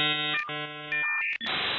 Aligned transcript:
you 0.00 1.69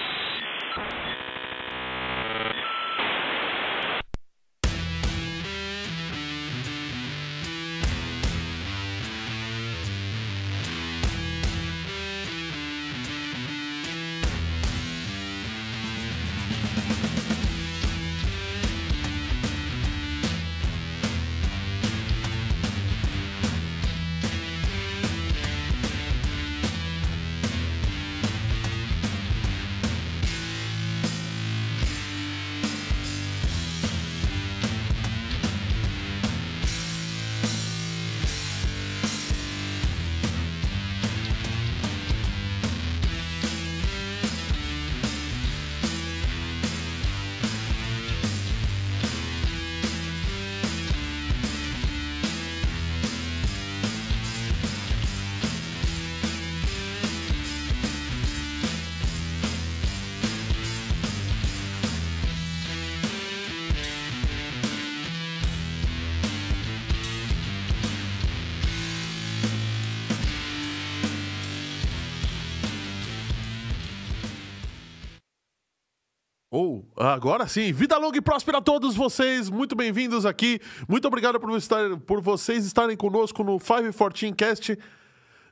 agora 77.14 77.48
sim, 77.48 77.72
vida 77.74 77.98
longa 77.98 78.18
e 78.18 78.22
próspera 78.22 78.58
a 78.60 78.62
todos 78.62 78.96
vocês, 78.96 79.50
muito 79.50 79.76
bem-vindos 79.76 80.26
aqui. 80.26 80.60
Muito 80.88 81.08
obrigado 81.08 81.40
por, 81.40 81.56
estar, 81.58 81.98
por 82.02 82.22
vocês 82.22 82.66
estarem 82.66 82.96
conosco 82.96 83.44
no 83.44 83.60
514 83.60 84.34
Cast 84.34 84.80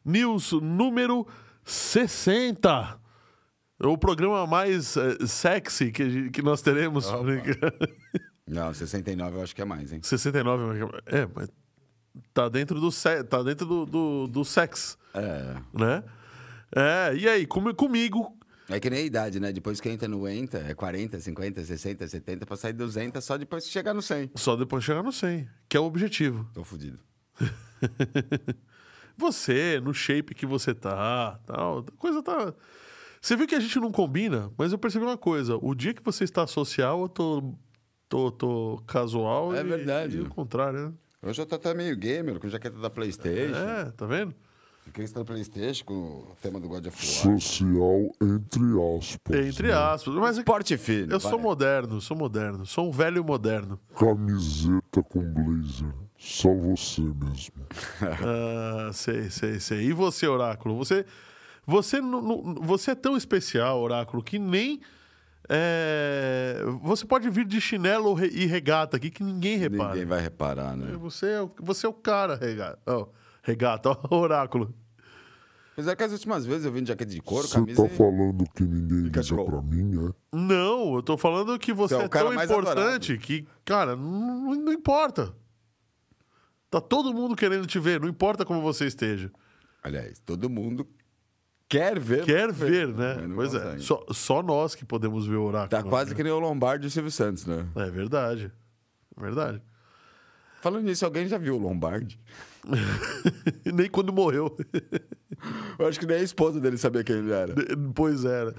News 0.06 0.52
número 0.54 1.28
60. 1.64 3.00
O 3.82 3.98
programa 3.98 4.46
mais 4.46 4.98
eh, 4.98 5.26
sexy 5.26 5.92
que, 5.92 6.30
que 6.32 6.42
nós 6.42 6.62
teremos. 6.62 7.06
Não, 8.48 8.74
69 8.74 9.38
eu 9.38 9.42
acho 9.44 9.56
que 9.56 9.62
é 9.62 9.66
mais, 9.66 9.94
hein? 9.94 10.00
69, 10.02 10.86
é, 11.06 11.28
mas 11.36 11.50
tá 12.34 12.50
dentro 12.50 12.80
do, 12.82 12.92
se, 12.92 13.24
tá 13.24 13.44
dentro 13.44 13.66
do, 13.68 13.86
do, 13.86 14.28
do 14.28 14.44
sex, 14.44 14.98
É. 15.14 15.56
né? 15.74 16.04
É, 16.76 17.16
e 17.16 17.28
aí, 17.30 17.46
com- 17.46 17.74
comigo, 17.74 18.36
É 18.70 18.80
que 18.80 18.90
nem 18.90 19.00
a 19.00 19.04
idade, 19.06 19.40
né? 19.40 19.52
Depois 19.52 19.82
que 19.82 19.90
entra 19.90 20.08
no 20.08 20.28
ENTA, 20.28 20.60
é 20.68 20.74
40, 20.76 21.20
50, 21.20 21.64
60, 21.64 22.08
70, 22.08 22.46
pra 22.46 22.56
sair 22.56 22.74
200 22.74 23.24
só 23.24 23.38
depois 23.38 23.66
que 23.66 23.72
chegar 23.72 23.94
no 23.94 24.02
100. 24.02 24.32
só 24.36 24.56
depois 24.56 24.84
chegar 24.84 25.02
no 25.02 25.12
100, 25.12 25.48
que 25.68 25.76
é 25.76 25.80
o 25.80 25.86
objetivo. 25.86 26.48
Tô 26.54 26.64
fudido. 26.64 27.00
Você, 29.18 29.82
no 29.84 29.94
shape 29.94 30.34
que 30.34 30.46
você 30.46 30.74
tá, 30.74 31.40
tal, 31.46 31.84
coisa 31.98 32.24
tá. 32.24 32.54
Você 33.22 33.36
viu 33.36 33.46
que 33.46 33.56
a 33.56 33.60
gente 33.60 33.78
não 33.78 33.92
combina, 33.92 34.50
mas 34.58 34.72
eu 34.72 34.78
percebi 34.78 35.04
uma 35.04 35.18
coisa: 35.18 35.58
o 35.62 35.76
dia 35.76 35.94
que 35.94 36.02
você 36.02 36.24
está 36.24 36.48
social, 36.48 37.02
eu 37.02 37.10
tô, 37.10 37.54
tô, 38.08 38.32
tô 38.32 38.84
casual. 38.88 39.54
É 39.54 39.60
e- 39.60 39.64
verdade. 39.64 40.18
E 40.18 40.22
o 40.22 40.30
contrário, 40.30 40.88
né? 40.90 40.94
Hoje 41.22 41.42
eu 41.42 41.46
tô 41.46 41.56
até 41.56 41.74
meio 41.74 41.98
gamer, 41.98 42.40
com 42.40 42.48
jaqueta 42.48 42.80
da 42.80 42.90
Playstation. 42.90 43.58
É, 43.58 43.92
tá 43.92 44.06
vendo? 44.06 44.34
Fiquei 44.90 45.08
da 45.10 45.24
Playstation 45.24 45.86
com 45.86 45.94
o 45.94 46.36
tema 46.42 46.60
do 46.60 46.68
God 46.68 46.88
of 46.88 46.98
War. 46.98 47.40
Social 47.40 48.12
entre 48.20 48.64
aspas. 48.98 49.36
Entre 49.48 49.68
né? 49.68 49.74
aspas. 49.74 50.14
Mas 50.16 50.38
Esporte 50.40 50.78
fino. 50.78 51.14
eu 51.14 51.20
sou 51.20 51.32
vai. 51.34 51.42
moderno, 51.42 52.02
sou 52.02 52.18
moderno. 52.18 52.66
Sou 52.66 52.88
um 52.88 52.92
velho 52.92 53.24
moderno. 53.24 53.80
Camiseta 53.96 55.04
com 55.04 55.22
blazer. 55.22 55.94
Só 56.18 56.54
você 56.54 57.02
mesmo. 57.02 57.54
Ah, 58.02 58.92
sei, 58.92 59.30
sei, 59.30 59.60
sei. 59.60 59.82
E 59.86 59.94
você, 59.94 60.28
Oráculo? 60.28 60.76
Você, 60.78 61.06
você, 61.68 62.00
você 62.62 62.92
é 62.92 62.96
tão 62.96 63.16
especial, 63.16 63.80
Oráculo, 63.80 64.24
que 64.24 64.40
nem. 64.40 64.82
é, 65.48 66.64
você 66.82 67.06
pode 67.06 67.30
vir 67.30 67.46
de 67.46 67.62
chinelo 67.62 68.18
e 68.26 68.46
regata 68.48 68.98
aqui 68.98 69.10
que 69.12 69.24
ninguém 69.24 69.56
repara. 69.58 69.90
Ninguém 69.92 70.06
vai 70.06 70.20
reparar, 70.20 70.76
né? 70.76 70.98
Você 71.00 71.28
é, 71.28 71.42
o- 71.42 71.52
você 71.60 71.86
é 71.86 71.90
o 71.90 71.94
cara, 71.94 72.36
regata. 72.36 72.80
Ó, 72.88 73.08
regata, 73.50 73.90
ó, 74.10 74.16
oráculo. 74.16 74.74
Apesar 75.74 75.96
que 75.96 76.04
as 76.04 76.12
últimas 76.12 76.46
vezes 76.46 76.66
eu 76.66 76.72
vim 76.74 76.84
de 76.84 76.90
jaqueta 76.90 77.10
de 77.12 77.22
couro, 77.22 77.48
Você 77.48 77.56
camisa. 77.56 77.82
tá 77.84 77.90
falando 77.96 78.44
que 78.54 78.64
ninguém 78.64 78.98
liga 79.04 79.12
cachecol. 79.22 79.46
pra 79.46 79.62
mim, 79.62 80.10
é? 80.10 80.38
Não, 80.38 80.96
eu 80.96 81.02
tô 81.02 81.18
falando 81.18 81.58
que 81.58 81.72
você 81.74 81.96
Você 81.96 82.02
é 82.02 82.04
o 82.04 82.06
é 82.06 82.10
cara 82.10 82.26
tão 82.26 82.36
mais 82.36 82.52
importante 82.52 83.18
que, 83.18 83.48
cara, 83.64 83.96
não, 83.96 84.56
não 84.56 84.74
importa. 84.74 85.34
Tá 86.70 86.80
todo 86.82 87.14
mundo 87.14 87.36
querendo 87.36 87.66
te 87.66 87.80
ver, 87.80 88.00
não 88.00 88.08
importa 88.10 88.46
como 88.46 88.62
você 88.62 88.86
esteja. 88.86 89.32
Aliás, 89.82 90.20
todo 90.20 90.50
mundo 90.50 90.86
quer 91.70 91.98
ver. 91.98 92.26
Quer 92.26 92.52
ver, 92.52 92.90
né? 92.90 93.16
mas 93.16 93.28
não 93.30 93.36
Pois 93.38 93.54
é. 93.56 93.60
consegue. 93.60 93.82
Só, 93.84 94.06
só 94.12 94.44
nós 94.44 94.76
que 94.76 94.84
podemos 94.86 95.26
ver 95.26 95.38
o 95.38 95.44
oráculo. 95.44 95.70
Tá 95.70 95.90
quase 95.90 96.10
né? 96.12 96.16
que 96.18 96.24
nem 96.24 96.32
o 96.34 96.40
Lombardi 96.40 96.86
e 96.86 96.88
o 96.88 96.92
Silvio 96.92 97.10
Santos, 97.12 97.46
né? 97.46 97.66
É 97.78 97.90
verdade. 97.90 98.52
É 99.18 99.22
verdade. 99.22 99.62
Falando 100.62 100.84
nisso, 100.84 101.06
alguém 101.06 101.26
já 101.26 101.38
viu 101.38 101.56
o 101.56 101.58
Lombardi? 101.58 102.20
nem 103.74 103.90
quando 103.90 104.12
morreu. 104.14 104.56
Eu 105.78 105.88
acho 105.88 106.00
que 106.00 106.06
nem 106.06 106.18
a 106.18 106.24
esposa 106.24 106.60
dele 106.60 106.78
sabia 106.78 107.04
quem 107.04 107.18
ele 107.18 107.32
era. 107.32 107.54
pois 107.96 108.26
era. 108.26 108.54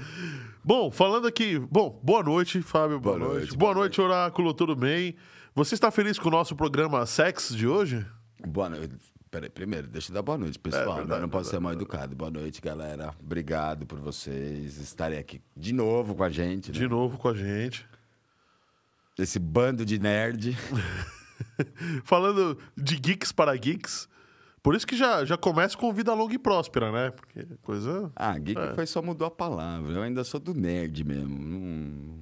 Bom, 0.65 0.91
falando 0.91 1.27
aqui. 1.27 1.59
Bom, 1.59 2.01
boa 2.03 2.23
noite, 2.23 2.63
Fábio. 2.63 2.99
Boa, 3.01 3.17
Boa 3.19 3.29
noite. 3.29 3.47
noite, 3.47 3.57
Boa 3.59 3.75
noite, 3.75 4.01
Oráculo. 4.01 4.55
Tudo 4.55 4.75
bem? 4.77 5.17
Você 5.55 5.75
está 5.75 5.91
feliz 5.91 6.19
com 6.19 6.29
o 6.29 6.33
nosso 6.33 6.55
programa 6.57 7.05
Sex 7.07 7.55
de 7.55 7.67
hoje? 7.67 8.07
Boa 8.47 8.69
noite. 8.69 8.95
Peraí, 9.31 9.49
primeiro, 9.49 9.87
deixa 9.87 10.11
eu 10.11 10.15
dar 10.15 10.23
boa 10.23 10.37
noite, 10.37 10.59
pessoal. 10.59 10.83
É 10.83 10.95
verdade, 10.97 11.11
né? 11.11 11.21
não 11.21 11.29
posso 11.29 11.51
ser 11.51 11.61
mal 11.61 11.73
educado. 11.73 12.17
Boa 12.17 12.31
noite, 12.31 12.61
galera. 12.61 13.15
Obrigado 13.23 13.87
por 13.87 14.01
vocês 14.01 14.77
estarem 14.79 15.19
aqui 15.19 15.41
de 15.57 15.73
novo 15.73 16.17
com 16.17 16.25
a 16.25 16.31
gente. 16.31 16.73
né? 16.73 16.79
De 16.79 16.89
novo 16.89 17.17
com 17.17 17.29
a 17.29 17.35
gente. 17.35 17.87
Esse 19.19 19.39
bando 19.39 19.85
de 19.85 19.99
nerd. 19.99 20.57
Falando 22.05 22.59
de 22.77 22.97
geeks 22.97 23.33
para 23.33 23.55
geeks. 23.57 24.09
Por 24.63 24.75
isso 24.75 24.87
que 24.87 24.97
já, 24.97 25.25
já 25.25 25.37
começa 25.39 25.77
com 25.77 25.93
vida 25.93 26.13
longa 26.13 26.35
e 26.35 26.39
próspera, 26.39 26.93
né? 26.93 27.11
Porque 27.11 27.47
coisa. 27.63 28.13
Ah, 28.15 28.37
geek 28.39 28.61
É. 28.61 28.75
foi 28.75 28.87
só 28.87 29.01
mudou 29.01 29.27
a 29.27 29.31
palavra. 29.31 29.93
Eu 29.95 30.03
ainda 30.03 30.23
sou 30.25 30.39
do 30.39 30.53
nerd 30.55 31.03
mesmo. 31.05 31.39
Não- 31.39 32.21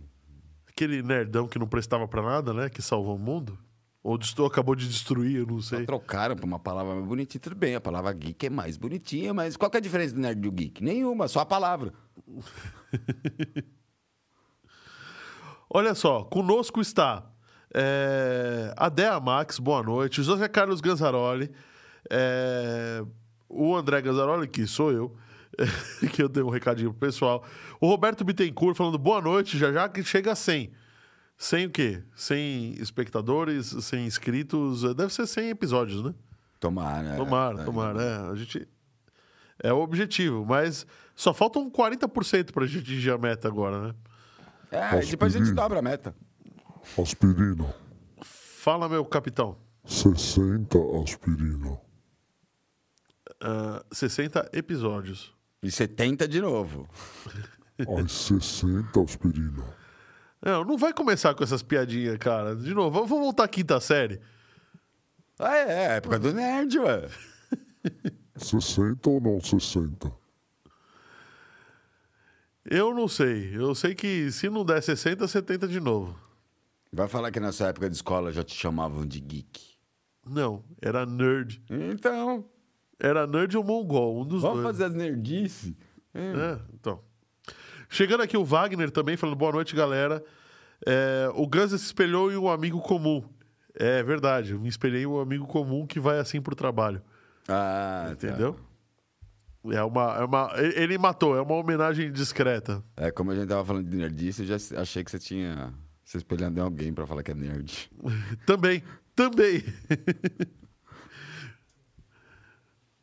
Aquele 0.69 1.03
nerdão 1.03 1.49
que 1.49 1.59
não 1.59 1.67
prestava 1.67 2.07
pra 2.07 2.23
nada, 2.23 2.55
né? 2.55 2.69
Que 2.69 2.81
salvou 2.81 3.17
o 3.17 3.19
mundo. 3.19 3.59
Ou 4.01 4.17
acabou 4.47 4.77
de 4.77 4.87
destruir, 4.89 5.39
eu 5.39 5.47
não 5.47 5.61
Só 5.61 5.77
sei. 5.77 5.85
trocaram 5.85 6.37
pra 6.37 6.47
uma 6.47 6.59
palavra 6.61 6.95
mais 6.95 7.05
bonitinha. 7.05 7.41
Tudo 7.41 7.57
bem, 7.57 7.75
a 7.75 7.81
palavra 7.81 8.13
geek 8.13 8.47
é 8.47 8.51
mais 8.51 8.77
bonitinha, 8.77 9.35
mas 9.35 9.57
qual 9.57 9.69
que 9.69 9.77
é 9.77 9.81
a 9.81 9.83
diferença 9.83 10.15
do 10.15 10.21
nerd 10.21 10.39
e 10.39 10.43
do 10.43 10.53
geek? 10.53 10.83
Nenhuma, 10.83 11.27
só 11.27 11.41
a 11.41 11.47
palavra. 11.47 11.93
Olha 15.69 15.95
só, 15.95 16.25
conosco 16.25 16.81
está 16.81 17.29
é, 17.75 18.73
a 18.77 18.89
Dea 18.89 19.19
Max, 19.21 19.59
boa 19.59 19.83
noite. 19.83 20.23
José 20.23 20.49
Carlos 20.49 20.81
Ganzaroli. 20.81 21.51
é, 22.11 23.03
o 23.49 23.75
André 23.77 24.01
Ganzaroli, 24.03 24.47
que 24.49 24.67
sou 24.67 24.93
eu. 24.93 25.17
que 26.13 26.23
eu 26.23 26.29
dei 26.29 26.43
um 26.43 26.51
recadinho 26.51 26.91
pro 26.91 27.09
pessoal. 27.09 27.45
O 27.81 27.89
Roberto 27.89 28.25
Bittencourt 28.25 28.77
falando 28.77 28.99
boa 28.99 29.21
noite, 29.21 29.59
já 29.59 29.73
já 29.73 29.89
que 29.89 30.05
chega 30.05 30.33
a 30.33 30.37
100. 30.37 30.71
100 31.37 31.67
o 31.67 31.71
quê? 31.71 32.03
100 32.17 32.75
espectadores, 32.81 33.67
100 33.67 34.07
inscritos. 34.07 34.95
Deve 34.95 35.13
ser 35.13 35.27
100 35.27 35.51
episódios, 35.51 36.03
né? 36.03 36.15
Tomara. 36.59 37.17
Tomara, 37.17 37.61
é, 37.61 37.65
tomara. 37.65 38.03
É, 38.03 38.31
a 38.31 38.35
gente... 38.35 38.69
é 39.63 39.73
o 39.73 39.79
objetivo, 39.79 40.45
mas 40.45 40.87
só 41.15 41.33
faltam 41.33 41.71
40% 41.71 42.53
pra 42.53 42.67
gente 42.67 42.83
atingir 42.83 43.13
a 43.13 43.19
meta 43.19 43.47
agora, 43.47 43.89
né? 43.89 43.95
É, 44.71 45.01
depois 45.01 45.35
a 45.35 45.39
gente 45.39 45.53
dobra 45.53 45.79
a 45.79 45.83
meta. 45.83 46.15
Aspirina. 46.97 47.75
Fala, 48.23 48.89
meu 48.89 49.05
capitão. 49.05 49.57
60 49.85 50.79
aspirina. 51.03 51.81
Ah, 53.41 53.85
60 53.93 54.51
episódios. 54.53 55.35
E 55.63 55.71
70 55.71 56.29
de 56.29 56.41
novo. 56.41 56.89
As 58.03 58.13
60 58.13 59.01
aspirina. 59.01 59.65
Não, 60.41 60.65
não 60.65 60.77
vai 60.77 60.93
começar 60.93 61.35
com 61.35 61.43
essas 61.43 61.63
piadinhas, 61.63 62.17
cara. 62.19 62.55
De 62.55 62.73
novo, 62.75 62.91
vamos 62.91 63.09
vamos 63.09 63.25
voltar 63.25 63.45
à 63.45 63.49
quinta 63.49 63.81
série. 63.81 64.21
Ah, 65.39 65.57
é, 65.57 65.73
é 65.73 65.97
época 65.97 66.19
do 66.19 66.33
nerd, 66.33 66.79
ué. 66.79 67.09
60 68.37 69.09
ou 69.09 69.21
não 69.21 69.41
60? 69.41 70.13
Eu 72.65 72.95
não 72.95 73.09
sei. 73.09 73.57
Eu 73.57 73.75
sei 73.75 73.95
que 73.95 74.31
se 74.31 74.49
não 74.49 74.65
der 74.65 74.83
60, 74.83 75.27
70 75.27 75.67
de 75.67 75.81
novo. 75.81 76.28
Vai 76.93 77.09
falar 77.09 77.31
que 77.31 77.39
nessa 77.41 77.67
época 77.69 77.89
de 77.89 77.97
escola 77.97 78.33
já 78.33 78.43
te 78.43 78.55
chamavam 78.55 79.05
de 79.07 79.21
geek. 79.21 79.77
Não, 80.27 80.65
era 80.81 81.05
nerd. 81.07 81.63
Então, 81.71 82.45
Era 83.01 83.27
nerd 83.27 83.57
ou 83.57 83.65
mongol, 83.65 84.21
um 84.23 84.27
dos 84.27 84.43
vamos 84.43 84.63
dois. 84.63 84.77
fazer 84.77 84.85
as 84.85 84.95
nerdices. 84.95 85.75
É, 86.15 86.59
então. 86.75 87.01
Chegando 87.89 88.23
aqui 88.23 88.37
o 88.37 88.45
Wagner 88.45 88.91
também, 88.91 89.17
falando 89.17 89.37
boa 89.37 89.53
noite, 89.53 89.75
galera. 89.75 90.23
É, 90.87 91.31
o 91.35 91.47
Guns 91.47 91.71
se 91.71 91.77
espelhou 91.77 92.31
em 92.33 92.37
um 92.37 92.49
amigo 92.51 92.81
comum. 92.81 93.23
É 93.75 94.03
verdade, 94.03 94.53
eu 94.53 94.61
me 94.61 94.69
espelhei 94.69 95.03
em 95.03 95.07
um 95.07 95.21
amigo 95.21 95.47
comum 95.47 95.87
que 95.87 96.01
vai 96.01 96.19
assim 96.19 96.41
pro 96.43 96.57
trabalho. 96.57 97.01
Ah, 97.47 98.07
tá. 98.09 98.13
Entendeu? 98.13 98.57
É 99.71 99.83
uma, 99.83 100.15
é 100.17 100.25
uma. 100.25 100.51
Ele 100.57 100.99
matou, 100.99 101.37
é 101.37 101.41
uma 101.41 101.55
homenagem 101.55 102.11
discreta. 102.13 102.83
É, 102.97 103.11
como 103.11 103.31
a 103.31 103.35
gente 103.35 103.49
tava 103.49 103.65
falando 103.65 103.89
de 103.89 103.97
nerdice, 103.97 104.43
eu 104.43 104.59
já 104.59 104.81
achei 104.81 105.05
que 105.05 105.11
você 105.11 105.19
tinha 105.19 105.73
se 106.09 106.17
espelhando 106.17 106.59
em 106.59 106.63
alguém 106.63 106.91
pra 106.91 107.07
falar 107.07 107.23
que 107.23 107.31
é 107.31 107.35
nerd. 107.35 107.91
Também, 108.47 108.83
também. 109.15 109.63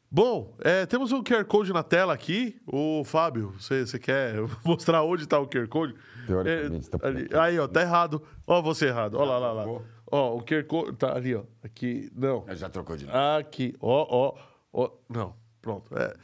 Bom, 0.10 0.56
é, 0.60 0.88
temos 0.88 1.12
um 1.12 1.22
QR 1.22 1.46
Code 1.46 1.72
na 1.72 1.84
tela 1.84 2.13
aqui. 2.13 2.60
Ô, 2.66 3.04
Fábio, 3.04 3.54
você 3.60 3.86
você 3.86 4.00
quer 4.00 4.36
mostrar 4.66 5.04
onde 5.04 5.24
está 5.24 5.38
o 5.38 5.48
QR 5.48 5.68
Code? 5.68 5.94
Teoricamente, 6.25 6.90
tá 6.90 6.98
por 6.98 7.06
ali-. 7.07 7.30
Aí, 7.34 7.60
ó, 7.60 7.68
tá 7.68 7.81
errado. 7.81 8.24
Ó, 8.48 8.60
você 8.62 8.88
errado. 8.88 9.16
Ó 9.19 9.24
lá, 9.24 9.38
lá, 9.38 9.52
lá. 9.52 9.81
Ó, 10.10 10.38
o 10.38 10.42
QR 10.42 10.63
Code 10.63 10.98
tá 10.98 11.16
ali, 11.16 11.36
ó. 11.36 11.44
Aqui, 11.62 12.10
não. 12.16 12.44
Já 12.56 12.69
trocou 12.69 12.98
de 12.98 13.06
novo. 13.06 13.18
Aqui, 13.18 13.75
ó, 13.80 14.07
ó, 14.10 14.38
ó. 14.74 14.90
Não, 15.07 15.36
pronto. 15.62 15.96
É. 15.96 16.16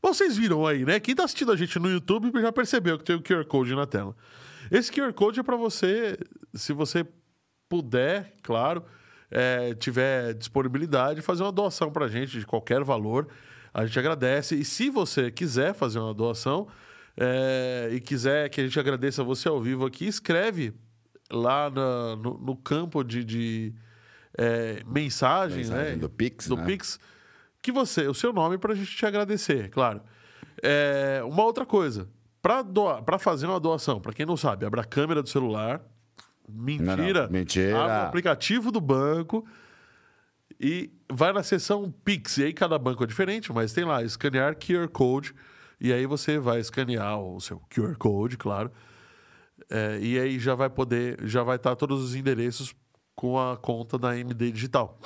Vocês 0.00 0.38
viram 0.38 0.66
aí, 0.66 0.86
né? 0.86 1.00
Quem 1.00 1.14
tá 1.14 1.24
assistindo 1.24 1.52
a 1.52 1.56
gente 1.56 1.78
no 1.78 1.90
YouTube 1.90 2.30
já 2.40 2.52
percebeu 2.52 2.96
que 2.96 3.04
tem 3.04 3.16
o 3.16 3.22
QR 3.22 3.44
Code 3.44 3.74
na 3.74 3.84
tela. 3.84 4.16
Esse 4.70 4.90
QR 4.92 5.12
Code 5.12 5.40
é 5.40 5.42
para 5.42 5.56
você, 5.56 6.18
se 6.54 6.72
você 6.72 7.06
puder, 7.68 8.34
claro, 8.42 8.84
é, 9.30 9.74
tiver 9.74 10.34
disponibilidade, 10.34 11.20
fazer 11.22 11.42
uma 11.42 11.52
doação 11.52 11.90
pra 11.90 12.08
gente 12.08 12.38
de 12.38 12.46
qualquer 12.46 12.82
valor. 12.84 13.28
A 13.72 13.84
gente 13.86 13.98
agradece. 13.98 14.54
E 14.54 14.64
se 14.64 14.88
você 14.90 15.30
quiser 15.30 15.74
fazer 15.74 15.98
uma 15.98 16.14
doação 16.14 16.68
é, 17.16 17.88
e 17.92 18.00
quiser 18.00 18.48
que 18.48 18.60
a 18.60 18.64
gente 18.64 18.78
agradeça 18.78 19.24
você 19.24 19.48
ao 19.48 19.60
vivo 19.60 19.84
aqui, 19.86 20.06
escreve 20.06 20.72
lá 21.30 21.68
na- 21.70 22.16
no, 22.16 22.38
no 22.38 22.56
campo 22.56 23.02
de, 23.02 23.24
de, 23.24 23.74
é, 24.38 24.82
mensagem, 24.86 25.58
Mensagem 25.58 25.92
né? 25.92 25.96
do 25.96 26.08
Pix, 26.08 26.46
do 26.48 26.56
né? 26.56 26.64
Pix, 26.66 27.00
que 27.62 27.72
você, 27.72 28.06
o 28.06 28.14
seu 28.14 28.32
nome 28.32 28.58
para 28.58 28.72
a 28.72 28.76
gente 28.76 28.94
te 28.94 29.06
agradecer, 29.06 29.70
claro. 29.70 30.00
É, 30.62 31.20
uma 31.24 31.42
outra 31.44 31.64
coisa, 31.66 32.08
para 32.44 33.18
fazer 33.18 33.46
uma 33.46 33.58
doação, 33.58 33.98
para 34.00 34.12
quem 34.12 34.26
não 34.26 34.36
sabe, 34.36 34.66
abra 34.66 34.82
a 34.82 34.84
câmera 34.84 35.22
do 35.22 35.28
celular, 35.30 35.80
mentira, 36.46 37.22
Não, 37.22 37.22
não, 37.22 37.30
mentira. 37.30 37.82
abre 37.82 37.96
o 37.96 38.08
aplicativo 38.08 38.70
do 38.70 38.82
banco 38.82 39.46
e 40.60 40.92
vai 41.10 41.32
na 41.32 41.42
seção 41.42 41.90
Pix. 42.04 42.36
E 42.36 42.44
aí 42.44 42.52
cada 42.52 42.78
banco 42.78 43.02
é 43.02 43.06
diferente, 43.06 43.50
mas 43.50 43.72
tem 43.72 43.84
lá 43.84 44.02
escanear 44.02 44.56
QR 44.56 44.88
Code 44.88 45.34
e 45.80 45.90
aí 45.90 46.04
você 46.04 46.38
vai 46.38 46.60
escanear 46.60 47.18
o 47.18 47.40
seu 47.40 47.60
QR 47.74 47.96
Code, 47.96 48.36
claro. 48.36 48.70
É, 49.70 49.98
e 50.00 50.18
aí 50.18 50.38
já 50.38 50.54
vai 50.54 50.68
poder, 50.68 51.18
já 51.26 51.42
vai 51.42 51.56
estar 51.56 51.74
todos 51.76 52.02
os 52.02 52.14
endereços 52.14 52.74
com 53.14 53.40
a 53.40 53.56
conta 53.56 53.98
da 53.98 54.18
MD 54.18 54.50
Digital, 54.52 54.98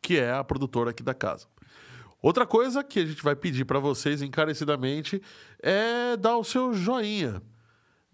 que 0.00 0.18
é 0.18 0.32
a 0.32 0.44
produtora 0.44 0.90
aqui 0.90 1.02
da 1.02 1.14
casa. 1.14 1.46
Outra 2.22 2.44
coisa 2.46 2.84
que 2.84 3.00
a 3.00 3.06
gente 3.06 3.22
vai 3.22 3.34
pedir 3.34 3.64
para 3.64 3.78
vocês 3.78 4.20
encarecidamente 4.22 5.20
é 5.62 6.16
dar 6.16 6.36
o 6.36 6.44
seu 6.44 6.74
joinha. 6.74 7.40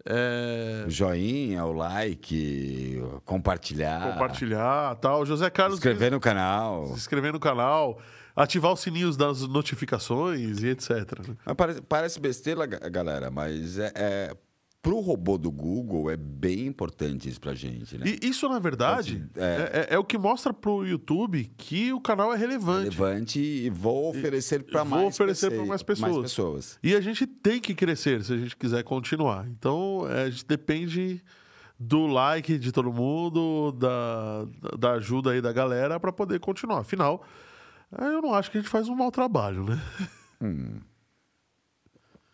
É, 0.09 0.85
Joinha, 0.87 1.65
o 1.65 1.73
like, 1.73 3.01
compartilhar. 3.25 4.13
compartilhar 4.13 4.95
tal. 4.95 5.25
José 5.25 5.49
Carlos 5.49 5.79
Inscrever 5.79 6.11
no 6.11 6.19
canal. 6.19 6.87
se 6.87 6.93
inscrever 6.93 7.33
no 7.33 7.39
canal, 7.41 7.99
ativar 8.33 8.71
os 8.71 8.79
sininhos 8.79 9.17
das 9.17 9.41
notificações 9.41 10.63
e 10.63 10.67
etc. 10.69 10.89
né? 11.27 11.53
Parece, 11.57 11.81
parece 11.81 12.19
besteira, 12.21 12.65
ga- 12.65 12.87
galera, 12.87 13.29
mas 13.29 13.77
é, 13.77 13.91
é, 13.95 14.37
pro 14.87 14.99
robô 15.01 15.37
do 15.37 15.51
Google 15.51 16.09
é 16.09 16.15
bem 16.15 16.65
importante 16.65 17.27
isso 17.27 17.41
pra 17.41 17.53
gente, 17.53 17.97
né? 17.97 18.05
E 18.07 18.27
isso, 18.27 18.47
na 18.47 18.57
verdade, 18.59 19.27
É. 19.35 19.41
é, 19.41 19.87
é- 19.91 19.95
é 19.95 19.99
o 19.99 20.03
que 20.03 20.17
mostra 20.17 20.53
pro 20.53 20.85
YouTube 20.85 21.51
que 21.57 21.91
o 21.91 21.99
canal 21.99 22.33
é 22.33 22.37
relevante. 22.37 22.95
Relevante 22.97 23.39
e 23.39 23.69
vou 23.69 24.09
oferecer 24.09 24.63
para 24.63 24.83
vou 24.83 24.97
mais, 24.99 25.07
oferecer 25.15 25.49
pessoas- 25.49 25.67
pra 25.67 25.67
mais 25.67 25.83
pessoas. 25.83 26.21
pessoas. 26.23 26.79
E 26.81 26.95
a 26.95 27.01
gente 27.01 27.27
tem 27.27 27.59
que 27.59 27.75
crescer 27.75 28.23
se 28.23 28.31
a 28.33 28.37
gente 28.37 28.55
quiser 28.55 28.83
continuar. 28.83 29.45
Então, 29.49 30.07
é, 30.09 30.23
a 30.23 30.29
gente 30.29 30.45
depende 30.45 31.21
do 31.79 32.07
like 32.07 32.57
de 32.57 32.71
todo 32.71 32.91
mundo, 32.91 33.71
da, 33.73 34.45
da 34.79 34.91
ajuda 34.93 35.31
aí 35.31 35.41
da 35.41 35.51
galera 35.51 35.99
para 35.99 36.11
poder 36.13 36.39
continuar. 36.39 36.79
Afinal, 36.79 37.23
eu 37.99 38.21
não 38.21 38.33
acho 38.33 38.49
que 38.49 38.57
a 38.57 38.61
gente 38.61 38.69
faz 38.69 38.87
um 38.89 38.95
mau 38.95 39.11
trabalho, 39.11 39.63
né? 39.65 39.79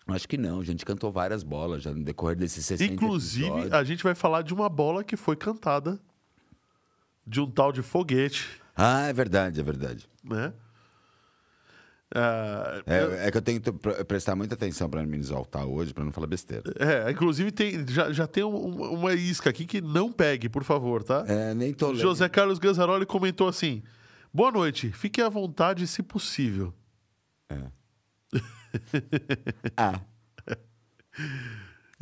Acho 0.07 0.27
que 0.27 0.37
não, 0.37 0.59
a 0.59 0.63
gente 0.63 0.83
cantou 0.85 1.11
várias 1.11 1.43
bolas 1.43 1.81
já 1.83 1.93
no 1.93 2.03
decorrer 2.03 2.35
desses 2.35 2.65
60 2.65 2.93
Inclusive, 2.93 3.45
episódios. 3.47 3.73
a 3.73 3.83
gente 3.83 4.03
vai 4.03 4.13
falar 4.13 4.41
de 4.41 4.53
uma 4.53 4.67
bola 4.67 5.03
que 5.03 5.15
foi 5.15 5.35
cantada 5.35 5.99
de 7.25 7.39
um 7.39 7.49
tal 7.49 7.71
de 7.71 7.81
foguete, 7.81 8.61
Ah, 8.75 9.03
é 9.07 9.13
verdade, 9.13 9.59
é 9.59 9.63
verdade. 9.63 10.09
né? 10.23 10.51
Ah, 12.15 12.81
eu- 12.85 13.13
É, 13.13 13.27
é 13.27 13.31
que 13.31 13.37
eu 13.37 13.41
tenho 13.41 13.59
que 13.59 13.71
pre- 13.71 14.03
prestar 14.03 14.35
muita 14.35 14.53
atenção 14.53 14.87
para 14.89 15.03
me 15.05 15.17
exaltar 15.17 15.65
hoje, 15.65 15.93
para 15.93 16.03
não 16.03 16.11
falar 16.11 16.27
besteira. 16.27 16.63
É, 16.77 17.09
inclusive 17.09 17.51
tem, 17.51 17.87
já, 17.87 18.11
já 18.11 18.27
tem 18.27 18.43
um- 18.43 18.55
um- 18.55 18.93
uma 18.93 19.13
isca 19.13 19.49
aqui 19.49 19.65
que 19.65 19.81
não 19.81 20.11
pegue, 20.11 20.47
por 20.47 20.63
favor, 20.63 21.01
tá? 21.03 21.23
É, 21.27 21.53
nem 21.55 21.73
tô. 21.73 21.95
José 21.95 22.29
Carlos 22.29 22.59
Ganzaroli 22.59 23.05
comentou 23.05 23.47
assim: 23.47 23.81
Boa 24.31 24.51
noite, 24.51 24.91
fique 24.91 25.21
à 25.21 25.29
vontade 25.29 25.87
se 25.87 26.03
possível. 26.03 26.73
Ah, 29.77 29.99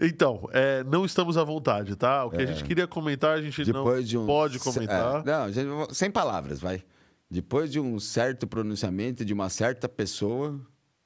Então, 0.03 0.47
é, 0.51 0.83
não 0.85 1.05
estamos 1.05 1.37
à 1.37 1.43
vontade, 1.43 1.95
tá? 1.95 2.25
O 2.25 2.31
que 2.31 2.41
a 2.41 2.45
gente 2.45 2.63
queria 2.63 2.87
comentar, 2.87 3.37
a 3.37 3.41
gente 3.41 3.61
É. 3.61 3.65
depois 3.65 4.11
não 4.11 4.23
um... 4.23 4.25
pode 4.25 4.57
comentar. 4.59 5.21
É, 5.21 5.23
não, 5.23 5.51
gente, 5.51 5.95
sem 5.95 6.09
palavras, 6.09 6.59
vai. 6.59 6.83
Depois 7.29 7.71
de 7.71 7.79
um 7.79 7.99
certo 7.99 8.47
pronunciamento 8.47 9.23
de 9.23 9.33
uma 9.33 9.49
certa 9.49 9.87
pessoa, 9.87 10.59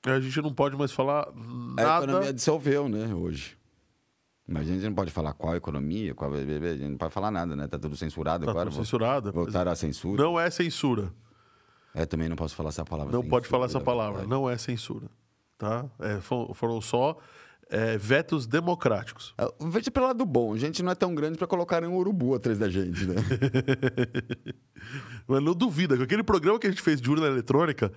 A 0.08 0.20
gente 0.20 0.40
não 0.42 0.54
pode 0.54 0.78
mais 0.78 0.92
falar 0.92 1.28
a 1.28 1.34
nada. 1.82 2.06
economia 2.06 2.34
dissolveu, 2.34 2.88
né, 2.88 3.14
hoje. 3.14 3.58
Mas 4.48 4.70
a 4.70 4.74
gente 4.74 4.84
não 4.86 4.94
pode 4.94 5.10
falar 5.12 5.34
qual 5.34 5.56
economia, 5.56 6.14
qual... 6.14 6.32
A 6.32 6.38
gente 6.38 6.88
não 6.88 6.98
pode 6.98 7.12
falar 7.14 7.32
nada, 7.32 7.56
né? 7.56 7.68
Tá 7.68 7.80
tudo 7.80 7.98
censurado 7.98 8.46
Tá 8.46 8.52
agora. 8.52 8.70
tudo 8.70 8.76
censurado. 8.78 9.32
Voltaram 9.34 9.72
à 9.72 9.76
censura. 9.76 10.22
Não 10.24 10.40
é 10.40 10.50
censura. 10.52 11.12
É, 11.96 12.06
também 12.06 12.28
não 12.30 12.36
posso 12.36 12.56
falar 12.56 12.70
essa 12.70 12.84
palavra. 12.84 13.14
Não 13.14 13.24
pode 13.24 13.48
falar 13.48 13.66
essa 13.68 13.80
palavra. 13.80 14.20
verdade. 14.20 14.30
Não 14.30 14.50
é 14.50 14.58
censura. 14.58 15.08
Tá? 15.58 15.86
É, 16.00 16.20
fo- 16.20 16.54
foram 16.54 16.82
só 16.82 17.18
é, 17.70 17.98
vetos 17.98 18.46
democráticos. 18.46 19.34
Ah, 19.38 19.50
Veja 19.62 19.90
pelo 19.90 20.08
lado 20.08 20.26
bom, 20.26 20.54
a 20.54 20.58
gente 20.58 20.84
não 20.84 20.92
é 20.92 20.96
tão 20.96 21.16
grande 21.16 21.38
para 21.38 21.48
colocar 21.48 21.82
um 21.86 21.96
urubu 21.96 22.36
atrás 22.36 22.60
da 22.60 22.68
gente, 22.70 23.06
né? 23.06 23.16
Mas 25.28 25.42
não 25.42 25.54
duvida, 25.54 25.98
com 25.98 26.04
aquele 26.04 26.24
programa 26.24 26.60
que 26.60 26.68
a 26.68 26.70
gente 26.70 26.82
fez 26.82 27.02
de 27.02 27.10
urna 27.10 27.28
eletrônica, 27.28 27.92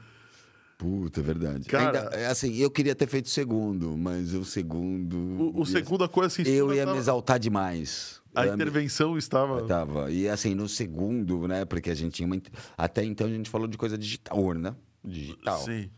Puta, 0.78 1.18
é 1.18 1.22
verdade. 1.24 1.64
Cara- 1.68 1.86
Ainda, 2.04 2.16
é 2.16 2.26
assim, 2.26 2.54
eu 2.56 2.70
queria 2.70 2.94
ter 2.94 3.08
feito 3.08 3.26
o 3.26 3.30
segundo, 3.30 3.98
mas 3.98 4.32
o 4.32 4.44
segundo. 4.44 5.16
o, 5.16 5.56
o 5.56 5.58
ia- 5.60 5.66
segundo 5.66 6.04
a 6.04 6.08
coisa 6.08 6.30
censura 6.30 6.54
Eu 6.56 6.72
ia 6.72 6.82
tava- 6.84 6.92
me 6.92 6.98
exaltar 6.98 7.38
demais. 7.38 8.20
A 8.32 8.42
Eu 8.42 8.44
ia 8.46 8.56
me- 8.56 8.62
intervenção 8.62 9.18
estava. 9.18 9.66
Tava. 9.66 10.08
E 10.12 10.28
assim, 10.28 10.54
no 10.54 10.68
segundo, 10.68 11.48
né? 11.48 11.64
Porque 11.64 11.90
a 11.90 11.94
gente 11.94 12.12
tinha 12.14 12.26
uma. 12.26 12.40
Até 12.76 13.02
então 13.04 13.26
a 13.26 13.30
gente 13.30 13.50
falou 13.50 13.66
de 13.66 13.76
coisa 13.76 13.98
digital, 13.98 14.38
urna. 14.38 14.78
Digital. 15.04 15.58
Sim. 15.64 15.90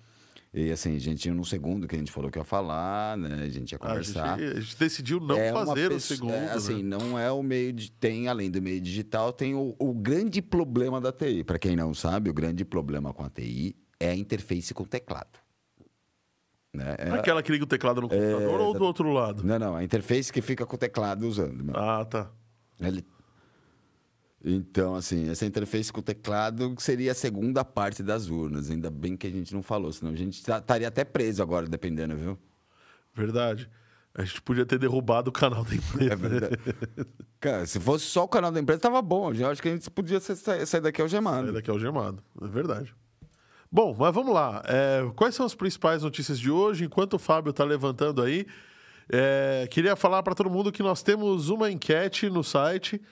E 0.52 0.72
assim, 0.72 0.96
a 0.96 0.98
gente 0.98 1.20
tinha 1.20 1.34
no 1.34 1.44
segundo 1.44 1.86
que 1.86 1.94
a 1.94 1.98
gente 1.98 2.10
falou 2.10 2.28
que 2.30 2.38
ia 2.38 2.44
falar, 2.44 3.16
né? 3.18 3.42
A 3.44 3.48
gente 3.50 3.72
ia 3.72 3.78
A 3.82 4.00
gente, 4.02 4.14
conversar. 4.14 4.34
a 4.40 4.60
gente 4.60 4.76
decidiu 4.78 5.20
não 5.20 5.36
É 5.36 5.52
fazer 5.52 5.92
o 5.92 6.00
segundo. 6.00 6.32
é, 6.32 6.52
assim, 6.52 6.82
né? 6.82 6.96
não 6.98 7.18
é 7.18 7.30
o 7.30 7.42
meio 7.42 7.72
de. 7.72 7.92
Tem, 7.92 8.28
além 8.28 8.50
do 8.50 8.60
meio 8.62 8.80
digital, 8.80 9.30
tem 9.32 9.54
o, 9.54 9.76
o 9.78 9.92
grande 9.92 10.40
problema 10.40 11.00
da 11.02 11.12
TI. 11.12 11.44
Para 11.44 11.58
quem 11.58 11.76
não 11.76 11.92
sabe, 11.92 12.30
o 12.30 12.34
grande 12.34 12.64
problema 12.64 13.12
com 13.12 13.22
a 13.22 13.28
TI 13.28 13.76
é 14.00 14.08
a 14.10 14.14
interface 14.14 14.72
com 14.74 14.82
o 14.82 14.86
teclado. 14.86 15.38
Né? 16.72 16.96
É- 16.98 17.10
Aquela 17.10 17.42
que 17.42 17.52
liga 17.52 17.64
o 17.64 17.66
teclado 17.66 18.00
no 18.00 18.08
computador 18.08 18.60
ou 18.60 18.72
do 18.74 18.84
outro 18.84 19.12
lado? 19.12 19.44
Não, 19.44 19.58
não, 19.58 19.76
a 19.76 19.84
interface 19.84 20.32
que 20.32 20.40
fica 20.40 20.64
com 20.64 20.74
o 20.74 20.78
teclado 20.78 21.26
usando. 21.28 21.62
né? 21.64 21.72
Ah, 21.76 22.04
tá. 22.04 22.30
Ele- 22.80 23.04
Então, 24.42 24.94
assim, 24.94 25.28
essa 25.28 25.44
interface 25.44 25.92
com 25.92 26.00
o 26.00 26.02
teclado 26.02 26.74
seria 26.78 27.12
a 27.12 27.14
segunda 27.14 27.62
parte 27.64 28.02
das 28.02 28.28
urnas. 28.30 28.70
Ainda 28.70 28.88
bem 28.90 29.14
que 29.16 29.26
a 29.26 29.30
gente 29.30 29.52
não 29.52 29.62
falou, 29.62 29.92
senão 29.92 30.12
a 30.12 30.16
gente 30.16 30.42
tá- 30.42 30.58
estaria 30.58 30.88
até 30.88 31.04
preso 31.04 31.42
agora, 31.42 31.66
dependendo, 31.68 32.16
viu? 32.16 32.38
Verdade. 33.14 33.68
A 34.14 34.24
gente 34.24 34.40
podia 34.40 34.64
ter 34.64 34.78
derrubado 34.78 35.28
o 35.28 35.32
canal 35.32 35.62
da 35.62 35.74
empresa. 35.76 36.12
É 36.12 36.16
verdade. 36.16 36.56
Cara, 37.38 37.66
se 37.66 37.78
fosse 37.78 38.06
só 38.06 38.24
o 38.24 38.28
canal 38.28 38.50
da 38.50 38.58
empresa, 38.60 38.80
tava 38.80 39.02
bom. 39.02 39.32
Eu 39.34 39.48
acho 39.50 39.60
que 39.60 39.68
a 39.68 39.72
gente 39.72 39.90
podia 39.90 40.18
sa- 40.20 40.34
sa- 40.34 40.64
sair 40.64 40.80
daqui 40.80 41.00
É 41.00 41.04
algemado. 41.04 41.52
daqui 41.52 41.70
algemado. 41.70 42.22
É 42.40 42.46
verdade. 42.46 42.94
Bom, 43.72 43.94
mas 43.98 44.12
vamos 44.14 44.34
lá. 44.34 44.62
É, 44.66 45.02
quais 45.14 45.34
são 45.34 45.46
as 45.46 45.54
principais 45.54 46.02
notícias 46.02 46.38
de 46.38 46.50
hoje? 46.50 46.84
Enquanto 46.84 47.14
o 47.14 47.18
Fábio 47.18 47.50
está 47.50 47.64
levantando 47.64 48.22
aí, 48.22 48.46
É, 49.12 49.66
queria 49.68 49.96
falar 49.96 50.22
para 50.22 50.36
todo 50.36 50.48
mundo 50.48 50.70
que 50.70 50.84
nós 50.84 51.02
temos 51.02 51.48
uma 51.48 51.68
enquete 51.68 52.30
no 52.30 52.44
site 52.44 53.02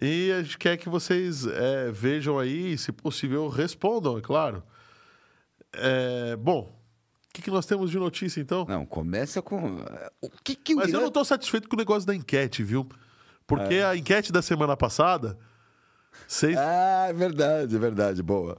e 0.00 0.30
a 0.30 0.42
gente 0.42 0.58
quer 0.58 0.76
que 0.76 0.90
vocês 0.90 1.46
é, 1.46 1.90
vejam 1.90 2.38
aí 2.38 2.76
se 2.76 2.92
possível, 2.92 3.48
respondam, 3.48 4.18
é 4.18 4.20
claro. 4.20 4.62
É, 5.72 6.36
bom, 6.36 6.78
o 7.28 7.32
que, 7.32 7.40
que 7.40 7.50
nós 7.50 7.64
temos 7.64 7.90
de 7.90 7.98
notícia 7.98 8.42
então? 8.42 8.66
Não, 8.68 8.84
começa 8.84 9.40
com. 9.40 9.78
O 10.20 10.28
que 10.44 10.54
que 10.54 10.74
o 10.74 10.76
Mas 10.76 10.88
eu 10.88 10.96
Irã- 10.96 11.04
não 11.04 11.10
tô 11.10 11.24
satisfeito 11.24 11.66
com 11.66 11.76
o 11.76 11.78
negócio 11.78 12.06
da 12.06 12.14
enquete, 12.14 12.62
viu? 12.62 12.86
Porque 13.46 13.76
a 13.76 13.96
enquete 13.96 14.30
da 14.32 14.42
semana 14.42 14.76
passada, 14.76 15.38
vocês. 16.28 16.58
Ah, 16.58 17.06
é 17.08 17.12
verdade, 17.14 17.74
é 17.74 17.78
verdade, 17.78 18.22
boa. 18.22 18.58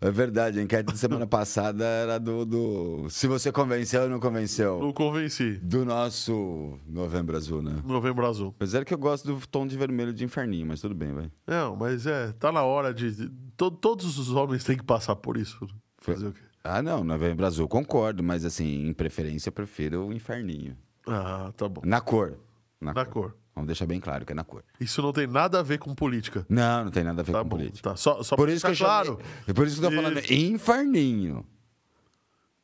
É 0.00 0.10
verdade, 0.10 0.58
a 0.58 0.62
enquete 0.62 0.84
da 0.84 0.94
semana 0.94 1.26
passada 1.26 1.84
era 1.84 2.18
do, 2.18 2.44
do. 2.44 3.06
Se 3.08 3.26
você 3.26 3.50
convenceu 3.50 4.02
ou 4.02 4.08
não 4.10 4.20
convenceu. 4.20 4.78
Não 4.80 4.92
convenci. 4.92 5.54
Do 5.54 5.84
nosso 5.86 6.78
Novembro 6.86 7.36
Azul, 7.36 7.62
né? 7.62 7.82
Novembro 7.84 8.26
Azul. 8.26 8.48
Apesar 8.56 8.84
que 8.84 8.92
eu 8.92 8.98
gosto 8.98 9.26
do 9.34 9.46
tom 9.46 9.66
de 9.66 9.76
vermelho 9.76 10.12
de 10.12 10.22
inferninho, 10.24 10.66
mas 10.66 10.80
tudo 10.80 10.94
bem, 10.94 11.12
vai. 11.14 11.30
Não, 11.46 11.74
mas 11.76 12.06
é, 12.06 12.32
tá 12.32 12.52
na 12.52 12.62
hora 12.62 12.92
de. 12.92 13.10
de- 13.10 13.30
to- 13.56 13.70
todos 13.70 14.18
os 14.18 14.30
homens 14.32 14.64
têm 14.64 14.76
que 14.76 14.84
passar 14.84 15.16
por 15.16 15.36
isso. 15.38 15.66
Fazer 15.98 16.26
o 16.28 16.32
quê? 16.32 16.40
Ah, 16.62 16.82
não, 16.82 17.02
Novembro 17.02 17.46
Azul, 17.46 17.66
concordo, 17.68 18.22
mas 18.22 18.44
assim, 18.44 18.86
em 18.88 18.92
preferência 18.92 19.48
eu 19.48 19.52
prefiro 19.52 20.06
o 20.08 20.12
inferninho. 20.12 20.76
Ah, 21.06 21.52
tá 21.56 21.68
bom. 21.68 21.80
Na 21.84 22.00
cor. 22.00 22.36
Na, 22.80 22.92
Na 22.92 23.04
cor. 23.06 23.34
Vamos 23.56 23.66
deixar 23.68 23.86
bem 23.86 23.98
claro 23.98 24.26
que 24.26 24.32
é 24.32 24.34
na 24.36 24.44
cor. 24.44 24.62
Isso 24.78 25.00
não 25.00 25.12
tem 25.14 25.26
nada 25.26 25.58
a 25.60 25.62
ver 25.62 25.78
com 25.78 25.94
política. 25.94 26.44
Não, 26.46 26.84
não 26.84 26.90
tem 26.90 27.02
nada 27.02 27.22
a 27.22 27.24
ver 27.24 27.32
Tá 27.32 27.38
com 27.42 27.48
bom. 27.48 27.56
política. 27.56 27.88
Tá, 27.90 27.96
só 27.96 28.22
só 28.22 28.36
Por 28.36 28.50
isso 28.50 28.66
que 28.66 28.74
chamei- 28.74 29.04
claro. 29.04 29.18
é 29.48 29.52
por 29.54 29.66
isso 29.66 29.80
que 29.80 29.86
eu 29.86 29.90
tô 29.90 29.96
falando 29.96 30.18
Isso. 30.18 30.32
inferninho. 30.34 31.44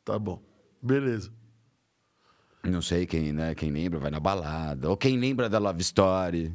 Tá 0.05 0.19
bom. 0.19 0.41
Beleza. 0.83 1.31
Não 2.63 2.83
sei 2.83 3.07
quem, 3.07 3.33
né? 3.33 3.55
Quem 3.55 3.71
lembra 3.71 3.99
vai 3.99 4.11
na 4.11 4.21
balada. 4.21 4.89
Ou 4.91 4.97
quem 4.97 5.17
lembra 5.19 5.49
da 5.49 5.59
Love 5.59 5.81
Story. 5.81 6.55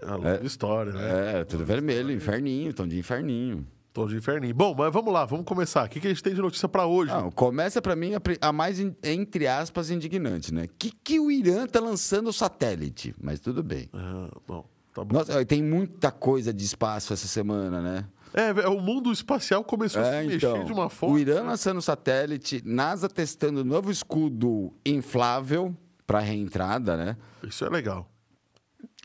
É 0.00 0.06
a 0.06 0.14
longa 0.16 0.44
história, 0.44 0.92
né? 0.92 1.40
É, 1.40 1.44
tudo 1.44 1.64
vermelho, 1.64 2.12
inferninho, 2.12 2.72
tom 2.74 2.86
de 2.86 2.98
inferninho. 2.98 3.66
Tom 3.92 4.06
de 4.06 4.16
inferninho. 4.16 4.54
Bom, 4.54 4.74
mas 4.76 4.92
vamos 4.92 5.12
lá, 5.12 5.24
vamos 5.26 5.44
começar. 5.44 5.84
O 5.86 5.88
que, 5.88 6.00
que 6.00 6.06
a 6.06 6.10
gente 6.10 6.22
tem 6.22 6.34
de 6.34 6.40
notícia 6.40 6.66
pra 6.68 6.86
hoje? 6.86 7.12
Não, 7.12 7.30
começa 7.30 7.82
pra 7.82 7.94
mim 7.94 8.12
a, 8.14 8.20
a 8.48 8.52
mais, 8.52 8.80
in- 8.80 8.96
entre 9.02 9.46
aspas, 9.46 9.90
indignante, 9.90 10.52
né? 10.52 10.66
Que 10.78 10.90
que 10.90 11.20
o 11.20 11.30
Irã 11.30 11.66
tá 11.66 11.78
lançando 11.78 12.28
o 12.28 12.32
satélite? 12.32 13.14
Mas 13.20 13.38
tudo 13.38 13.62
bem. 13.62 13.90
Ah, 13.92 14.28
bom, 14.46 14.64
tá 14.94 15.04
bom. 15.04 15.14
Nossa, 15.18 15.44
tem 15.44 15.62
muita 15.62 16.10
coisa 16.10 16.54
de 16.54 16.64
espaço 16.64 17.12
essa 17.12 17.26
semana, 17.28 17.82
né? 17.82 18.06
É, 18.34 18.66
o 18.66 18.80
mundo 18.80 19.12
espacial 19.12 19.62
começou 19.62 20.00
a 20.00 20.06
É, 20.06 20.20
se 20.22 20.26
mexer 20.28 20.36
então, 20.48 20.64
de 20.64 20.72
uma 20.72 20.88
forma. 20.88 21.14
o 21.14 21.18
Irã 21.18 21.42
lançando 21.42 21.82
satélite, 21.82 22.62
NASA 22.64 23.06
testando 23.10 23.62
novo 23.62 23.90
escudo 23.90 24.72
inflável 24.86 25.76
para 26.06 26.18
reentrada, 26.20 26.96
né? 26.96 27.14
Isso 27.46 27.62
é 27.62 27.68
legal. 27.68 28.08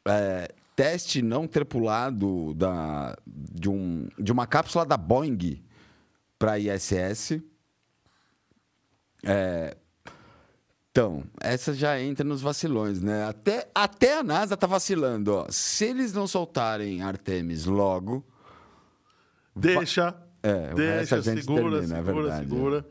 É, 0.08 0.50
teste 0.78 1.24
não 1.24 1.48
tripulado 1.48 2.54
da, 2.54 3.18
de, 3.26 3.68
um, 3.68 4.08
de 4.20 4.32
uma 4.32 4.46
cápsula 4.46 4.86
da 4.86 4.96
Boeing 4.96 5.64
para 6.38 6.60
ISS. 6.60 7.42
É, 9.26 9.76
então, 10.92 11.24
essa 11.42 11.74
já 11.74 12.00
entra 12.00 12.24
nos 12.24 12.42
vacilões, 12.42 13.02
né? 13.02 13.26
Até, 13.26 13.68
até 13.74 14.20
a 14.20 14.24
NASA 14.24 14.56
tá 14.56 14.68
vacilando, 14.68 15.34
ó. 15.34 15.48
Se 15.50 15.86
eles 15.86 16.14
não 16.14 16.28
soltarem 16.28 17.02
Artemis 17.02 17.66
logo, 17.66 18.24
Deixa. 19.56 20.16
É, 20.44 20.74
deixa, 20.76 21.22
segura, 21.24 21.64
termina, 21.64 21.80
é 21.80 22.04
segura, 22.04 22.04
verdade, 22.04 22.48
segura. 22.48 22.86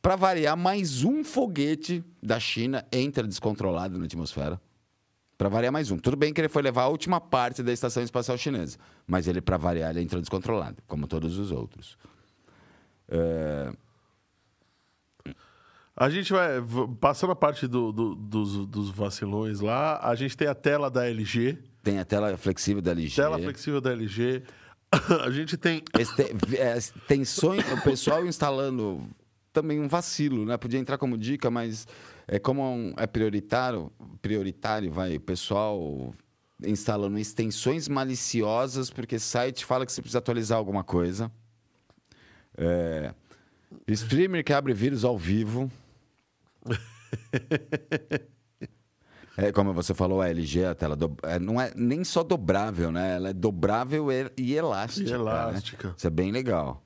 Para 0.00 0.14
variar, 0.14 0.56
mais 0.56 1.02
um 1.02 1.24
foguete 1.24 2.04
da 2.22 2.38
China 2.38 2.86
entra 2.92 3.26
descontrolado 3.26 3.98
na 3.98 4.04
atmosfera. 4.04 4.60
Para 5.38 5.48
variar, 5.48 5.72
mais 5.72 5.90
um. 5.92 5.96
Tudo 5.98 6.16
bem 6.16 6.34
que 6.34 6.40
ele 6.40 6.48
foi 6.48 6.60
levar 6.62 6.82
a 6.82 6.88
última 6.88 7.20
parte 7.20 7.62
da 7.62 7.72
estação 7.72 8.02
espacial 8.02 8.36
chinesa, 8.36 8.76
mas 9.06 9.28
ele, 9.28 9.40
para 9.40 9.56
variar, 9.56 9.90
ele 9.90 10.02
entrou 10.02 10.20
descontrolado, 10.20 10.82
como 10.88 11.06
todos 11.06 11.38
os 11.38 11.52
outros. 11.52 11.96
É, 13.08 13.72
A 15.96 16.08
gente 16.10 16.32
vai. 16.32 16.48
Passando 17.00 17.30
a 17.32 17.36
parte 17.36 17.66
do- 17.66 17.90
do- 17.92 18.14
dos, 18.14 18.66
dos 18.66 18.90
vacilões 18.90 19.60
lá, 19.60 19.98
a 20.02 20.14
gente 20.14 20.36
tem 20.36 20.46
a 20.48 20.54
tela 20.54 20.90
da 20.90 21.06
LG. 21.08 21.56
tem 21.82 21.98
a 21.98 22.04
tela 22.04 22.36
flexível 22.36 22.82
da 22.82 22.90
LG. 22.92 23.14
Tela 23.16 23.38
flexível 23.38 23.80
da 23.80 23.92
LG. 23.92 24.42
A 25.24 25.30
gente 25.30 25.56
tem. 25.56 25.82
É, 26.58 26.78
tem 27.06 27.24
sonho, 27.24 27.60
o 27.74 27.80
pessoal 27.82 28.24
instalando 28.26 29.06
também 29.52 29.80
um 29.80 29.88
vacilo, 29.88 30.44
né? 30.46 30.56
Podia 30.56 30.78
entrar 30.80 30.98
como 30.98 31.16
dica, 31.18 31.50
mas 31.50 31.86
é 32.28 32.38
como 32.38 32.94
é 32.96 33.06
prioritário, 33.06 33.90
prioritário, 34.20 34.92
vai, 34.92 35.16
o 35.16 35.20
pessoal 35.20 36.14
instalando 36.62 37.18
extensões 37.18 37.88
maliciosas 37.88 38.90
porque 38.90 39.18
site 39.18 39.64
fala 39.64 39.86
que 39.86 39.92
você 39.92 40.02
precisa 40.02 40.18
atualizar 40.18 40.58
alguma 40.58 40.84
coisa. 40.84 41.32
É, 42.56 43.14
streamer 43.86 44.44
que 44.44 44.52
abre 44.52 44.74
vírus 44.74 45.04
ao 45.04 45.16
vivo. 45.16 45.70
É, 49.40 49.52
como 49.52 49.72
você 49.72 49.94
falou, 49.94 50.20
a 50.20 50.28
LG, 50.28 50.64
a 50.64 50.74
tela 50.74 50.96
do- 50.96 51.16
é, 51.22 51.38
não 51.38 51.60
é 51.60 51.70
nem 51.76 52.02
só 52.02 52.24
dobrável, 52.24 52.90
né? 52.90 53.14
Ela 53.14 53.28
é 53.28 53.32
dobrável 53.32 54.10
e, 54.10 54.32
e 54.36 54.52
elástica. 54.56 55.08
E 55.08 55.12
né? 55.12 55.16
elástica. 55.16 55.94
Isso 55.96 56.08
é 56.08 56.10
bem 56.10 56.32
legal. 56.32 56.82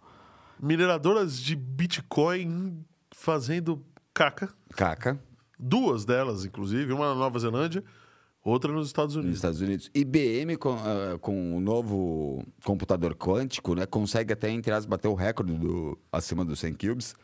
Mineradoras 0.60 1.40
de 1.40 1.56
Bitcoin 1.56 2.84
fazendo 3.10 3.82
caca. 4.12 4.50
Caca, 4.76 5.18
Duas 5.64 6.04
delas, 6.04 6.44
inclusive. 6.44 6.92
Uma 6.92 7.10
na 7.10 7.14
Nova 7.14 7.38
Zelândia, 7.38 7.84
outra 8.44 8.72
nos 8.72 8.88
Estados 8.88 9.14
nos 9.14 9.22
Unidos. 9.24 9.38
Estados 9.38 9.60
Unidos. 9.60 9.90
IBM, 9.94 10.56
com, 10.56 10.72
ah, 10.74 11.18
com 11.20 11.56
o 11.56 11.60
novo 11.60 12.44
computador 12.64 13.14
quântico, 13.14 13.74
né? 13.76 13.86
Consegue 13.86 14.32
até, 14.32 14.50
entre 14.50 14.72
aspas, 14.72 14.86
bater 14.86 15.06
o 15.06 15.14
recorde 15.14 15.54
do, 15.54 15.96
acima 16.10 16.44
dos 16.44 16.58
100 16.58 16.74
cubes. 16.74 17.14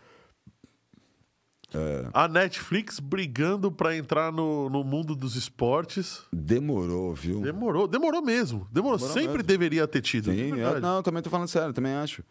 A 2.14 2.26
Netflix 2.26 2.98
brigando 2.98 3.70
pra 3.70 3.94
entrar 3.94 4.32
no, 4.32 4.70
no 4.70 4.82
mundo 4.82 5.14
dos 5.14 5.36
esportes. 5.36 6.22
Demorou, 6.32 7.14
viu? 7.14 7.40
Demorou, 7.42 7.86
demorou 7.86 8.22
mesmo. 8.22 8.66
Demorou. 8.72 8.96
Demorou 8.96 8.98
Sempre 8.98 9.38
mesmo. 9.38 9.42
deveria 9.42 9.86
ter 9.86 10.00
tido. 10.00 10.30
Sim, 10.32 10.48
eu, 10.48 10.56
verdade. 10.56 10.80
não, 10.80 10.96
eu 10.96 11.02
também 11.02 11.22
tô 11.22 11.28
falando 11.28 11.48
sério, 11.48 11.74
também 11.74 11.92
acho. 11.92 12.22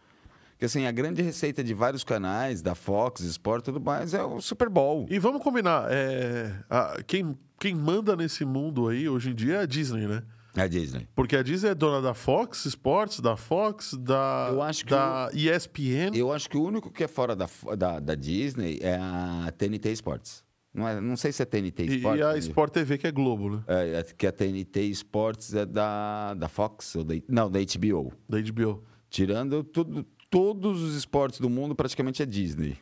Porque 0.58 0.66
assim, 0.66 0.88
a 0.88 0.92
grande 0.92 1.22
receita 1.22 1.64
de 1.64 1.72
vários 1.76 2.04
canais, 2.04 2.64
da 2.64 2.74
Fox, 2.74 3.22
Sport 3.22 3.62
e 3.62 3.66
tudo 3.66 3.80
mais, 3.80 4.16
é 4.16 4.24
o 4.24 4.42
Super 4.42 4.70
Bowl. 4.70 5.06
E 5.08 5.20
vamos 5.20 5.44
combinar, 5.44 5.86
é, 5.92 6.52
a- 6.68 6.98
quem, 7.06 7.38
quem 7.60 7.76
manda 7.76 8.16
nesse 8.16 8.44
mundo 8.44 8.88
aí 8.88 9.08
hoje 9.08 9.30
em 9.30 9.36
dia 9.36 9.58
é 9.58 9.60
a 9.62 9.66
Disney, 9.68 10.08
né? 10.08 10.24
É 10.56 10.62
a 10.62 10.68
Disney. 10.68 11.08
Porque 11.16 11.36
a 11.36 11.44
Disney 11.44 11.70
é 11.70 11.76
dona 11.76 12.02
da 12.02 12.16
Fox 12.16 12.66
Sports, 12.66 13.20
da 13.20 13.38
Fox, 13.38 13.94
da, 13.94 14.48
Eu 14.52 14.64
acho 14.64 14.84
que 14.84 14.90
da 14.90 15.30
ESPN. 15.32 16.16
Eu 16.16 16.34
acho 16.34 16.50
que 16.50 16.58
o 16.58 16.64
único 16.64 16.90
que 16.90 17.04
é 17.04 17.08
fora 17.08 17.36
da, 17.36 17.48
da, 17.78 18.00
da 18.00 18.16
Disney 18.16 18.80
é 18.82 18.96
a 18.96 19.54
TNT 19.56 19.92
Sports. 19.92 20.44
Não, 20.74 20.88
é, 20.88 21.00
não 21.00 21.16
sei 21.16 21.32
se 21.32 21.44
é 21.44 21.46
TNT 21.46 21.84
E, 21.84 21.96
Sports. 21.98 22.20
e 22.20 22.24
a 22.24 22.34
né? 22.34 22.40
Sport 22.40 22.74
TV, 22.74 22.98
que 22.98 23.06
é 23.06 23.12
Globo, 23.12 23.52
né? 23.58 23.64
É, 23.68 24.00
é 24.00 24.04
que 24.04 24.26
a 24.26 24.32
TNT 24.32 24.80
Sports 24.90 25.54
é 25.54 25.68
da, 25.68 26.34
da 26.34 26.50
Fox, 26.50 26.96
ou 26.96 27.04
da, 27.04 27.14
não, 27.30 27.52
da 27.52 27.60
HBO. 27.60 28.12
Da 28.28 28.40
HBO. 28.42 28.84
Tirando 29.12 29.64
tudo, 29.64 30.04
todos 30.30 30.82
os 30.82 30.96
esportes 30.96 31.40
do 31.40 31.50
mundo, 31.50 31.76
praticamente 31.76 32.22
é 32.22 32.26
Disney. 32.26 32.78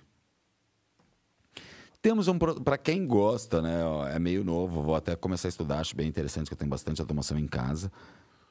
Temos 2.02 2.28
um. 2.28 2.38
Para 2.38 2.78
quem 2.78 3.08
gosta, 3.08 3.64
né? 3.64 3.82
é 4.14 4.20
meio 4.20 4.44
novo, 4.44 4.84
vou 4.84 4.96
até 4.96 5.16
começar 5.16 5.48
a 5.48 5.50
estudar, 5.50 5.80
acho 5.80 5.96
bem 5.96 6.08
interessante, 6.08 6.48
que 6.48 6.54
eu 6.54 6.58
tenho 6.58 6.70
bastante 6.70 7.02
automação 7.02 7.36
em 7.38 7.48
casa. 7.48 7.92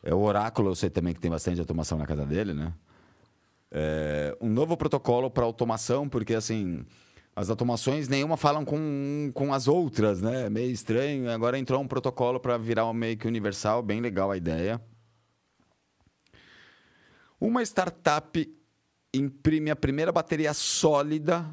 É, 0.02 0.12
o 0.12 0.18
Oráculo, 0.18 0.70
eu 0.70 0.74
sei 0.74 0.90
também 0.90 1.14
que 1.14 1.20
tem 1.20 1.30
bastante 1.30 1.60
automação 1.60 1.96
na 1.96 2.04
casa 2.04 2.26
dele, 2.26 2.52
né? 2.52 2.74
É, 3.70 4.36
um 4.40 4.48
novo 4.48 4.76
protocolo 4.76 5.30
para 5.30 5.44
automação, 5.44 6.08
porque 6.08 6.34
assim. 6.34 6.84
As 7.36 7.50
automações 7.50 8.08
nenhuma 8.08 8.36
falam 8.36 8.64
com, 8.64 9.32
com 9.34 9.52
as 9.52 9.66
outras, 9.66 10.20
né? 10.20 10.46
É 10.46 10.50
meio 10.50 10.70
estranho. 10.70 11.28
Agora 11.30 11.58
entrou 11.58 11.80
um 11.80 11.88
protocolo 11.88 12.38
para 12.38 12.56
virar 12.56 12.86
um 12.86 12.92
meio 12.92 13.16
que 13.16 13.26
universal, 13.26 13.82
bem 13.82 14.00
legal 14.00 14.30
a 14.30 14.36
ideia. 14.36 14.80
Uma 17.40 17.60
startup 17.62 18.48
imprime 19.16 19.70
a 19.70 19.76
primeira 19.76 20.10
bateria 20.12 20.52
sólida, 20.54 21.44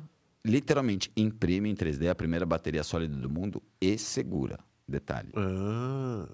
literalmente 0.45 1.11
imprime 1.15 1.69
em 1.69 1.75
3D 1.75 2.09
a 2.09 2.15
primeira 2.15 2.45
bateria 2.45 2.83
sólida 2.83 3.15
do 3.15 3.29
mundo 3.29 3.61
e 3.79 3.97
segura. 3.97 4.59
Detalhe. 4.87 5.29
Ah. 5.35 6.27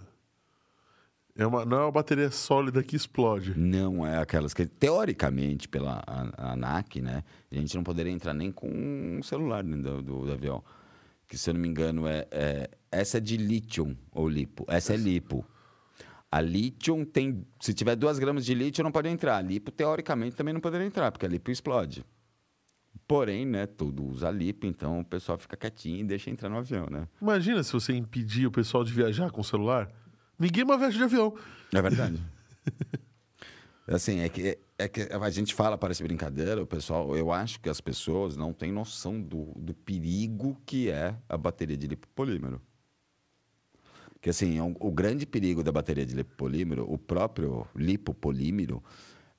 É 1.36 1.46
uma, 1.46 1.64
não 1.64 1.78
é 1.78 1.82
uma 1.82 1.92
bateria 1.92 2.32
sólida 2.32 2.82
que 2.82 2.96
explode. 2.96 3.54
Não 3.56 4.04
é 4.06 4.18
aquelas 4.18 4.56
que, 4.56 4.66
teoricamente, 4.66 5.68
pela 5.68 6.02
ANAC, 6.36 7.00
né? 7.00 7.24
A 7.52 7.56
gente 7.56 7.76
não 7.76 7.84
poderia 7.84 8.12
entrar 8.12 8.34
nem 8.34 8.52
com 8.52 8.68
um 8.68 9.22
celular 9.22 9.64
dentro 9.64 9.84
do, 9.84 10.02
do- 10.02 10.26
do 10.26 10.32
avião. 10.32 10.64
Que, 11.28 11.38
se 11.38 11.50
eu 11.50 11.54
não 11.54 11.62
me 11.62 11.68
engano, 11.68 12.08
é, 12.08 12.26
é- 12.32 12.70
essa 12.92 13.18
é 13.18 13.22
de 13.22 13.38
lítio 13.38 13.96
ou 14.12 14.28
lipo. 14.28 14.66
Essa 14.68 14.94
é 14.96 14.98
lipo. 14.98 15.46
A 16.32 16.42
lítio 16.42 17.06
tem. 17.06 17.46
Se 17.60 17.74
tiver 17.74 17.96
duas 17.96 18.20
gramas 18.20 18.46
de 18.46 18.54
lítio, 18.54 18.84
não 18.84 18.92
pode 18.92 19.08
entrar. 19.08 19.38
A 19.38 19.42
lipo, 19.42 19.72
teoricamente, 19.72 20.36
também 20.36 20.54
não 20.54 20.62
poderia 20.62 20.86
entrar, 20.86 21.12
porque 21.12 21.26
a 21.26 21.30
lipo 21.30 21.50
explode. 21.50 22.06
Porém, 23.08 23.46
né, 23.46 23.66
tudo 23.66 24.04
usa 24.04 24.30
lipo, 24.30 24.66
então 24.66 25.00
o 25.00 25.06
pessoal 25.06 25.38
fica 25.38 25.56
quietinho 25.56 26.02
e 26.02 26.04
deixa 26.04 26.30
entrar 26.30 26.50
no 26.50 26.58
avião, 26.58 26.88
né? 26.92 27.08
Imagina 27.22 27.64
se 27.64 27.72
você 27.72 27.94
impedir 27.94 28.46
o 28.46 28.52
pessoal 28.52 28.84
de 28.84 28.92
viajar 28.92 29.32
com 29.32 29.40
o 29.40 29.44
celular. 29.44 29.90
Ninguém 30.38 30.66
mais 30.66 30.80
viaja 30.80 30.98
de 30.98 31.04
avião. 31.04 31.34
É 31.74 31.82
verdade. 31.82 32.22
assim, 33.88 34.20
é 34.20 34.28
que, 34.28 34.60
é 34.78 34.88
que 34.90 35.02
a 35.02 35.30
gente 35.30 35.56
fala, 35.56 35.78
parece 35.78 36.04
brincadeira, 36.04 36.62
o 36.62 36.68
pessoal, 36.68 37.16
eu 37.16 37.32
acho 37.32 37.62
que 37.62 37.70
as 37.70 37.80
pessoas 37.80 38.36
não 38.36 38.52
têm 38.52 38.74
noção 38.74 39.22
do, 39.22 39.54
do 39.56 39.74
perigo 39.74 40.62
que 40.66 40.90
é 40.90 41.16
a 41.30 41.38
bateria 41.38 41.78
de 41.78 41.88
lipopolímero. 41.88 42.62
Que 44.28 44.32
assim, 44.32 44.58
é 44.58 44.62
um- 44.62 44.76
o 44.82 44.92
grande 44.92 45.26
perigo 45.26 45.64
da 45.64 45.72
bateria 45.72 46.06
de 46.06 46.14
lipopolímero, 46.14 46.86
o 46.92 46.98
próprio 46.98 47.66
lipopolímero, 47.74 48.84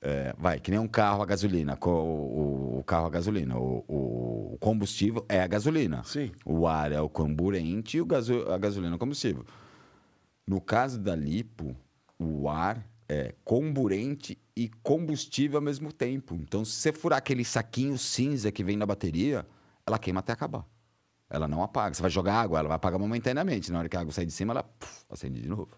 é, 0.01 0.33
vai, 0.35 0.59
que 0.59 0.71
nem 0.71 0.79
um 0.79 0.87
carro 0.87 1.21
a 1.21 1.27
gasolina, 1.27 1.77
co- 1.77 1.91
o, 1.91 2.79
o 2.79 2.83
carro 2.83 3.05
a 3.05 3.09
gasolina, 3.11 3.55
o, 3.55 3.83
o 3.87 4.57
combustível 4.59 5.23
é 5.29 5.41
a 5.41 5.45
gasolina. 5.45 6.03
Sim. 6.05 6.31
O 6.43 6.65
ar 6.65 6.91
é 6.91 6.99
o 6.99 7.07
carburante 7.07 7.97
e 7.97 8.01
o 8.01 8.05
gaso, 8.07 8.49
a 8.51 8.57
gasolina 8.57 8.93
é 8.93 8.95
o 8.95 8.97
combustível. 8.97 9.45
No 10.47 10.59
caso 10.59 10.99
da 10.99 11.15
lipo, 11.15 11.75
o 12.17 12.49
ar 12.49 12.83
é 13.07 13.35
comburente 13.43 14.39
e 14.55 14.69
combustível 14.81 15.59
ao 15.59 15.63
mesmo 15.63 15.93
tempo. 15.93 16.33
Então, 16.33 16.65
se 16.65 16.71
você 16.71 16.91
furar 16.91 17.19
aquele 17.19 17.45
saquinho 17.45 17.95
cinza 17.95 18.51
que 18.51 18.63
vem 18.63 18.75
na 18.75 18.87
bateria, 18.87 19.45
ela 19.85 19.99
queima 19.99 20.21
até 20.21 20.31
acabar. 20.33 20.65
Ela 21.29 21.47
não 21.47 21.61
apaga. 21.61 21.93
Você 21.93 22.01
vai 22.01 22.09
jogar 22.09 22.33
água, 22.35 22.59
ela 22.59 22.67
vai 22.69 22.75
apagar 22.75 22.99
momentaneamente. 22.99 23.71
Na 23.71 23.79
hora 23.79 23.89
que 23.89 23.95
a 23.95 23.99
água 24.01 24.11
sair 24.11 24.25
de 24.25 24.31
cima, 24.33 24.53
ela 24.53 24.63
puf, 24.63 25.03
acende 25.09 25.39
de 25.41 25.47
novo. 25.47 25.69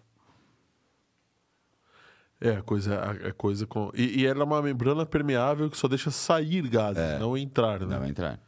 É, 2.40 2.56
a 2.56 2.62
coisa, 2.62 2.96
a, 2.98 3.10
a 3.28 3.32
coisa 3.32 3.66
com. 3.66 3.90
E, 3.94 4.22
e 4.22 4.26
ela 4.26 4.40
é 4.40 4.44
uma 4.44 4.60
membrana 4.60 5.06
permeável 5.06 5.70
que 5.70 5.76
só 5.76 5.86
deixa 5.86 6.10
sair 6.10 6.66
gases, 6.68 7.20
não 7.20 7.36
entrar, 7.36 7.80
né? 7.80 7.98
Não 7.98 8.06
entrar. 8.06 8.40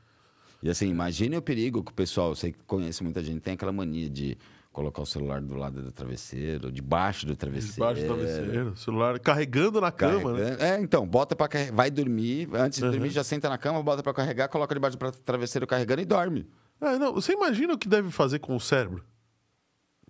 E 0.63 0.69
assim, 0.69 0.89
imagine 0.89 1.37
o 1.37 1.43
perigo 1.43 1.83
que 1.85 1.93
o 1.93 1.95
pessoal, 1.95 2.31
eu 2.31 2.35
sei 2.35 2.53
que 2.53 2.59
conhece 2.65 3.05
muita 3.05 3.23
gente, 3.23 3.41
tem 3.41 3.55
aquela 3.55 3.71
mania 3.71 4.09
de 4.11 4.37
colocar 4.73 5.03
o 5.03 5.07
celular 5.07 5.41
do 5.41 5.55
lado 5.55 5.81
do 5.83 5.93
travesseiro, 5.93 6.73
debaixo 6.73 7.25
do 7.27 7.37
travesseiro. 7.37 7.75
Debaixo 7.75 8.01
do 8.03 8.07
travesseiro, 8.07 8.77
celular 8.77 9.21
carregando 9.21 9.81
na 9.81 9.93
cama, 9.93 10.33
né? 10.33 10.39
Carregando- 10.57 10.63
É, 10.65 10.81
então, 10.81 11.07
bota 11.07 11.37
pra 11.37 11.47
carregar. 11.47 11.75
Vai 11.77 11.91
dormir, 11.91 12.49
antes 12.55 12.81
de 12.81 12.85
dormir, 12.91 13.11
já 13.11 13.23
senta 13.23 13.49
na 13.49 13.59
cama, 13.59 13.81
bota 13.83 14.03
pra 14.03 14.13
carregar, 14.15 14.49
coloca 14.49 14.75
debaixo 14.75 14.97
do 14.97 15.13
travesseiro 15.13 15.67
carregando 15.67 16.03
e 16.03 16.05
dorme. 16.05 16.49
É, 16.85 16.99
não, 16.99 17.13
você 17.15 17.33
imagina 17.33 17.73
o 17.75 17.79
que 17.79 17.89
deve 17.89 18.11
fazer 18.11 18.39
com 18.39 18.55
o 18.55 18.61
cérebro? 18.61 19.03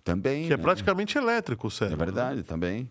Também. 0.03 0.47
Que 0.47 0.53
é 0.53 0.57
né? 0.57 0.61
praticamente 0.63 1.17
elétrico 1.17 1.67
o 1.67 1.69
É 1.69 1.71
cérebro. 1.71 1.97
verdade, 2.05 2.43
também. 2.43 2.89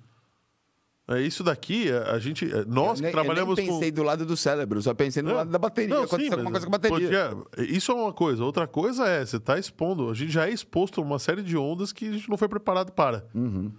É 1.06 1.20
isso 1.20 1.44
daqui, 1.44 1.92
a, 1.92 2.12
a 2.12 2.18
gente. 2.18 2.50
é, 2.50 2.64
Nós 2.64 2.88
eu 2.88 2.94
que 2.96 3.02
nem, 3.02 3.12
trabalhamos 3.12 3.58
eu 3.58 3.64
nem 3.64 3.72
pensei 3.74 3.90
do 3.92 4.02
lado 4.02 4.24
do 4.24 4.36
cérebro, 4.38 4.80
só 4.80 4.94
pensei 4.94 5.22
no 5.22 5.30
com. 5.30 5.36
lado 5.36 5.50
da 5.50 5.58
bateria. 5.58 5.94
Não, 5.94 6.08
sim, 6.08 6.30
alguma 6.30 6.50
coisa 6.50 6.66
com 6.66 6.74
a 6.74 6.78
bateria. 6.78 7.28
podia- 7.36 7.76
Isso 7.76 7.92
é 7.92 7.94
uma 7.94 8.12
coisa. 8.12 8.42
Outra 8.42 8.66
coisa 8.66 9.06
é, 9.06 9.24
você 9.24 9.36
está 9.36 9.58
expondo. 9.58 10.08
A 10.10 10.14
gente 10.14 10.32
já 10.32 10.48
é 10.48 10.50
exposto 10.50 11.00
a 11.02 11.04
uma 11.04 11.18
série 11.18 11.42
de 11.42 11.58
ondas 11.58 11.92
que 11.92 12.08
a 12.08 12.12
gente 12.12 12.28
não 12.30 12.38
foi 12.38 12.48
preparado 12.48 12.90
para. 12.92 13.26
Uhum. 13.34 13.70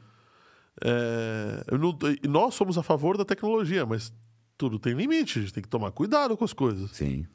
É, 0.84 1.64
não- 1.78 1.98
nós 2.30 2.54
somos 2.54 2.78
a 2.78 2.84
favor 2.84 3.18
da 3.18 3.26
tecnologia, 3.26 3.86
mas 3.88 4.14
tudo 4.58 4.78
tem 4.78 4.94
limite. 4.94 5.40
A 5.40 5.42
gente 5.42 5.54
tem 5.54 5.64
que 5.64 5.70
tomar 5.70 5.92
cuidado 5.92 6.38
com 6.38 6.46
as 6.46 6.54
coisas. 6.54 6.92
Sim. 6.92 7.26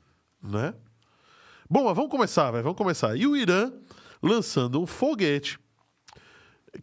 né? 0.42 0.72
Bom, 1.70 1.84
mas 1.84 1.94
vamos 1.94 2.10
começar, 2.10 2.50
vai, 2.50 2.62
vamos 2.62 2.76
começar. 2.76 3.14
E 3.16 3.26
o 3.26 3.36
Irã 3.36 3.72
lançando 4.22 4.80
um 4.82 4.86
foguete 4.86 5.58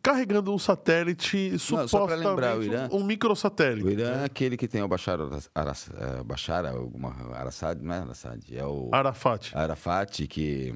carregando 0.01 0.53
um 0.53 0.58
satélite 0.60 1.51
Não, 1.51 1.60
supostamente 1.60 2.27
lembrar, 2.27 2.58
o 2.58 2.63
Irã- 2.63 2.89
um 2.91 3.03
microsatélite. 3.03 3.86
O 3.88 3.89
Irã 3.89 4.22
é 4.22 4.25
aquele 4.25 4.58
que 4.58 4.67
tem 4.67 4.82
o 4.82 4.88
Bashar 4.88 5.17
al-Assad, 5.56 6.24
Bashar 6.25 6.65
alguma 6.65 7.15
Al-Assad, 7.38 7.82
não 7.82 7.94
é 7.96 8.00
Al-Assad, 8.00 8.41
é 8.53 8.65
o 8.65 8.89
Arafat. 8.91 9.52
Arafat, 9.56 10.28
que 10.28 10.73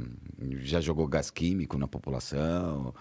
já 0.60 0.80
jogou 0.80 1.08
gás 1.08 1.30
químico 1.30 1.78
na 1.78 1.88
população, 1.89 2.93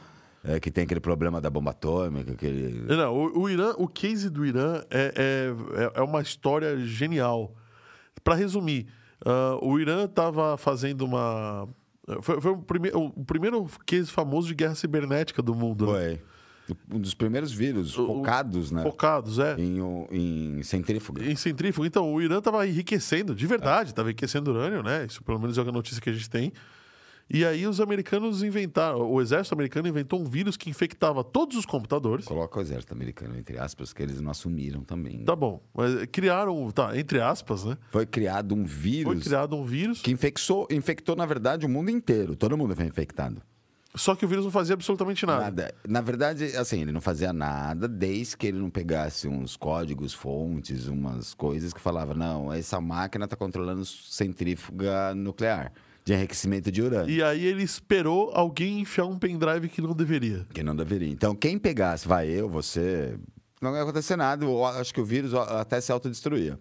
é, 0.42 0.58
que 0.58 0.70
tem 0.70 0.82
aquele 0.84 1.00
problema 1.00 1.40
da 1.40 1.48
bomba 1.50 1.70
atômica, 1.70 2.32
aquele... 2.32 2.86
Não, 2.96 3.14
o, 3.14 3.42
o 3.42 3.48
Irã, 3.50 3.72
o 3.78 3.86
case 3.86 4.28
do 4.28 4.44
Irã 4.44 4.82
é, 4.90 5.12
é, 5.16 5.82
é- 5.84 6.00
é 6.00 6.02
uma 6.02 6.22
história 6.22 6.76
genial. 6.78 7.54
Para 8.24 8.34
resumir, 8.34 8.88
ah, 9.24 9.58
o 9.62 9.78
Irã 9.78 10.04
estava 10.04 10.56
fazendo 10.56 11.02
uma. 11.02 11.68
Foi, 12.22 12.40
foi 12.40 12.50
o, 12.52 12.58
prime, 12.58 12.90
o 12.94 13.24
primeiro 13.24 13.66
case 13.86 14.10
famoso 14.10 14.48
de 14.48 14.54
guerra 14.54 14.74
cibernética 14.74 15.40
do 15.42 15.54
mundo. 15.54 15.86
né? 15.92 16.18
Foi 16.66 16.76
um 16.92 17.00
dos 17.00 17.14
primeiros 17.14 17.52
vírus 17.52 17.96
O- 17.98 18.06
focados, 18.06 18.70
né? 18.70 18.82
Focados, 18.82 19.38
é. 19.38 19.56
Em, 19.58 19.78
em 20.10 20.62
centrífuga. 20.62 21.24
Em 21.24 21.34
centrífuga. 21.36 21.86
Então, 21.86 22.12
o 22.12 22.20
Irã 22.22 22.38
estava 22.38 22.66
enriquecendo, 22.66 23.34
de 23.34 23.46
verdade, 23.46 23.90
estava 23.90 24.08
enriquecendo 24.08 24.50
urânio, 24.50 24.82
né? 24.82 25.06
Isso 25.08 25.22
pelo 25.22 25.38
menos 25.40 25.56
é 25.58 25.60
a 25.60 25.64
notícia 25.64 26.00
que 26.00 26.10
a 26.10 26.12
gente 26.12 26.28
tem. 26.30 26.52
E 27.32 27.44
aí 27.44 27.64
os 27.64 27.80
americanos 27.80 28.42
inventaram, 28.42 29.08
o 29.08 29.20
exército 29.20 29.54
americano 29.54 29.86
inventou 29.86 30.20
um 30.20 30.24
vírus 30.24 30.56
que 30.56 30.68
infectava 30.68 31.22
todos 31.22 31.56
os 31.56 31.64
computadores. 31.64 32.24
Coloca 32.24 32.58
o 32.58 32.60
exército 32.62 32.92
americano, 32.92 33.38
entre 33.38 33.56
aspas, 33.56 33.92
que 33.92 34.02
eles 34.02 34.20
não 34.20 34.32
assumiram 34.32 34.82
também. 34.82 35.18
né? 35.18 35.24
Tá 35.24 35.36
bom, 35.36 35.62
mas 35.72 36.06
criaram, 36.06 36.68
tá, 36.72 36.98
entre 36.98 37.20
aspas, 37.20 37.64
né? 37.64 37.78
Foi 37.92 38.04
criado 38.04 38.52
um 38.52 38.66
Foi 38.66 38.76
vírus 38.76 39.22
criado 39.22 39.54
um 39.54 39.64
vírus, 39.64 40.02
que 40.02 40.10
infectou, 40.10 40.66
infectou, 40.72 41.14
na 41.14 41.24
verdade, 41.24 41.64
o 41.64 41.68
mundo 41.68 41.88
inteiro. 41.88 42.34
Todo 42.34 42.58
mundo 42.58 42.74
foi 42.74 42.86
infectado. 42.86 43.40
só 43.94 44.16
que 44.16 44.24
o 44.24 44.28
vírus 44.28 44.44
não 44.44 44.50
fazia 44.50 44.74
absolutamente 44.74 45.24
nada. 45.24 45.44
Nada. 45.44 45.74
Na 45.88 46.00
verdade, 46.00 46.44
assim, 46.56 46.82
ele 46.82 46.90
não 46.90 47.00
fazia 47.00 47.32
nada 47.32 47.86
desde 47.86 48.36
que 48.36 48.48
ele 48.48 48.58
não 48.58 48.70
pegasse 48.70 49.28
uns 49.28 49.56
códigos, 49.56 50.12
fontes, 50.12 50.88
umas 50.88 51.32
coisas 51.32 51.72
que 51.72 51.80
falava, 51.80 52.12
não, 52.12 52.52
essa 52.52 52.80
máquina 52.80 53.24
está 53.26 53.36
controlando 53.36 53.84
centrífuga 53.84 55.14
nuclear 55.14 55.72
de 56.10 56.14
enriquecimento 56.14 56.72
de 56.72 56.82
urânio. 56.82 57.08
E 57.08 57.22
aí 57.22 57.44
ele 57.44 57.62
esperou 57.62 58.32
alguém 58.34 58.80
enfiar 58.80 59.06
um 59.06 59.18
pendrive 59.18 59.68
que 59.68 59.80
não 59.80 59.94
deveria. 59.94 60.44
Que 60.52 60.62
não 60.62 60.74
deveria. 60.74 61.08
Então, 61.08 61.34
quem 61.34 61.58
pegasse, 61.58 62.06
vai 62.06 62.28
eu, 62.28 62.48
você, 62.48 63.16
não 63.60 63.74
ia 63.76 63.82
acontecer 63.82 64.16
nada. 64.16 64.44
Eu 64.44 64.64
acho 64.64 64.92
que 64.92 65.00
o 65.00 65.04
vírus 65.04 65.32
até 65.34 65.80
se 65.80 65.92
autodestruía. 65.92 66.58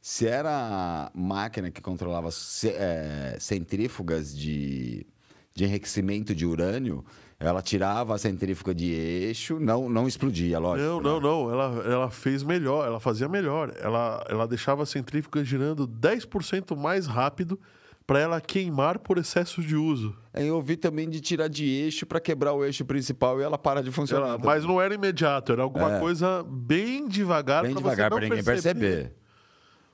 Se 0.00 0.26
era 0.26 0.50
a 0.50 1.10
máquina 1.14 1.70
que 1.70 1.82
controlava 1.82 2.30
eh, 2.64 3.36
centrífugas 3.38 4.34
de, 4.34 5.06
de 5.54 5.64
enriquecimento 5.64 6.34
de 6.34 6.46
urânio, 6.46 7.04
ela 7.38 7.60
tirava 7.60 8.14
a 8.14 8.18
centrífuga 8.18 8.74
de 8.74 8.90
eixo, 8.90 9.60
não, 9.60 9.88
não 9.90 10.08
explodia, 10.08 10.58
lógico. 10.58 10.88
Não, 10.88 10.96
né? 10.98 11.02
não, 11.02 11.20
não. 11.20 11.52
Ela, 11.52 11.82
ela 11.84 12.10
fez 12.10 12.42
melhor, 12.42 12.86
ela 12.86 13.00
fazia 13.00 13.28
melhor. 13.28 13.74
Ela, 13.80 14.24
ela 14.30 14.48
deixava 14.48 14.84
a 14.84 14.86
centrífuga 14.86 15.44
girando 15.44 15.86
10% 15.86 16.74
mais 16.74 17.06
rápido 17.06 17.60
para 18.08 18.18
ela 18.20 18.40
queimar 18.40 18.98
por 18.98 19.18
excesso 19.18 19.60
de 19.62 19.76
uso. 19.76 20.16
Eu 20.32 20.56
ouvi 20.56 20.78
também 20.78 21.10
de 21.10 21.20
tirar 21.20 21.46
de 21.46 21.66
eixo 21.66 22.06
para 22.06 22.18
quebrar 22.18 22.54
o 22.54 22.64
eixo 22.64 22.82
principal 22.82 23.38
e 23.38 23.42
ela 23.42 23.58
para 23.58 23.82
de 23.82 23.92
funcionar. 23.92 24.28
Ela- 24.28 24.38
mas 24.38 24.64
não 24.64 24.80
era 24.80 24.94
imediato, 24.94 25.52
era 25.52 25.62
alguma 25.62 25.96
É. 25.96 26.00
coisa 26.00 26.42
bem 26.48 27.06
devagar 27.06 27.64
pra 27.64 27.72
devagar 27.74 28.10
para 28.10 28.20
ninguém 28.20 28.42
perceber. 28.42 29.12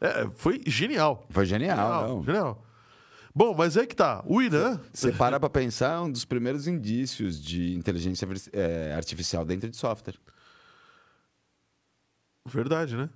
É, 0.00 0.29
foi 0.37 0.61
genial. 0.64 1.27
Foi 1.29 1.44
genial, 1.44 1.77
Genial, 2.03 2.22
genial. 2.24 2.66
Bom, 3.35 3.53
mas 3.53 3.77
é 3.77 3.85
que 3.85 3.96
tá. 3.96 4.22
O 4.29 4.40
Irã. 4.40 4.79
Você 4.92 5.11
para 5.11 5.40
pra 5.40 5.50
pensar, 5.50 5.94
é 5.96 5.98
um 5.98 6.09
dos 6.12 6.24
primeiros 6.24 6.68
indícios 6.68 7.42
de 7.42 7.74
inteligência 7.74 8.29
eh, 8.53 8.94
artificial 8.96 9.44
dentro 9.44 9.68
de 9.68 9.77
software. 9.77 10.14
Verdade, 12.46 12.96
né? 12.96 13.11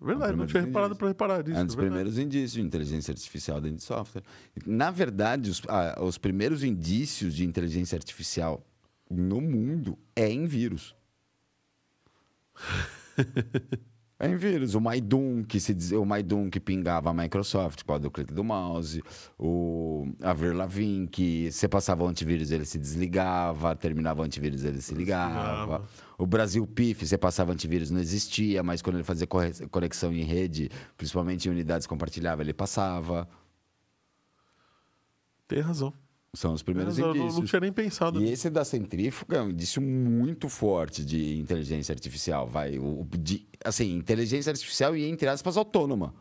Verdade, 0.00 0.36
não 0.36 0.46
tinha 0.46 0.62
reparado 0.62 0.94
para 0.94 1.08
reparar 1.08 1.42
nisso. 1.42 1.58
É 1.58 1.62
um 1.62 1.66
dos 1.66 1.74
é 1.74 1.76
verdade. 1.76 1.96
primeiros 1.96 2.18
indícios 2.18 2.52
de 2.52 2.60
inteligência 2.60 3.12
artificial 3.12 3.60
dentro 3.60 3.78
de 3.78 3.84
software. 3.84 4.22
Na 4.66 4.90
verdade, 4.90 5.50
os, 5.50 5.62
ah, 5.68 5.98
os 6.02 6.18
primeiros 6.18 6.62
indícios 6.62 7.34
de 7.34 7.44
inteligência 7.44 7.96
artificial 7.96 8.64
no 9.10 9.40
mundo 9.40 9.98
é 10.14 10.30
em 10.30 10.46
vírus. 10.46 10.94
É 14.18 14.26
em 14.28 14.36
vírus. 14.36 14.74
O 14.74 14.80
Maidum, 14.80 15.44
que 15.44 15.60
se 15.60 15.74
diz, 15.74 15.92
o 15.92 16.04
Maidum 16.04 16.48
que 16.48 16.58
pingava 16.58 17.10
a 17.10 17.14
Microsoft 17.14 17.82
com 17.82 17.94
o 17.94 18.10
clique 18.10 18.32
do 18.32 18.42
mouse. 18.42 19.02
O 19.38 20.08
Avril 20.22 20.54
Lavigne, 20.54 21.06
que 21.06 21.52
você 21.52 21.68
passava 21.68 22.02
o 22.02 22.08
antivírus, 22.08 22.50
ele 22.50 22.64
se 22.64 22.78
desligava. 22.78 23.76
Terminava 23.76 24.22
o 24.22 24.24
antivírus, 24.24 24.64
ele 24.64 24.80
se 24.80 24.94
ligava. 24.94 25.84
O 26.16 26.26
Brasil 26.26 26.66
PIF, 26.66 27.06
você 27.06 27.18
passava 27.18 27.52
antivírus, 27.52 27.90
não 27.90 28.00
existia, 28.00 28.62
mas 28.62 28.80
quando 28.80 28.96
ele 28.96 29.04
fazia 29.04 29.26
conexão 29.70 30.10
em 30.12 30.22
rede, 30.22 30.70
principalmente 30.96 31.46
em 31.46 31.50
unidades 31.50 31.86
compartilháveis, 31.86 32.46
ele 32.46 32.54
passava. 32.54 33.28
Tem 35.46 35.60
razão. 35.60 35.92
São 36.36 36.52
os 36.52 36.62
primeiros 36.62 36.98
eu 36.98 37.06
não, 37.06 37.16
indícios. 37.16 37.38
não 37.38 37.44
tinha 37.46 37.60
nem 37.60 37.72
pensado. 37.72 38.22
E 38.22 38.30
esse 38.30 38.50
da 38.50 38.62
centrífuga 38.62 39.38
é 39.38 39.42
um 39.42 39.48
indício 39.48 39.80
muito 39.80 40.50
forte 40.50 41.02
de 41.02 41.38
inteligência 41.38 41.92
artificial. 41.94 42.46
Vai, 42.46 42.78
o, 42.78 43.06
de, 43.18 43.48
assim, 43.64 43.96
inteligência 43.96 44.50
artificial 44.50 44.94
e, 44.94 45.06
entre 45.06 45.28
aspas, 45.28 45.56
autônoma. 45.56 46.14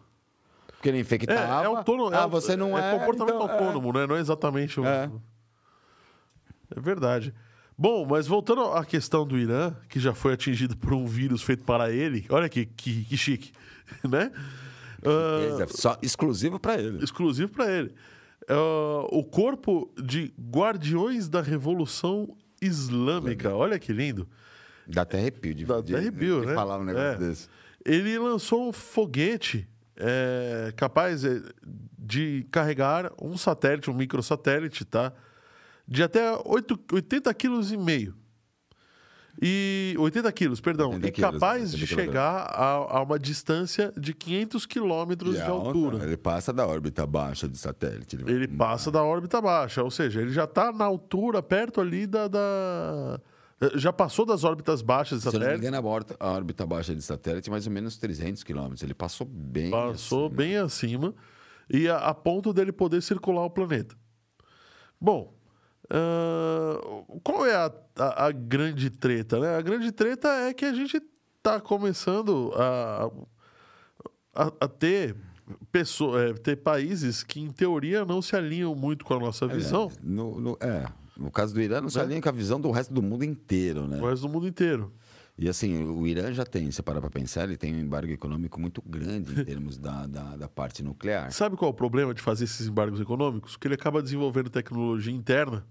Porque 0.67 0.88
ele 0.88 0.99
É, 0.99 1.01
infectava. 1.01 1.63
é 1.63 1.65
autônomo. 1.65 2.15
Ah, 2.15 2.23
é, 2.23 2.28
você 2.28 2.56
não 2.56 2.78
é. 2.78 2.93
é 2.95 2.97
comportamento 2.97 3.36
então, 3.36 3.49
é. 3.49 3.51
autônomo, 3.51 3.91
né? 3.91 4.08
Não 4.08 4.15
é 4.15 4.19
exatamente 4.21 4.80
o. 4.80 4.86
É. 4.86 5.12
É 6.75 6.80
verdade. 6.80 7.34
Bom, 7.78 8.06
mas 8.06 8.25
voltando 8.25 8.62
à 8.71 8.86
questão 8.86 9.28
do 9.28 9.38
Irã, 9.38 9.75
que 9.89 9.99
já 9.99 10.13
foi 10.13 10.32
atingido 10.34 10.78
por 10.78 10.93
um 10.93 11.06
vírus 11.06 11.43
feito 11.43 11.65
para 11.65 11.91
ele, 11.91 12.25
olha 12.30 12.47
que, 12.47 12.65
que, 12.65 13.04
que 13.04 13.17
chique, 13.17 13.51
né? 14.10 14.32
É 15.04 15.67
só 15.67 15.97
exclusivo 16.01 16.58
para 16.58 16.82
ele. 16.82 17.04
exclusivo 17.04 17.51
para 17.51 17.69
ele. 17.69 17.93
Ah, 18.49 19.05
o 19.12 19.23
corpo 19.23 19.91
de 20.01 20.34
Guardiões 20.49 21.27
da 21.27 21.41
Revolução 21.41 22.36
Islâmica. 22.62 23.53
Olha 23.55 23.77
que 23.79 23.91
lindo. 23.93 24.27
Dá 24.88 25.01
até 25.01 25.17
arrepio 25.19 25.53
de, 25.53 25.65
Dá 25.65 25.81
de, 25.81 25.95
até 25.95 26.01
arrepio, 26.08 26.41
de 26.41 26.47
né? 26.47 26.53
falar 26.53 26.79
um 26.79 26.84
negócio 26.84 27.08
É. 27.08 27.17
desse. 27.17 27.47
Ele 27.84 28.17
lançou 28.19 28.69
um 28.69 28.71
foguete 28.73 29.67
é, 29.97 30.73
capaz 30.75 31.23
é, 31.23 31.41
de 31.97 32.45
carregar 32.51 33.12
um 33.21 33.38
satélite, 33.38 33.89
um 33.89 33.93
microsatélite, 33.93 34.84
tá? 34.86 35.12
De 35.88 36.03
até 36.03 36.31
8, 36.45 36.79
80 36.93 37.34
quilos 37.34 37.71
e 37.71 37.77
meio. 37.77 38.15
E 39.41 39.95
80 40.00 40.32
quilos, 40.32 40.62
perdão. 40.62 40.88
80 40.91 41.08
e 41.08 41.12
quilos, 41.12 41.32
capaz 41.32 41.74
80 41.74 41.78
de 41.78 41.88
chegar 41.88 42.38
a, 42.52 42.98
a 42.98 43.04
uma 43.04 43.19
distância 43.19 43.91
de 43.98 44.13
500 44.13 44.65
quilômetros 44.65 45.36
de 45.36 45.41
altura. 45.41 46.04
Ele 46.06 46.15
passa 46.17 46.54
da 46.54 46.65
órbita 46.65 47.06
baixa 47.06 47.48
de 47.48 47.58
satélite. 47.58 48.17
Ele 48.26 48.48
passa 48.48 48.89
da 48.89 49.04
órbita 49.04 49.41
baixa, 49.41 49.84
ou 49.84 49.91
seja, 49.91 50.21
ele 50.21 50.32
já 50.32 50.45
está 50.45 50.71
na 50.71 50.86
altura, 50.86 51.43
perto 51.43 51.82
ali 51.82 52.08
da, 52.08 52.28
da- 52.30 53.19
Já 53.76 53.91
passou 53.91 54.26
das 54.26 54.43
órbitas 54.45 54.82
baixas 54.82 55.19
de 55.21 55.24
Se 55.24 55.28
eu 55.30 55.34
não 55.34 55.39
me 55.39 55.45
satélite, 55.45 55.67
engano, 55.67 55.88
a 55.88 55.89
órbita, 55.91 56.15
a 56.19 56.32
órbita 56.32 56.65
baixa 56.65 56.95
de 56.95 57.02
satélite 57.02 57.50
é 57.50 57.52
mais 57.52 57.67
ou 57.67 57.74
menos 57.74 57.98
300 57.98 58.41
quilômetros. 58.43 58.84
Ele 58.84 58.93
passou 58.93 59.28
bem. 59.28 59.69
passou 59.71 60.28
assim, 60.28 60.36
bem 60.36 60.56
acima, 60.58 61.13
e 61.69 61.89
a, 61.89 61.98
a 61.98 62.13
ponto 62.13 62.54
dele 62.54 62.71
poder 62.71 63.02
circular 63.02 63.43
o 63.43 63.50
planeta. 63.50 63.95
Bom, 65.00 65.34
ah, 65.89 66.80
qual 67.24 67.45
é 67.45 67.56
a, 67.56 67.71
a- 67.98 68.26
a 68.28 68.32
grande 68.32 68.89
treta? 68.89 69.39
Né? 69.39 69.56
A 69.56 69.62
grande 69.62 69.91
treta 69.91 70.28
é 70.30 70.54
que 70.54 70.65
a 70.65 70.74
gente 70.74 71.02
está 71.38 71.60
começando 71.60 72.52
a, 72.56 73.12
a, 74.34 74.52
a 74.62 74.67
ter, 74.67 75.15
pessoa, 75.71 76.21
é, 76.24 76.34
ter 76.34 76.56
países 76.58 77.24
que, 77.24 77.39
em 77.39 77.50
teoria, 77.52 78.04
não 78.06 78.21
se 78.21 78.36
alinham 78.36 78.74
muito 78.76 79.06
com 79.06 79.13
a 79.13 79.19
nossa 79.19 79.48
visão. 79.48 79.91
No, 80.04 80.39
no- 80.39 80.58
é, 80.60 80.86
no 81.17 81.32
caso 81.32 81.54
do 81.54 81.62
Irã, 81.62 81.82
não 81.82 81.89
se 81.89 82.00
alinha 82.00 82.21
com 82.21 82.30
a 82.30 82.32
visão 82.32 82.60
do 82.60 82.71
resto 82.71 82.93
do 82.93 83.02
mundo 83.02 83.24
inteiro, 83.24 83.88
né? 83.88 84.00
mas 84.02 84.21
no 84.21 84.30
mundo 84.30 84.48
inteiro. 84.48 84.91
E 85.38 85.50
assim, 85.50 85.84
o 85.84 86.08
Irã 86.08 86.32
já 86.32 86.45
tem, 86.45 86.71
se 86.71 86.82
parar 86.82 87.02
para 87.02 87.10
pensar, 87.10 87.43
ele 87.43 87.58
tem 87.58 87.76
um 87.76 87.80
embargo 87.80 88.10
econômico 88.10 88.58
muito 88.60 88.82
grande 88.86 89.38
em 89.38 89.43
termos 89.43 89.78
da, 89.78 90.08
da, 90.08 90.38
da 90.38 90.48
parte 90.48 90.82
nuclear. 90.82 91.30
Sabe 91.34 91.58
qual 91.58 91.69
é 91.69 91.74
o 91.74 91.76
problema 91.76 92.13
de 92.13 92.21
fazer 92.21 92.45
esses 92.45 92.67
embargos 92.67 93.02
econômicos? 93.02 93.58
Que 93.58 93.67
ele 93.67 93.76
acaba 93.76 94.02
desenvolvendo 94.02 94.50
tecnologia 94.50 95.13
interna. 95.13 95.67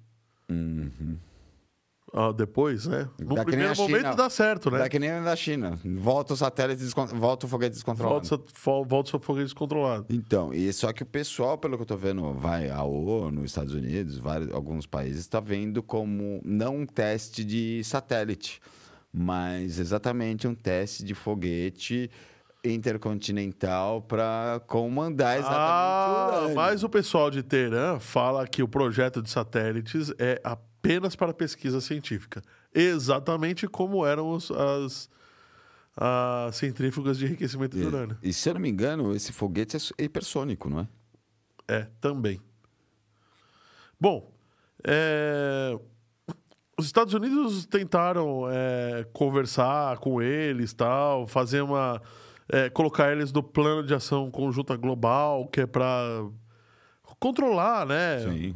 Ah, 2.17 2.31
depois, 2.31 2.87
né? 2.87 3.09
No 3.19 3.31
Uhum. 3.31 3.35
Dá 3.35 3.45
primeiro 3.45 3.73
a 3.73 3.75
China. 3.75 3.89
momento 3.89 4.17
dá 4.17 4.31
certo, 4.31 4.71
né? 4.71 4.79
Dá 4.79 4.89
que 4.89 5.01
nem 5.01 5.11
da 5.23 5.35
China. 5.35 5.81
Volta 5.85 6.35
o 6.35 6.37
satélite, 6.37 6.81
descon- 6.81 7.07
volta 7.07 7.45
o 7.47 7.49
foguete 7.49 7.73
descontrolado. 7.75 8.29
Volta, 8.29 8.53
volta 8.89 9.09
o 9.09 9.11
seu 9.11 9.19
foguete 9.19 9.47
descontrolado. 9.47 10.07
Então, 10.09 10.55
e 10.55 10.73
só 10.73 10.93
que 10.93 11.03
o 11.03 11.07
pessoal, 11.07 11.59
pelo 11.59 11.77
que 11.77 11.83
eu 11.83 11.87
tô 11.87 11.97
vendo, 11.97 12.33
vai 12.35 12.71
a 12.71 12.85
ONU, 12.85 13.41
nos 13.41 13.51
Estados 13.51 13.75
Unidos, 13.75 14.17
vários, 14.19 14.53
alguns 14.53 14.87
países, 14.87 15.21
está 15.23 15.41
vendo 15.41 15.83
como 15.83 16.41
não 16.45 16.77
um 16.77 16.87
teste 16.87 17.43
de 17.45 17.83
satélite, 17.83 18.61
mas 19.13 19.81
exatamente 19.81 20.47
um 20.47 20.55
teste 20.55 21.03
de 21.05 21.15
foguete 21.15 22.09
intercontinental 22.65 24.01
para 24.03 24.61
comandar 24.67 25.37
exatamente 25.39 25.59
o 25.61 25.61
Ah, 25.61 26.35
urânio. 26.39 26.55
mas 26.57 26.83
o 26.83 26.89
pessoal 26.89 27.31
de 27.31 27.43
Teherã 27.43 27.99
fala 28.01 28.47
que 28.47 28.63
o 28.63 28.69
projeto 28.69 29.21
de 29.23 29.29
satélites 29.31 30.11
é 30.19 30.41
apenas 30.43 31.15
para 31.15 31.33
pesquisa 31.35 31.81
científica. 31.81 32.43
Exatamente 32.75 33.69
como 33.69 34.05
eram 34.07 34.31
os- 34.31 34.51
as, 34.51 35.11
as 35.97 36.57
centrífugas 36.57 37.19
de 37.19 37.27
enriquecimento 37.27 37.77
de 37.77 37.85
urânio. 37.85 38.17
E 38.23 38.33
se 38.33 38.49
eu 38.49 38.55
não 38.55 38.61
me 38.61 38.69
engano, 38.71 39.15
esse 39.15 39.33
foguete 39.33 39.77
é 39.77 39.79
su- 39.79 39.95
hipersônico, 39.99 40.69
não 40.71 40.81
é? 40.81 40.89
É, 41.69 41.87
também. 42.01 42.41
Bom, 44.01 44.31
é, 44.87 45.79
os 46.79 46.87
Estados 46.87 47.15
Unidos 47.15 47.65
tentaram 47.67 48.47
é, 48.51 49.05
conversar 49.13 49.99
com 49.99 50.21
eles, 50.21 50.73
tal, 50.75 51.27
fazer 51.27 51.63
uma, 51.63 52.03
é, 52.49 52.69
colocar 52.71 53.13
eles 53.13 53.33
no 53.33 53.43
plano 53.43 53.87
de 53.87 53.95
ação 53.95 54.31
conjunta 54.31 54.77
global, 54.77 55.47
que 55.49 55.61
é 55.63 55.67
para 55.67 56.25
controlar, 57.19 57.87
né? 57.87 58.21
Sim. 58.21 58.55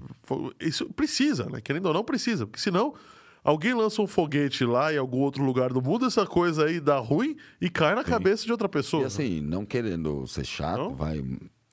Isso 0.60 0.86
precisa, 0.92 1.46
né? 1.46 1.60
Querendo 1.60 1.86
ou 1.86 1.94
não 1.94 2.04
precisa, 2.04 2.46
porque 2.46 2.60
senão 2.60 2.94
alguém 3.42 3.72
lança 3.72 4.02
um 4.02 4.06
foguete 4.06 4.64
lá 4.64 4.92
em 4.92 4.98
algum 4.98 5.20
outro 5.20 5.42
lugar 5.42 5.72
do 5.72 5.80
mundo, 5.80 6.04
essa 6.06 6.26
coisa 6.26 6.66
aí 6.66 6.80
dá 6.80 6.98
ruim 6.98 7.36
e 7.60 7.70
cai 7.70 7.94
na 7.94 8.04
cabeça 8.04 8.44
de 8.44 8.52
outra 8.52 8.68
pessoa. 8.68 9.02
E 9.04 9.06
assim, 9.06 9.40
não 9.40 9.64
querendo 9.64 10.26
ser 10.26 10.44
chato, 10.44 10.78
Não? 10.78 10.94
vai. 10.94 11.24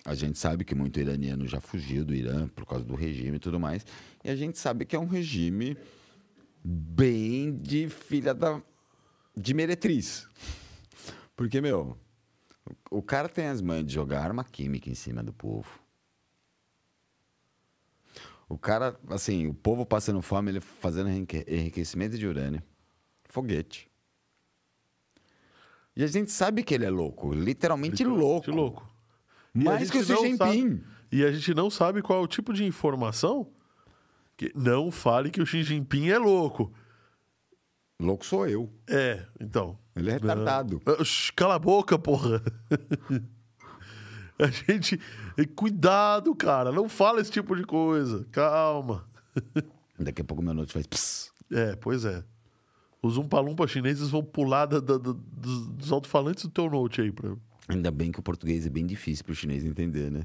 A 0.06 0.14
gente 0.14 0.38
sabe 0.38 0.64
que 0.64 0.76
muito 0.76 1.00
iraniano 1.00 1.48
já 1.48 1.60
fugiu 1.60 2.06
do 2.06 2.14
Irã 2.14 2.48
por 2.50 2.66
causa 2.66 2.86
do 2.86 2.94
regime 2.94 3.38
e 3.38 3.40
tudo 3.40 3.60
mais. 3.60 3.84
E 4.24 4.30
a 4.30 4.36
gente 4.36 4.58
sabe 4.60 4.86
que 4.86 4.96
é 4.96 5.00
um 5.00 5.08
regime 5.08 5.76
bem 6.64 7.58
de 7.58 7.90
filha 7.90 8.34
da. 8.34 8.62
de 9.36 9.54
meretriz. 9.54 10.28
Porque, 11.36 11.60
meu, 11.60 11.98
o 12.90 13.02
cara 13.02 13.28
tem 13.30 13.48
as 13.48 13.62
mães 13.62 13.86
de 13.86 13.94
jogar 13.94 14.24
arma 14.24 14.44
química 14.44 14.90
em 14.90 14.96
cima 14.96 15.24
do 15.24 15.32
povo. 15.34 15.68
O 18.48 18.58
cara, 18.58 19.00
assim, 19.10 19.48
o 19.48 19.54
povo 19.54 19.86
passando 19.86 20.22
fome, 20.22 20.52
ele 20.52 20.62
fazendo 20.62 21.10
enrique- 21.10 21.46
enriquecimento 21.48 22.18
de 22.18 22.28
urânio. 22.28 22.62
Foguete. 23.26 23.90
E 25.96 26.04
a 26.04 26.08
gente 26.08 26.32
sabe 26.32 26.64
que 26.64 26.74
ele 26.74 26.86
é 26.86 26.90
louco, 26.90 27.34
literalmente 27.34 28.04
louco. 28.04 28.52
Louco. 28.52 28.96
E 29.54 29.64
Mais 29.64 29.90
que 29.90 29.98
o 29.98 30.04
Xi 30.04 30.16
Jinping. 30.16 30.38
sabe- 30.38 30.84
e 31.12 31.24
a 31.24 31.32
gente 31.32 31.54
não 31.54 31.70
sabe 31.70 32.02
qual 32.02 32.20
é 32.20 32.22
o 32.22 32.28
tipo 32.28 32.54
de 32.54 32.66
informação 32.66 33.50
que 34.38 34.52
não 34.54 34.92
fale 34.92 35.32
que 35.32 35.42
o 35.42 35.46
Xi 35.46 35.64
Jinping 35.64 36.10
é 36.10 36.18
louco. 36.18 36.72
Louco 38.00 38.26
sou 38.26 38.48
eu. 38.48 38.70
É, 38.90 39.26
então. 39.40 39.78
Ele 39.96 40.10
é 40.10 40.14
retardado. 40.14 40.82
Ah, 40.86 40.98
Cala 41.36 41.56
a 41.56 41.60
boca, 41.60 41.98
porra. 41.98 42.42
A 44.38 44.48
gente. 44.48 45.00
Cuidado, 45.56 46.36
cara. 46.36 46.72
Não 46.72 46.90
fala 46.90 47.22
esse 47.22 47.32
tipo 47.32 47.56
de 47.56 47.64
coisa. 47.64 48.26
Calma. 48.32 49.06
Daqui 49.98 50.22
a 50.22 50.26
pouco 50.26 50.44
meu 50.44 50.54
note 50.54 50.74
faz 50.74 50.86
pss. 50.86 51.32
É, 51.52 51.76
pois 51.78 52.04
é. 52.04 52.22
Os 53.02 53.18
umpalumpa 53.18 53.66
chineses 53.68 54.10
vão 54.10 54.24
pular 54.24 54.66
da- 54.66 54.80
da- 54.82 54.98
da- 54.98 55.14
dos, 55.14 55.68
dos 55.70 55.92
alto-falantes 55.92 56.44
do 56.44 56.50
teu 56.50 56.70
note 56.70 57.00
aí. 57.00 57.12
Pra... 57.14 57.34
Ainda 57.70 57.90
bem 57.92 58.12
que 58.12 58.20
o 58.20 58.24
português 58.24 58.66
é 58.66 58.70
bem 58.70 58.86
difícil 58.86 59.24
pro 59.24 59.34
chinês 59.36 59.64
entender, 59.64 60.12
né? 60.12 60.24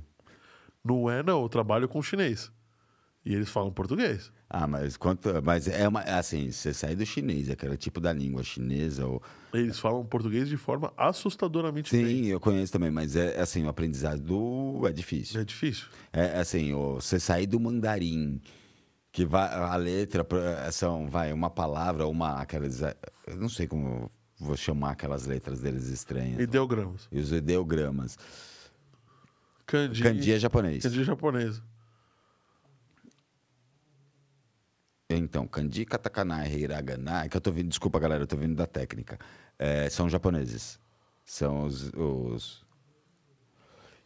Não 0.85 1.09
é, 1.09 1.22
não. 1.22 1.42
Eu 1.42 1.48
trabalho 1.48 1.88
com 1.88 2.02
chinês. 2.02 2.50
E 3.24 3.35
eles 3.35 3.50
falam 3.50 3.70
português. 3.70 4.33
Ah, 4.48 4.66
mas 4.66 4.96
quanto. 4.96 5.28
Mas 5.42 5.68
é 5.68 5.87
uma. 5.87 6.00
Assim, 6.00 6.50
você 6.50 6.72
sai 6.72 6.96
do 6.96 7.04
chinês, 7.04 7.50
aquele 7.50 7.76
tipo 7.76 8.00
da 8.00 8.12
língua 8.12 8.42
chinesa. 8.42 9.06
Ou... 9.06 9.22
Eles 9.52 9.78
falam 9.78 10.04
português 10.04 10.48
de 10.48 10.56
forma 10.56 10.92
assustadoramente 10.96 11.94
bem. 11.94 12.06
Sim, 12.06 12.26
eu 12.26 12.40
conheço 12.40 12.72
também, 12.72 12.90
mas 12.90 13.14
é 13.16 13.38
assim, 13.40 13.64
o 13.64 13.68
aprendizado 13.68 14.80
é 14.87 14.92
difícil. 14.92 15.40
É 15.40 15.44
difícil. 15.44 15.87
É 16.12 16.40
assim, 16.40 16.72
você 16.72 17.20
sair 17.20 17.46
do 17.46 17.61
mandarim, 17.61 18.40
que 19.12 19.26
vai, 19.26 19.52
a 19.54 19.76
letra 19.76 20.24
pra- 20.24 20.72
são, 20.72 21.06
vai, 21.06 21.33
uma 21.33 21.50
palavra, 21.50 22.06
uma, 22.06 22.40
aquelas, 22.40 22.80
eu 22.80 23.37
não 23.37 23.48
sei 23.48 23.66
como 23.66 24.11
vou 24.38 24.56
chamar 24.56 24.92
aquelas 24.92 25.26
letras 25.26 25.61
deles 25.61 25.88
estranhas. 25.88 26.40
Ideogramas. 26.40 27.06
E 27.12 27.20
os 27.20 27.30
ideogramas. 27.30 28.16
Kanji. 29.66 30.02
Kanji 30.02 30.33
é 30.33 30.38
japonês. 30.38 30.83
Kanji 30.83 31.04
japonês. 31.04 31.62
Então, 35.12 35.46
kanji, 35.46 35.85
katakana, 35.85 36.46
hiragana, 36.49 37.25
é 37.25 37.29
que 37.29 37.37
eu 37.37 37.40
tô 37.40 37.51
vindo, 37.51 37.68
desculpa 37.68 37.99
galera, 37.99 38.23
eu 38.23 38.27
tô 38.29 38.37
vindo 38.37 38.55
da 38.55 38.66
técnica. 38.66 39.18
É, 39.59 39.90
são 39.90 40.09
japoneses. 40.09 40.79
São 41.25 41.64
os, 41.64 41.90
os- 41.94 42.64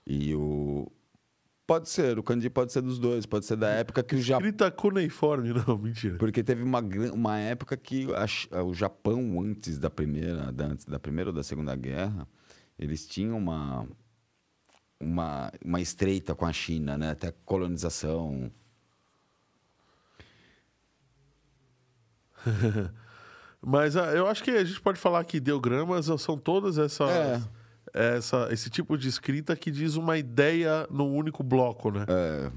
E 0.07 0.35
o. 0.35 0.91
Pode 1.67 1.89
ser, 1.89 2.19
o 2.19 2.23
kanji 2.23 2.51
pode 2.51 2.73
ser 2.73 2.83
dos 2.83 2.99
dois, 2.99 3.25
pode 3.25 3.47
ser 3.47 3.57
da 3.57 3.69
época 3.71 4.03
que 4.03 4.15
o 4.15 4.21
Japão. 4.21 4.47
Escrita 4.47 4.71
cuneiforme, 4.71 5.53
não, 5.67 5.79
mentira. 5.79 6.17
Porque 6.19 6.43
teve 6.43 6.63
uma, 6.63 6.81
uma 7.13 7.39
época 7.39 7.77
que 7.77 8.07
a 8.53 8.63
o 8.63 8.75
Japão, 8.75 9.41
antes 9.41 9.79
da 9.79 9.89
primeira, 9.91 10.51
da, 10.53 10.67
antes 10.67 10.85
da 10.87 10.99
primeira 10.99 11.31
ou 11.31 11.37
da 11.37 11.43
segunda 11.43 11.75
guerra, 11.77 12.27
eles 12.79 13.07
tinham 13.07 13.39
uma, 13.39 13.87
uma, 15.01 15.51
uma 15.65 15.81
estreita 15.81 16.35
com 16.35 16.45
a 16.45 16.53
China, 16.53 16.97
né? 16.99 17.11
Até 17.11 17.33
colonização. 17.45 18.51
Mas 23.67 23.97
ah, 23.97 24.13
eu 24.15 24.27
acho 24.27 24.43
que 24.45 24.51
a 24.51 24.65
gente 24.65 24.81
pode 24.81 24.99
falar 24.99 25.25
que 25.25 25.39
ideogramas 25.39 26.07
são 26.21 26.37
todas 26.37 26.77
essas. 26.79 27.09
É. 27.11 27.41
Essa, 27.93 28.49
esse 28.51 28.69
tipo 28.71 28.99
de 28.99 29.09
escrita 29.09 29.55
que 29.55 29.71
diz 29.71 29.95
uma 29.95 30.19
ideia 30.19 30.87
num 30.91 31.15
único 31.15 31.45
bloco, 31.45 31.93
né? 31.93 32.05
É, 32.09 32.51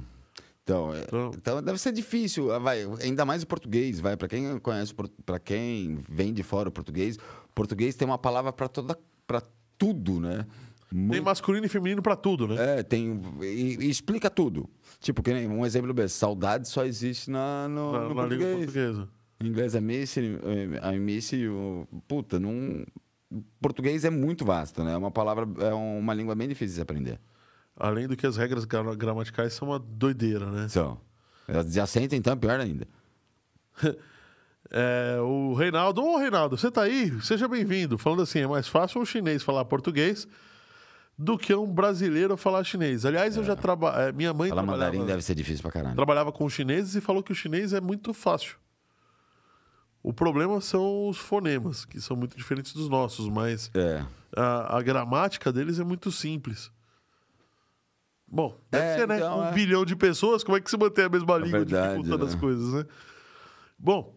então, 0.63 0.91
é- 0.93 1.01
Então- 1.03 1.31
então 1.35 1.61
deve 1.61 1.77
ser 1.77 1.91
difícil, 1.91 2.51
ah, 2.51 2.57
vai, 2.57 2.83
ainda 3.03 3.23
mais 3.23 3.43
o 3.43 3.47
português, 3.47 3.99
vai, 3.99 4.17
para 4.17 4.27
quem 4.27 4.57
conhece, 4.59 4.93
para 5.25 5.37
quem 5.37 5.99
vem 6.09 6.33
de 6.33 6.41
fora 6.41 6.69
o 6.69 6.71
português, 6.71 7.17
português 7.53 7.95
tem 7.95 8.07
uma 8.07 8.17
palavra 8.17 8.51
para 8.51 8.67
toda 8.67 8.97
para 9.27 9.43
tudo, 9.77 10.19
né? 10.19 10.45
Tem 10.89 10.97
Muito- 10.99 11.23
masculino 11.23 11.65
e 11.65 11.69
feminino 11.69 12.01
pra 12.01 12.15
tudo, 12.15 12.47
né? 12.47 12.79
É, 12.79 12.83
tem. 12.83 13.21
E, 13.41 13.77
e 13.81 13.89
explica 13.89 14.29
tudo. 14.29 14.67
Tipo, 14.99 15.21
que 15.21 15.31
um 15.31 15.65
exemplo 15.65 15.93
bem, 15.93 16.07
saudade 16.07 16.67
só 16.67 16.83
existe 16.85 17.29
na, 17.29 17.67
no, 17.67 17.91
na, 17.91 17.99
no 18.09 18.15
na 18.15 18.25
língua 18.25 18.55
portuguesa. 18.57 19.07
Em 19.39 19.47
inglês 19.47 19.75
é 19.75 19.81
miss, 19.81 20.15
a 20.81 20.91
miss, 20.93 21.31
o- 21.33 21.87
puta, 22.07 22.39
não. 22.39 22.85
Português 23.61 24.03
é 24.05 24.09
muito 24.09 24.43
vasto, 24.45 24.83
né? 24.83 24.93
É 24.93 24.97
uma 24.97 25.11
palavra, 25.11 25.45
é 25.59 25.73
uma 25.73 26.13
língua 26.13 26.33
bem 26.33 26.47
difícil 26.47 26.75
de 26.75 26.81
aprender. 26.81 27.19
Além 27.75 28.07
do 28.07 28.15
que 28.17 28.25
as 28.25 28.37
regras 28.37 28.65
gra- 28.65 28.95
gramaticais 28.95 29.53
são 29.53 29.67
uma 29.69 29.77
doideira, 29.79 30.49
né? 30.49 30.67
São. 30.69 30.99
De 31.69 31.79
acento, 31.79 32.15
então, 32.15 32.35
pior 32.37 32.59
ainda. 32.59 32.87
É, 34.69 35.17
o 35.21 35.53
Reinaldo, 35.53 36.03
ô 36.03 36.17
Reinaldo, 36.17 36.57
você 36.57 36.69
tá 36.69 36.81
aí? 36.81 37.13
Seja 37.21 37.47
bem-vindo. 37.47 37.97
Falando 37.97 38.21
assim, 38.23 38.39
é 38.39 38.47
mais 38.47 38.67
fácil 38.67 38.99
um 38.99 39.05
chinês 39.05 39.41
falar 39.41 39.63
português 39.63 40.27
do 41.17 41.37
que 41.37 41.55
um 41.55 41.65
brasileiro 41.65 42.35
falar 42.35 42.65
chinês. 42.65 43.05
Aliás, 43.05 43.37
eu 43.37 43.45
já 43.45 43.55
trabalhei. 43.55 44.11
Minha 44.11 44.33
mãe 44.33 44.49
Falar 44.49 44.63
mandarim 44.63 45.05
deve 45.05 45.21
ser 45.21 45.35
difícil 45.35 45.61
pra 45.61 45.71
caralho. 45.71 45.95
trabalhava 45.95 46.33
com 46.33 46.49
chineses 46.49 46.95
e 46.95 46.99
falou 47.01 47.23
que 47.23 47.31
o 47.31 47.35
chinês 47.35 47.71
é 47.71 47.79
muito 47.79 48.13
fácil. 48.13 48.57
O 50.07 50.13
problema 50.13 50.61
são 50.61 51.09
os 51.09 51.17
fonemas, 51.17 51.83
que 51.83 51.99
são 51.99 52.15
muito 52.15 52.37
diferentes 52.37 52.71
dos 52.71 52.87
nossos, 52.87 53.27
mas 53.27 53.69
É. 53.75 54.05
a, 54.33 54.77
a 54.77 54.81
gramática 54.81 55.51
deles 55.51 55.79
é 55.79 55.83
muito 55.83 56.13
simples. 56.13 56.71
Bom, 58.25 58.57
deve 58.71 58.85
É, 58.85 58.97
ser, 58.99 59.05
né? 59.05 59.17
então, 59.17 59.39
um 59.41 59.43
é. 59.47 59.51
bilhão 59.51 59.83
de 59.83 59.97
pessoas, 59.97 60.45
como 60.45 60.55
é 60.55 60.61
que 60.61 60.69
se 60.69 60.77
mantém 60.77 61.03
a 61.03 61.09
mesma 61.09 61.37
língua 61.37 61.59
verdade, 61.59 61.87
dificultando 61.87 62.25
né? 62.25 62.31
as 62.31 62.39
coisas, 62.39 62.73
né? 62.73 62.85
Bom, 63.77 64.15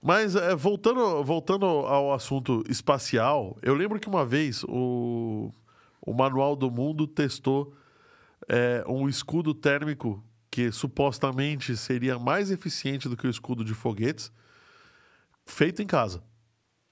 mas 0.00 0.36
é, 0.36 0.54
voltando, 0.54 1.24
voltando 1.24 1.66
ao 1.66 2.12
assunto 2.14 2.62
espacial, 2.68 3.58
eu 3.60 3.74
lembro 3.74 3.98
que 3.98 4.06
uma 4.06 4.24
vez 4.24 4.62
o, 4.68 5.50
o 6.00 6.14
Manual 6.14 6.54
do 6.54 6.70
Mundo 6.70 7.08
testou 7.08 7.74
é, 8.48 8.84
um 8.86 9.08
escudo 9.08 9.52
térmico 9.52 10.22
que 10.48 10.70
supostamente 10.70 11.76
seria 11.76 12.20
mais 12.20 12.52
eficiente 12.52 13.08
do 13.08 13.16
que 13.16 13.26
o 13.26 13.30
escudo 13.30 13.64
de 13.64 13.74
foguetes, 13.74 14.30
feito 15.46 15.82
em 15.82 15.86
casa. 15.86 16.22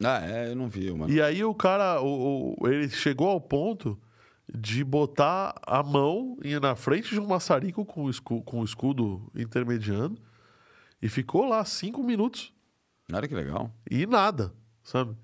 Ah, 0.04 0.20
é, 0.24 0.50
eu 0.50 0.56
não 0.56 0.68
vi, 0.68 0.90
mano. 0.92 1.12
E 1.12 1.22
aí 1.22 1.44
o 1.44 1.54
cara, 1.54 2.00
o, 2.00 2.56
o- 2.60 2.68
ele 2.68 2.88
chegou 2.90 3.28
ao 3.28 3.40
ponto 3.40 3.98
de 4.52 4.82
botar 4.82 5.54
a 5.66 5.82
mão 5.82 6.36
na 6.60 6.74
frente 6.74 7.10
de 7.10 7.20
um 7.20 7.26
maçarico 7.26 7.84
com 7.86 8.04
o, 8.04 8.10
escu- 8.10 8.42
com 8.42 8.60
o 8.60 8.64
escudo 8.64 9.30
intermediando 9.34 10.20
e 11.00 11.08
ficou 11.08 11.46
lá 11.48 11.64
cinco 11.64 12.02
minutos 12.02 12.52
Olha 13.12 13.28
que 13.28 13.34
legal. 13.34 13.70
e 13.90 14.04
nada, 14.06 14.52
sabe? 14.82 15.16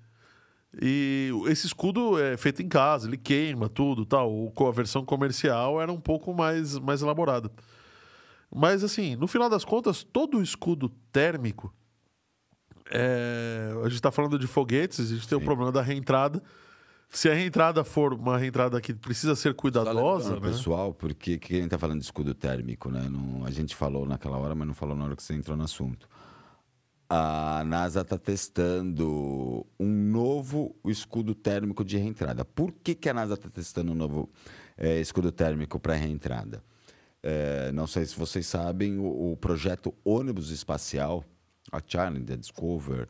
E 0.81 1.31
esse 1.47 1.65
escudo 1.65 2.17
é 2.19 2.37
feito 2.37 2.61
em 2.61 2.69
casa, 2.69 3.07
ele 3.07 3.17
queima 3.17 3.67
tudo, 3.67 4.05
tal. 4.05 4.53
A 4.67 4.71
versão 4.71 5.03
comercial 5.03 5.81
era 5.81 5.91
um 5.91 5.99
pouco 5.99 6.33
mais, 6.33 6.77
mais 6.77 7.01
elaborada. 7.01 7.51
Mas 8.55 8.83
assim, 8.83 9.15
no 9.15 9.27
final 9.27 9.49
das 9.49 9.65
contas, 9.65 10.03
todo 10.03 10.37
o 10.37 10.43
escudo 10.43 10.89
térmico, 11.11 11.73
é, 12.91 13.71
a 13.79 13.83
gente 13.83 13.95
está 13.95 14.11
falando 14.11 14.37
de 14.37 14.47
foguetes, 14.47 14.99
a 14.99 15.15
gente 15.15 15.27
tem 15.27 15.37
o 15.37 15.41
Sim. 15.41 15.45
problema 15.45 15.71
da 15.71 15.81
reentrada. 15.81 16.41
Se 17.11 17.27
a 17.27 17.33
reentrada 17.33 17.83
for 17.83 18.13
uma 18.13 18.37
reentrada 18.37 18.79
que 18.79 18.93
precisa 18.93 19.35
ser 19.35 19.55
cuidadosa, 19.55 20.35
né? 20.35 20.41
pessoal, 20.41 20.93
porque 20.93 21.39
que 21.39 21.55
a 21.55 21.61
gente 21.61 21.69
tá 21.71 21.77
falando 21.79 21.97
de 21.99 22.05
escudo 22.05 22.35
térmico, 22.35 22.91
né? 22.91 23.07
Não- 23.09 23.45
a 23.45 23.49
gente 23.51 23.75
falou 23.75 24.05
naquela 24.05 24.37
hora, 24.37 24.53
mas 24.53 24.67
não 24.67 24.75
falou 24.75 24.95
na 24.95 25.05
hora 25.05 25.15
que 25.15 25.23
você 25.23 25.33
entrou 25.33 25.57
no 25.57 25.63
assunto. 25.63 26.07
A 27.09 27.63
NASA 27.65 28.01
está 28.01 28.19
testando 28.19 29.65
um 29.79 29.87
novo 29.87 30.75
escudo 30.85 31.33
térmico 31.33 31.83
de 31.83 31.97
reentrada. 31.97 32.45
Por 32.45 32.71
que, 32.71 32.93
que 32.93 33.09
a 33.09 33.13
NASA 33.15 33.33
está 33.33 33.49
testando 33.49 33.91
um 33.91 33.95
novo 33.95 34.29
eh, 34.77 34.99
escudo 34.99 35.31
térmico 35.31 35.79
para 35.79 35.95
reentrada? 35.95 36.63
Eh, 37.23 37.71
não 37.73 37.87
sei 37.87 38.05
se 38.05 38.15
vocês 38.15 38.45
sabem, 38.45 38.99
o, 38.99 39.31
o 39.31 39.37
projeto 39.37 39.91
ônibus 40.05 40.51
espacial, 40.51 41.23
a 41.71 41.79
Challenger, 41.85 42.33
a 42.33 42.37
Discover, 42.37 43.07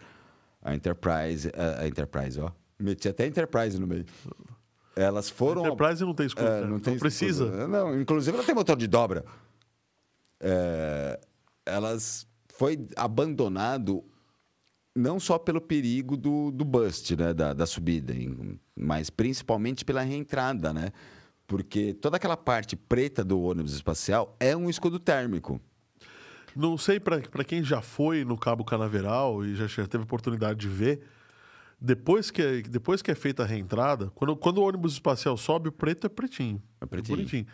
a 0.62 0.76
Enterprise, 0.76 1.50
a, 1.56 1.82
a 1.82 1.88
Enterprise, 1.88 2.40
ó, 2.40 2.52
meti 2.80 3.08
até 3.08 3.26
Enterprise 3.26 3.80
no 3.80 3.88
meio. 3.88 4.06
Elas 4.96 5.30
foram 5.30 5.66
Enterprise 5.66 6.04
não 6.04 6.14
tem 6.14 6.26
escudo 6.26 6.48
é, 6.48 6.52
térmico, 6.52 6.72
não 6.72 6.80
tem 6.80 7.00
precisa. 7.00 7.46
escudo. 7.46 7.68
Não, 7.68 8.00
inclusive 8.00 8.36
ela 8.36 8.46
tem 8.46 8.56
motor 8.56 8.76
de 8.76 8.88
dobra. 8.88 9.24
É, 10.40 11.20
elas 11.66 12.28
foi 12.60 12.86
abandonado 12.98 14.04
não 14.96 15.20
só 15.20 15.38
pelo 15.38 15.62
perigo 15.62 16.18
do, 16.18 16.52
do 16.52 16.66
bust, 16.66 17.16
né, 17.16 17.34
da, 17.34 17.54
da 17.54 17.66
subida, 17.66 18.14
mas 18.76 19.10
principalmente 19.10 19.86
pela 19.86 20.02
reentrada, 20.02 20.74
né? 20.74 20.92
Porque 21.48 21.94
toda 21.94 22.18
aquela 22.18 22.36
parte 22.36 22.76
preta 22.76 23.24
do 23.24 23.42
ônibus 23.42 23.74
espacial 23.74 24.36
é 24.40 24.56
um 24.56 24.70
escudo 24.70 25.00
térmico. 25.00 25.60
Não 26.56 26.78
sei 26.78 27.00
para 27.00 27.44
quem 27.44 27.64
já 27.64 27.82
foi 27.82 28.24
no 28.26 28.38
Cabo 28.38 28.64
Canaveral 28.64 29.46
e 29.46 29.56
já, 29.56 29.68
já 29.68 29.88
teve 29.88 30.04
oportunidade 30.04 30.60
de 30.60 30.68
ver, 30.68 31.02
depois 31.80 32.30
que, 32.32 32.42
é- 32.42 32.62
depois 32.62 33.02
que 33.02 33.12
é 33.12 33.16
feita 33.16 33.44
a 33.44 33.46
reentrada, 33.46 34.12
quando, 34.16 34.36
quando 34.36 34.58
o 34.60 34.64
ônibus 34.68 34.94
espacial 34.94 35.38
sobe, 35.38 35.70
o 35.70 35.72
preto 35.72 36.06
é 36.06 36.10
pretinho. 36.10 36.62
É 36.82 36.86
pretinho. 36.86 37.18
bonitinho. 37.18 37.46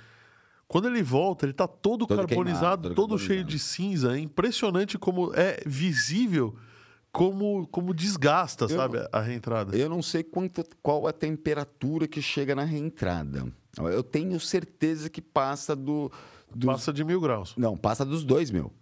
Quando 0.68 0.88
ele 0.88 1.04
volta, 1.04 1.46
ele 1.46 1.54
tá 1.54 1.68
todo, 1.68 2.08
Todo 2.08 2.18
carbonizado, 2.28 2.82
queimado, 2.82 2.96
todo 2.96 3.10
todo 3.10 3.20
cheio 3.20 3.44
de 3.44 3.60
cinza. 3.60 4.16
É 4.18 4.20
impressionante 4.20 4.98
como 4.98 5.32
é 5.36 5.62
visível 5.66 6.56
como, 7.12 7.66
como 7.68 7.94
desgasta, 7.94 8.68
sabe, 8.68 8.98
a 9.12 9.22
reentrada. 9.22 9.78
Eu 9.78 9.88
não 9.88 10.02
sei 10.02 10.24
quanto, 10.24 10.64
qual 10.82 11.08
a 11.08 11.14
temperatura 11.14 12.08
que 12.08 12.22
chega 12.22 12.56
na 12.56 12.64
reentrada. 12.64 13.46
Eu 13.78 14.02
tenho 14.04 14.40
certeza 14.40 15.08
que 15.10 15.22
passa 15.22 15.76
do. 15.76 16.12
dos- 16.54 16.66
Passa 16.66 16.92
de 16.92 17.04
mil 17.04 17.22
graus. 17.22 17.54
Não, 17.56 17.78
passa 17.78 18.04
dos 18.04 18.24
dois 18.26 18.50
mil. 18.50 18.74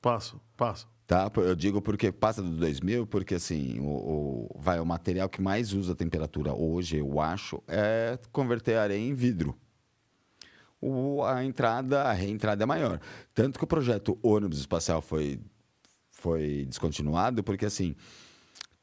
Passa, 0.00 0.36
passa. 0.56 0.86
Tá? 1.06 1.30
Eu 1.36 1.56
digo 1.56 1.80
porque 1.80 2.12
passa 2.12 2.42
do 2.42 2.50
2000, 2.50 3.06
porque 3.06 3.34
assim, 3.34 3.80
o, 3.80 3.84
o- 3.86 4.56
vai, 4.60 4.78
o 4.78 4.84
material 4.84 5.28
que 5.28 5.40
mais 5.40 5.72
usa 5.72 5.94
temperatura 5.94 6.52
hoje, 6.52 6.98
eu 6.98 7.18
acho, 7.20 7.62
é 7.66 8.18
converter 8.30 8.76
areia 8.76 8.98
em 9.00 9.14
vidro. 9.14 9.56
O, 10.80 11.24
a 11.24 11.44
entrada, 11.44 12.02
a 12.02 12.12
reentrada 12.12 12.62
é 12.62 12.66
maior. 12.66 13.00
Tanto 13.34 13.58
que 13.58 13.64
o 13.64 13.66
projeto 13.66 14.18
ônibus 14.22 14.58
espacial 14.60 15.00
foi, 15.02 15.40
foi 16.10 16.66
descontinuado, 16.68 17.42
porque 17.42 17.66
assim, 17.66 17.96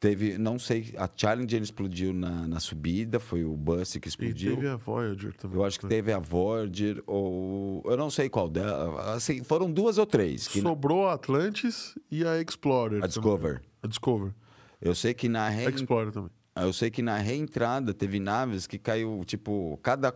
teve, 0.06 0.38
não 0.38 0.56
sei, 0.58 0.94
a 0.96 1.08
Challenger 1.14 1.60
explodiu 1.60 2.12
na, 2.12 2.46
na 2.46 2.60
subida, 2.60 3.18
foi 3.18 3.44
o 3.44 3.56
bus 3.56 3.92
que 3.96 4.06
E 4.06 4.08
explodiu. 4.08 4.54
teve 4.54 4.68
a 4.68 4.76
Voyager 4.76 5.32
também. 5.36 5.56
Eu 5.58 5.64
acho 5.64 5.80
que 5.80 5.86
teve 5.88 6.12
a 6.12 6.18
Voyager, 6.20 7.02
ou. 7.06 7.82
Eu 7.84 7.96
não 7.96 8.08
sei 8.08 8.28
qual 8.28 8.48
dela. 8.48 9.14
Assim, 9.14 9.42
foram 9.42 9.70
duas 9.70 9.98
ou 9.98 10.06
três. 10.06 10.46
Que 10.46 10.60
Sobrou 10.60 11.08
a 11.08 11.14
Atlantis 11.14 11.94
e 12.10 12.24
a 12.24 12.40
Explorer. 12.40 12.98
A 12.98 13.00
também. 13.00 13.08
Discover. 13.08 13.62
A 13.82 13.86
Discover. 13.88 14.32
Eu 14.80 14.94
sei 14.94 15.12
que 15.12 15.28
na 15.28 15.46
A 15.46 15.48
re... 15.48 15.68
Explorer 15.70 16.12
também. 16.12 16.30
eu 16.56 16.72
sei 16.72 16.90
que 16.90 17.02
na 17.02 17.16
reentrada 17.18 17.92
teve 17.92 18.20
naves 18.20 18.66
que 18.66 18.78
caiu, 18.78 19.22
tipo, 19.26 19.78
cada 19.82 20.14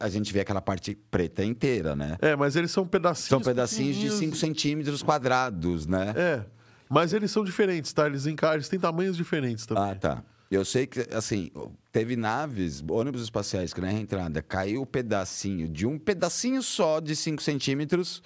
a 0.00 0.08
gente 0.08 0.32
vê 0.32 0.40
aquela 0.40 0.60
parte 0.60 0.96
preta 1.10 1.44
inteira, 1.44 1.94
né? 1.94 2.16
É, 2.20 2.34
mas 2.34 2.56
eles 2.56 2.70
são 2.72 2.86
pedacinhos. 2.86 3.28
São 3.28 3.40
pedacinhos 3.40 3.96
de 3.96 4.02
pequenininhos. 4.08 4.38
5 4.38 4.46
centímetros 4.46 5.02
quadrados, 5.02 5.86
né? 5.86 6.12
É. 6.16 6.57
Mas 6.88 7.12
eles 7.12 7.30
são 7.30 7.44
diferentes, 7.44 7.92
tá? 7.92 8.06
Eles, 8.06 8.26
enca... 8.26 8.54
eles 8.54 8.68
têm 8.68 8.78
tamanhos 8.78 9.16
diferentes 9.16 9.66
também. 9.66 9.90
Ah, 9.90 9.94
tá. 9.94 10.24
Eu 10.50 10.64
sei 10.64 10.86
que, 10.86 11.00
assim, 11.14 11.50
teve 11.92 12.16
naves, 12.16 12.82
ônibus 12.88 13.22
espaciais, 13.22 13.74
que 13.74 13.80
na 13.80 13.88
reentrada 13.88 14.40
caiu 14.40 14.82
um 14.82 14.86
pedacinho, 14.86 15.68
de 15.68 15.86
um 15.86 15.98
pedacinho 15.98 16.62
só 16.62 17.00
de 17.00 17.14
5 17.14 17.42
centímetros, 17.42 18.22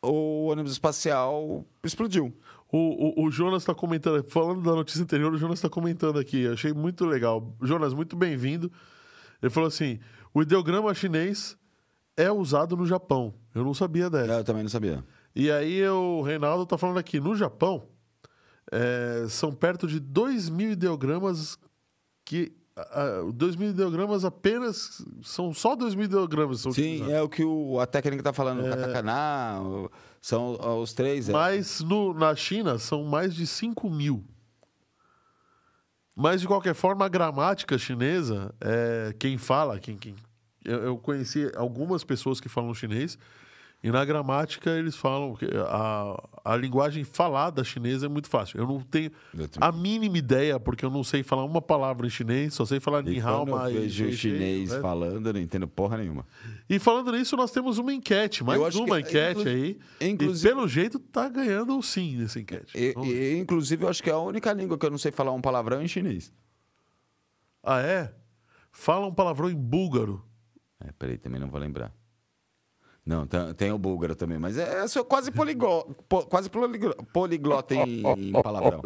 o 0.00 0.46
ônibus 0.46 0.72
espacial 0.72 1.64
explodiu. 1.82 2.32
O, 2.70 3.22
o, 3.22 3.26
o 3.26 3.30
Jonas 3.30 3.62
está 3.62 3.74
comentando, 3.74 4.24
falando 4.28 4.62
da 4.62 4.74
notícia 4.74 5.02
anterior, 5.02 5.32
o 5.32 5.38
Jonas 5.38 5.58
está 5.58 5.68
comentando 5.68 6.18
aqui. 6.18 6.46
Achei 6.46 6.72
muito 6.72 7.04
legal. 7.04 7.56
Jonas, 7.62 7.92
muito 7.92 8.16
bem-vindo. 8.16 8.70
Ele 9.42 9.50
falou 9.50 9.68
assim: 9.68 9.98
o 10.34 10.42
ideograma 10.42 10.92
chinês 10.94 11.56
é 12.16 12.30
usado 12.30 12.76
no 12.76 12.86
Japão. 12.86 13.34
Eu 13.54 13.64
não 13.64 13.74
sabia 13.74 14.10
dessa. 14.10 14.32
Eu 14.32 14.44
também 14.44 14.62
não 14.62 14.70
sabia. 14.70 15.04
E 15.38 15.50
aí 15.50 15.86
o 15.86 16.22
Reinaldo 16.22 16.62
está 16.62 16.78
falando 16.78 16.98
aqui: 16.98 17.20
no 17.20 17.36
Japão, 17.36 17.86
é, 18.72 19.26
são 19.28 19.52
perto 19.52 19.86
de 19.86 20.00
2 20.00 20.48
mil 20.48 20.70
ideogramas 20.72 21.58
que. 22.24 22.52
Uh, 23.24 23.32
2 23.32 23.56
mil 23.56 23.70
ideogramas 23.70 24.22
apenas. 24.24 25.02
São 25.22 25.52
só 25.54 25.74
2 25.76 25.94
mil 25.94 26.04
ideogramas. 26.06 26.60
São 26.60 26.72
Sim, 26.72 26.80
utilizados. 26.96 27.14
é 27.14 27.22
o 27.22 27.28
que 27.28 27.42
o, 27.44 27.78
a 27.80 27.86
técnica 27.86 28.20
está 28.20 28.32
falando, 28.34 28.66
o 28.66 28.68
katakana, 28.68 29.60
são 30.20 30.58
os 30.82 30.92
três. 30.92 31.28
é. 31.28 31.32
Mas 31.32 31.80
no- 31.80 32.12
na 32.12 32.34
China 32.34 32.78
são 32.78 33.04
mais 33.04 33.34
de 33.34 33.46
5 33.46 33.88
mil. 33.88 34.22
Mas, 36.14 36.40
de 36.40 36.46
qualquer 36.46 36.74
forma, 36.74 37.04
a 37.04 37.08
gramática 37.08 37.76
chinesa, 37.78 38.54
é, 38.60 39.14
quem 39.18 39.36
fala, 39.36 39.78
quem, 39.78 39.96
quem, 39.98 40.14
eu, 40.64 40.78
eu 40.82 40.98
conheci 40.98 41.50
algumas 41.56 42.04
pessoas 42.04 42.40
que 42.40 42.48
falam 42.48 42.72
chinês, 42.74 43.18
E 43.86 43.90
na 43.92 44.04
gramática 44.04 44.68
eles 44.70 44.96
falam 44.96 45.36
que 45.36 45.44
a, 45.68 46.28
a 46.44 46.56
linguagem 46.56 47.04
falada 47.04 47.62
chinesa 47.62 48.06
é 48.06 48.08
muito 48.08 48.28
fácil. 48.28 48.58
Eu 48.58 48.66
não 48.66 48.80
tenho 48.80 49.12
a 49.60 49.70
mínima 49.70 50.18
ideia, 50.18 50.58
porque 50.58 50.84
eu 50.84 50.90
não 50.90 51.04
sei 51.04 51.22
falar 51.22 51.44
uma 51.44 51.62
palavra 51.62 52.04
em 52.04 52.10
chinês, 52.10 52.52
só 52.54 52.64
sei 52.66 52.80
falar 52.80 53.06
E 53.06 53.10
Ni 53.10 53.20
Hao, 53.20 53.46
Ma, 53.46 53.68
vejo 53.68 53.88
Xie, 53.94 54.04
o 54.06 54.10
Xie, 54.10 54.16
chinês 54.16 54.70
né? 54.72 54.80
falando, 54.80 55.28
eu 55.28 55.32
não 55.34 55.40
entendo 55.40 55.68
porra 55.68 55.98
nenhuma. 55.98 56.26
E 56.68 56.80
falando 56.80 57.12
nisso, 57.12 57.36
nós 57.36 57.52
temos 57.52 57.78
uma 57.78 57.94
enquete, 57.94 58.42
mais 58.42 58.58
uma 58.74 59.00
que- 59.00 59.08
enquete 59.08 59.40
inclu- 59.42 59.52
aí. 59.52 59.78
inclusive- 60.00 60.48
E 60.48 60.50
pelo 60.52 60.66
jeito 60.66 60.98
tá 60.98 61.28
ganhando 61.28 61.78
o 61.78 61.82
sim 61.82 62.16
nessa 62.16 62.40
enquete. 62.40 62.76
E, 62.76 62.92
e, 63.04 63.38
inclusive, 63.38 63.84
eu 63.84 63.88
acho 63.88 64.02
que 64.02 64.10
é 64.10 64.14
a 64.14 64.18
única 64.18 64.52
língua 64.52 64.76
que 64.76 64.84
eu 64.84 64.90
não 64.90 64.98
sei 64.98 65.12
falar 65.12 65.30
um 65.30 65.40
palavrão 65.40 65.78
é 65.78 65.84
em 65.84 65.88
chinês. 65.88 66.32
Ah, 67.62 67.80
é? 67.80 68.12
Fala 68.72 69.06
um 69.06 69.14
palavrão 69.14 69.48
em 69.48 69.54
búlgaro. 69.54 70.24
É, 70.84 70.90
peraí, 70.98 71.18
também 71.18 71.40
não 71.40 71.48
vou 71.48 71.60
lembrar. 71.60 71.92
Não, 73.06 73.24
tem, 73.26 73.54
tem 73.54 73.72
o 73.72 73.78
búlgaro 73.78 74.16
também, 74.16 74.36
mas 74.38 74.58
é, 74.58 74.80
eu 74.82 74.88
sou 74.88 75.04
quase, 75.04 75.30
poliglo, 75.30 75.94
po- 76.08 76.26
quase 76.26 76.50
poliglo, 76.50 76.92
poliglota 77.12 77.72
em, 77.74 78.02
em 78.04 78.32
palavrão. 78.32 78.82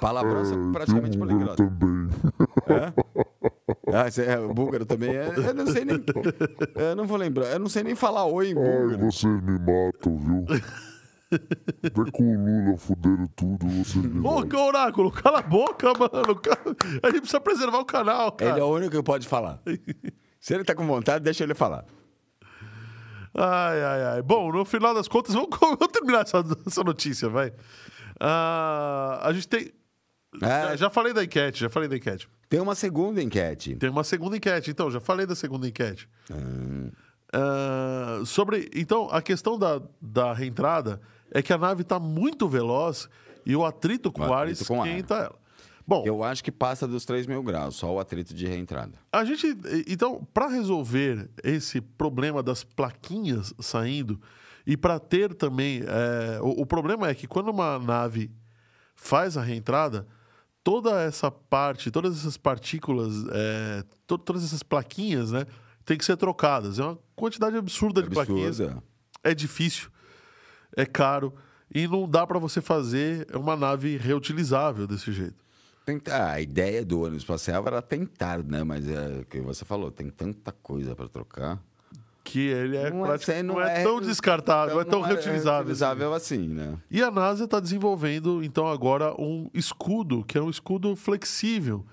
Palavrão, 0.00 0.44
sou 0.44 0.72
praticamente 0.72 1.16
o 1.16 1.20
búlgaro 1.20 1.54
poliglota. 1.54 1.64
também. 1.64 2.08
É? 2.66 2.92
Ah, 3.96 4.06
é, 4.32 4.38
o 4.40 4.52
búlgaro 4.52 4.84
também 4.84 5.14
é. 5.14 5.28
Eu 5.28 5.54
não 5.54 5.66
sei 5.66 5.84
nem. 5.84 6.04
Eu 6.74 6.96
não 6.96 7.06
vou 7.06 7.16
lembrar. 7.16 7.46
Eu 7.46 7.58
não 7.60 7.68
sei 7.68 7.82
nem 7.84 7.94
falar 7.94 8.24
oi 8.26 8.50
em 8.50 8.58
Ai, 8.58 8.64
búlgaro. 8.80 9.10
vocês 9.10 9.42
me 9.42 9.58
matam, 9.58 10.18
viu? 10.18 10.44
Até 11.82 12.10
com 12.12 12.22
o 12.24 12.44
Lula 12.44 12.76
fuderam 12.78 13.26
tudo, 13.34 13.66
vocês 13.66 14.04
me 14.04 14.20
Ô. 14.26 14.66
Oráculo, 14.66 15.10
cala 15.10 15.38
a 15.38 15.42
boca, 15.42 15.92
mano. 15.98 16.40
A 17.02 17.06
gente 17.08 17.20
precisa 17.20 17.40
preservar 17.40 17.78
o 17.78 17.84
canal, 17.84 18.32
cara. 18.32 18.50
Ele 18.52 18.60
é 18.60 18.64
o 18.64 18.68
único 18.68 18.90
que 18.96 19.02
pode 19.02 19.26
falar. 19.26 19.60
Se 20.44 20.52
ele 20.52 20.62
tá 20.62 20.74
com 20.74 20.86
vontade, 20.86 21.24
deixa 21.24 21.42
ele 21.42 21.54
falar. 21.54 21.86
Ai, 23.34 23.82
ai, 23.82 24.04
ai. 24.04 24.22
Bom, 24.22 24.52
no 24.52 24.62
final 24.66 24.92
das 24.92 25.08
contas, 25.08 25.32
vamos, 25.34 25.48
vamos 25.58 25.88
terminar 25.90 26.20
essa, 26.20 26.44
essa 26.66 26.84
notícia, 26.84 27.30
vai. 27.30 27.50
Ah, 28.20 29.20
a 29.22 29.32
gente 29.32 29.48
tem. 29.48 29.72
É. 30.42 30.46
Já, 30.46 30.76
já 30.76 30.90
falei 30.90 31.14
da 31.14 31.24
enquete, 31.24 31.60
já 31.60 31.70
falei 31.70 31.88
da 31.88 31.96
enquete. 31.96 32.28
Tem 32.46 32.60
uma 32.60 32.74
segunda 32.74 33.22
enquete. 33.22 33.74
Tem 33.76 33.88
uma 33.88 34.04
segunda 34.04 34.36
enquete, 34.36 34.70
então, 34.70 34.90
já 34.90 35.00
falei 35.00 35.24
da 35.24 35.34
segunda 35.34 35.66
enquete. 35.66 36.06
Ah, 37.32 38.20
sobre. 38.26 38.68
Então, 38.74 39.08
a 39.10 39.22
questão 39.22 39.58
da, 39.58 39.80
da 39.98 40.34
reentrada 40.34 41.00
é 41.30 41.40
que 41.40 41.54
a 41.54 41.58
nave 41.58 41.80
está 41.80 41.98
muito 41.98 42.46
veloz 42.46 43.08
e 43.46 43.56
o 43.56 43.64
atrito 43.64 44.12
com 44.12 44.20
O 44.24 44.30
o 44.30 44.44
esquenta 44.44 45.14
ela. 45.14 45.43
Bom, 45.86 46.02
Eu 46.06 46.24
acho 46.24 46.42
que 46.42 46.50
passa 46.50 46.86
dos 46.88 47.04
3 47.04 47.26
mil 47.26 47.42
graus, 47.42 47.76
só 47.76 47.92
o 47.92 48.00
atrito 48.00 48.32
de 48.34 48.46
reentrada. 48.46 48.98
A 49.12 49.24
gente, 49.24 49.46
então, 49.86 50.26
para 50.32 50.48
resolver 50.48 51.28
esse 51.42 51.80
problema 51.80 52.42
das 52.42 52.64
plaquinhas 52.64 53.52
saindo 53.60 54.18
e 54.66 54.76
para 54.78 54.98
ter 54.98 55.34
também, 55.34 55.82
é, 55.86 56.40
o, 56.40 56.62
o 56.62 56.66
problema 56.66 57.08
é 57.08 57.14
que 57.14 57.26
quando 57.26 57.50
uma 57.50 57.78
nave 57.78 58.30
faz 58.96 59.36
a 59.36 59.42
reentrada, 59.42 60.06
toda 60.62 61.02
essa 61.02 61.30
parte, 61.30 61.90
todas 61.90 62.16
essas 62.16 62.38
partículas, 62.38 63.12
é, 63.30 63.84
to- 64.06 64.16
todas 64.16 64.42
essas 64.42 64.62
plaquinhas, 64.62 65.32
né, 65.32 65.44
tem 65.84 65.98
que 65.98 66.04
ser 66.06 66.16
trocadas. 66.16 66.78
É 66.78 66.82
uma 66.82 66.98
quantidade 67.14 67.56
absurda 67.58 68.02
de 68.02 68.08
plaquinhas. 68.08 68.58
Absurda. 68.58 68.82
É 69.22 69.34
difícil, 69.34 69.90
é 70.74 70.86
caro 70.86 71.34
e 71.74 71.86
não 71.86 72.08
dá 72.08 72.26
para 72.26 72.38
você 72.38 72.62
fazer 72.62 73.26
uma 73.36 73.54
nave 73.54 73.98
reutilizável 73.98 74.86
desse 74.86 75.12
jeito. 75.12 75.43
Tentar, 75.84 76.32
a 76.32 76.40
ideia 76.40 76.84
do 76.84 77.00
ônibus 77.00 77.18
espacial 77.18 77.62
era 77.66 77.82
tentar, 77.82 78.42
né? 78.42 78.64
Mas 78.64 78.88
é 78.88 79.20
o 79.20 79.24
que 79.26 79.40
você 79.40 79.64
falou, 79.64 79.90
tem 79.90 80.08
tanta 80.08 80.50
coisa 80.50 80.96
para 80.96 81.08
trocar. 81.08 81.60
Que 82.22 82.46
ele 82.48 82.76
é, 82.78 82.90
Não 82.90 83.04
é- 83.04 83.42
não 83.42 83.54
não 83.54 83.60
é, 83.60 83.80
é 83.80 83.84
tão 83.84 84.00
descartável, 84.00 84.74
não 84.76 84.80
é 84.80 84.84
tão 84.84 85.02
reutilizável. 85.02 85.58
reutilizável 85.58 86.14
assim, 86.14 86.48
né? 86.48 86.78
E 86.90 87.02
a 87.02 87.10
NASA 87.10 87.44
está 87.44 87.60
desenvolvendo, 87.60 88.42
então, 88.42 88.66
agora 88.66 89.14
um 89.20 89.50
escudo, 89.52 90.24
que 90.24 90.38
é 90.38 90.40
um 90.40 90.48
escudo 90.48 90.96
flexível. 90.96 91.84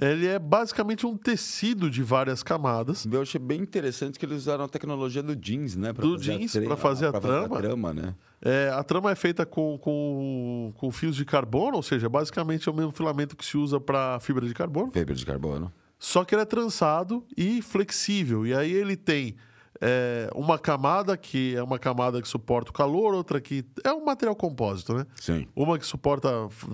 Ele 0.00 0.26
é 0.28 0.38
basicamente 0.38 1.04
um 1.04 1.16
tecido 1.16 1.90
de 1.90 2.02
várias 2.04 2.42
camadas. 2.42 3.04
Eu 3.10 3.20
achei 3.20 3.40
bem 3.40 3.60
interessante 3.60 4.16
que 4.18 4.24
eles 4.24 4.38
usaram 4.38 4.64
a 4.64 4.68
tecnologia 4.68 5.22
do 5.22 5.34
jeans, 5.34 5.74
né? 5.76 5.92
pra 5.92 6.02
Do 6.02 6.16
fazer 6.16 6.32
a 6.32 6.36
jeans, 6.38 6.52
tre- 6.52 6.64
pra 6.66 6.76
fazer 6.76 7.06
a 7.06 7.12
trama. 7.20 7.56
trama, 7.58 7.92
né? 7.92 8.14
É, 8.40 8.70
a 8.72 8.84
trama 8.84 9.10
é 9.10 9.16
feita 9.16 9.44
com, 9.44 9.76
com, 9.78 10.72
com 10.76 10.90
fios 10.92 11.16
de 11.16 11.24
carbono, 11.24 11.76
ou 11.76 11.82
seja, 11.82 12.08
basicamente 12.08 12.68
é 12.68 12.72
o 12.72 12.74
mesmo 12.74 12.92
filamento 12.92 13.36
que 13.36 13.44
se 13.44 13.56
usa 13.58 13.80
para 13.80 14.20
fibra 14.20 14.46
de 14.46 14.54
carbono. 14.54 14.92
Fibra 14.92 15.14
de 15.14 15.26
carbono. 15.26 15.72
Só 15.98 16.24
que 16.24 16.32
ele 16.32 16.42
é 16.42 16.44
trançado 16.44 17.24
e 17.36 17.60
flexível. 17.60 18.46
E 18.46 18.54
aí 18.54 18.70
ele 18.72 18.96
tem 18.96 19.34
é, 19.80 20.30
uma 20.32 20.56
camada 20.60 21.16
que 21.16 21.56
é 21.56 21.62
uma 21.62 21.76
camada 21.80 22.22
que 22.22 22.28
suporta 22.28 22.70
o 22.70 22.72
calor, 22.72 23.14
outra 23.14 23.40
que 23.40 23.64
é 23.82 23.92
um 23.92 24.04
material 24.04 24.36
compósito, 24.36 24.94
né? 24.94 25.04
Sim. 25.20 25.48
Uma 25.56 25.76
que 25.76 25.84
suporta 25.84 26.30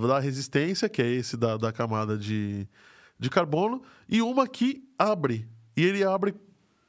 da 0.06 0.18
resistência, 0.18 0.90
que 0.90 1.00
é 1.00 1.06
esse 1.10 1.38
da, 1.38 1.56
da 1.56 1.72
camada 1.72 2.18
de, 2.18 2.68
de 3.18 3.31
carbono, 3.31 3.83
e 4.09 4.20
uma 4.20 4.46
que 4.46 4.88
abre. 4.98 5.48
E 5.77 5.85
ele 5.85 6.05
abre 6.05 6.35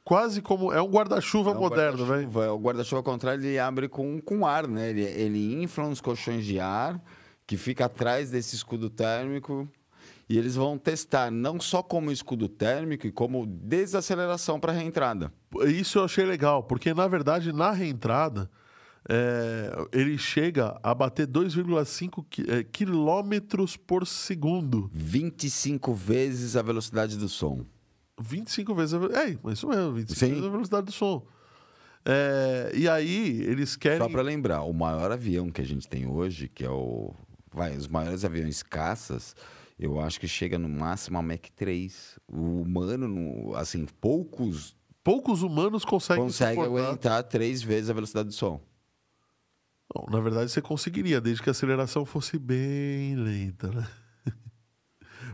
quase 0.04 0.40
como. 0.40 0.72
É 0.72 0.80
um 0.80 0.88
guarda-chuva 0.88 1.52
moderno, 1.54 2.06
velho. 2.06 2.28
guarda-chuva, 2.28 2.52
O 2.52 2.58
guarda-chuva 2.58 2.98
ao 2.98 3.04
contrário, 3.04 3.44
ele 3.44 3.58
abre 3.58 3.88
com, 3.88 4.20
com 4.20 4.46
ar, 4.46 4.68
né? 4.68 4.90
Ele, 4.90 5.02
ele 5.02 5.62
infla 5.62 5.84
uns 5.84 6.00
colchões 6.00 6.44
de 6.44 6.60
ar 6.60 7.02
que 7.46 7.56
fica 7.56 7.84
atrás 7.84 8.30
desse 8.30 8.54
escudo 8.56 8.90
térmico. 8.90 9.68
E 10.28 10.36
eles 10.36 10.56
vão 10.56 10.76
testar 10.76 11.30
não 11.30 11.60
só 11.60 11.82
como 11.82 12.10
escudo 12.10 12.48
térmico, 12.48 13.06
e 13.06 13.12
como 13.12 13.46
desaceleração 13.46 14.58
para 14.58 14.72
reentrada. 14.72 15.32
Isso 15.66 15.98
eu 15.98 16.04
achei 16.04 16.24
legal, 16.24 16.64
porque 16.64 16.92
na 16.92 17.06
verdade, 17.06 17.52
na 17.52 17.70
reentrada, 17.70 18.50
é, 19.08 19.70
ele 19.92 20.16
chega 20.18 20.78
a 20.82 20.94
bater 20.94 21.26
2,5 21.26 22.24
qui- 22.28 22.44
é, 22.48 22.62
quilômetros 22.64 23.76
por 23.76 24.06
segundo. 24.06 24.90
25 24.92 25.94
vezes 25.94 26.56
a 26.56 26.62
velocidade 26.62 27.16
do 27.16 27.28
som. 27.28 27.64
25 28.20 28.74
vezes 28.74 28.94
a 28.94 28.98
ve- 28.98 29.14
É, 29.14 29.38
mas 29.42 29.58
isso 29.58 29.68
mesmo, 29.68 29.92
25 29.92 30.18
Sim. 30.18 30.28
vezes 30.30 30.44
a 30.44 30.48
velocidade 30.50 30.86
do 30.86 30.92
som. 30.92 31.26
É, 32.04 32.70
e 32.74 32.88
aí, 32.88 33.42
eles 33.42 33.76
querem. 33.76 33.98
Só 33.98 34.08
para 34.08 34.22
lembrar, 34.22 34.62
o 34.62 34.72
maior 34.72 35.10
avião 35.10 35.50
que 35.50 35.60
a 35.60 35.64
gente 35.64 35.88
tem 35.88 36.06
hoje, 36.06 36.48
que 36.48 36.64
é 36.64 36.70
o. 36.70 37.12
Vai, 37.52 37.76
os 37.76 37.88
maiores 37.88 38.24
aviões 38.24 38.62
caças, 38.62 39.34
eu 39.78 39.98
acho 40.00 40.20
que 40.20 40.28
chega 40.28 40.58
no 40.58 40.68
máximo 40.68 41.18
a 41.18 41.22
Mach 41.22 41.40
3. 41.56 42.18
O 42.28 42.60
humano, 42.62 43.08
no- 43.08 43.54
assim, 43.56 43.86
poucos 44.00 44.76
Poucos 45.02 45.42
humanos 45.42 45.84
conseguem 45.84 46.24
conseguem 46.24 46.64
suportar. 46.64 46.84
aguentar 46.86 47.22
três 47.24 47.62
vezes 47.62 47.88
a 47.90 47.92
velocidade 47.92 48.28
do 48.28 48.34
som. 48.34 48.60
Não, 49.94 50.06
na 50.10 50.20
verdade, 50.20 50.50
você 50.50 50.60
conseguiria, 50.60 51.20
desde 51.20 51.42
que 51.42 51.48
a 51.50 51.52
aceleração 51.52 52.04
fosse 52.04 52.38
bem 52.38 53.14
lenta, 53.16 53.68
né? 53.70 53.86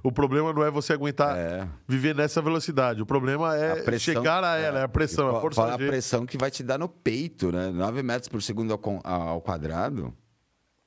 O 0.04 0.10
problema 0.10 0.52
não 0.52 0.64
é 0.64 0.70
você 0.70 0.92
aguentar 0.92 1.36
É. 1.36 1.68
viver 1.86 2.12
nessa 2.14 2.42
velocidade. 2.42 3.00
O 3.00 3.06
problema 3.06 3.54
é 3.56 3.72
A 3.80 3.84
pressão- 3.84 4.14
chegar 4.14 4.42
a 4.42 4.56
ela, 4.56 4.80
é 4.80 4.82
a 4.82 4.88
pressão, 4.88 5.32
E 5.32 5.36
a 5.36 5.40
força 5.40 5.60
fala 5.62 5.74
a 5.74 5.78
pressão 5.78 6.26
que 6.26 6.36
vai 6.36 6.50
te 6.50 6.62
dar 6.64 6.76
no 6.78 6.88
peito, 6.88 7.52
né? 7.52 7.70
9 7.70 8.02
metros 8.02 8.28
por 8.28 8.42
segundo 8.42 8.72
ao, 9.04 9.40
quadrado 9.40 10.12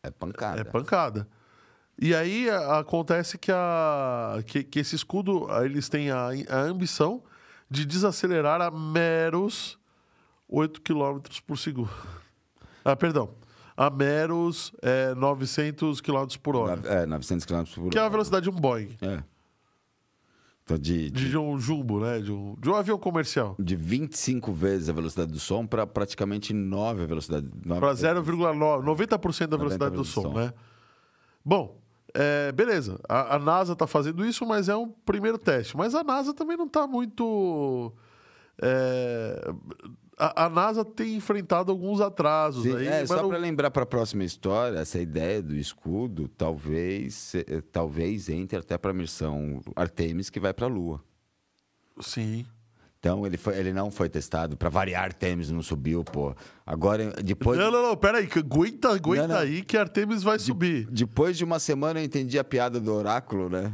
é 0.04 0.12
pancada. 0.12 0.60
É 0.60 0.64
pancada. 0.66 1.28
E 1.98 2.14
aí 2.14 2.50
acontece 2.50 3.38
que, 3.38 3.52
a, 3.54 4.44
que, 4.46 4.64
que 4.66 4.80
esse 4.80 4.96
escudo, 4.98 5.48
eles 5.64 5.88
têm 5.88 6.12
a, 6.12 6.28
a 6.50 6.60
ambição 6.60 7.24
de 7.70 7.86
desacelerar 7.86 8.60
a 8.62 8.70
meros 8.70 9.80
8 10.50 10.82
km 10.82 11.20
por 11.48 11.58
segundo. 11.58 11.90
Ah, 12.84 12.98
perdão. 12.98 13.34
A 13.78 13.90
meros 13.90 14.72
é, 14.82 15.14
900 15.16 16.00
km 16.02 16.26
por 16.42 16.56
hora. 16.56 16.82
É, 16.86 17.06
900 17.06 17.46
km 17.46 17.64
por 17.76 17.82
hora. 17.82 17.90
Que 17.92 17.98
é 17.98 18.02
a 18.02 18.10
velocidade 18.10 18.44
de 18.44 18.50
um 18.50 18.60
Boeing. 18.60 18.96
É. 19.02 19.22
Então, 20.64 20.78
de, 20.80 21.12
De, 21.12 21.30
de, 21.30 21.38
um 21.38 21.60
jumbo, 21.60 22.00
né? 22.00 22.20
De 22.20 22.32
um, 22.32 22.56
de 22.60 22.70
um 22.70 22.76
avião 22.76 22.98
comercial. 22.98 23.56
de 23.60 23.76
25 23.76 24.52
vezes 24.52 24.90
a 24.90 24.94
velocidade 24.94 25.32
do 25.32 25.40
som 25.40 25.66
para 25.68 25.86
praticamente 25.86 26.54
9 26.54 27.04
a 27.04 27.06
velocidade. 27.06 27.48
Para 27.68 27.90
vezes. 27.90 28.04
0,9, 28.04 28.84
90% 28.84 29.48
da 29.48 29.58
velocidade 29.58 29.96
do 29.96 30.02
90% 30.02 30.06
som, 30.06 30.22
do 30.24 30.30
som. 30.30 30.34
né? 30.34 30.54
Bom, 31.44 31.80
é, 32.16 32.52
beleza. 32.54 33.00
A, 33.08 33.36
a 33.36 33.40
NASA 33.40 33.74
está 33.74 33.86
fazendo 33.86 34.26
isso, 34.26 34.46
mas 34.46 34.68
é 34.70 34.76
um 34.76 34.88
primeiro 34.88 35.38
teste. 35.38 35.78
Mas 35.78 35.94
a 35.94 36.04
NASA 36.04 36.34
também 36.34 36.58
não 36.58 36.66
está 36.66 36.88
muito. 36.88 37.94
é, 38.60 39.54
a, 40.18 40.46
a 40.46 40.50
NASA 40.50 40.84
tem 40.86 41.16
enfrentado 41.16 41.72
alguns 41.72 42.00
atrasos 42.02 42.64
Sim, 42.64 42.76
aí. 42.78 42.88
é, 42.88 43.06
só 43.06 43.22
não- 43.22 43.30
para 43.30 43.38
lembrar 43.38 43.72
para 43.72 43.84
a 43.84 43.86
próxima 43.86 44.24
história, 44.24 44.80
essa 44.80 45.00
ideia 45.00 45.42
do 45.42 45.56
escudo 45.56 46.28
talvez, 46.28 47.34
eh, 47.36 47.62
talvez 47.72 48.30
entre 48.30 48.58
até 48.60 48.78
para 48.78 48.92
a 48.92 48.94
missão 48.94 49.62
Artemis 49.76 50.30
que 50.30 50.40
vai 50.40 50.54
para 50.54 50.66
a 50.66 50.70
Lua. 50.70 51.04
Sim. 52.00 52.46
Então 53.00 53.26
ele, 53.26 53.38
foi, 53.38 53.56
ele 53.58 53.72
não 53.72 53.92
foi 53.92 54.10
testado. 54.10 54.58
Para 54.58 54.68
variar, 54.68 55.04
Artemis 55.04 55.52
não 55.52 55.62
subiu, 55.62 56.04
pô. 56.04 56.36
Agora, 56.66 57.12
depois, 57.24 57.58
Não, 57.60 57.70
não, 57.70 57.84
não, 57.84 57.96
peraí, 57.96 58.28
aguenta, 58.36 58.90
aguenta 58.90 59.28
Não, 59.28 59.36
não. 59.36 59.42
aí 59.42 59.62
que 59.64 59.78
Artemis 59.78 60.24
vai 60.24 60.40
subir. 60.40 60.88
depois 60.90 61.38
de 61.38 61.44
uma 61.44 61.60
semana 61.60 62.00
eu 62.00 62.04
entendi 62.04 62.40
a 62.40 62.44
piada 62.44 62.80
do 62.80 62.92
oráculo, 62.92 63.48
né? 63.48 63.72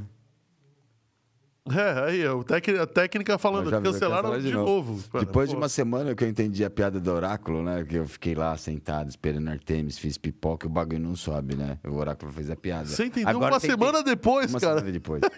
É, 1.71 2.03
aí, 2.05 2.27
o 2.27 2.43
técnico- 2.43 2.81
a 2.81 2.87
técnica 2.87 3.37
falando, 3.37 3.69
Já 3.69 3.79
cancelaram 3.79 4.31
cancelaram 4.31 4.41
de, 4.41 4.51
novo. 4.51 4.99
Depois 5.19 5.47
de 5.47 5.55
Pô, 5.55 5.61
uma 5.61 5.69
semana 5.69 6.15
que 6.15 6.23
eu 6.23 6.27
entendi 6.27 6.65
a 6.65 6.69
piada 6.71 6.99
do 6.99 7.11
oráculo, 7.11 7.61
né? 7.61 7.83
Que 7.83 7.97
eu 7.97 8.07
fiquei 8.07 8.33
lá 8.33 8.57
sentado 8.57 9.09
esperando 9.09 9.47
Artemis, 9.49 9.97
fiz 9.99 10.17
pipoca 10.17 10.65
e 10.65 10.69
o 10.69 10.71
bagulho 10.71 10.99
não 10.99 11.15
sobe, 11.15 11.55
né? 11.55 11.77
O 11.85 11.93
oráculo 11.97 12.31
fez 12.31 12.49
a 12.49 12.55
piada. 12.55 12.87
Você 12.87 13.05
entendeu 13.05 13.29
Agora 13.29 13.53
uma 13.53 13.59
tem 13.59 13.69
que- 13.69 13.75
semana 13.77 14.01
depois, 14.03 14.49
Uma 14.51 14.59
cara. 14.59 14.79
semana 14.79 14.91
depois. 14.91 15.21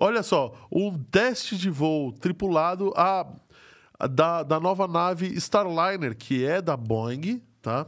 Olha 0.00 0.22
só, 0.22 0.54
um 0.72 0.96
teste 0.96 1.58
de 1.58 1.68
voo 1.68 2.12
tripulado 2.12 2.92
a, 2.96 3.26
a 3.98 4.06
da, 4.06 4.42
da 4.44 4.58
nova 4.60 4.86
nave 4.86 5.26
Starliner, 5.36 6.16
que 6.16 6.44
é 6.46 6.62
da 6.62 6.76
Boeing, 6.76 7.42
tá? 7.60 7.86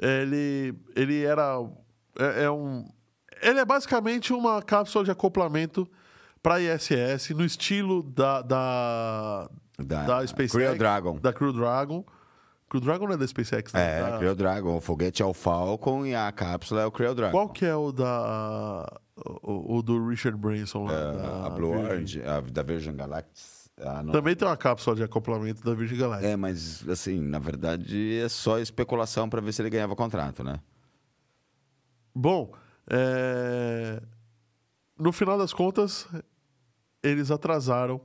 Ele, 0.00 0.74
ele 0.96 1.22
era. 1.24 1.58
É, 2.18 2.44
é 2.44 2.50
um. 2.50 2.84
Ele 3.42 3.58
é 3.60 3.64
basicamente 3.64 4.32
uma 4.32 4.62
cápsula 4.62 5.04
de 5.04 5.10
acoplamento 5.10 5.88
para 6.42 6.60
ISS, 6.60 7.30
no 7.30 7.44
estilo 7.44 8.02
da, 8.02 8.42
da, 8.42 9.50
Da 9.78 10.04
da 10.04 10.26
SpaceX. 10.26 10.52
Crew 10.52 10.76
Dragon. 10.78 11.18
Da 11.18 11.32
Crew 11.32 11.52
Dragon. 11.52 12.04
Crew 12.68 12.80
Dragon 12.82 13.06
não 13.06 13.14
é 13.14 13.16
da 13.16 13.26
SpaceX, 13.26 13.72
né? 13.72 13.98
É, 13.98 14.02
Da- 14.10 14.18
Crew 14.18 14.34
Dragon. 14.34 14.76
O 14.76 14.80
foguete 14.80 15.22
é 15.22 15.24
o 15.26 15.32
Falcon 15.32 16.04
e 16.06 16.14
a 16.14 16.30
cápsula 16.30 16.82
é 16.82 16.86
o 16.86 16.90
Crew 16.92 17.14
Dragon. 17.14 17.32
Qual 17.32 17.48
que 17.48 17.64
é 17.64 17.74
o 17.74 17.90
da. 17.92 18.86
O, 19.42 19.78
o 19.78 19.82
do 19.82 20.06
Richard 20.08 20.38
Branson 20.38 20.84
lá? 20.84 20.92
É, 20.92 21.12
da 21.16 21.46
a 21.46 21.50
Blue? 21.50 21.70
Orange, 21.76 22.22
a 22.22 22.40
da 22.40 22.62
Virgin 22.62 22.94
Galactic. 22.94 23.36
Ah, 23.80 24.02
Também 24.12 24.34
tem 24.34 24.46
uma 24.46 24.56
cápsula 24.56 24.96
de 24.96 25.02
acoplamento 25.04 25.62
da 25.64 25.72
Virgin 25.72 25.96
Galactic. 25.96 26.28
É, 26.28 26.36
mas 26.36 26.86
assim, 26.88 27.20
na 27.20 27.38
verdade 27.38 28.18
é 28.18 28.28
só 28.28 28.58
especulação 28.58 29.28
para 29.30 29.40
ver 29.40 29.52
se 29.52 29.62
ele 29.62 29.70
ganhava 29.70 29.94
contrato, 29.96 30.42
né? 30.44 30.60
Bom, 32.14 32.52
é, 32.90 34.02
no 34.98 35.12
final 35.12 35.38
das 35.38 35.52
contas, 35.52 36.06
eles 37.02 37.30
atrasaram 37.30 38.00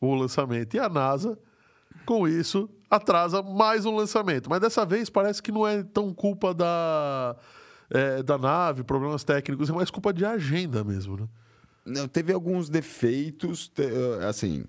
o 0.00 0.14
lançamento. 0.14 0.74
E 0.74 0.78
a 0.78 0.88
NASA, 0.88 1.38
com 2.04 2.26
isso, 2.26 2.68
atrasa 2.90 3.42
mais 3.42 3.86
um 3.86 3.94
lançamento. 3.94 4.50
Mas 4.50 4.60
dessa 4.60 4.84
vez 4.84 5.08
parece 5.08 5.42
que 5.42 5.52
não 5.52 5.66
é 5.66 5.82
tão 5.82 6.12
culpa 6.12 6.52
da, 6.52 7.36
é, 7.90 8.22
da 8.22 8.36
nave, 8.36 8.82
problemas 8.82 9.24
técnicos, 9.24 9.70
é 9.70 9.72
mais 9.72 9.90
culpa 9.90 10.12
de 10.12 10.24
agenda 10.24 10.82
mesmo, 10.84 11.16
né? 11.16 11.28
Não, 11.84 12.06
teve 12.06 12.32
alguns 12.32 12.68
defeitos, 12.68 13.66
te- 13.68 13.82
eh, 13.82 14.24
assim, 14.28 14.64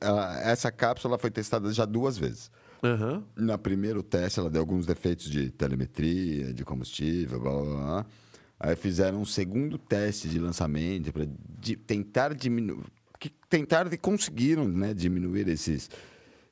a- 0.00 0.40
essa 0.44 0.72
cápsula 0.72 1.18
foi 1.18 1.30
testada 1.30 1.70
já 1.72 1.84
duas 1.84 2.16
vezes. 2.16 2.50
Aham. 2.82 3.22
No 3.36 3.58
primeiro 3.58 4.02
teste, 4.02 4.40
ela 4.40 4.48
deu 4.48 4.60
alguns 4.62 4.86
defeitos 4.86 5.28
de 5.30 5.50
telemetria, 5.50 6.54
de 6.54 6.64
combustível, 6.64 7.38
blá 7.40 7.50
blá 7.52 7.62
blá. 7.64 8.06
Aí 8.58 8.76
fizeram 8.76 9.20
um 9.20 9.24
segundo 9.24 9.76
teste 9.76 10.28
de 10.28 10.38
lançamento 10.38 11.12
para 11.12 11.26
tentar 11.86 12.34
diminuir. 12.34 12.84
Que 13.18 13.28
tentaram 13.48 13.90
e 13.92 13.96
conseguiram 13.96 14.66
né, 14.68 14.92
diminuir 14.94 15.48
esses, 15.48 15.90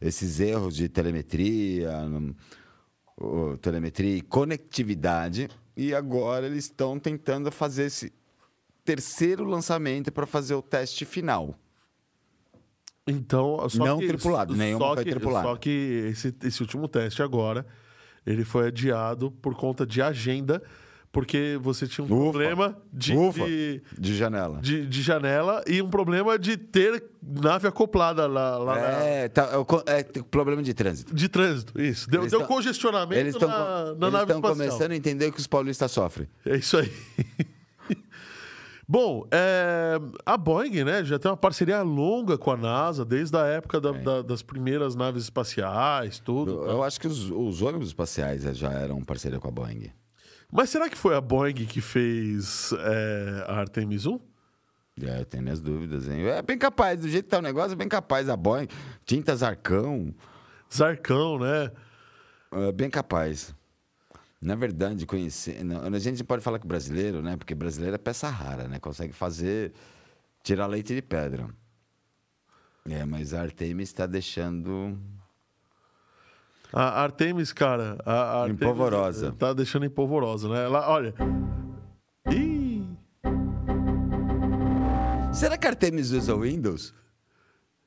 esses 0.01 0.41
erros 0.41 0.75
de 0.77 0.89
telemetria, 0.89 1.91
o- 3.17 3.57
telemetria 3.59 4.17
e 4.17 4.21
conectividade. 4.21 5.49
E 5.77 5.95
agora 5.95 6.47
eles 6.47 6.65
estão 6.65 6.99
tentando 6.99 7.51
fazer 7.51 7.85
esse 7.85 8.13
terceiro 8.85 9.45
lançamento 9.45 10.11
para 10.13 10.27
fazer 10.27 10.55
o 10.55 10.63
teste 10.63 11.05
final. 11.05 11.55
Então, 13.07 13.69
só 13.69 13.85
Não 13.85 13.99
que, 13.99 14.07
tripulado, 14.07 14.55
nenhuma 14.55 14.85
só 14.87 14.95
foi 14.95 15.05
que, 15.05 15.11
tripulada. 15.11 15.49
Só 15.49 15.57
que 15.57 15.71
esse, 16.11 16.35
esse 16.45 16.61
último 16.63 16.87
teste 16.87 17.23
agora, 17.23 17.67
ele 18.25 18.45
foi 18.45 18.69
adiado 18.69 19.31
por 19.31 19.55
conta 19.57 19.85
de 19.85 20.01
agenda, 20.01 20.63
porque 21.13 21.59
você 21.61 21.87
tinha 21.87 22.03
um 22.03 22.07
Ufa, 22.07 22.15
problema 22.17 22.77
de, 22.93 23.15
ufa. 23.15 23.45
de, 23.45 23.83
De 23.99 24.17
janela. 24.17 24.59
de- 24.63 24.87
de 24.87 25.03
janela 25.03 25.63
e 25.67 25.83
um 25.83 25.91
problema 25.91 26.39
de 26.39 26.57
ter 26.57 27.05
nave 27.23 27.69
acoplada 27.69 28.27
lá, 28.27 28.57
lá 28.57 28.75
na- 28.75 28.81
É, 29.05 29.29
tá, 29.29 29.51
é 29.87 30.01
é, 30.01 30.03
problema 30.31 30.63
de 30.63 30.73
trânsito. 30.73 31.15
de 31.15 31.29
trânsito. 31.29 31.79
Isso. 31.81 32.09
Deu, 32.09 32.23
Eles 32.23 32.31
deu 32.33 32.41
tão- 32.41 32.49
congestionamento 32.49 33.21
Eles 33.21 33.35
estão 33.35 33.49
na, 33.49 33.95
na 33.95 34.11
nave 34.11 34.33
espacial. 34.33 34.57
começando 34.57 34.93
a 34.93 34.97
entender 34.97 35.27
o 35.29 35.33
que 35.33 35.39
os 35.41 35.47
paulistas 35.47 35.91
sofrem. 35.93 36.27
É 36.47 36.57
isso 36.57 36.79
aí. 36.79 36.91
Bom, 38.89 39.27
é, 39.31 39.99
a 40.27 40.37
Boeing 40.37 40.85
né, 40.85 41.05
já 41.05 41.19
tem 41.19 41.31
uma 41.31 41.37
parceria 41.37 41.81
longa 41.83 42.37
com 42.37 42.51
a 42.51 42.57
NASA, 42.57 43.05
desde 43.05 43.35
a 43.37 43.47
época 43.47 43.81
da- 43.81 43.93
da- 43.93 44.23
das 44.23 44.43
primeiras 44.43 44.95
naves 44.95 45.23
espaciais, 45.23 46.19
tudo. 46.19 46.51
Eu, 46.65 46.71
eu 46.73 46.83
acho 46.83 47.01
que 47.01 47.07
os, 47.07 47.31
os 47.31 47.63
ônibus 47.63 47.89
espaciais 47.89 48.43
já 48.57 48.71
eram 48.73 49.01
parceria 49.03 49.39
com 49.39 49.49
a 49.49 49.51
Boeing. 49.51 49.91
Mas 50.55 50.69
será 50.69 50.91
que 50.91 50.99
foi 50.99 51.17
a 51.17 51.21
Boeing 51.21 51.55
que 51.55 51.81
fez 51.81 52.75
é, 52.75 53.45
a 53.49 53.55
Artemis 53.55 54.05
1? 54.05 54.21
É, 55.03 55.21
eu 55.21 55.25
tenho 55.25 55.43
minhas 55.43 55.63
dúvidas, 55.63 56.07
hein? 56.07 56.27
É 56.27 56.43
bem 56.43 56.59
capaz, 56.59 57.01
do 57.01 57.09
jeito 57.09 57.25
que 57.25 57.31
tá 57.31 57.39
o 57.39 57.43
negócio, 57.43 57.73
é 57.73 57.77
bem 57.77 57.89
capaz. 57.89 58.29
A 58.29 58.37
Boeing, 58.37 58.69
tinta 59.07 59.35
Zarcão, 59.35 60.15
Zarcão, 60.71 61.39
né? 61.39 61.73
é 62.53 62.71
bem 62.71 62.91
capaz. 62.91 63.55
Na 64.43 64.55
verdade, 64.55 65.07
conhecer. 65.07 65.65
não, 65.65 65.83
a 65.83 65.99
gente 65.99 66.23
pode 66.23 66.43
falar 66.43 66.59
que 66.59 66.67
brasileiro, 66.67 67.23
né? 67.23 67.35
Porque 67.35 67.55
brasileiro 67.55 67.95
é 67.95 67.99
peça 67.99 68.29
rara, 68.29 68.69
né? 68.69 68.79
Consegue 68.79 69.15
fazer. 69.15 69.73
tirar 70.43 70.67
leite 70.67 70.95
de 70.95 71.01
pedra. 71.01 71.49
É, 72.85 73.07
mas 73.07 73.33
a 73.33 73.41
Artemis 73.41 73.89
está 73.89 74.05
deixando. 74.05 74.99
A 76.73 77.03
Artemis, 77.03 77.53
cara. 77.53 77.99
A, 78.05 78.41
Artemis 78.43 78.63
Empolvorosa. 78.63 79.33
Tá 79.39 79.53
deixando 79.53 79.85
empolvorosa, 79.85 80.49
né? 80.49 80.65
Ela, 80.65 80.89
olha. 80.89 81.15
Ih! 82.31 82.87
Será 85.35 85.57
que 85.57 85.67
a 85.67 85.71
Artemis 85.71 86.11
usa 86.13 86.35
o 86.35 86.41
Windows? 86.41 86.95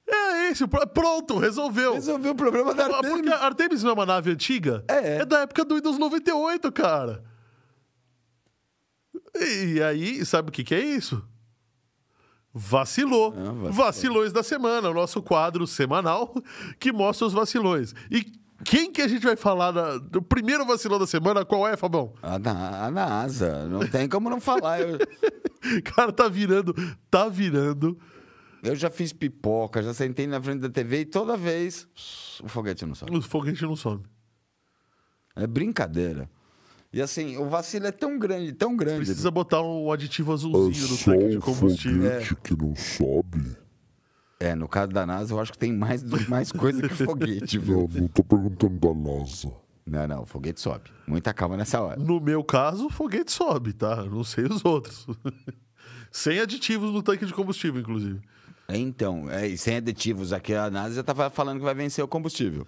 É 0.08 0.50
esse, 0.52 0.68
pr- 0.68 0.86
pronto, 0.94 1.38
resolveu. 1.40 1.94
Resolveu 1.94 2.32
o 2.34 2.36
problema 2.36 2.74
da 2.74 2.86
Ah, 2.86 2.90
Porque 2.90 3.08
Artemis. 3.08 3.32
a 3.34 3.38
Artemis 3.46 3.84
não 3.84 3.90
é 3.92 3.94
uma 3.94 4.06
nave 4.06 4.32
antiga? 4.32 4.84
É. 4.88 5.26
da 5.26 5.40
época 5.42 5.66
do 5.66 5.76
Windows 5.76 5.98
98, 5.98 6.72
cara. 6.72 7.24
E 9.36 9.82
aí, 9.82 10.24
sabe 10.26 10.50
o 10.50 10.52
que, 10.52 10.64
que 10.64 10.76
é 10.76 10.80
isso? 10.84 11.24
Vacilou. 12.54 13.34
Ah, 13.36 13.44
vacilou. 13.52 13.72
Vacilões 13.74 14.32
da 14.32 14.44
semana, 14.44 14.90
o 14.90 14.94
nosso 14.94 15.22
quadro 15.22 15.66
semanal 15.68 16.34
que 16.80 16.92
mostra 16.92 17.28
os 17.28 17.34
vacilões. 17.34 17.94
E 18.10 18.32
quem 18.64 18.91
que 18.91 19.01
a 19.01 19.08
gente 19.08 19.24
vai 19.24 19.36
falar 19.36 19.72
da- 19.72 19.97
do 19.97 20.22
primeiro 20.22 20.66
vacilão 20.66 20.97
da 20.99 21.08
semana? 21.08 21.43
Qual 21.45 21.68
é, 21.68 21.76
Fabão? 21.76 22.14
A, 22.22 22.39
Na- 22.39 22.86
a 22.86 22.91
NASA. 22.91 23.68
Não 23.68 23.86
tem 23.88 24.08
como 24.08 24.30
não 24.30 24.39
falar. 24.39 24.80
Eu, 24.82 24.97
Cara, 25.84 26.12
tá 26.12 26.28
virando, 26.28 26.74
tá 27.10 27.28
virando. 27.28 27.97
eu 28.64 28.76
já 28.76 28.89
fiz 28.89 29.12
pipoca, 29.12 29.82
já 29.84 29.93
sentei 29.93 30.28
na 30.28 30.41
frente 30.41 30.60
da 30.62 30.70
TV 30.70 31.01
e 31.01 31.06
toda 31.06 31.36
vez 31.36 31.88
o 32.43 32.47
foguete 32.47 32.86
não 32.86 32.95
sobe. 32.95 33.18
O 33.18 33.22
foguete 33.22 33.64
não 33.64 33.76
sobe. 33.76 34.06
É 35.36 35.45
brincadeira. 35.45 36.30
E 36.93 37.01
assim, 37.01 37.36
o 37.38 37.49
vacilo 37.49 37.88
é 37.88 37.91
tão 37.91 38.18
grande, 38.18 38.53
tão 38.53 38.74
grande. 38.78 39.06
Precisa 39.06 39.30
botar 39.30 39.62
um 39.62 39.91
aditivo 39.91 40.32
É 40.32 40.36
azulzinho 40.36 40.88
no 40.88 40.95
só 40.95 41.12
tanque 41.12 41.30
de 41.30 41.38
um 41.38 41.41
combustível. 41.41 42.01
foguete 42.12 42.36
que 42.36 42.56
não 42.58 42.74
sobe? 42.76 43.58
É, 44.40 44.54
no 44.54 44.68
caso 44.68 44.92
da 44.92 45.06
NASA, 45.06 45.34
eu 45.34 45.40
acho 45.40 45.52
que 45.52 45.58
tem 45.58 45.72
mais, 45.72 46.04
mais 46.28 46.52
coisa 46.52 46.82
que 46.88 46.94
foguete, 46.94 47.58
viu? 47.58 47.90
Não, 47.92 48.02
não 48.02 48.08
tô 48.08 48.24
perguntando 48.24 48.80
da 48.80 48.94
NASA. 48.94 49.52
Não, 49.86 50.08
não, 50.08 50.24
o 50.24 50.26
foguete 50.26 50.60
sobe. 50.60 50.90
Muita 51.08 51.34
calma 51.34 51.56
nessa 51.56 51.80
hora. 51.82 52.00
No 52.00 52.20
meu 52.20 52.44
caso, 52.44 52.88
o 52.88 52.90
foguete 52.90 53.32
sobe, 53.32 53.72
tá? 53.72 53.98
Eu 53.98 54.10
Não 54.10 54.24
sei 54.24 54.46
os 54.46 54.66
outros. 54.66 55.06
Sem 56.12 56.40
aditivos 56.40 56.92
no 56.92 57.04
tanque 57.04 57.26
de 57.26 57.34
combustível, 57.34 57.82
inclusive. 57.82 58.22
Então, 58.70 59.30
é, 59.30 59.48
e 59.48 59.58
sem 59.58 59.76
aditivos, 59.76 60.34
aqui 60.34 60.54
a 60.56 60.72
NASA 60.72 60.96
já 60.96 61.04
tava 61.04 61.30
falando 61.30 61.60
que 61.60 61.64
vai 61.66 61.76
vencer 61.76 62.04
o 62.04 62.08
combustível. 62.08 62.66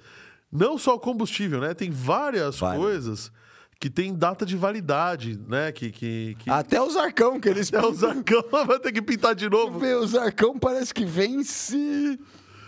Não 0.51 0.77
só 0.77 0.95
o 0.95 0.99
combustível, 0.99 1.61
né? 1.61 1.73
Tem 1.73 1.89
várias 1.89 2.59
Várias. 2.59 2.81
coisas 2.83 3.31
que 3.79 3.89
tem 3.89 4.13
data 4.13 4.45
de 4.45 4.55
validade, 4.55 5.39
né? 5.47 5.71
Que, 5.71 5.91
que, 5.91 6.35
que... 6.39 6.49
Até 6.49 6.81
o 6.81 6.89
Zarcão, 6.89 7.39
que 7.39 7.47
eles... 7.47 7.71
Até 7.71 7.85
o 7.85 7.93
Zarcão 7.93 8.43
vai 8.65 8.79
ter 8.79 8.91
que 8.91 9.01
pintar 9.01 9.35
de 9.35 9.49
novo. 9.49 9.79
Vê, 9.79 9.93
o 9.93 10.07
Zarcão 10.07 10.57
parece 10.57 10.93
que 10.93 11.05
vence... 11.05 12.19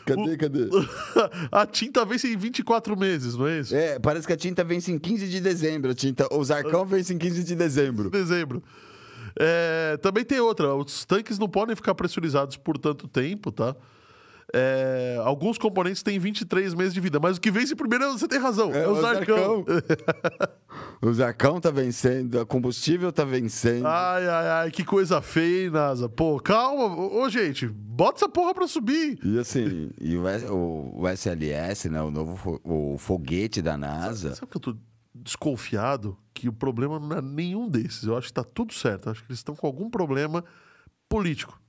Cadê, 0.05 0.37
cadê? 0.37 0.69
A 1.51 1.65
tinta 1.65 2.03
vence 2.03 2.27
em 2.31 2.37
24 2.37 2.97
meses, 2.97 3.35
não 3.35 3.47
é 3.47 3.59
isso? 3.59 3.75
É, 3.75 3.99
parece 3.99 4.25
que 4.25 4.33
a 4.33 4.37
tinta 4.37 4.63
vence 4.63 4.91
em 4.91 4.97
15 4.97 5.27
de 5.27 5.39
dezembro. 5.39 5.91
A 5.91 5.93
tinta, 5.93 6.27
o 6.33 6.43
Zarcão 6.43 6.83
vence 6.85 7.13
em 7.13 7.17
15 7.17 7.43
de 7.43 7.55
dezembro. 7.55 8.09
Dezembro. 8.09 8.63
É, 9.39 9.97
também 10.01 10.23
tem 10.25 10.39
outra. 10.39 10.73
Os 10.73 11.05
tanques 11.05 11.37
não 11.37 11.47
podem 11.47 11.75
ficar 11.75 11.93
pressurizados 11.93 12.57
por 12.57 12.77
tanto 12.77 13.07
tempo, 13.07 13.51
tá? 13.51 13.75
É, 14.53 15.19
alguns 15.23 15.57
componentes 15.59 16.01
têm 16.01 16.17
23 16.17 16.73
meses 16.73 16.93
de 16.93 16.99
vida, 16.99 17.19
mas 17.19 17.37
o 17.37 17.41
que 17.41 17.51
vence 17.51 17.75
primeiro, 17.75 18.05
é- 18.05 18.11
você 18.11 18.27
tem 18.27 18.39
razão, 18.39 18.73
é, 18.73 18.87
o 18.87 18.95
Zarcão. 18.99 19.63
o 21.01 21.13
Zarcão 21.13 21.61
tá 21.61 21.69
vencendo, 21.69 22.39
a 22.39 22.45
combustível 22.45 23.11
tá 23.11 23.23
vencendo. 23.23 23.85
Ai, 23.85 24.27
ai, 24.27 24.47
ai, 24.47 24.71
que 24.71 24.83
coisa 24.83 25.21
feia, 25.21 25.65
hein, 25.65 25.69
NASA? 25.69 26.09
Pô, 26.09 26.39
calma. 26.39 26.85
Ô, 26.95 27.29
gente, 27.29 27.67
bota 27.67 28.17
essa 28.19 28.29
porra 28.29 28.53
pra 28.55 28.67
subir. 28.67 29.19
E 29.23 29.37
assim, 29.37 29.91
e 30.01 30.15
o, 30.17 30.23
o- 30.51 31.01
o 31.01 31.07
SLS, 31.07 31.89
né, 31.89 32.01
o 32.01 32.09
novo 32.09 32.59
o 32.63 32.97
foguete 32.97 33.61
da 33.61 33.77
NASA, 33.77 34.33
Sabe 34.35 34.49
que 34.51 34.57
eu 34.57 34.61
tô 34.61 34.75
desconfiado 35.13 36.17
que 36.33 36.47
o 36.49 36.53
problema 36.53 36.99
não 36.99 37.17
é 37.17 37.21
nenhum 37.21 37.67
desses. 37.69 38.03
Eu 38.03 38.17
acho 38.17 38.27
que 38.27 38.33
tá 38.33 38.43
tudo 38.43 38.73
certo. 38.73 39.07
Eu 39.07 39.11
acho 39.11 39.21
que 39.23 39.29
eles 39.31 39.39
estão 39.39 39.55
com 39.55 39.67
algum 39.67 39.89
problema 39.89 40.43
político. 41.07 41.59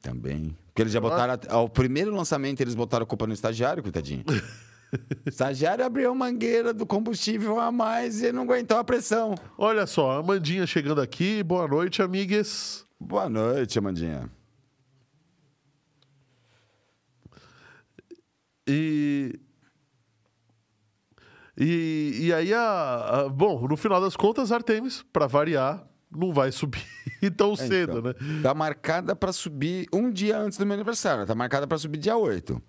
Também. 0.00 0.56
Porque 0.68 0.82
eles 0.82 0.92
já 0.92 1.00
botaram. 1.00 1.38
Ao 1.48 1.68
primeiro 1.68 2.14
lançamento, 2.14 2.60
eles 2.60 2.74
botaram 2.74 3.04
a 3.04 3.06
culpa 3.06 3.26
no 3.26 3.32
estagiário, 3.34 3.82
coitadinho. 3.82 4.24
Estagiário 5.24 5.84
abriu 5.84 6.10
a 6.10 6.14
mangueira 6.14 6.74
do 6.74 6.84
combustível 6.84 7.58
a 7.58 7.72
mais 7.72 8.22
e 8.22 8.30
não 8.30 8.42
aguentou 8.42 8.76
a 8.76 8.84
pressão. 8.84 9.34
Olha 9.56 9.86
só, 9.86 10.12
a 10.12 10.16
Amandinha 10.18 10.66
chegando 10.66 11.00
aqui. 11.00 11.42
Boa 11.42 11.66
noite, 11.66 12.02
amigues. 12.02 12.86
Boa 13.00 13.28
noite, 13.28 13.78
Amandinha. 13.78 14.30
E. 18.66 19.38
E, 21.58 22.18
e 22.26 22.32
aí, 22.32 22.52
a, 22.54 23.20
a- 23.24 23.28
bom, 23.28 23.66
no 23.68 23.76
final 23.76 24.00
das 24.00 24.16
contas, 24.16 24.50
Artemis, 24.50 25.04
para 25.12 25.26
variar, 25.26 25.86
não 26.16 26.32
vai 26.32 26.52
subir 26.52 26.82
tão 27.36 27.54
cedo, 27.56 27.98
Então, 27.98 28.02
né? 28.02 28.42
Tá 28.42 28.54
marcada 28.54 29.14
pra 29.16 29.32
subir 29.32 29.86
um 29.92 30.10
dia 30.10 30.38
antes 30.38 30.58
do 30.58 30.66
meu 30.66 30.74
aniversário. 30.74 31.26
Tá 31.26 31.34
marcada 31.34 31.66
pra 31.66 31.78
subir 31.78 31.98
dia 31.98 32.16
8. 32.16 32.60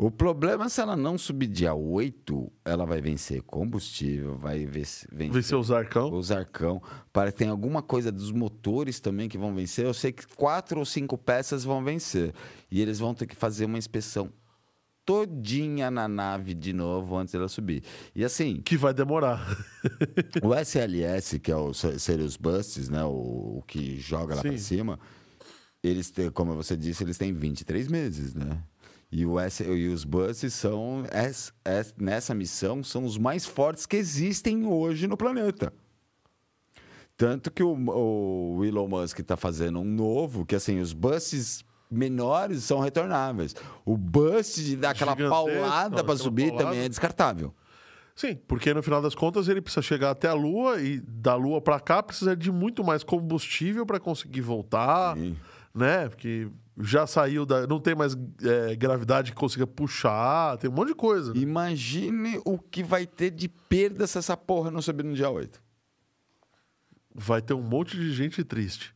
O 0.00 0.12
problema 0.12 0.66
é 0.66 0.68
se 0.68 0.80
ela 0.80 0.94
não 0.96 1.18
subir 1.18 1.48
dia 1.48 1.74
8, 1.74 2.52
ela 2.64 2.86
vai 2.86 3.00
vencer 3.00 3.42
combustível, 3.42 4.38
vai 4.38 4.64
vencer, 4.64 5.08
Venceu 5.12 5.58
o 5.58 5.62
Zarcão. 5.64 6.12
o 6.12 6.22
Zarcão. 6.22 6.80
Parece 7.12 7.32
que 7.34 7.38
tem 7.40 7.48
alguma 7.48 7.82
coisa 7.82 8.12
dos 8.12 8.30
motores 8.30 9.00
também 9.00 9.28
que 9.28 9.36
vão 9.36 9.52
vencer. 9.52 9.84
Eu 9.84 9.92
sei 9.92 10.12
que 10.12 10.24
quatro 10.36 10.78
ou 10.78 10.84
cinco 10.86 11.18
peças 11.18 11.64
vão 11.64 11.82
vencer. 11.82 12.32
E 12.70 12.80
eles 12.80 13.00
vão 13.00 13.12
ter 13.12 13.26
que 13.26 13.34
fazer 13.34 13.64
uma 13.64 13.76
inspeção 13.76 14.30
todinha 15.08 15.90
na 15.90 16.06
nave 16.06 16.52
de 16.52 16.74
novo 16.74 17.16
antes 17.16 17.32
dela 17.32 17.48
subir. 17.48 17.82
E 18.14 18.22
assim, 18.22 18.60
Que 18.60 18.76
vai 18.76 18.92
demorar. 18.92 19.40
o 20.44 20.54
SLS, 20.54 21.38
que 21.38 21.50
é 21.50 21.56
o 21.56 21.72
Se- 21.72 21.98
Serious 21.98 22.36
Busts, 22.36 22.90
né, 22.90 23.02
o, 23.04 23.56
o 23.58 23.64
que 23.66 23.98
joga 23.98 24.34
lá 24.34 24.42
Sim. 24.42 24.48
para 24.50 24.58
cima, 24.58 25.00
eles 25.82 26.10
têm, 26.10 26.30
como 26.30 26.54
você 26.54 26.76
disse, 26.76 27.02
eles 27.04 27.16
têm 27.16 27.32
23 27.32 27.88
meses, 27.88 28.34
né? 28.34 28.62
E, 29.10 29.24
o 29.24 29.40
S, 29.40 29.64
e 29.64 29.88
os 29.88 30.04
buses 30.04 30.52
são, 30.52 31.04
es- 31.10 31.54
es- 31.64 31.94
nessa 31.96 32.34
missão, 32.34 32.84
são 32.84 33.06
os 33.06 33.16
mais 33.16 33.46
fortes 33.46 33.86
que 33.86 33.96
existem 33.96 34.66
hoje 34.66 35.06
no 35.06 35.16
planeta. 35.16 35.72
Tanto 37.16 37.50
que 37.50 37.62
o, 37.62 37.74
o 38.58 38.62
Elon 38.62 38.86
Musk 38.88 39.20
está 39.20 39.38
fazendo 39.38 39.80
um 39.80 39.84
novo, 39.84 40.44
que 40.44 40.54
assim, 40.54 40.78
os 40.80 40.92
buses 40.92 41.64
menores 41.90 42.64
são 42.64 42.80
retornáveis. 42.80 43.54
O 43.84 43.96
bus 43.96 44.54
de 44.56 44.76
dar 44.76 44.90
aquela 44.90 45.12
Gigantesco, 45.12 45.44
paulada 45.46 46.04
para 46.04 46.16
subir 46.16 46.48
paulada. 46.48 46.64
também 46.64 46.84
é 46.84 46.88
descartável. 46.88 47.54
Sim, 48.14 48.34
porque 48.48 48.74
no 48.74 48.82
final 48.82 49.00
das 49.00 49.14
contas 49.14 49.48
ele 49.48 49.60
precisa 49.60 49.80
chegar 49.80 50.10
até 50.10 50.26
a 50.28 50.34
Lua 50.34 50.80
e 50.80 50.98
da 51.00 51.36
Lua 51.36 51.60
para 51.60 51.78
cá 51.78 52.02
precisa 52.02 52.36
de 52.36 52.50
muito 52.50 52.82
mais 52.82 53.04
combustível 53.04 53.86
para 53.86 54.00
conseguir 54.00 54.40
voltar, 54.40 55.16
Sim. 55.16 55.36
né? 55.72 56.08
Porque 56.08 56.48
já 56.80 57.06
saiu 57.06 57.46
da. 57.46 57.64
Não 57.66 57.78
tem 57.78 57.94
mais 57.94 58.16
é, 58.42 58.74
gravidade 58.74 59.30
que 59.30 59.36
consiga 59.36 59.66
puxar, 59.68 60.56
tem 60.58 60.68
um 60.68 60.72
monte 60.72 60.88
de 60.88 60.94
coisa. 60.96 61.32
né? 61.32 61.40
Imagine 61.40 62.40
o 62.44 62.58
que 62.58 62.82
vai 62.82 63.06
ter 63.06 63.30
de 63.30 63.48
perda 63.48 64.04
se 64.06 64.18
essa 64.18 64.36
porra 64.36 64.70
não 64.70 64.82
subir 64.82 65.04
no 65.04 65.14
dia 65.14 65.30
8. 65.30 65.62
Vai 67.14 67.40
ter 67.40 67.54
um 67.54 67.62
monte 67.62 67.96
de 67.96 68.12
gente 68.12 68.42
triste. 68.42 68.92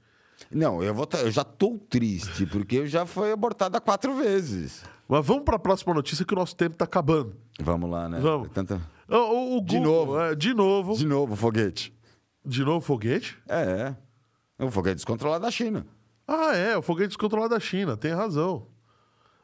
Não, 0.51 0.82
eu, 0.82 0.95
vou 0.95 1.09
eu 1.20 1.30
já 1.30 1.45
tô 1.45 1.78
triste, 1.88 2.47
porque 2.47 2.76
eu 2.76 2.86
já 2.86 3.05
fui 3.07 3.30
abortada 3.32 3.80
quatro 3.80 4.14
vezes. 4.16 4.82
Mas 5.09 5.24
vamos 5.26 5.45
para 5.45 5.57
a 5.57 5.59
próxima 5.59 5.93
notícia 5.95 6.24
que 6.24 6.32
o 6.32 6.36
nosso 6.36 6.57
tempo 6.57 6.76
tá 6.76 6.84
acabando. 6.84 7.36
Vamos 7.61 7.90
lá, 7.90 8.09
né? 8.09 8.18
Vamos. 8.20 8.49
Tanta... 8.53 8.80
O, 9.09 9.14
o- 9.16 9.57
o 9.59 9.61
De 9.64 9.76
Google, 9.76 10.07
novo. 10.07 10.20
é, 10.20 10.34
de 10.34 10.55
novo. 10.55 10.97
De 10.97 11.07
novo, 11.07 11.36
foguete. 11.36 11.93
De 12.45 12.64
novo 12.64 12.80
foguete? 12.84 13.36
É, 13.49 13.95
é. 14.59 14.64
O 14.64 14.70
foguete 14.70 14.97
descontrolado 14.97 15.45
da 15.45 15.51
China. 15.51 15.86
Ah, 16.26 16.57
é, 16.57 16.76
o 16.76 16.82
foguete 16.82 17.09
descontrolado 17.09 17.53
da 17.55 17.61
China, 17.61 17.97
tem 17.97 18.12
razão. 18.12 18.66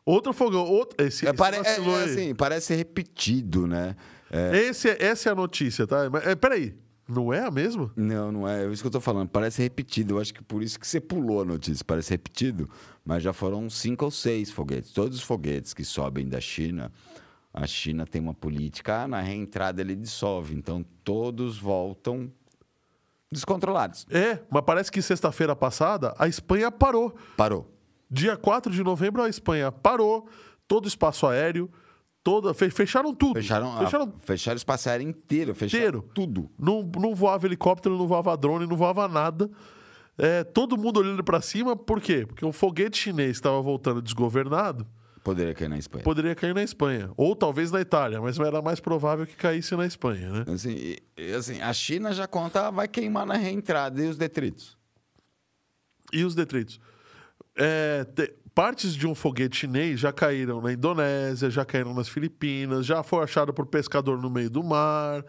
Outro 0.07 0.33
fogão, 0.33 0.65
outro. 0.65 0.97
Esse, 1.05 1.27
É, 1.27 1.31
esse 1.31 1.37
pare- 1.39 1.57
é- 1.57 1.61
é 1.61 2.05
assim, 2.05 2.35
parece 2.35 2.75
repetido, 2.75 3.67
né? 3.67 3.95
É, 4.31 4.57
Esse, 4.59 4.89
é- 4.89 5.03
essa 5.05 5.29
é 5.29 5.33
a 5.33 5.35
notícia, 5.35 5.87
tá? 5.87 6.09
Mas, 6.11 6.27
é, 6.27 6.35
peraí, 6.35 6.75
não 7.09 7.33
é 7.33 7.41
a 7.41 7.51
mesma? 7.51 7.91
Não, 7.97 8.31
não 8.31 8.47
é. 8.47 8.65
É 8.65 8.71
isso 8.71 8.83
que 8.83 8.87
eu 8.87 8.93
tô 8.93 9.01
falando. 9.01 9.29
Parece 9.31 9.63
repetido. 9.63 10.15
Eu 10.15 10.21
acho 10.21 10.35
que 10.35 10.43
por 10.43 10.63
isso 10.63 10.79
que 10.79 10.87
você 10.87 11.01
pulou 11.01 11.41
a 11.41 11.45
notícia. 11.45 11.83
Parece 11.85 12.11
repetido. 12.11 12.69
Mas 13.03 13.23
já 13.23 13.33
foram 13.33 13.71
cinco 13.71 14.05
ou 14.05 14.11
seis 14.11 14.51
foguetes. 14.51 14.93
Todos 14.93 15.17
os 15.17 15.25
foguetes 15.25 15.73
que 15.73 15.85
sobem 15.85 16.29
da 16.29 16.39
China, 16.39 16.93
a 17.53 17.67
China 17.67 18.07
tem 18.07 18.21
uma 18.21 18.35
política. 18.35 19.05
Ah, 19.05 19.09
na 19.09 19.23
reentrada 19.23 19.81
ele 19.81 19.97
dissolve. 19.97 20.55
Então 20.55 20.85
todos 21.03 21.59
voltam 21.59 22.31
descontrolados. 23.33 24.07
É, 24.11 24.41
mas 24.51 24.63
parece 24.65 24.93
que 24.93 25.01
sexta-feira 25.01 25.57
passada 25.57 26.15
a 26.19 26.29
Espanha 26.29 26.71
parou. 26.71 27.17
Parou. 27.37 27.75
Dia 28.11 28.37
4 28.37 28.73
de 28.73 28.83
novembro 28.83 29.23
a 29.23 29.29
Espanha 29.29 29.73
parou 29.73 30.29
todo 30.67 30.85
o 30.85 30.89
espaço 30.89 31.27
aéreo, 31.27 31.71
toda, 32.23 32.53
fe- 32.55 32.71
fecharam 32.71 33.15
tudo. 33.15 33.35
Fecharam, 33.35 33.73
a- 33.77 33.79
fecharam 33.85 34.13
fecharam 34.19 34.55
o 34.55 34.59
espaço 34.59 34.89
aéreo 34.89 35.09
inteiro. 35.09 35.55
Fecharam 35.55 35.79
inteiro. 35.85 36.11
tudo. 36.15 36.51
Não, 36.59 36.83
não 36.97 37.15
voava 37.15 37.47
helicóptero, 37.47 37.97
não 37.97 38.07
voava 38.07 38.37
drone, 38.37 38.67
não 38.67 38.77
voava 38.77 39.07
nada. 39.09 39.51
É, 40.17 40.43
todo 40.43 40.77
mundo 40.77 40.99
olhando 41.01 41.23
pra 41.23 41.41
cima, 41.41 41.77
por 41.77 42.01
quê? 42.01 42.27
Porque 42.27 42.45
o 42.45 42.53
foguete 42.53 42.99
chinês 42.99 43.31
estava 43.37 43.61
voltando 43.63 44.03
desgovernado, 44.03 44.85
Poderia 45.23 45.55
cair 45.55 45.69
na 45.69 45.79
Espanha. 45.79 46.03
poderia 46.03 46.35
cair 46.35 46.55
na 46.55 46.63
Espanha. 46.63 47.11
Ou 47.17 47.37
talvez 47.37 47.71
na 47.71 47.81
Itália, 47.81 48.21
mas 48.21 48.39
era 48.39 48.61
mais 48.63 48.81
provável 48.81 49.27
que 49.27 49.37
caísse 49.37 49.77
na 49.77 49.87
Espanha, 49.87 50.31
né? 50.33 50.45
Assim, 50.53 50.97
e- 51.17 51.33
assim, 51.35 51.61
a 51.61 51.73
China 51.73 52.13
já 52.13 52.27
conta, 52.27 52.71
vai 52.71 52.89
queimar 52.89 53.27
na 53.27 53.35
reentrada 53.35 54.03
e 54.03 54.09
os 54.09 54.17
detritos. 54.17 54.77
E 56.13 56.25
os 56.25 56.35
detritos. 56.35 56.81
É, 57.57 58.05
te- 58.05 58.35
partes 58.59 58.93
de 58.97 59.07
um 59.07 59.15
foguete 59.15 59.57
chinês 59.57 60.01
já 60.01 60.13
caíram 60.13 60.61
na 60.61 60.73
Indonésia, 60.73 61.49
já 61.49 61.65
caíram 61.65 61.95
nas 61.95 62.09
Filipinas, 62.09 62.85
já 62.85 63.05
foi 63.05 63.23
achado 63.23 63.55
por 63.55 63.67
pescador 63.67 64.21
no 64.21 64.29
meio 64.29 64.51
do 64.51 64.65
mar. 64.65 65.25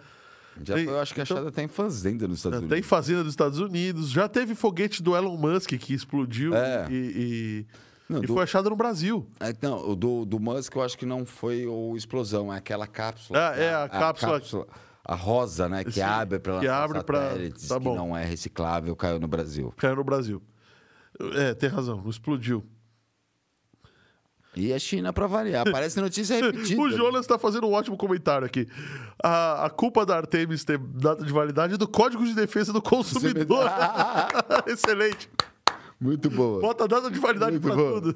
Já 0.63 0.73
Tem- 0.73 0.86
foi, 0.86 0.93
eu 0.95 0.99
acho 0.99 1.13
que 1.13 1.21
então- 1.21 1.38
achada 1.38 1.49
até 1.49 1.61
em 1.61 1.67
fazenda 1.67 2.27
nos 2.27 2.38
Estados 2.39 2.59
Tem 2.61 2.67
Unidos. 2.69 2.89
fazenda 2.89 3.23
dos 3.23 3.34
Estados 3.34 3.59
Unidos, 3.59 4.09
já 4.09 4.27
teve 4.27 4.55
foguete 4.55 5.03
do 5.03 5.15
Elon 5.15 5.38
Musk 5.38 5.69
que 5.77 5.93
explodiu 5.93 6.55
É. 6.55 6.88
e, 6.89 6.95
e- 6.95 7.65
Não, 8.11 8.23
e 8.23 8.25
do- 8.25 8.34
foi 8.34 8.41
achado 8.43 8.67
no 8.67 8.75
Brasil. 8.75 9.30
É, 9.39 9.53
não, 9.61 9.89
o 9.91 9.95
do, 9.95 10.25
do 10.25 10.39
Musk 10.39 10.75
eu 10.75 10.82
acho 10.82 10.97
que 10.97 11.05
não 11.05 11.23
foi 11.23 11.67
o 11.67 11.95
explosão, 11.95 12.51
é 12.51 12.57
aquela 12.57 12.88
cápsula. 12.88 13.51
Ah, 13.51 13.55
é, 13.55 13.75
a 13.75 13.88
cápsula- 13.88 14.41
A 15.05 15.13
rosa, 15.15 15.69
né? 15.69 15.84
Que 15.84 15.91
Sim, 15.93 16.01
abre 16.01 16.39
para 16.39 16.59
que 16.59 16.67
abre 16.67 16.97
satélites, 16.99 17.67
tá 17.67 17.80
que 17.80 17.86
não 17.86 18.17
é 18.17 18.25
reciclável, 18.25 18.95
caiu 18.95 19.19
no 19.19 19.27
Brasil. 19.27 19.71
Caiu 19.77 19.95
no 19.97 20.03
Brasil. 20.03 20.41
É, 21.36 21.53
tem 21.53 21.69
razão, 21.69 21.97
não 22.01 22.09
explodiu. 22.09 22.63
E 24.56 24.74
a 24.74 24.80
China, 24.80 25.14
para 25.14 25.28
variar, 25.28 25.64
parece 25.72 26.02
notícia 26.02 26.36
repetida. 26.43 26.82
O 26.82 26.89
Jonas 26.89 27.22
está 27.22 27.38
fazendo 27.38 27.68
um 27.68 27.72
ótimo 27.74 27.95
comentário 27.95 28.45
aqui. 28.45 28.68
A, 29.24 29.66
a 29.66 29.70
culpa 29.70 30.06
da 30.06 30.18
Artemis 30.18 30.64
ter 30.66 30.78
data 30.78 31.24
de 31.24 31.32
validade 31.32 31.76
é 31.76 31.78
do 31.78 31.88
Código 31.88 32.26
de 32.26 32.34
Defesa 32.34 32.74
do 32.74 32.82
Consumidor. 32.82 33.66
Excelente. 34.68 35.30
Muito 36.02 36.30
boa. 36.30 36.62
Bota 36.62 36.86
a 36.86 36.88
data 36.88 37.12
de 37.12 37.20
validade 37.20 37.60
para 37.60 37.76
tudo. 37.76 38.16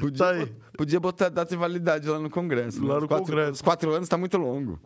Podia, 0.00 0.18
Tá 0.18 0.30
aí. 0.32 0.52
podia 0.76 0.98
botar 0.98 1.28
data 1.28 1.50
de 1.50 1.56
validade 1.56 2.08
lá 2.08 2.18
no 2.18 2.28
Congresso. 2.28 2.84
Lá 2.84 2.94
né? 2.94 3.00
no 3.00 3.02
Os 3.04 3.08
quatro- 3.08 3.24
Congresso. 3.26 3.52
Os 3.52 3.62
quatro 3.62 3.90
anos 3.92 4.06
está 4.06 4.16
muito 4.18 4.36
longo. 4.36 4.78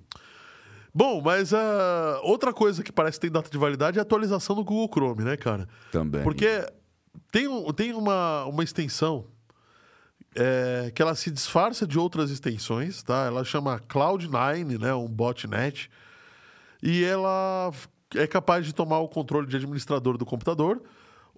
Bom, 0.95 1.23
mas 1.23 1.55
ah, 1.55 2.21
outra 2.23 2.53
coisa 2.53 2.83
que 2.83 2.93
parece 2.93 3.19
que 3.19 3.23
tem 3.23 3.31
data 3.31 3.51
de 3.51 3.57
validade 3.57 3.99
é 3.99 4.01
a 4.01 4.03
atualização 4.03 4.55
do 4.55 4.63
Google 4.63 4.91
Chrome, 4.93 5.25
né, 5.25 5.37
cara? 5.39 5.67
Também. 5.91 6.23
Porque 6.23 6.67
tem, 7.31 7.47
tem 7.73 7.95
uma, 7.95 8.45
uma 8.45 8.63
extensão 8.63 9.25
é, 10.35 10.91
que 10.95 11.03
ela 11.03 11.15
se 11.15 11.31
disfarça 11.31 11.87
de 11.87 11.99
outras 11.99 12.31
extensões, 12.31 13.03
tá? 13.03 13.25
Ela 13.27 13.45
chama 13.45 13.79
Cloud9, 13.89 14.79
né? 14.81 14.95
Um 14.95 15.07
botnet. 15.09 15.91
E 16.83 17.05
ela 17.05 17.71
é 18.15 18.27
capaz 18.27 18.67
de 18.67 18.75
tomar 18.75 18.99
o 19.01 19.09
controle 19.09 19.47
de 19.47 19.57
administrador 19.57 20.17
do 20.19 20.25
computador 20.27 20.83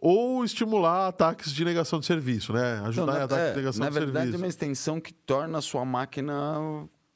ou 0.00 0.44
estimular 0.44 1.08
ataques 1.08 1.52
de 1.52 1.64
negação 1.64 1.98
de 2.00 2.06
serviço, 2.06 2.52
né? 2.52 2.78
Não, 2.80 2.86
Ajudar 2.86 3.12
em 3.14 3.18
na, 3.18 3.24
ataques 3.24 3.44
é, 3.46 3.50
de 3.50 3.56
negação 3.56 3.80
na 3.84 3.88
de 3.90 3.94
verdade, 3.94 4.16
é 4.16 4.20
serviço. 4.22 4.42
uma 4.42 4.48
extensão 4.48 5.00
que 5.00 5.12
torna 5.12 5.58
a 5.58 5.62
sua 5.62 5.84
máquina 5.84 6.58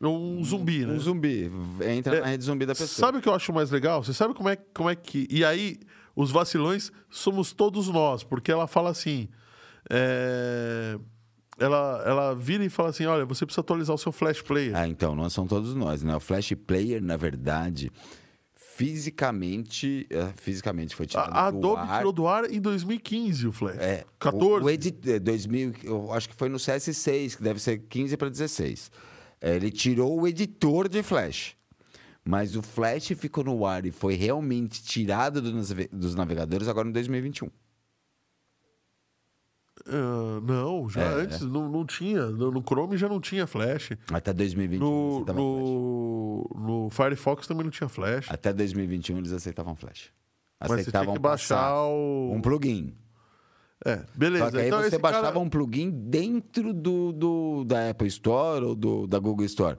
Um 0.03 0.43
zumbi, 0.45 0.87
né? 0.87 0.93
um 0.95 0.99
zumbi. 1.01 1.51
Entra 1.87 2.17
É, 2.17 2.21
na 2.21 2.27
rede 2.29 2.45
zumbi 2.45 2.65
da 2.67 2.75
pessoa. 2.75 2.89
Sabe 3.07 3.19
o 3.19 3.21
que 3.21 3.29
eu 3.29 3.35
acho 3.35 3.53
mais 3.53 3.71
legal? 3.71 4.03
Você 4.03 4.15
sabe 4.15 4.33
como 4.35 4.49
é, 4.49 4.57
como 4.75 4.89
é 4.89 4.95
que. 4.95 5.27
E 5.31 5.45
aí, 5.45 5.79
os 6.17 6.31
vacilões 6.31 6.91
somos 7.11 7.53
todos 7.53 7.89
nós, 7.89 8.23
porque 8.25 8.51
ela 8.53 8.67
fala 8.67 8.91
assim. 8.91 9.29
é, 9.91 10.99
Ela, 11.59 12.03
ela 12.07 12.35
vira 12.35 12.65
e 12.65 12.69
fala 12.69 12.91
assim: 12.91 13.05
olha, 13.07 13.25
você 13.25 13.45
precisa 13.45 13.61
atualizar 13.61 13.95
o 13.95 13.99
seu 13.99 14.13
Flash 14.13 14.41
Player. 14.43 14.77
Ah, 14.77 14.87
então, 14.87 15.15
não 15.15 15.29
são 15.29 15.47
todos 15.47 15.75
nós, 15.75 16.03
né? 16.03 16.15
O 16.15 16.21
Flash 16.21 16.53
Player, 16.67 17.03
na 17.03 17.17
verdade, 17.17 17.91
fisicamente, 18.55 20.07
é, 20.09 20.33
fisicamente 20.37 20.95
foi 20.95 21.07
tirado 21.07 21.33
A, 21.33 21.49
a 21.49 21.51
do 21.51 21.57
Adobe 21.59 21.83
ar. 21.91 21.99
tirou 21.99 22.13
do 22.13 22.29
ar 22.29 22.45
em 22.49 22.61
2015 22.61 23.49
o 23.49 23.53
Flash. 23.53 23.77
É, 23.79 24.05
14. 24.21 24.63
O, 24.63 24.67
o 24.67 24.71
edit, 24.71 25.11
é, 25.11 25.19
2000, 25.19 25.73
eu 25.83 26.13
acho 26.13 26.29
que 26.29 26.37
foi 26.37 26.49
no 26.49 26.59
CS6, 26.59 27.37
que 27.37 27.43
deve 27.43 27.61
ser 27.61 27.79
15 27.79 28.17
para 28.17 28.29
16. 28.29 28.93
É, 29.41 29.57
ele 29.57 29.73
tirou 29.73 30.21
o 30.21 30.29
editor 30.29 30.89
de 30.89 31.03
Flash. 31.03 31.57
Mas 32.25 32.55
o 32.55 32.63
Flash 32.63 33.09
ficou 33.17 33.43
no 33.43 33.67
ar 33.67 33.85
e 33.85 33.91
foi 33.91 34.15
realmente 34.15 34.83
tirado 34.83 35.41
dos 35.91 36.15
navegadores 36.15 36.69
agora 36.69 36.89
em 36.89 36.93
2021. 36.93 37.49
Não, 40.43 40.89
já 40.89 41.01
É, 41.03 41.15
antes 41.23 41.41
não, 41.41 41.69
não 41.69 41.85
tinha. 41.85 42.27
No, 42.27 42.51
no 42.51 42.63
Chrome 42.63 42.97
já 42.97 43.09
não 43.09 43.21
tinha 43.21 43.47
flash. 43.47 43.91
Até 44.13 44.33
2021 44.33 44.79
No, 44.87 44.97
eles 44.97 45.15
aceitavam 45.29 45.55
flash. 45.55 45.69
no, 45.69 46.51
no 46.85 46.91
Firefox 46.91 47.47
também 47.47 47.65
não 47.65 47.71
tinha 47.71 47.89
flash. 47.89 48.27
Até 48.31 48.53
2021 48.53 49.19
eles 49.19 49.33
aceitavam 49.33 49.75
flash. 49.75 50.11
Mas 50.61 50.69
você 50.69 50.75
tinha 50.77 50.81
Aceitavam 50.83 51.15
que 51.15 51.21
baixar 51.21 51.85
o. 51.87 52.33
um 52.35 52.41
plugin. 52.41 52.95
É, 53.87 54.03
beleza. 54.15 54.47
Só 54.47 54.51
que 54.51 54.57
aí 54.59 54.67
então 54.67 54.83
você 54.83 54.99
baixava 54.99 55.27
cara... 55.29 55.39
um 55.39 55.49
plugin 55.49 55.91
dentro 55.91 56.75
do, 56.75 57.13
do, 57.13 57.65
da 57.65 57.91
Apple 57.91 58.09
Store 58.09 58.65
ou 58.65 58.75
do, 58.75 59.07
da 59.07 59.19
Google 59.21 59.47
Store. 59.47 59.77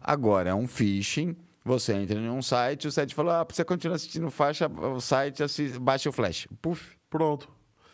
Agora, 0.00 0.50
é 0.50 0.54
um 0.54 0.68
phishing. 0.68 1.34
Você 1.64 1.94
entra 1.94 2.18
em 2.18 2.28
um 2.28 2.42
site, 2.42 2.88
o 2.88 2.92
site 2.92 3.14
falou: 3.14 3.32
ah, 3.32 3.44
pra 3.44 3.54
você 3.54 3.64
continuar 3.64 3.94
assistindo 3.96 4.28
faixa, 4.30 4.68
o 4.68 5.00
site 5.00 5.42
assi- 5.42 5.78
baixa 5.78 6.10
o 6.10 6.12
flash. 6.12 6.46
Puf. 6.60 6.94
Pronto. 7.08 7.48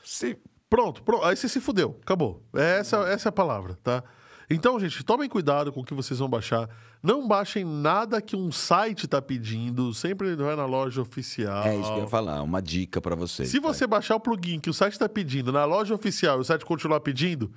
Se... 0.05 0.37
Pronto, 0.71 1.03
pronto. 1.03 1.25
Aí 1.25 1.37
você 1.37 1.49
se 1.49 1.61
fudeu. 1.61 1.99
Acabou. 2.03 2.43
Essa, 2.55 2.99
essa 3.09 3.29
é 3.29 3.31
a 3.31 3.33
palavra, 3.33 3.79
tá? 3.83 4.03
Então, 4.51 4.81
gente, 4.81 5.05
tomem 5.05 5.29
cuidado 5.29 5.71
com 5.73 5.81
o 5.81 5.85
que 5.85 5.93
vocês 5.93 6.19
vão 6.19 6.29
baixar. 6.29 6.69
Não 7.03 7.29
baixem 7.29 7.65
nada 7.65 8.21
que 8.21 8.35
um 8.35 8.51
site 8.51 9.07
tá 9.07 9.21
pedindo. 9.21 9.93
Sempre 9.93 10.35
vai 10.37 10.57
na 10.57 10.65
loja 10.65 11.03
oficial. 11.03 11.65
É 11.65 11.77
isso 11.77 11.93
que 11.93 11.99
eu 11.99 12.05
ia 12.05 12.09
falar, 12.09 12.43
uma 12.43 12.63
dica 12.63 13.01
pra 13.01 13.15
vocês. 13.15 13.51
Se 13.51 13.61
você 13.61 13.87
baixar 13.87 14.17
o 14.17 14.21
plugin 14.21 14.59
que 14.59 14.71
o 14.71 14.75
site 14.75 14.99
tá 14.99 15.09
pedindo 15.09 15.53
na 15.53 15.67
loja 15.67 15.95
oficial 15.95 16.39
e 16.39 16.41
o 16.41 16.45
site 16.45 16.65
continuar 16.65 17.01
pedindo, 17.01 17.53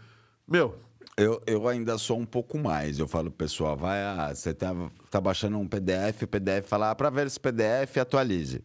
meu, 0.48 0.78
Eu, 1.18 1.42
eu 1.46 1.68
ainda 1.68 1.98
sou 1.98 2.18
um 2.18 2.26
pouco 2.26 2.58
mais. 2.58 3.00
Eu 3.00 3.08
falo, 3.08 3.32
pessoal, 3.32 3.78
vai, 3.78 4.02
ah, 4.04 4.34
você 4.34 4.54
tá, 4.54 4.74
tá 5.10 5.22
baixando 5.22 5.58
um 5.58 5.68
PDF, 5.68 6.24
o 6.24 6.28
PDF 6.28 6.68
fala, 6.68 6.92
ah, 6.92 6.96
para 6.96 7.10
ver 7.10 7.28
esse 7.28 7.40
PDF, 7.40 7.98
atualize. 8.00 8.64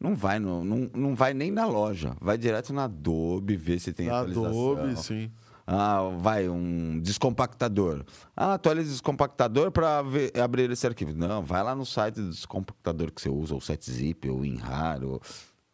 Não 0.00 0.14
vai, 0.14 0.38
no, 0.38 0.64
não, 0.64 0.90
não 0.94 1.14
vai 1.14 1.34
nem 1.34 1.50
na 1.50 1.66
loja. 1.66 2.16
Vai 2.18 2.38
direto 2.38 2.72
na 2.72 2.84
Adobe, 2.84 3.54
ver 3.54 3.78
se 3.78 3.92
tem 3.92 4.08
atualização. 4.08 4.72
Adobe, 4.72 4.96
sim. 4.98 5.30
Ah, 5.66 6.00
vai, 6.18 6.48
um 6.48 6.98
descompactador. 6.98 8.02
Ah, 8.34 8.54
atualiza 8.54 8.88
o 8.88 8.92
descompactador 8.92 9.70
para 9.70 10.02
abrir 10.42 10.70
esse 10.70 10.86
arquivo. 10.86 11.12
Não, 11.14 11.42
vai 11.44 11.62
lá 11.62 11.74
no 11.74 11.84
site 11.84 12.16
do 12.16 12.30
descompactador 12.30 13.12
que 13.12 13.20
você 13.20 13.28
usa, 13.28 13.54
o 13.54 13.60
site 13.60 13.90
zip, 13.90 14.28
ou 14.28 14.40
WinRAR, 14.40 15.04
ou, 15.04 15.20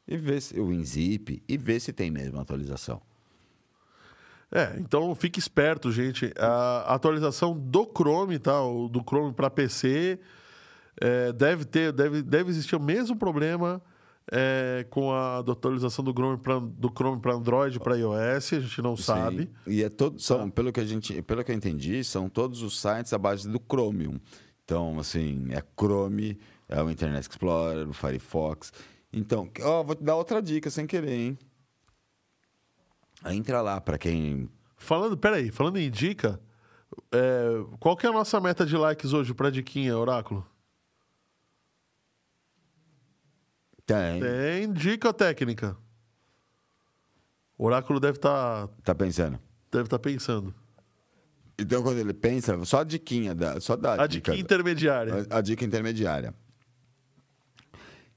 e 0.06 0.16
vê 0.16 0.40
se, 0.40 0.58
o 0.58 0.66
WinZip, 0.66 1.42
e 1.48 1.56
vê 1.56 1.78
se 1.78 1.92
tem 1.92 2.10
mesmo 2.10 2.40
atualização. 2.40 3.00
É, 4.50 4.76
então 4.78 5.14
fique 5.14 5.38
esperto, 5.38 5.90
gente. 5.90 6.32
A 6.36 6.94
atualização 6.94 7.56
do 7.56 7.84
Chrome, 7.96 8.38
tá? 8.38 8.58
Do 8.90 9.02
Chrome 9.06 9.32
para 9.32 9.48
PC 9.48 10.18
é, 11.00 11.32
deve 11.32 11.64
ter, 11.64 11.92
deve, 11.92 12.22
deve 12.22 12.50
existir 12.50 12.76
o 12.76 12.80
mesmo 12.80 13.16
problema 13.16 13.80
é, 14.30 14.86
com 14.90 15.12
a 15.12 15.38
atualização 15.38 16.04
do 16.04 16.12
Chrome 16.12 16.38
para 16.38 16.58
do 16.58 16.88
Chrome 16.88 17.20
para 17.20 17.34
Android, 17.34 17.78
para 17.80 17.96
iOS. 17.96 18.52
A 18.52 18.60
gente 18.60 18.82
não 18.82 18.96
sabe. 18.96 19.50
Sim. 19.64 19.72
E 19.72 19.82
é 19.82 19.88
todo, 19.88 20.20
são, 20.20 20.50
pelo 20.50 20.72
que 20.72 20.80
a 20.80 20.84
gente, 20.84 21.22
pelo 21.22 21.44
que 21.44 21.50
eu 21.50 21.56
entendi, 21.56 22.02
são 22.04 22.28
todos 22.28 22.62
os 22.62 22.80
sites 22.80 23.12
à 23.12 23.18
base 23.18 23.48
do 23.48 23.60
Chromium. 23.60 24.18
Então, 24.64 24.98
assim, 24.98 25.46
é 25.50 25.62
Chrome, 25.78 26.38
é 26.68 26.82
o 26.82 26.90
Internet 26.90 27.28
Explorer, 27.28 27.88
o 27.88 27.92
Firefox. 27.92 28.72
Então, 29.12 29.48
ó, 29.62 29.82
vou 29.82 29.94
te 29.94 30.02
dar 30.02 30.16
outra 30.16 30.42
dica 30.42 30.70
sem 30.70 30.86
querer, 30.86 31.12
hein? 31.12 31.38
Entra 33.24 33.60
lá 33.60 33.80
para 33.80 33.96
quem 33.96 34.48
Falando, 34.76 35.16
peraí, 35.16 35.50
falando 35.50 35.78
em 35.78 35.90
dica, 35.90 36.38
é, 37.10 37.64
qual 37.80 37.96
que 37.96 38.06
é 38.06 38.10
a 38.10 38.12
nossa 38.12 38.40
meta 38.40 38.64
de 38.66 38.76
likes 38.76 39.12
hoje 39.12 39.32
para 39.32 39.50
diquinha, 39.50 39.96
Oráculo? 39.96 40.46
Tem, 43.86 44.20
Tem 44.20 44.72
dica 44.72 45.12
técnica. 45.12 45.76
O 47.56 47.64
Oráculo 47.64 47.98
deve 48.00 48.18
estar 48.18 48.68
tá 48.82 48.94
pensando. 48.94 49.38
deve 49.72 49.88
tá 49.88 49.98
pensando. 49.98 50.54
Então, 51.58 51.82
quando 51.82 51.98
ele 51.98 52.12
pensa, 52.12 52.62
só 52.66 52.80
a 52.80 52.84
diquinha, 52.84 53.34
da, 53.34 53.58
só 53.60 53.76
dá 53.76 54.02
A 54.02 54.06
dica 54.06 54.34
intermediária. 54.36 55.26
A, 55.30 55.38
a 55.38 55.40
dica 55.40 55.64
intermediária. 55.64 56.34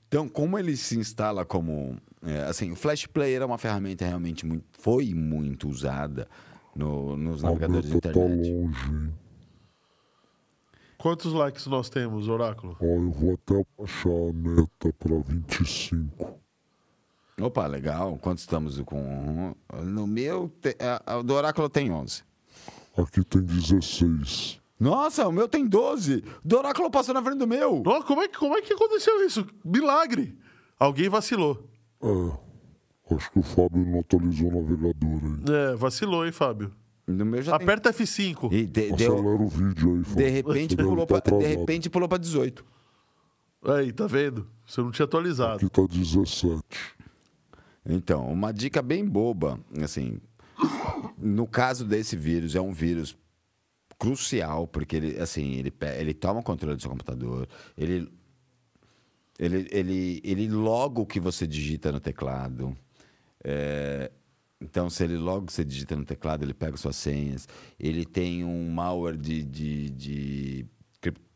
Então, 0.08 0.28
como 0.28 0.58
ele 0.58 0.76
se 0.76 0.98
instala 0.98 1.46
como. 1.46 1.96
é, 2.26 2.42
assim, 2.46 2.72
o 2.72 2.76
Flash 2.76 3.06
Player 3.06 3.42
é 3.42 3.46
uma 3.46 3.58
ferramenta 3.58 4.06
realmente 4.06 4.46
muito. 4.46 4.66
Foi 4.74 5.14
muito 5.14 5.70
usada 5.70 6.28
no- 6.76 7.16
nos 7.16 7.44
A 7.44 7.48
navegadores 7.48 7.88
de 7.90 7.96
meta 7.96 8.12
tá 8.12 8.20
internet. 8.20 8.52
longe? 8.52 9.12
Quantos 11.00 11.32
likes 11.34 11.66
nós 11.68 11.90
temos, 11.90 12.28
Oráculo? 12.28 12.76
Ó, 12.82 12.86
eu 12.86 13.10
vou 13.12 13.34
até 13.34 13.66
baixar 13.78 14.10
a 14.10 14.34
meta 14.34 14.94
pra 15.00 15.16
25. 15.26 16.38
Opa, 17.42 17.66
legal. 17.68 18.18
Quanto 18.22 18.40
estamos 18.40 18.80
com. 18.82 19.56
No 19.84 20.06
meu. 20.06 20.52
te- 20.62 20.76
a- 20.80 21.22
do 21.22 21.34
Oráculo 21.34 21.70
tem 21.70 21.90
11. 21.92 22.24
Aqui 22.98 23.24
tem 23.24 23.42
16. 23.42 24.60
Nossa, 24.78 25.26
o 25.28 25.32
meu 25.32 25.48
tem 25.48 25.66
12. 25.66 26.22
Do 26.44 26.58
Oráculo 26.58 26.92
passou 26.92 27.14
na 27.14 27.24
frente 27.24 27.38
do 27.38 27.48
meu. 27.48 27.82
Nossa, 27.84 28.06
como 28.06 28.22
é, 28.22 28.28
que, 28.28 28.38
como 28.38 28.58
é 28.58 28.62
que 28.62 28.74
aconteceu 28.74 29.26
isso? 29.26 29.48
Milagre! 29.64 30.38
Alguém 30.78 31.08
vacilou. 31.08 31.66
É. 32.02 33.16
Acho 33.16 33.32
que 33.32 33.40
o 33.40 33.44
Fábio 33.44 33.86
não 33.86 34.02
atualizou 34.02 34.50
o 34.50 34.62
navegador 34.62 35.20
aí. 35.24 35.72
É, 35.74 35.76
vacilou, 35.76 36.26
hein, 36.26 36.32
Fábio? 36.32 36.74
No 37.12 37.26
meu 37.26 37.42
já 37.42 37.56
Aperta 37.56 37.92
F5. 37.92 38.50
tem. 38.50 38.60
E 38.60 38.66
de- 38.68 38.92
deu, 38.94 39.14
Acelera 39.14 39.42
o 39.42 39.48
vídeo 39.48 40.04
aí, 40.08 40.16
de 40.16 40.30
repente 40.30 40.76
pulou 40.76 41.08
tá 41.08 41.20
pra, 41.22 41.38
de 41.38 41.46
repente 41.48 41.90
pulou 41.90 42.08
pra 42.08 42.18
18. 42.18 42.64
Aí, 43.64 43.92
tá 43.92 44.06
vendo? 44.08 44.48
Você 44.66 44.80
não 44.82 44.92
tinha 44.92 45.06
atualizado. 45.06 45.56
Aqui 45.56 45.70
tá 45.70 45.82
17. 45.86 46.62
Então, 47.86 48.28
uma 48.32 48.52
dica 48.54 48.82
bem 48.82 49.04
boba, 49.06 49.60
assim, 49.84 50.20
no 51.18 51.48
caso 51.48 51.84
desse 51.84 52.16
vírus, 52.16 52.56
é 52.56 52.62
um 52.62 52.72
vírus 52.72 53.18
crucial, 53.98 54.68
porque 54.68 54.96
ele, 54.96 55.20
assim, 55.20 55.54
ele, 55.56 55.74
ele 55.98 56.14
toma 56.14 56.40
o 56.40 56.44
controle 56.44 56.76
do 56.76 56.82
seu 56.82 56.92
computador, 56.92 57.48
ele, 57.78 58.08
ele, 59.40 59.68
ele, 59.72 60.22
ele 60.24 60.48
loga 60.48 61.02
o 61.02 61.06
que 61.06 61.20
você 61.20 61.48
digita 61.48 61.92
no 61.92 62.00
teclado. 62.00 62.78
É, 63.44 64.12
então, 64.62 64.90
se 64.90 65.04
ele 65.04 65.18
logo 65.18 65.50
você 65.52 65.64
digita 65.64 65.96
no 65.96 66.04
teclado, 66.04 66.44
ele 66.44 66.54
pega 66.54 66.76
suas 66.76 66.96
senhas. 66.98 67.48
Ele 67.80 68.06
tem 68.06 68.44
um 68.44 68.70
malware 68.70 69.16
de, 69.18 69.44
de, 69.44 69.90
de 69.90 70.66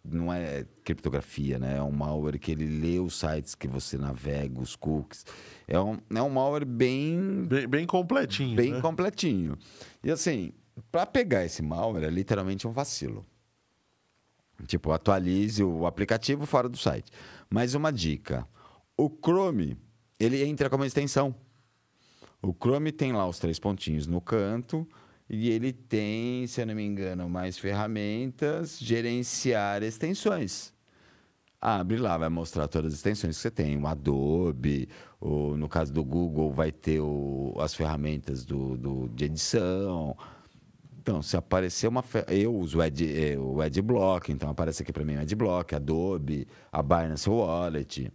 não 0.03 0.33
é 0.33 0.65
criptografia, 0.83 1.57
né? 1.57 1.77
É 1.77 1.81
um 1.81 1.91
malware 1.91 2.37
que 2.37 2.51
ele 2.51 2.65
lê 2.65 2.99
os 2.99 3.17
sites 3.17 3.55
que 3.55 3.67
você 3.67 3.97
navega, 3.97 4.59
os 4.59 4.75
cookies. 4.75 5.25
É 5.65 5.79
um, 5.79 5.97
é 6.13 6.21
um 6.21 6.29
malware 6.29 6.65
bem 6.65 7.45
Bem, 7.45 7.67
bem 7.67 7.85
completinho. 7.85 8.55
bem 8.55 8.73
né? 8.73 8.81
completinho. 8.81 9.57
E 10.03 10.11
assim, 10.11 10.51
para 10.91 11.05
pegar 11.05 11.45
esse 11.45 11.61
malware 11.61 12.03
é 12.03 12.09
literalmente 12.09 12.67
um 12.67 12.71
vacilo. 12.71 13.25
Tipo, 14.67 14.91
atualize 14.91 15.63
o 15.63 15.85
aplicativo 15.85 16.45
fora 16.45 16.67
do 16.67 16.77
site. 16.77 17.11
Mas 17.49 17.73
uma 17.73 17.91
dica: 17.91 18.45
o 18.97 19.09
Chrome, 19.09 19.77
ele 20.19 20.43
entra 20.43 20.69
como 20.69 20.83
extensão. 20.83 21.33
O 22.43 22.53
Chrome 22.53 22.91
tem 22.91 23.13
lá 23.13 23.27
os 23.27 23.39
três 23.39 23.57
pontinhos 23.57 24.05
no 24.05 24.19
canto 24.19 24.85
e 25.29 25.49
ele 25.49 25.71
tem, 25.71 26.45
se 26.45 26.61
eu 26.61 26.65
não 26.67 26.75
me 26.75 26.83
engano, 26.83 27.29
mais 27.29 27.57
ferramentas, 27.57 28.77
gerenciar 28.79 29.81
extensões. 29.81 30.73
Abre 31.61 31.97
lá, 31.97 32.17
vai 32.17 32.27
mostrar 32.27 32.67
todas 32.67 32.91
as 32.91 32.99
extensões 32.99 33.37
que 33.37 33.41
você 33.41 33.49
tem. 33.49 33.77
O 33.81 33.87
Adobe, 33.87 34.89
o, 35.21 35.55
no 35.55 35.69
caso 35.69 35.93
do 35.93 36.03
Google, 36.03 36.51
vai 36.51 36.73
ter 36.73 36.99
o- 36.99 37.55
as 37.57 37.73
ferramentas 37.73 38.43
do, 38.43 38.75
do- 38.75 39.07
de 39.15 39.23
edição. 39.23 40.17
Então, 40.99 41.21
se 41.21 41.37
aparecer 41.37 41.87
uma. 41.87 42.03
Eu 42.27 42.53
uso 42.53 42.79
o, 42.79 42.81
Ad, 42.81 43.01
eh, 43.05 43.37
o 43.37 43.61
Adblock, 43.61 44.29
então 44.31 44.49
aparece 44.49 44.83
aqui 44.83 44.91
para 44.91 45.05
mim 45.05 45.15
o 45.15 45.21
Adblock, 45.21 45.73
Adobe, 45.73 46.45
a 46.69 46.83
Binance 46.83 47.29
Wallet, 47.29 48.11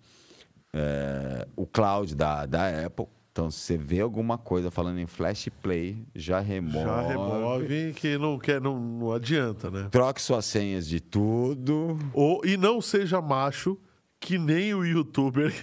eh, 0.74 1.48
o 1.56 1.66
Cloud 1.66 2.14
da, 2.14 2.44
da 2.44 2.84
Apple. 2.86 3.06
Então, 3.38 3.52
se 3.52 3.60
você 3.60 3.78
vê 3.78 4.00
alguma 4.00 4.36
coisa 4.36 4.68
falando 4.68 4.98
em 4.98 5.06
Flash 5.06 5.48
Play, 5.62 6.04
já 6.12 6.40
remove. 6.40 6.84
Já 6.84 7.00
remove 7.02 7.92
que 7.94 8.18
não, 8.18 8.36
quer, 8.36 8.60
não, 8.60 8.80
não 8.80 9.12
adianta, 9.12 9.70
né? 9.70 9.86
Troque 9.92 10.20
suas 10.20 10.44
senhas 10.44 10.88
de 10.88 10.98
tudo. 10.98 11.96
Ou, 12.12 12.44
e 12.44 12.56
não 12.56 12.80
seja 12.80 13.22
macho 13.22 13.78
que 14.18 14.38
nem 14.38 14.74
o 14.74 14.84
youtuber 14.84 15.54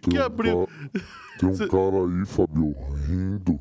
que 0.00 0.08
Tem 0.08 0.18
um, 0.20 0.22
abriu. 0.22 0.66
ca- 0.66 1.00
tem 1.38 1.48
um 1.50 1.56
cara 1.68 1.96
aí, 2.06 2.24
Fábio, 2.24 2.74
rindo. 3.06 3.60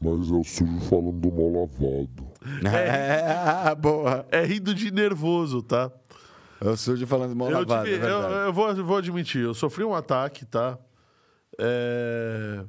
Mas 0.00 0.30
é 0.30 0.34
o 0.34 0.44
sujo 0.44 0.78
falando 0.88 1.12
do 1.18 1.32
mal 1.32 1.62
lavado. 1.62 2.26
É, 2.72 3.74
boa. 3.74 4.24
É 4.30 4.44
rindo 4.44 4.72
de 4.72 4.92
nervoso, 4.92 5.60
tá? 5.60 5.90
É 6.60 6.68
o 6.68 6.76
sujo 6.76 7.06
falando 7.06 7.34
mão 7.36 7.50
Eu, 7.50 7.58
lavada, 7.60 7.84
tive- 7.84 8.04
é 8.06 8.10
eu, 8.10 8.20
eu 8.46 8.52
vou, 8.52 8.68
eu 8.70 8.84
vou 8.84 8.96
admitir, 8.96 9.42
eu 9.42 9.54
sofri 9.54 9.84
um 9.84 9.94
ataque, 9.94 10.44
tá? 10.46 10.78
É, 11.58 12.64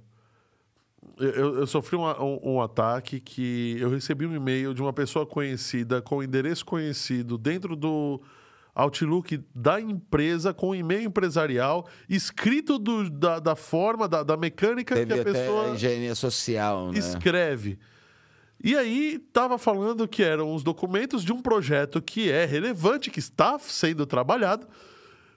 Eu, 1.19 1.59
eu 1.59 1.67
sofri 1.67 1.95
um, 1.95 2.03
um- 2.05 2.39
um 2.57 2.61
ataque 2.61 3.19
que 3.19 3.75
eu 3.79 3.89
recebi 3.89 4.25
um 4.27 4.35
e-mail 4.35 4.71
de 4.73 4.81
uma 4.83 4.93
pessoa 4.93 5.25
conhecida 5.25 5.99
com 6.01 6.21
endereço 6.21 6.63
conhecido 6.63 7.38
dentro 7.39 7.75
do 7.75 8.21
Outlook 8.75 9.43
da 9.55 9.81
empresa 9.81 10.53
com 10.53 10.75
e-mail 10.75 11.03
empresarial, 11.07 11.88
escrito 12.07 12.77
do- 12.77 13.09
da, 13.09 13.39
da 13.39 13.55
forma, 13.55 14.07
da, 14.07 14.21
da 14.21 14.38
mecânica 14.38 14.93
Teve 14.93 15.11
que 15.15 15.19
a 15.19 15.23
pessoa 15.23 15.69
engenharia 15.69 16.13
social, 16.13 16.91
né? 16.91 16.99
escreve. 16.99 17.79
E 18.64 18.76
aí 18.76 19.20
tava 19.32 19.58
falando 19.58 20.08
que 20.08 20.24
eram 20.24 20.53
os 20.53 20.64
documentos 20.64 21.24
de 21.24 21.32
um 21.32 21.41
projeto 21.41 22.01
que 22.01 22.32
é 22.32 22.45
relevante, 22.45 23.12
que 23.12 23.20
está 23.20 23.58
sendo 23.60 24.05
trabalhado. 24.05 24.68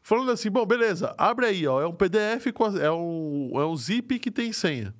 Falando 0.02 0.30
assim, 0.30 0.50
bom, 0.50 0.64
beleza, 0.64 1.14
abre 1.18 1.44
aí, 1.46 1.66
ó, 1.66 1.80
é 1.82 1.86
um 1.86 1.92
PDF, 1.92 2.50
com 2.54 2.64
a- 2.64 2.78
é 2.80 2.90
um, 2.90 3.50
é 3.54 3.66
um 3.66 3.76
zip 3.76 4.18
que 4.18 4.30
tem 4.30 4.52
senha. 4.52 4.94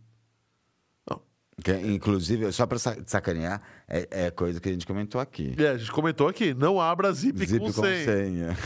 Que, 1.63 1.73
inclusive, 1.73 2.51
só 2.53 2.67
para 2.67 2.79
sacanear, 2.79 3.61
é, 3.87 4.09
é 4.27 4.31
coisa 4.31 4.59
que 4.59 4.69
a 4.69 4.73
gente 4.73 4.87
comentou 4.87 5.21
aqui. 5.21 5.55
É, 5.59 5.69
a 5.69 5.77
gente 5.77 5.93
comentou 5.93 6.27
aqui, 6.27 6.55
não 6.55 6.81
abra 6.81 7.13
zip, 7.13 7.39
Zip 7.45 7.59
com, 7.61 7.67
com 7.73 7.83
senha. 7.83 8.05
senha. 8.05 8.59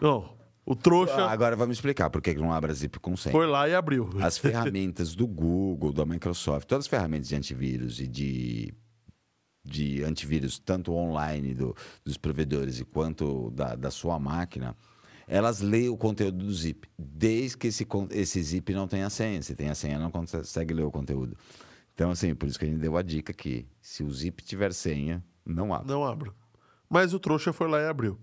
Não, 0.00 0.36
o 0.64 0.74
trouxa 0.76 1.14
Ah, 1.26 1.30
Agora 1.32 1.56
vamos 1.56 1.76
explicar 1.76 2.08
por 2.10 2.20
que 2.22 2.34
não 2.34 2.52
abre 2.52 2.72
zip 2.72 2.98
com 3.00 3.16
senha. 3.16 3.32
foi 3.32 3.46
lá 3.46 3.68
e 3.68 3.74
abriu. 3.74 4.08
As 4.20 4.38
ferramentas 4.38 5.14
do 5.14 5.26
Google, 5.26 5.92
da 5.92 6.04
Microsoft, 6.06 6.66
todas 6.68 6.84
as 6.84 6.88
ferramentas 6.88 7.28
de 7.28 7.34
antivírus 7.34 8.00
e 8.00 8.06
de, 8.06 8.72
de 9.64 10.02
antivírus, 10.04 10.58
tanto 10.58 10.92
online 10.92 11.54
do- 11.54 11.74
dos 12.04 12.16
provedores 12.16 12.78
e 12.80 12.84
quanto 12.84 13.50
da, 13.50 13.74
da 13.74 13.90
sua 13.90 14.18
máquina, 14.18 14.76
elas 15.26 15.60
leem 15.60 15.88
o 15.88 15.96
conteúdo 15.96 16.38
do 16.44 16.52
zip, 16.52 16.88
desde 16.98 17.56
que 17.56 17.68
esse, 17.68 17.86
esse 18.10 18.42
zip 18.42 18.72
não 18.74 18.86
tenha 18.88 19.08
senha. 19.08 19.40
Se 19.42 19.54
tem 19.54 19.68
a 19.68 19.74
senha, 19.74 19.98
não 19.98 20.10
consegue 20.10 20.74
ler 20.74 20.82
o 20.84 20.90
conteúdo. 20.90 21.36
Então, 21.94 22.10
assim, 22.10 22.34
por 22.34 22.48
isso 22.48 22.58
que 22.58 22.64
a 22.64 22.68
gente 22.68 22.80
deu 22.80 22.96
a 22.96 23.02
dica 23.02 23.32
que 23.32 23.66
se 23.80 24.02
o 24.02 24.10
zip 24.10 24.42
tiver 24.42 24.72
senha, 24.72 25.22
não 25.44 25.72
abre. 25.74 25.88
Não 25.92 26.04
abra. 26.04 26.32
Mas 26.88 27.14
o 27.14 27.20
trouxa 27.20 27.52
foi 27.52 27.68
lá 27.68 27.80
e 27.80 27.86
abriu. 27.88 28.18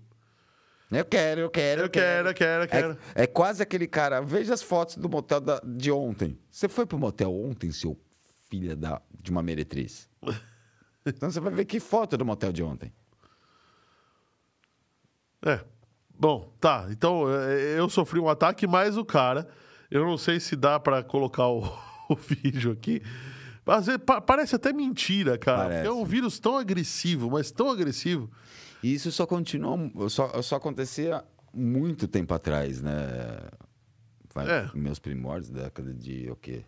Eu 0.90 1.04
quero, 1.04 1.40
eu 1.42 1.50
quero, 1.50 1.82
Eu 1.82 1.88
quero, 1.90 2.28
eu 2.28 2.34
quero, 2.34 2.64
eu 2.64 2.68
quero. 2.68 2.98
É, 3.14 3.22
é 3.22 3.26
quase 3.26 3.62
aquele 3.62 3.86
cara. 3.86 4.20
Veja 4.20 4.52
as 4.54 4.60
fotos 4.62 4.96
do 4.96 5.08
motel 5.08 5.40
da- 5.40 5.60
de 5.64 5.90
ontem. 5.92 6.36
Você 6.50 6.68
foi 6.68 6.84
pro 6.84 6.98
motel 6.98 7.32
ontem, 7.32 7.70
seu 7.70 7.96
filho 8.48 8.76
da, 8.76 9.00
de 9.22 9.30
uma 9.30 9.42
meretriz? 9.42 10.08
Então 11.06 11.30
você 11.30 11.40
vai 11.40 11.50
ver 11.50 11.64
que 11.64 11.80
foto 11.80 12.14
do 12.18 12.26
motel 12.26 12.52
de 12.52 12.62
ontem. 12.62 12.92
É. 15.44 15.60
Bom, 16.18 16.52
tá. 16.60 16.86
Então, 16.90 17.24
é, 17.32 17.78
eu 17.78 17.88
sofri 17.88 18.20
um 18.20 18.28
ataque, 18.28 18.66
mas 18.66 18.98
o 18.98 19.04
cara. 19.04 19.48
Eu 19.90 20.04
não 20.04 20.18
sei 20.18 20.38
se 20.38 20.54
dá 20.54 20.78
pra 20.78 21.02
colocar 21.02 21.48
o, 21.48 21.62
o 22.08 22.14
vídeo 22.14 22.70
aqui. 22.70 23.02
Às 23.66 23.86
vezes, 23.86 24.02
pa- 24.04 24.20
parece 24.20 24.54
até 24.54 24.72
mentira, 24.72 25.38
cara. 25.38 25.74
É 25.76 25.90
um 25.90 26.04
vírus 26.04 26.38
tão 26.38 26.58
agressivo, 26.58 27.30
mas 27.30 27.50
tão 27.50 27.70
agressivo. 27.70 28.30
E 28.82 28.94
isso 28.94 29.10
só 29.12 29.26
continua. 29.26 29.76
Só, 30.08 30.40
só 30.42 30.56
acontecia 30.56 31.24
muito 31.52 32.06
tempo 32.08 32.32
atrás, 32.34 32.80
né? 32.80 32.92
É. 34.36 34.70
Meus 34.76 34.98
primórdios, 34.98 35.50
década 35.50 35.92
de 35.92 36.30
o 36.30 36.36
quê? 36.36 36.64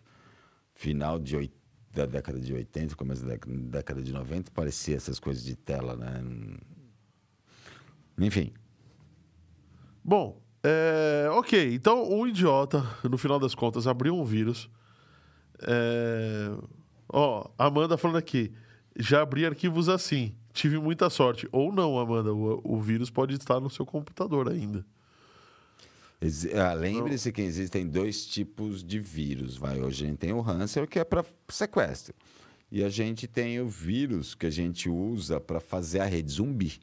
Final 0.75 1.17
de 1.19 1.35
oit- 1.37 1.53
da 1.93 2.05
década 2.05 2.39
de 2.39 2.51
80, 2.53 2.95
começo 2.95 3.23
da 3.25 3.35
década, 3.37 4.01
de 4.01 4.11
90, 4.11 4.51
parecia 4.51 4.95
essas 4.95 5.19
coisas 5.19 5.43
de 5.43 5.55
tela, 5.55 5.95
né? 5.95 6.21
Enfim. 8.17 8.51
Bom, 10.03 10.41
é, 10.63 11.27
ok. 11.31 11.73
Então, 11.73 12.11
um 12.11 12.27
idiota, 12.27 12.83
no 13.03 13.17
final 13.17 13.39
das 13.39 13.55
contas, 13.55 13.87
abriu 13.87 14.15
um 14.15 14.23
vírus. 14.25 14.69
É, 15.61 16.49
ó, 17.09 17.49
Amanda 17.57 17.97
falando 17.97 18.17
aqui. 18.17 18.51
Já 18.97 19.21
abri 19.21 19.45
arquivos 19.45 19.87
assim. 19.89 20.35
Tive 20.53 20.77
muita 20.77 21.09
sorte. 21.09 21.47
Ou 21.51 21.71
não, 21.71 21.99
Amanda. 21.99 22.33
O, 22.33 22.61
o 22.63 22.79
vírus 22.79 23.09
pode 23.09 23.33
estar 23.33 23.59
no 23.59 23.69
seu 23.69 23.85
computador 23.85 24.47
ainda. 24.47 24.85
Ah, 26.55 26.73
Lembre-se 26.73 27.31
que 27.31 27.41
existem 27.41 27.85
dois 27.85 28.25
tipos 28.25 28.83
de 28.83 28.99
vírus. 28.99 29.57
Vai. 29.57 29.81
Hoje 29.81 30.05
a 30.05 30.07
gente 30.07 30.19
tem 30.19 30.31
o 30.31 30.41
Hanser, 30.41 30.87
que 30.87 30.99
é 30.99 31.03
para 31.03 31.25
sequestro. 31.49 32.13
E 32.71 32.83
a 32.83 32.89
gente 32.89 33.27
tem 33.27 33.59
o 33.59 33.67
vírus 33.67 34.33
que 34.33 34.45
a 34.45 34.49
gente 34.49 34.89
usa 34.89 35.39
para 35.39 35.59
fazer 35.59 35.99
a 35.99 36.05
rede 36.05 36.31
zumbi. 36.31 36.79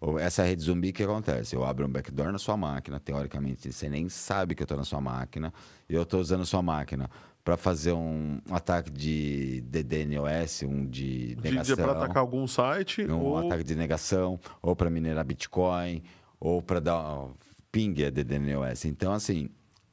Ou 0.00 0.18
Essa 0.18 0.42
rede 0.44 0.62
zumbi, 0.62 0.92
que 0.92 1.02
acontece? 1.02 1.54
Eu 1.54 1.64
abro 1.64 1.86
um 1.86 1.90
backdoor 1.90 2.32
na 2.32 2.38
sua 2.38 2.56
máquina, 2.56 2.98
teoricamente 2.98 3.70
você 3.70 3.88
nem 3.88 4.08
sabe 4.08 4.54
que 4.54 4.62
eu 4.62 4.64
estou 4.64 4.78
na 4.78 4.84
sua 4.84 5.00
máquina, 5.00 5.52
e 5.88 5.94
eu 5.94 6.02
estou 6.02 6.20
usando 6.20 6.40
a 6.40 6.46
sua 6.46 6.62
máquina 6.62 7.10
para 7.44 7.56
fazer 7.56 7.92
um, 7.92 8.38
um 8.48 8.54
ataque 8.54 8.90
de 8.90 9.62
DDoS, 9.62 10.62
um 10.62 10.86
de 10.86 11.34
De, 11.36 11.50
negação 11.50 11.76
para 11.76 11.92
atacar 11.92 12.18
algum 12.18 12.46
site. 12.46 13.02
um 13.06 13.20
ou... 13.20 13.38
ataque 13.38 13.64
de 13.64 13.74
negação, 13.74 14.38
ou 14.62 14.76
para 14.76 14.90
minerar 14.90 15.24
Bitcoin, 15.24 16.02
ou 16.38 16.60
para 16.62 16.80
dar 16.80 17.28
ping 17.72 17.94
a 18.04 18.10
DDoS. 18.10 18.84
Então, 18.84 19.12
assim, 19.12 19.48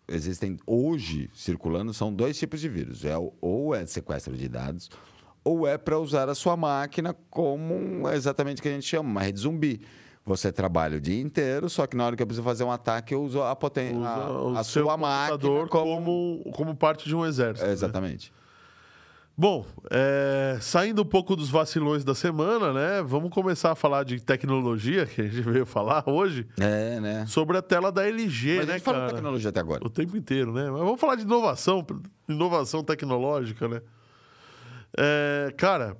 existem 0.07 0.57
hoje 0.65 1.29
circulando 1.33 1.93
são 1.93 2.13
dois 2.13 2.37
tipos 2.37 2.59
de 2.59 2.69
vírus. 2.69 3.05
É 3.05 3.15
ou 3.41 3.73
é 3.73 3.85
sequestro 3.85 4.35
de 4.35 4.47
dados, 4.49 4.89
ou 5.43 5.65
é 5.67 5.77
para 5.77 5.97
usar 5.97 6.27
a 6.29 6.35
sua 6.35 6.57
máquina 6.57 7.15
como 7.29 7.73
um- 7.75 8.09
exatamente 8.09 8.59
o 8.59 8.61
que 8.61 8.67
a 8.69 8.73
gente 8.73 8.85
chama, 8.85 9.09
uma 9.09 9.21
rede 9.21 9.39
zumbi. 9.39 9.81
Você 10.28 10.51
trabalha 10.51 10.97
o 10.97 11.01
dia 11.01 11.21
inteiro, 11.21 11.69
só 11.69 11.88
que 11.88 11.95
na 11.95 12.05
hora 12.05 12.15
que 12.15 12.21
eu 12.21 12.28
preciso 12.28 12.43
fazer 12.43 12.65
um 12.65 12.71
ataque, 12.71 13.13
eu 13.13 13.23
uso 13.23 13.41
a 13.41 13.55
potência, 13.55 13.95
Usa 13.97 14.09
a, 14.57 14.59
a 14.59 14.63
seu 14.65 14.84
sua 14.84 14.97
máquina 14.97 15.67
como... 15.69 16.43
como, 16.53 16.75
parte 16.75 17.07
de 17.07 17.15
um 17.15 17.25
exército. 17.25 17.63
É, 17.63 17.67
né? 17.69 17.73
exatamente. 17.73 18.34
Bom, 19.38 19.65
é, 19.89 20.57
saindo 20.59 21.03
um 21.03 21.05
pouco 21.05 21.34
dos 21.34 21.49
vacilões 21.49 22.03
da 22.03 22.13
semana, 22.13 22.73
né? 22.73 23.03
Vamos 23.05 23.30
começar 23.30 23.71
a 23.71 23.75
falar 23.75 24.03
de 24.03 24.19
tecnologia, 24.19 25.05
que 25.05 25.21
a 25.21 25.23
gente 25.25 25.41
veio 25.41 25.65
falar 25.65 26.03
hoje, 26.07 26.45
É, 26.59 26.99
né? 26.99 27.25
sobre 27.28 27.55
a 27.55 27.61
tela 27.61 27.89
da 27.89 28.05
LG, 28.05 28.57
Mas 28.57 28.63
a 28.63 28.67
né, 28.67 28.73
gente 28.73 28.84
falou 28.84 28.99
de 28.99 29.05
cara? 29.05 29.15
tecnologia 29.15 29.49
até 29.49 29.59
agora. 29.61 29.86
O 29.86 29.89
tempo 29.89 30.17
inteiro, 30.17 30.51
né? 30.51 30.69
Mas 30.69 30.82
vamos 30.82 30.99
falar 30.99 31.15
de 31.15 31.21
inovação, 31.21 31.86
inovação 32.28 32.84
tecnológica, 32.84 33.67
né? 33.69 33.82
É, 34.97 35.53
cara, 35.55 35.95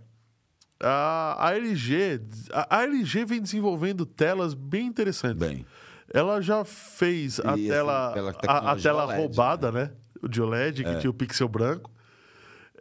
a, 0.82 1.48
a 1.48 1.56
LG, 1.56 2.22
a, 2.52 2.78
a 2.78 2.84
LG 2.84 3.26
vem 3.26 3.42
desenvolvendo 3.42 4.06
telas 4.06 4.54
bem 4.54 4.86
interessantes. 4.86 5.40
Bem, 5.40 5.66
Ela 6.14 6.42
já 6.42 6.64
fez 6.64 7.40
a 7.40 7.58
E, 7.58 7.62
assim, 7.62 7.68
tela, 7.68 8.36
a, 8.48 8.72
a 8.72 8.76
tela 8.76 9.06
OLED, 9.06 9.20
roubada, 9.20 9.72
né? 9.72 9.92
O 10.22 10.28
de 10.28 10.42
OLED, 10.42 10.84
que 10.84 11.00
tinha 11.00 11.10
o 11.10 11.14
pixel 11.14 11.48
branco. 11.48 11.92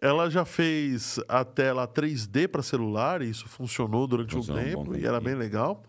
Ela 0.01 0.29
já 0.29 0.45
fez 0.45 1.19
a 1.27 1.43
tela 1.45 1.89
3D 1.89 2.49
para 2.49 2.63
celular, 2.63 3.23
e 3.23 3.31
isso 3.31 3.49
funcionou 3.49 4.07
durante 4.07 4.35
Funcionou 4.35 4.63
um 4.63 4.67
um 4.67 4.73
bom 4.73 4.85
tempo, 4.85 4.97
e 4.97 5.07
era 5.07 5.21
bem 5.21 5.35
legal. 5.35 5.83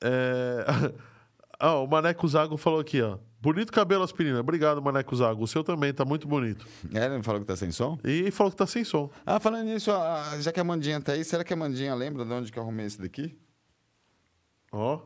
É... 0.00 0.64
ah, 1.58 1.76
o 1.76 1.86
Maneco 1.86 2.26
Zago 2.26 2.56
falou 2.56 2.80
aqui, 2.80 3.00
ó. 3.00 3.18
Bonito 3.40 3.72
cabelo, 3.72 4.02
aspirina. 4.02 4.40
Obrigado, 4.40 4.82
Maneco 4.82 5.14
Zago. 5.14 5.44
O 5.44 5.46
seu 5.46 5.62
também 5.62 5.92
tá 5.94 6.04
muito 6.04 6.26
bonito. 6.26 6.66
é, 6.92 7.04
ele 7.06 7.16
não 7.16 7.22
falou 7.22 7.40
que 7.40 7.46
tá 7.46 7.54
sem 7.54 7.70
som? 7.70 7.96
E 8.04 8.30
falou 8.32 8.50
que 8.50 8.56
tá 8.56 8.66
sem 8.66 8.82
som. 8.82 9.10
Ah, 9.24 9.38
falando 9.38 9.64
nisso, 9.66 9.92
ah, 9.92 10.36
já 10.40 10.50
que 10.50 10.58
a 10.58 10.64
Mandinha 10.64 11.00
tá 11.00 11.12
aí, 11.12 11.24
será 11.24 11.44
que 11.44 11.52
a 11.52 11.56
Mandinha 11.56 11.94
lembra 11.94 12.24
de 12.24 12.32
onde 12.32 12.50
que 12.50 12.58
eu 12.58 12.62
arrumei 12.64 12.86
esse 12.86 13.00
daqui? 13.00 13.38
Ó. 14.72 15.00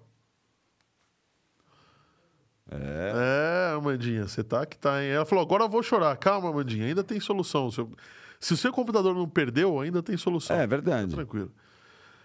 É. 2.71 3.71
É, 3.71 3.75
Amandinha, 3.77 4.27
você 4.27 4.43
tá 4.43 4.65
que 4.65 4.79
tá, 4.79 5.03
hein? 5.03 5.11
Ela 5.11 5.27
falou, 5.27 5.45
agora 5.45 5.65
eu 5.65 5.69
vou 5.69 5.83
chorar. 5.83 6.17
Calma, 6.17 6.49
Amandinha, 6.49 6.87
ainda 6.87 7.05
tem 7.05 7.21
solução. 7.21 7.71
Se, 7.71 7.81
o- 7.83 7.91
se 8.41 8.55
o 8.55 8.57
seu 8.57 8.73
computador 8.73 9.15
não 9.15 9.29
perdeu, 9.29 9.79
ainda 9.81 10.03
tem 10.03 10.17
solução. 10.17 10.57
É 10.57 10.67
verdade. 10.67 11.15
Tranquilo. 11.15 11.53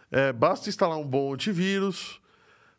É, 0.09 0.31
basta 0.31 0.69
instalar 0.69 0.97
um 0.97 1.05
bom 1.05 1.33
antivírus, 1.33 2.21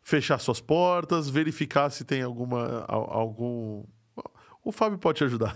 fechar 0.09 0.39
suas 0.39 0.59
portas, 0.59 1.29
verificar 1.29 1.89
se 1.91 2.03
tem 2.03 2.21
alguma. 2.21 2.85
al- 2.87 3.09
algum. 3.11 3.83
O 4.63 4.71
Fábio 4.71 4.97
pode 4.97 5.19
te 5.19 5.23
ajudar. 5.23 5.55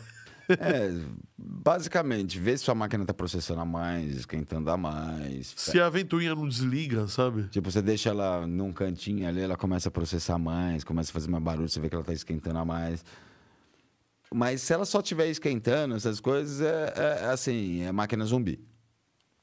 É, 0.50 0.92
basicamente, 1.38 2.38
ver 2.38 2.58
se 2.58 2.66
sua 2.66 2.76
máquina 2.76 3.06
tá 3.06 3.14
processando 3.14 3.62
a 3.62 3.66
mais, 3.66 4.18
esquentando 4.18 4.70
a 4.70 4.76
mais. 4.78 5.54
Se 5.56 5.80
a 5.80 5.90
ventoinha 5.90 6.36
não 6.36 6.48
desliga, 6.48 7.08
sabe? 7.08 7.48
Tipo, 7.48 7.72
você 7.72 7.82
deixa 7.82 8.10
ela 8.10 8.46
num 8.46 8.74
cantinho 8.74 9.28
ali, 9.28 9.40
ela 9.42 9.56
começa 9.56 9.88
a 9.88 9.92
processar 9.92 10.38
mais, 10.38 10.84
começa 10.84 11.12
a 11.12 11.14
fazer 11.14 11.30
mais 11.30 11.44
barulho, 11.44 11.70
você 11.70 11.80
vê 11.80 11.88
que 11.90 11.96
ela 11.96 12.04
tá 12.04 12.14
esquentando 12.14 12.60
a 12.60 12.66
mais. 12.66 13.06
Mas 14.34 14.62
se 14.62 14.74
ela 14.74 14.86
só 14.86 15.00
estiver 15.00 15.28
esquentando 15.28 15.96
essas 15.96 16.20
coisas, 16.20 16.60
é, 16.60 16.94
é, 16.96 17.26
assim, 17.32 17.82
é 17.84 17.92
máquina 17.92 18.26
zumbi. 18.26 18.60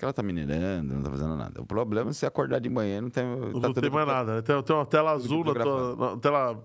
Que 0.00 0.04
ela 0.06 0.14
tá 0.14 0.22
minerando, 0.22 0.94
não 0.94 1.02
tá 1.02 1.10
fazendo 1.10 1.36
nada. 1.36 1.60
O 1.60 1.66
problema 1.66 2.08
é 2.08 2.12
se 2.14 2.24
acordar 2.24 2.58
de 2.58 2.70
manhã 2.70 3.02
não 3.02 3.10
tem. 3.10 3.22
Não, 3.22 3.60
tá 3.60 3.82
tem 3.82 3.90
mais 3.90 4.06
nada. 4.06 4.36
Né? 4.36 4.40
Tem, 4.40 4.62
tem 4.62 4.74
uma 4.74 4.86
tela 4.86 5.10
azul 5.10 5.44
na, 5.44 5.52
tua, 5.52 5.94
na 5.94 6.16
tela 6.16 6.64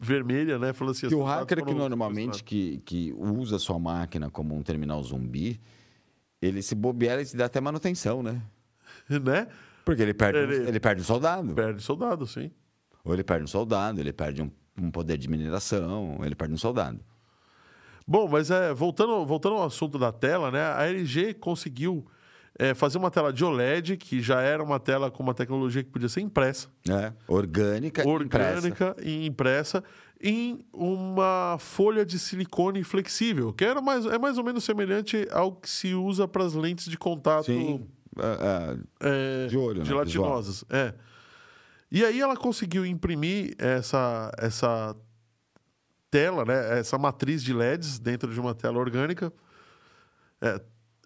vermelha, 0.00 0.58
né? 0.58 0.72
Falando 0.72 0.92
assim. 0.92 1.06
Que 1.08 1.14
o 1.14 1.22
hacker 1.22 1.62
que 1.62 1.74
normalmente 1.74 2.42
que, 2.42 2.78
que 2.78 3.12
usa 3.18 3.58
sua 3.58 3.78
máquina 3.78 4.30
como 4.30 4.56
um 4.56 4.62
terminal 4.62 5.02
zumbi, 5.02 5.60
ele 6.40 6.62
se 6.62 6.74
bobear, 6.74 7.18
ele 7.18 7.26
te 7.26 7.36
dá 7.36 7.44
até 7.44 7.60
manutenção, 7.60 8.22
né? 8.22 8.40
né? 9.22 9.46
Porque 9.84 10.00
ele 10.00 10.14
perde, 10.14 10.38
um- 10.38 10.42
Ele- 10.44 10.68
ele... 10.70 10.80
perde 10.80 11.02
um 11.02 11.04
soldado. 11.04 11.52
Perde 11.52 11.82
soldado, 11.82 12.26
sim. 12.26 12.50
Ou 13.04 13.12
ele 13.12 13.22
perde 13.22 13.44
um 13.44 13.46
soldado, 13.46 14.00
ele 14.00 14.10
perde 14.14 14.40
um, 14.40 14.50
um 14.80 14.90
poder 14.90 15.18
de 15.18 15.28
mineração, 15.28 16.18
ele 16.22 16.34
perde 16.34 16.54
um 16.54 16.56
soldado. 16.56 16.98
Bom, 18.06 18.26
mas 18.26 18.50
é, 18.50 18.72
voltando, 18.72 19.26
voltando 19.26 19.56
ao 19.56 19.64
assunto 19.64 19.98
da 19.98 20.10
tela, 20.10 20.50
né? 20.50 20.62
A 20.62 20.86
LG 20.86 21.34
conseguiu 21.34 22.06
é, 22.58 22.72
fazer 22.74 22.98
uma 22.98 23.10
tela 23.10 23.32
de 23.32 23.44
OLED, 23.44 23.96
que 23.96 24.20
já 24.20 24.40
era 24.40 24.62
uma 24.62 24.78
tela 24.78 25.10
com 25.10 25.22
uma 25.22 25.34
tecnologia 25.34 25.82
que 25.82 25.90
podia 25.90 26.08
ser 26.08 26.20
impressa, 26.20 26.68
É, 26.88 27.12
orgânica, 27.26 28.02
e 28.02 28.08
impressa. 28.08 28.54
orgânica 28.56 28.96
e 29.02 29.26
impressa, 29.26 29.84
em 30.22 30.64
uma 30.72 31.56
folha 31.58 32.06
de 32.06 32.18
silicone 32.18 32.82
flexível, 32.84 33.52
que 33.52 33.64
era 33.64 33.80
mais, 33.82 34.06
é 34.06 34.18
mais 34.18 34.38
ou 34.38 34.44
menos 34.44 34.64
semelhante 34.64 35.26
ao 35.30 35.52
que 35.52 35.68
se 35.68 35.94
usa 35.94 36.26
para 36.28 36.44
as 36.44 36.54
lentes 36.54 36.86
de 36.88 36.96
contato 36.96 37.46
Sim. 37.46 37.86
É, 38.16 38.22
é, 39.02 39.44
é, 39.44 39.46
De 39.48 39.56
olho, 39.58 39.80
né? 39.80 39.84
gelatinosas. 39.84 40.64
É. 40.70 40.94
E 41.90 42.04
aí 42.04 42.20
ela 42.20 42.36
conseguiu 42.36 42.86
imprimir 42.86 43.54
essa, 43.58 44.30
essa 44.38 44.96
tela, 46.10 46.44
né? 46.44 46.78
essa 46.78 46.96
matriz 46.96 47.42
de 47.42 47.52
LEDs 47.52 47.98
dentro 47.98 48.32
de 48.32 48.38
uma 48.40 48.54
tela 48.54 48.78
orgânica. 48.78 49.32
É, 50.40 50.60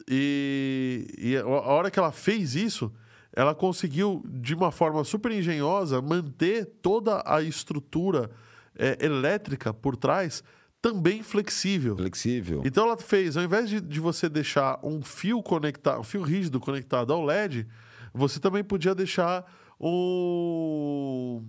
e, 0.09 1.06
e 1.18 1.36
a 1.36 1.46
hora 1.46 1.90
que 1.90 1.98
ela 1.98 2.11
fez 2.12 2.54
isso, 2.54 2.92
ela 3.32 3.54
conseguiu, 3.54 4.22
de 4.26 4.54
uma 4.54 4.70
forma 4.72 5.04
super 5.04 5.30
engenhosa, 5.32 6.00
manter 6.00 6.64
toda 6.82 7.22
a 7.26 7.42
estrutura 7.42 8.30
é, 8.76 8.96
elétrica 9.04 9.72
por 9.72 9.96
trás 9.96 10.42
também 10.80 11.22
flexível. 11.22 11.96
flexível. 11.96 12.62
Então 12.64 12.84
ela 12.86 12.96
fez, 12.96 13.36
ao 13.36 13.42
invés 13.42 13.68
de, 13.68 13.80
de 13.80 14.00
você 14.00 14.28
deixar 14.28 14.78
um 14.82 15.02
fio 15.02 15.42
conectado, 15.42 16.00
um 16.00 16.04
fio 16.04 16.22
rígido 16.22 16.59
conectado 16.61 17.12
ao 17.12 17.24
LED, 17.24 17.66
você 18.14 18.38
também 18.40 18.62
podia 18.64 18.94
deixar 18.94 19.44
um. 19.80 21.44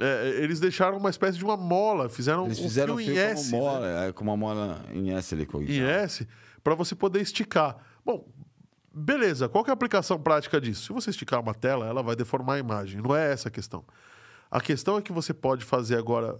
é, 0.00 0.30
eles 0.42 0.60
deixaram 0.60 0.96
uma 0.96 1.10
espécie 1.10 1.38
de 1.38 1.44
uma 1.44 1.56
mola, 1.56 2.08
fizeram 2.08 2.46
Eles 2.46 2.58
um 2.58 2.62
fizeram 2.62 2.96
fio 2.96 3.06
fio 3.06 3.14
em 3.14 3.26
como 3.28 3.38
S, 3.40 3.50
mola, 3.50 3.80
né? 3.80 4.08
é, 4.08 4.12
com 4.12 4.24
uma 4.24 4.36
mola 4.36 4.82
em 4.92 5.10
S 5.12 5.34
ali. 5.34 5.46
com- 5.46 5.62
em 5.62 5.80
S, 5.80 6.26
para 6.68 6.74
você 6.74 6.94
poder 6.94 7.20
esticar. 7.22 7.78
Bom, 8.04 8.28
beleza. 8.92 9.48
Qual 9.48 9.64
que 9.64 9.70
é 9.70 9.72
a 9.72 9.74
aplicação 9.74 10.18
prática 10.20 10.60
disso? 10.60 10.82
Se 10.84 10.92
você 10.92 11.08
esticar 11.08 11.40
uma 11.40 11.54
tela, 11.54 11.86
ela 11.86 12.02
vai 12.02 12.14
deformar 12.14 12.54
a 12.56 12.58
imagem. 12.58 13.00
Não 13.00 13.16
é 13.16 13.32
essa 13.32 13.48
a 13.48 13.50
questão. 13.50 13.82
A 14.50 14.60
questão 14.60 14.98
é 14.98 15.02
que 15.02 15.10
você 15.12 15.32
pode 15.32 15.64
fazer 15.64 15.96
agora 15.96 16.38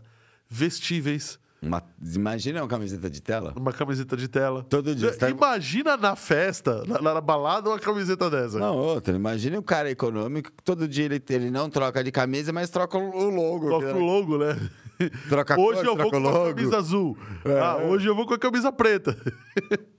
vestíveis, 0.49 1.39
Uma- 1.62 1.83
imagina 2.14 2.61
uma 2.62 2.68
camiseta 2.68 3.09
de 3.09 3.22
tela. 3.22 3.55
uma 3.57 3.72
camiseta 3.72 4.16
de 4.18 4.29
tela. 4.29 4.62
Todo 4.68 4.95
dia. 4.95 5.16
tá- 5.16 5.31
Imagina 5.31 5.97
na 5.97 6.14
festa, 6.14 6.85
na, 6.87 7.01
na 7.01 7.20
balada, 7.22 7.70
uma 7.70 7.79
camiseta 7.79 8.29
dessa. 8.31 8.59
Não, 8.59 8.76
outra. 8.76 9.14
Imagina 9.16 9.59
o 9.59 9.62
cara 9.62 9.91
econômico 9.91 10.51
que 10.53 10.62
todo 10.62 10.87
dia 10.87 11.07
ele, 11.07 11.22
ele 11.31 11.51
não 11.51 11.70
troca 11.70 12.05
de 12.05 12.12
camisa, 12.12 12.53
mas 12.53 12.68
troca 12.70 12.97
o 12.99 13.31
logo. 13.31 13.68
Toca 13.70 13.95
o 13.95 13.99
logo, 14.05 14.37
né? 14.39 14.57
Troca 15.29 15.55
a 15.55 15.59
hoje 15.59 15.81
cor, 15.81 15.87
eu 15.87 15.97
vou 15.97 16.11
troca 16.11 16.31
com 16.33 16.43
a 16.45 16.55
camisa 16.55 16.76
azul. 16.79 17.16
É, 17.45 17.61
ah, 17.61 17.76
hoje 17.76 18.07
eu 18.09 18.14
vou 18.16 18.26
com 18.26 18.35
a 18.35 18.39
camisa 18.39 18.70
preta. 18.72 19.16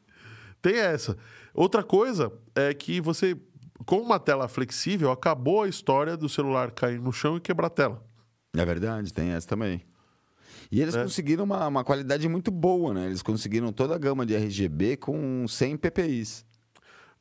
Tem 0.61 0.75
essa. 0.75 1.17
Outra 1.53 1.83
coisa 1.83 2.31
é 2.55 2.73
que 2.73 2.99
você, 3.01 3.35
com 3.85 3.97
uma 3.99 4.19
tela 4.19 4.47
flexível, 4.47 5.11
acabou 5.11 5.63
a 5.63 5.67
história 5.69 6.15
do 6.17 6.27
celular 6.29 6.71
cair 6.71 6.99
no 6.99 7.11
chão 7.11 7.37
e 7.37 7.39
quebrar 7.39 7.67
a 7.67 7.71
tela. 7.71 8.03
É 8.55 8.65
verdade, 8.65 9.13
tem 9.13 9.29
essa 9.29 9.47
também. 9.47 9.81
E 10.71 10.81
eles 10.81 10.95
É. 10.95 11.03
conseguiram 11.03 11.43
uma, 11.45 11.67
uma 11.67 11.83
qualidade 11.83 12.27
muito 12.27 12.51
boa, 12.51 12.93
né? 12.93 13.05
Eles 13.07 13.21
conseguiram 13.21 13.71
toda 13.71 13.95
a 13.95 13.97
gama 13.97 14.25
de 14.25 14.35
RGB 14.35 14.97
com 14.97 15.47
100 15.47 15.77
PPIs. 15.77 16.45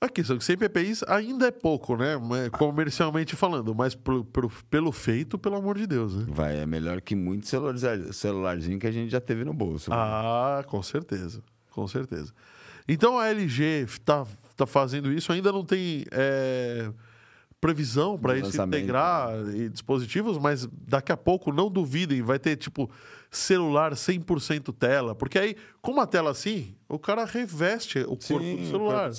Aqui, 0.00 0.22
só 0.22 0.36
que 0.36 0.44
100 0.44 0.58
PPIs 0.58 1.02
ainda 1.08 1.48
é 1.48 1.50
pouco, 1.50 1.96
né? 1.96 2.16
Mas 2.16 2.50
Comercialmente 2.50 3.34
falando, 3.34 3.74
mas 3.74 3.94
pro- 3.96 4.24
pro- 4.24 4.50
pelo 4.70 4.92
feito, 4.92 5.36
pelo 5.38 5.56
amor 5.56 5.76
de 5.76 5.86
Deus, 5.88 6.14
né? 6.14 6.24
Vai, 6.28 6.58
é 6.58 6.66
melhor 6.66 7.00
que 7.00 7.16
muito 7.16 7.48
celular, 7.48 7.74
celularzinho 8.12 8.78
que 8.78 8.86
a 8.86 8.92
gente 8.92 9.10
já 9.10 9.20
teve 9.20 9.44
no 9.44 9.52
bolso. 9.52 9.90
Ah, 9.92 10.62
com 10.68 10.80
certeza. 10.82 11.42
Com 11.70 11.88
certeza. 11.88 12.32
Então 12.88 13.18
a 13.18 13.28
LG 13.28 13.84
está 13.86 14.26
tá 14.56 14.66
fazendo 14.66 15.12
isso, 15.12 15.30
ainda 15.32 15.52
não 15.52 15.64
tem 15.64 16.04
é, 16.10 16.90
previsão 17.60 18.18
para 18.18 18.32
isso 18.48 18.50
integrar 18.78 19.30
em 19.54 19.68
dispositivos, 19.68 20.38
mas 20.38 20.66
daqui 20.86 21.12
a 21.12 21.16
pouco, 21.16 21.52
não 21.52 21.70
duvidem, 21.70 22.22
vai 22.22 22.38
ter 22.38 22.56
tipo 22.56 22.90
celular 23.30 23.92
100% 23.92 24.74
tela. 24.74 25.14
Porque 25.14 25.38
aí, 25.38 25.54
com 25.82 25.92
uma 25.92 26.06
tela 26.06 26.30
assim, 26.30 26.74
o 26.88 26.98
cara 26.98 27.24
reveste 27.24 28.00
o 28.00 28.16
corpo 28.16 28.56
do 28.56 28.66
celular. 28.66 29.10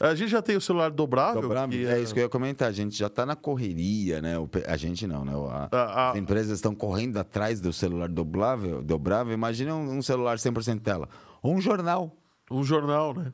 A 0.00 0.14
gente 0.16 0.30
já 0.30 0.42
tem 0.42 0.56
o 0.56 0.60
celular 0.60 0.90
dobrável. 0.90 1.42
Dobrável, 1.42 1.78
que 1.78 1.86
é 1.86 2.00
isso 2.00 2.12
que 2.12 2.18
eu 2.18 2.24
ia 2.24 2.28
comentar. 2.28 2.68
A 2.68 2.72
gente 2.72 2.96
já 2.96 3.06
está 3.06 3.24
na 3.24 3.36
correria, 3.36 4.20
né? 4.20 4.34
A 4.66 4.76
gente 4.76 5.06
não, 5.06 5.24
né? 5.24 5.32
A- 5.32 5.68
A- 5.70 5.78
a- 5.84 6.10
As 6.10 6.16
empresas 6.16 6.58
estão 6.58 6.74
correndo 6.74 7.18
atrás 7.18 7.60
do 7.60 7.72
celular 7.72 8.08
dobrável. 8.08 8.82
dobrável. 8.82 9.32
Imagina 9.32 9.74
um, 9.74 9.98
um 9.98 10.02
celular 10.02 10.38
100% 10.38 10.80
tela. 10.80 11.08
Ou 11.42 11.54
um 11.54 11.60
jornal. 11.60 12.16
Um 12.50 12.62
jornal, 12.62 13.14
né? 13.14 13.32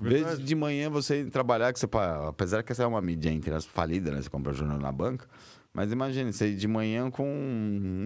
Verdade. 0.00 0.44
de 0.44 0.54
manhã 0.54 0.88
você 0.88 1.22
ir 1.22 1.30
trabalhar, 1.30 1.72
que 1.72 1.78
você, 1.80 1.86
apesar 2.28 2.62
que 2.62 2.70
essa 2.70 2.84
é 2.84 2.86
uma 2.86 3.00
mídia 3.00 3.30
entre 3.30 3.52
as 3.52 3.64
falidas, 3.64 4.14
né? 4.14 4.22
Você 4.22 4.30
compra 4.30 4.52
jornal 4.52 4.78
na 4.78 4.92
banca. 4.92 5.26
Mas 5.74 5.92
imagine, 5.92 6.32
você 6.32 6.48
ir 6.48 6.56
de 6.56 6.66
manhã 6.66 7.10
com 7.10 7.24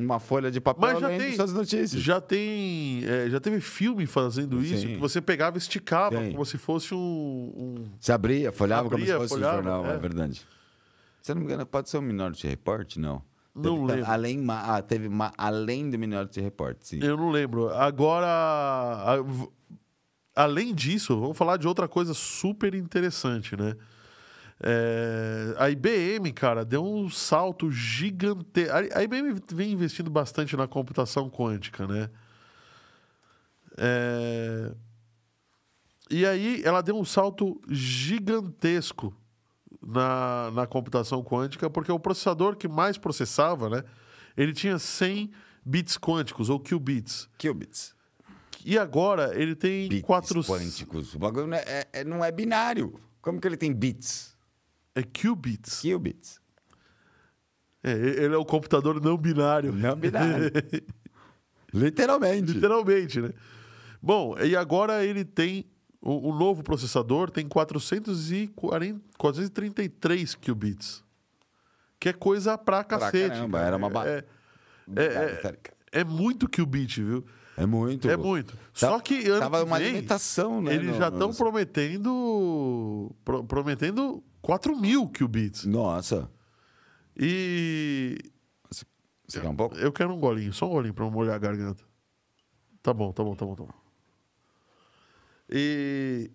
uma 0.02 0.18
folha 0.18 0.50
de 0.50 0.60
papel 0.60 0.92
Mas 0.94 1.00
já 1.00 1.08
tem, 1.16 1.36
suas 1.36 1.52
notícias. 1.52 2.02
já 2.02 2.20
tem, 2.20 3.04
é, 3.04 3.30
já 3.30 3.38
teve 3.40 3.60
filme 3.60 4.04
fazendo 4.06 4.60
isso, 4.62 4.78
Sim. 4.82 4.94
que 4.94 4.96
você 5.00 5.20
pegava 5.20 5.56
e 5.56 5.60
esticava 5.60 6.16
Tem. 6.16 6.32
como 6.32 6.44
se 6.44 6.58
fosse 6.58 6.92
um, 6.94 6.98
um- 6.98 7.84
Você 8.00 8.10
abria, 8.12 8.50
folhava 8.52 8.84
como 8.90 8.96
Abria, 8.96 9.12
se 9.14 9.18
fosse 9.20 9.34
folhava, 9.34 9.60
um 9.60 9.62
jornal, 9.62 9.86
é. 9.86 9.94
é. 9.94 9.98
verdade. 9.98 10.42
Se 11.22 11.30
eu 11.30 11.34
não 11.36 11.40
me 11.42 11.46
engano, 11.46 11.64
pode 11.64 11.88
ser 11.88 11.98
o 11.98 12.02
Minority 12.02 12.46
Report? 12.48 12.96
Não. 12.96 13.22
Não 13.54 13.86
Teve- 13.86 13.96
lembro. 14.00 14.10
Além, 14.10 14.44
ah, 14.48 14.82
teve 14.82 15.08
ma- 15.08 15.32
além 15.38 15.88
do 15.88 15.98
Minority 15.98 16.40
Report, 16.40 16.76
sim. 16.80 16.98
Eu 17.02 17.16
não 17.16 17.30
lembro. 17.30 17.68
Agora, 17.68 19.18
além 20.34 20.74
disso, 20.74 21.18
vamos 21.18 21.36
falar 21.36 21.56
de 21.56 21.66
outra 21.66 21.88
coisa 21.88 22.14
super 22.14 22.74
interessante, 22.74 23.56
né? 23.56 23.76
É, 24.64 25.54
a 25.58 25.70
IBM, 25.70 26.32
cara, 26.32 26.64
deu 26.64 26.84
um 26.84 27.10
salto 27.10 27.70
gigante. 27.70 28.68
A, 28.94 29.02
IBM 29.02 29.40
vem 29.52 29.72
investindo 29.72 30.08
bastante 30.08 30.56
na 30.56 30.68
computação 30.68 31.28
quântica, 31.28 31.86
né? 31.86 32.08
É, 33.76 34.72
e 36.08 36.26
aí 36.26 36.62
ela 36.64 36.82
deu 36.82 36.96
um 36.96 37.04
salto 37.04 37.60
gigantesco 37.68 39.16
na, 39.82 40.50
na 40.52 40.66
computação 40.66 41.24
quântica, 41.24 41.68
porque 41.68 41.90
o 41.90 41.98
processador 41.98 42.54
que 42.54 42.68
mais 42.68 42.96
processava, 42.96 43.68
né? 43.68 43.82
Ele 44.36 44.52
tinha 44.52 44.78
100 44.78 45.30
bits 45.64 45.98
quânticos, 45.98 46.48
ou 46.48 46.60
qubits. 46.60 47.28
Qubits. 47.38 47.94
E 48.64 48.78
agora 48.78 49.32
ele 49.40 49.54
tem 49.54 49.88
Bits 49.88 50.04
quatro... 50.06 50.42
quânticos. 50.44 51.14
O 51.14 51.18
bagulho 51.18 51.46
não 51.46 51.56
é, 51.56 51.84
é- 51.92 52.04
não 52.04 52.24
é 52.24 52.30
binário. 52.32 52.98
Como 53.20 53.40
que 53.40 53.46
ele 53.46 53.56
tem 53.56 53.72
bits? 53.72 54.36
É 54.94 55.02
qubits. 55.02 55.80
Qubits. 55.82 56.40
É, 57.82 57.92
ele 57.92 58.34
é 58.34 58.36
o 58.38 58.44
computador 58.44 59.00
não 59.00 59.16
binário. 59.16 59.72
Não 59.72 59.96
binário. 59.96 60.50
Literalmente. 61.72 62.52
Literalmente, 62.52 63.20
né? 63.20 63.30
Bom, 64.00 64.36
e 64.38 64.54
agora 64.56 65.04
ele 65.04 65.24
tem... 65.24 65.64
O, 66.00 66.30
o 66.30 66.36
novo 66.36 66.64
processador 66.64 67.30
tem 67.30 67.46
440, 67.46 69.00
433 69.16 70.34
qubits. 70.34 71.02
Que 72.00 72.08
é 72.08 72.12
coisa 72.12 72.58
pra 72.58 72.82
Pra 72.82 72.98
cacete. 72.98 73.28
caramba, 73.28 73.58
cara. 73.58 73.68
era 73.68 73.76
uma 73.76 73.88
ba- 73.88 74.08
é, 74.08 74.24
É, 74.96 76.00
é 76.00 76.04
muito 76.04 76.48
qubit, 76.48 77.00
viu? 77.00 77.24
É 77.56 77.66
muito. 77.66 78.08
É 78.10 78.16
muito. 78.16 78.56
Só 78.72 78.98
que 79.00 79.26
ano 79.28 79.40
Tava 79.40 79.58
que 79.58 79.64
uma 79.64 79.78
vem, 79.78 79.92
limitação, 79.92 80.60
né? 80.62 80.74
Eles 80.74 80.92
no- 80.92 80.98
já 80.98 81.08
estão 81.08 81.28
nos- 81.28 81.36
prometendo 81.36 83.14
pro- 83.24 83.44
prometendo 83.44 84.22
4 84.40 84.76
mil 84.76 85.08
qubits. 85.08 85.64
Nossa. 85.64 86.30
E 87.16 88.16
Você 89.28 89.40
quer 89.40 89.48
um 89.48 89.54
pouco? 89.56 89.76
eu 89.76 89.92
quero 89.92 90.12
um 90.14 90.18
golinho, 90.18 90.52
só 90.52 90.66
um 90.66 90.70
golinho 90.70 90.94
para 90.94 91.08
molhar 91.10 91.34
a 91.34 91.38
garganta. 91.38 91.82
Tá 92.82 92.92
bom, 92.92 93.12
tá 93.12 93.22
bom, 93.22 93.34
tá 93.36 93.44
bom, 93.46 93.54
tá 93.54 93.64
bom. 93.64 93.70
E, 95.50 96.30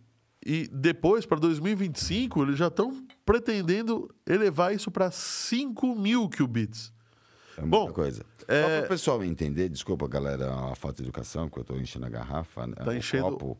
e 0.45 0.67
depois, 0.71 1.25
para 1.25 1.39
2025, 1.39 2.43
eles 2.43 2.57
já 2.57 2.67
estão 2.67 3.05
pretendendo 3.25 4.13
elevar 4.25 4.73
isso 4.73 4.91
para 4.91 5.09
5 5.11 5.95
mil 5.95 6.29
qubits. 6.29 6.93
É 7.57 7.61
Bom, 7.65 7.91
coisa. 7.91 8.23
é- 8.47 8.61
Só 8.61 8.67
para 8.69 8.85
o 8.85 8.87
pessoal 8.87 9.23
entender, 9.23 9.67
desculpa, 9.69 10.07
galera, 10.07 10.53
a 10.53 10.75
falta 10.75 10.97
de 10.97 11.03
educação, 11.09 11.49
que 11.49 11.57
eu 11.57 11.61
estou 11.61 11.77
enchendo 11.79 12.05
a 12.05 12.09
garrafa. 12.09 12.67
né, 12.67 12.75
Tá 12.75 12.91
o 12.91 12.93
enchendo- 12.93 13.31
copo. 13.31 13.57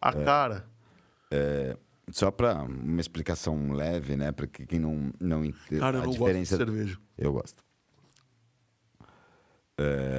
A 0.00 0.10
É. 0.10 0.24
cara. 0.24 0.66
Só 2.12 2.30
para 2.32 2.62
uma 2.64 3.00
explicação 3.00 3.70
leve, 3.72 4.16
né? 4.16 4.32
Para 4.32 4.48
quem 4.48 4.80
não, 4.80 5.12
não 5.20 5.44
entende 5.44 5.80
Cara, 5.80 5.98
eu 5.98 6.02
a 6.02 6.04
não 6.06 6.10
diferença. 6.12 6.56
gosto 6.56 6.66
de 6.68 6.72
cerveja. 6.78 6.98
Eu 7.16 7.32
gosto. 7.32 7.62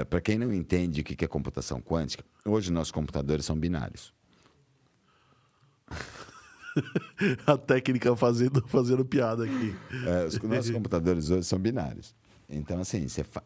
para 0.10 0.20
quem 0.22 0.40
não 0.40 0.52
entende 0.52 1.02
o 1.02 1.04
que 1.04 1.16
que 1.16 1.24
é 1.24 1.28
computação 1.28 1.80
quântica, 1.82 2.24
hoje 2.46 2.72
nossos 2.72 2.92
computadores 2.92 3.46
são 3.46 3.56
binários. 3.56 4.12
A 7.46 7.58
técnica 7.58 8.16
fazendo, 8.16 8.66
fazendo 8.68 9.04
piada 9.06 9.44
aqui. 9.46 9.76
É, 10.08 10.26
os 10.26 10.40
nossos 10.42 10.72
computadores 10.72 11.30
hoje 11.30 11.44
são 11.44 11.60
binários. 11.60 12.16
Então, 12.52 12.80
assim, 12.80 13.08
você 13.08 13.24
fa... 13.24 13.42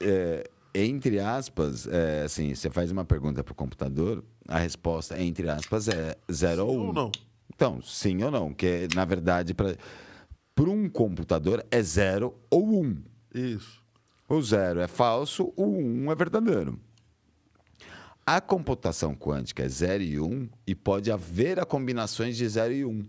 é, 0.00 0.50
entre 0.74 1.20
aspas, 1.20 1.86
é, 1.86 2.22
assim, 2.24 2.54
você 2.54 2.68
faz 2.68 2.90
uma 2.90 3.04
pergunta 3.04 3.44
para 3.44 3.52
o 3.52 3.54
computador, 3.54 4.24
a 4.48 4.58
resposta, 4.58 5.20
entre 5.20 5.48
aspas, 5.48 5.88
é 5.88 6.16
zero 6.30 6.66
ou 6.66 6.72
Sim 6.72 6.78
um. 6.78 6.86
ou 6.86 6.92
não? 6.92 7.12
Então, 7.54 7.82
sim 7.82 8.22
ou 8.22 8.30
não, 8.30 8.52
que 8.52 8.88
na 8.94 9.04
verdade, 9.04 9.54
para 9.54 9.76
um 10.58 10.88
computador 10.88 11.64
é 11.70 11.82
zero 11.82 12.34
ou 12.50 12.82
um. 12.82 12.96
Isso. 13.34 13.80
O 14.28 14.40
zero 14.40 14.80
é 14.80 14.86
falso, 14.86 15.52
o 15.56 15.66
um 15.66 16.10
é 16.10 16.14
verdadeiro. 16.14 16.78
A 18.24 18.40
computação 18.40 19.12
quântica 19.12 19.64
é 19.64 19.68
0 19.68 20.04
e 20.04 20.20
1 20.20 20.24
um, 20.24 20.48
e 20.64 20.72
pode 20.72 21.10
haver 21.10 21.58
a 21.58 21.64
combinações 21.64 22.36
de 22.36 22.48
0 22.48 22.72
e 22.72 22.84
1. 22.84 22.88
Um. 22.88 23.04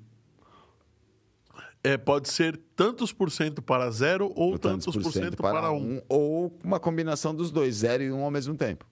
É, 1.83 1.97
pode 1.97 2.29
ser 2.29 2.59
tantos 2.75 3.11
por 3.11 3.31
cento 3.31 3.61
para 3.61 3.89
zero 3.89 4.31
ou 4.35 4.57
tantos, 4.59 4.95
por 4.95 5.11
cento 5.11 5.37
para, 5.37 5.71
um. 5.71 5.99
Ou 6.07 6.55
uma 6.63 6.79
combinação 6.79 7.33
dos 7.33 7.49
dois, 7.51 7.75
0 7.77 8.03
e 8.03 8.11
1 8.11 8.15
um 8.19 8.23
ao 8.23 8.29
mesmo 8.29 8.55
tempo. 8.55 8.85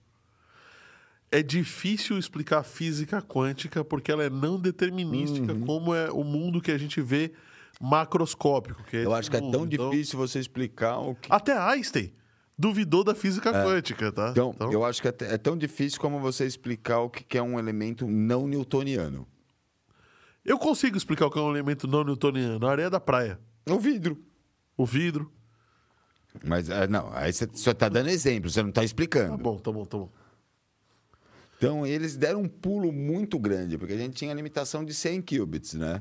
É 1.30 1.40
difícil 1.42 2.18
explicar 2.18 2.64
física 2.64 3.22
quântica 3.22 3.84
porque 3.84 4.10
ela 4.10 4.24
é 4.24 4.30
não 4.30 4.58
determinística, 4.58 5.52
Uhum. 5.52 5.64
como 5.64 5.94
é 5.94 6.10
o 6.10 6.24
mundo 6.24 6.60
que 6.60 6.72
a 6.72 6.78
gente 6.78 7.00
vê 7.00 7.32
macroscópico. 7.80 8.82
É 8.92 9.04
Eu 9.04 9.14
acho 9.14 9.30
que 9.30 9.36
é 9.36 9.40
mundo. 9.40 9.52
tão 9.52 9.66
Então, 9.66 9.90
difícil 9.90 10.18
você 10.18 10.40
explicar 10.40 10.98
o 10.98 11.14
que. 11.14 11.32
Até 11.32 11.56
Einstein 11.56 12.12
duvidou 12.58 13.04
da 13.04 13.14
física 13.14 13.52
quântica, 13.52 14.10
tá? 14.12 14.30
Então, 14.32 14.54
eu 14.72 14.84
acho 14.84 15.00
que 15.00 15.08
é, 15.08 15.14
é 15.20 15.38
tão 15.38 15.56
difícil 15.56 16.00
como 16.00 16.18
você 16.18 16.44
explicar 16.44 16.98
o 17.00 17.08
que 17.08 17.38
é 17.38 17.42
um 17.42 17.58
elemento 17.58 18.06
não 18.08 18.46
newtoniano. 18.48 19.26
Eu 20.44 20.58
consigo 20.58 20.96
explicar 20.96 21.26
o 21.26 21.30
que 21.30 21.38
é 21.38 21.42
um 21.42 21.50
elemento 21.50 21.86
não 21.86 22.04
newtoniano. 22.04 22.66
A 22.66 22.70
areia 22.70 22.90
da 22.90 23.00
praia, 23.00 23.38
O 23.68 23.78
vidro. 23.78 24.22
o 24.76 24.84
vidro. 24.86 25.30
Mas, 26.44 26.68
é, 26.70 26.86
não, 26.86 27.10
aí 27.12 27.32
você 27.32 27.48
só 27.54 27.72
está 27.72 27.88
dando 27.88 28.08
exemplo, 28.08 28.48
você 28.48 28.62
não 28.62 28.68
está 28.70 28.80
Tá 28.80 28.84
explicando. 28.84 29.36
bom, 29.36 29.58
tá 29.58 29.72
bom, 29.72 29.84
tá 29.84 29.98
bom. 29.98 30.10
Então, 31.58 31.86
eles 31.86 32.16
deram 32.16 32.40
um 32.42 32.48
pulo 32.48 32.90
muito 32.92 33.38
grande, 33.38 33.76
porque 33.76 33.92
a 33.92 33.96
gente 33.98 34.14
tinha 34.14 34.30
a 34.30 34.34
limitação 34.34 34.84
de 34.84 34.94
100 34.94 35.20
qubits, 35.22 35.74
né? 35.74 36.00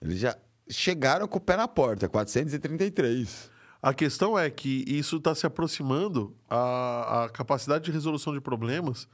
Eles 0.00 0.18
já 0.18 0.34
chegaram 0.68 1.26
com 1.28 1.36
o 1.36 1.40
pé 1.40 1.56
na 1.56 1.68
porta, 1.68 2.08
433. 2.08 3.50
A 3.82 3.92
questão 3.92 4.38
é 4.38 4.48
que 4.48 4.84
isso 4.86 5.16
está 5.16 5.34
se 5.34 5.44
aproximando 5.46 6.34
à 6.48 7.28
capacidade 7.32 7.84
de 7.84 7.90
resolução 7.90 8.32
de 8.32 8.40
problemas 8.40 9.06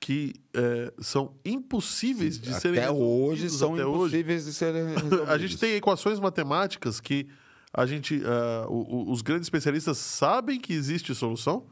que 0.00 0.34
é, 0.54 0.92
são 1.00 1.34
impossíveis 1.44 2.38
de 2.38 2.54
serem 2.54 2.78
Até 2.80 2.90
hoje 2.90 3.50
são 3.50 3.74
até 3.74 3.84
hoje. 3.84 3.98
impossíveis 4.18 4.44
de 4.44 4.54
serem 4.54 4.82
A 4.94 5.00
resolvidos. 5.00 5.40
gente 5.40 5.58
tem 5.58 5.74
equações 5.74 6.20
matemáticas 6.20 7.00
que 7.00 7.26
a 7.72 7.84
gente, 7.84 8.22
ah, 8.24 8.66
o- 8.68 8.96
o- 9.08 9.10
os 9.10 9.22
grandes 9.22 9.46
especialistas 9.46 9.98
sabem 9.98 10.58
que 10.60 10.72
existe 10.72 11.14
solução, 11.14 11.66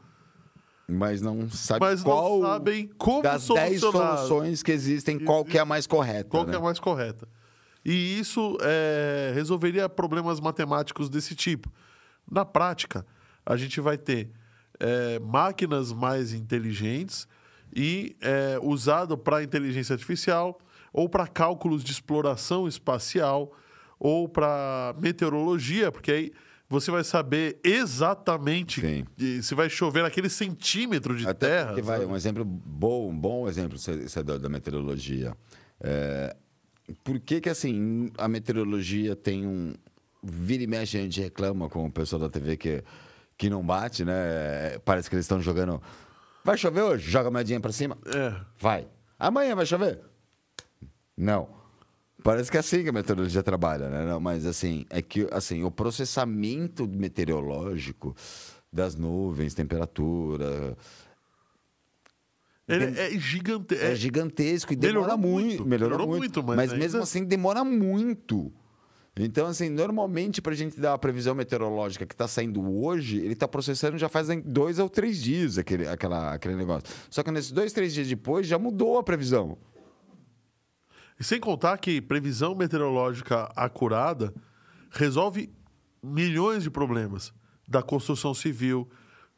Mas 0.87 1.21
não 1.21 1.49
sabe 1.49 1.79
mas 1.81 2.03
qual 2.03 2.39
não 2.39 2.47
sabem 2.47 2.89
como 2.97 3.21
das 3.23 3.47
10 3.47 3.79
solucionar. 3.81 4.17
soluções 4.19 4.61
que 4.63 4.71
existem, 4.71 5.19
qual 5.19 5.43
que 5.43 5.57
é 5.57 5.61
a 5.61 5.65
mais 5.65 5.87
correta. 5.87 6.29
Qual 6.29 6.43
que 6.45 6.51
é 6.51 6.53
né? 6.53 6.59
a 6.59 6.61
mais 6.61 6.79
correta? 6.79 7.27
E 7.83 8.19
isso 8.19 8.57
é, 8.61 9.31
resolveria 9.33 9.87
problemas 9.89 10.39
matemáticos 10.41 11.09
desse 11.09 11.33
tipo. 11.35 11.71
Na 12.29 12.43
prática, 12.45 13.05
a 13.45 13.55
gente 13.55 13.79
vai 13.81 13.97
ter 13.97 14.29
é, 14.79 15.17
máquinas 15.19 15.91
mais 15.93 16.33
inteligentes 16.33 17.27
e 17.75 18.15
é, 18.21 18.59
usado 18.61 19.17
para 19.17 19.43
inteligência 19.43 19.93
artificial 19.93 20.59
ou 20.93 21.07
para 21.07 21.27
cálculos 21.27 21.83
de 21.83 21.91
exploração 21.91 22.67
espacial 22.67 23.51
ou 23.99 24.27
para 24.27 24.95
meteorologia, 24.99 25.91
porque 25.91 26.11
aí 26.11 26.31
você 26.69 26.91
vai 26.91 27.03
saber 27.03 27.59
exatamente 27.63 28.81
Sim. 28.81 29.41
se 29.41 29.55
vai 29.55 29.69
chover 29.69 30.03
naquele 30.03 30.29
centímetro 30.29 31.15
de 31.15 31.27
Até 31.27 31.63
terra. 31.63 31.81
vai, 31.81 32.05
um 32.05 32.15
exemplo 32.15 32.43
bom, 32.43 33.09
um 33.09 33.17
bom 33.17 33.47
exemplo 33.47 33.77
você 33.77 34.23
deu 34.23 34.37
da 34.37 34.49
meteorologia. 34.49 35.35
É, 35.79 36.35
por 37.03 37.19
que 37.19 37.39
que 37.39 37.49
assim 37.49 38.11
a 38.17 38.27
meteorologia 38.27 39.15
tem 39.15 39.45
um 39.45 39.73
vira 40.23 40.63
e 40.63 40.67
mexe 40.67 40.97
a 40.97 41.01
gente 41.01 41.21
reclama 41.21 41.69
com 41.69 41.85
o 41.85 41.91
pessoal 41.91 42.21
da 42.21 42.29
TV 42.29 42.57
que 42.57 42.83
que 43.37 43.49
não 43.49 43.63
bate, 43.63 44.03
né? 44.03 44.79
Parece 44.83 45.09
que 45.09 45.15
eles 45.15 45.25
estão 45.25 45.39
jogando. 45.39 45.81
Vai 46.47 46.57
chover 46.57 46.81
hoje? 46.81 47.11
Joga 47.11 47.27
a 47.27 47.31
moedinha 47.31 47.59
pra 47.59 47.73
cima. 47.73 47.97
É. 48.05 48.33
Vai. 48.57 48.87
Amanhã 49.19 49.53
vai 49.53 49.65
chover? 49.65 49.99
Não. 51.17 51.49
Parece 52.23 52.49
que 52.49 52.55
é 52.55 52.61
assim 52.61 52.83
que 52.83 52.89
a 52.89 52.93
meteorologia 52.93 53.43
trabalha, 53.43 53.89
né? 53.89 54.05
Não, 54.05 54.17
mas 54.17 54.45
assim, 54.45 54.85
é 54.89 55.01
que 55.01 55.27
assim, 55.29 55.65
o 55.65 55.69
processamento 55.69 56.87
meteorológico 56.87 58.15
das 58.71 58.95
nuvens, 58.95 59.53
temperatura, 59.53 60.77
Ele 62.65 62.97
é 62.97 63.11
gigante. 63.19 63.75
é, 63.75 63.93
gigantesco 63.93 64.71
e 64.71 64.75
demora 64.77 65.17
Melhorou 65.17 65.17
muito. 65.17 65.45
muito, 65.47 65.65
Melhorou, 65.65 65.97
melhorou 65.97 66.17
muito, 66.17 66.43
muito, 66.43 66.47
mas 66.55 66.69
mas, 66.71 66.79
mesmo 66.79 67.01
assim 67.01 67.25
demora 67.25 67.65
muito. 67.65 68.53
Então, 69.19 69.47
assim, 69.47 69.69
normalmente 69.69 70.41
para 70.41 70.51
a 70.53 70.55
gente 70.55 70.79
dar 70.79 70.93
a 70.93 70.97
previsão 70.97 71.33
meteorológica 71.33 72.05
que 72.05 72.13
está 72.13 72.27
saindo 72.27 72.61
hoje, 72.83 73.17
ele 73.17 73.33
está 73.33 73.47
processando 73.47 73.97
já 73.97 74.07
faz 74.07 74.27
dois 74.45 74.77
ou 74.79 74.87
três 74.89 75.21
dias 75.21 75.57
aquele, 75.57 75.87
aquela, 75.87 76.33
aquele 76.33 76.55
negócio. 76.55 76.87
Só 77.09 77.23
que 77.23 77.31
nesses 77.31 77.51
dois, 77.51 77.73
três 77.73 77.93
dias 77.93 78.07
depois 78.07 78.45
já 78.45 78.59
mudou 78.59 78.97
a 78.99 79.03
previsão. 79.03 79.57
E 81.19 81.23
sem 81.23 81.39
contar 81.39 81.77
que 81.79 81.99
previsão 81.99 82.53
meteorológica 82.53 83.51
acurada 83.55 84.31
resolve 84.91 85.51
milhões 86.03 86.61
de 86.63 86.69
problemas 86.69 87.33
da 87.67 87.81
construção 87.81 88.33
civil, 88.35 88.87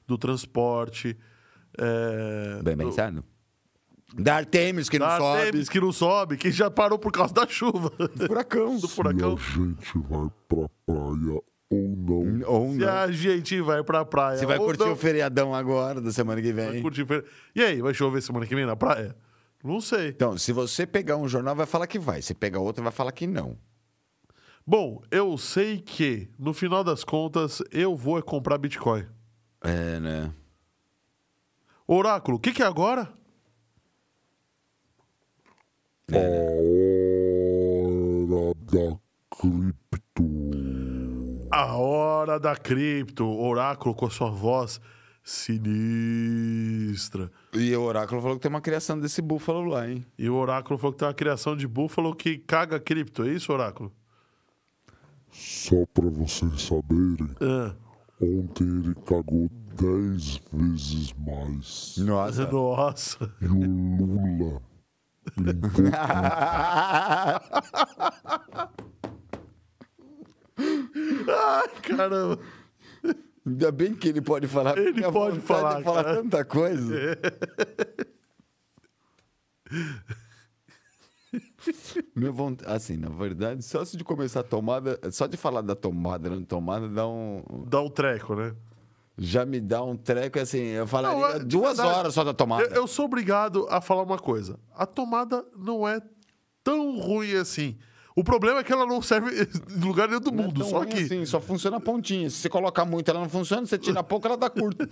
do 0.05 0.17
transporte, 0.17 1.17
é, 1.77 2.61
Bem 2.61 2.75
do- 2.75 2.83
pensado. 2.85 3.23
Da 4.15 4.35
Artemis, 4.37 4.89
que 4.89 4.97
não 4.97 5.07
da 5.07 5.17
sobe. 5.17 5.39
Artemis 5.41 5.69
que 5.69 5.79
não 5.79 5.91
sobe, 5.91 6.37
que 6.37 6.51
já 6.51 6.69
parou 6.71 6.97
por 6.97 7.11
causa 7.11 7.33
da 7.33 7.47
chuva. 7.47 7.91
Furacão. 8.27 8.77
do 8.77 8.87
Se 8.87 8.95
furacão. 8.95 9.35
a 9.37 9.39
gente 9.39 9.97
vai 10.09 10.29
pra 10.47 10.69
praia 10.85 11.41
ou 11.71 11.95
não. 11.95 12.47
Ou 12.47 12.71
Se 12.71 12.77
não. 12.79 12.87
a 12.89 13.11
gente 13.11 13.61
vai 13.61 13.83
pra 13.83 14.03
praia. 14.03 14.37
Você 14.39 14.45
vai 14.47 14.57
ou 14.57 14.65
curtir 14.65 14.83
não, 14.85 14.93
o 14.93 14.95
feriadão 14.95 15.53
agora, 15.53 16.01
da 16.01 16.11
semana 16.11 16.41
que 16.41 16.51
vai 16.51 16.71
vem. 16.71 16.81
curtir 16.81 17.05
fer- 17.05 17.23
E 17.55 17.61
aí, 17.63 17.81
vai 17.81 17.93
chover 17.93 18.21
semana 18.21 18.47
que 18.47 18.55
vem 18.55 18.65
na 18.65 18.75
praia? 18.75 19.15
Não 19.63 19.79
sei. 19.79 20.07
Então, 20.09 20.37
se 20.37 20.51
você 20.51 20.87
pegar 20.87 21.17
um 21.17 21.27
jornal, 21.27 21.55
vai 21.55 21.65
falar 21.67 21.85
que 21.85 21.99
vai. 21.99 22.21
Se 22.23 22.33
pegar 22.33 22.59
outro, 22.59 22.81
vai 22.81 22.91
falar 22.91 23.11
que 23.11 23.27
não. 23.27 23.57
Bom, 24.65 25.01
eu 25.11 25.37
sei 25.37 25.79
que, 25.79 26.29
no 26.39 26.53
final 26.53 26.83
das 26.83 27.03
contas, 27.03 27.61
eu 27.71 27.95
vou 27.95 28.17
é 28.17 28.21
comprar 28.21 28.57
Bitcoin. 28.57 29.05
É, 29.61 29.99
né? 29.99 30.33
Oráculo, 31.87 32.37
o 32.37 32.39
que, 32.39 32.51
que 32.51 32.61
é 32.63 32.65
agora? 32.65 33.11
A 36.11 36.17
hora 38.41 38.55
da 38.71 38.97
cripto. 39.29 40.25
A 41.51 41.75
hora 41.77 42.39
da 42.39 42.55
cripto. 42.55 43.25
Oráculo 43.25 43.93
com 43.95 44.05
a 44.07 44.09
sua 44.09 44.29
voz 44.31 44.79
sinistra. 45.23 47.31
E 47.53 47.75
o 47.75 47.81
Oráculo 47.83 48.19
falou 48.21 48.37
que 48.37 48.41
tem 48.41 48.49
uma 48.49 48.61
criação 48.61 48.99
desse 48.99 49.21
búfalo 49.21 49.63
lá, 49.65 49.87
hein? 49.87 50.03
E 50.17 50.27
o 50.29 50.33
Oráculo 50.35 50.79
falou 50.79 50.93
que 50.93 50.99
tem 50.99 51.07
uma 51.07 51.13
criação 51.13 51.55
de 51.55 51.67
búfalo 51.67 52.15
que 52.15 52.37
caga 52.39 52.79
cripto. 52.79 53.23
É 53.23 53.31
isso, 53.33 53.53
Oráculo? 53.53 53.91
Só 55.31 55.85
pra 55.93 56.09
vocês 56.09 56.59
saberem, 56.63 57.29
Ah. 57.39 57.75
ontem 58.19 58.63
ele 58.63 58.95
cagou 59.05 59.47
10 59.79 60.41
vezes 60.51 61.13
mais. 61.13 61.93
Nossa. 61.99 62.51
Nossa. 62.51 63.31
E 63.39 63.45
o 63.45 63.53
Lula 63.59 64.59
Ai, 71.27 71.67
caramba. 71.81 72.39
Ainda 73.45 73.71
bem 73.71 73.95
que 73.95 74.09
ele 74.09 74.21
pode 74.21 74.47
falar. 74.47 74.77
Ele 74.77 75.01
pode 75.11 75.39
falar, 75.39 75.77
de 75.77 75.83
falar 75.83 76.03
cara. 76.03 76.21
tanta 76.21 76.45
coisa. 76.45 77.17
Minha 82.15 82.31
vontade, 82.31 82.71
assim, 82.71 82.97
na 82.97 83.09
verdade, 83.09 83.63
só 83.63 83.83
de 83.83 84.03
começar 84.03 84.39
a 84.41 84.43
tomada, 84.43 84.99
só 85.11 85.27
de 85.27 85.37
falar 85.37 85.61
da 85.61 85.75
tomada, 85.75 86.29
não 86.29 86.43
tomada, 86.43 86.87
dá 86.87 87.07
um, 87.07 87.43
Dá 87.67 87.81
um 87.81 87.89
treco, 87.89 88.35
né? 88.35 88.55
Já 89.19 89.45
me 89.45 89.59
dá 89.59 89.83
um 89.83 89.95
treco, 89.97 90.39
assim, 90.39 90.59
eu 90.59 90.87
falaria 90.87 91.17
Não, 91.19 91.27
é- 91.27 91.39
duas 91.39 91.77
verdade. 91.77 91.97
horas 91.99 92.13
só 92.13 92.23
da 92.23 92.33
tomada. 92.33 92.63
Eu, 92.63 92.69
eu 92.71 92.87
sou 92.87 93.05
obrigado 93.05 93.67
a 93.69 93.81
falar 93.81 94.03
uma 94.03 94.17
coisa. 94.17 94.57
A 94.75 94.85
tomada 94.85 95.45
não 95.57 95.87
é 95.87 96.01
tão 96.63 96.97
ruim 96.99 97.33
assim. 97.33 97.77
O 98.15 98.23
problema 98.23 98.59
é 98.59 98.63
que 98.63 98.73
ela 98.73 98.85
não 98.85 99.01
serve 99.01 99.31
em 99.43 99.79
lugar 99.85 100.07
nenhum 100.09 100.19
do 100.19 100.31
Não 100.31 100.43
é 100.43 100.47
mundo. 100.47 100.59
tão 100.61 100.69
só 100.69 100.83
que. 100.85 101.03
assim, 101.03 101.25
só 101.25 101.39
funciona 101.39 101.77
a 101.77 101.79
pontinha. 101.79 102.29
Se 102.29 102.37
você 102.37 102.49
colocar 102.49 102.83
muito, 102.85 103.09
ela 103.09 103.19
não 103.21 103.29
funciona. 103.29 103.63
Se 103.65 103.69
você 103.69 103.77
tira 103.77 104.03
pouco, 104.03 104.27
ela 104.27 104.35
dá 104.37 104.49
curto. 104.49 104.87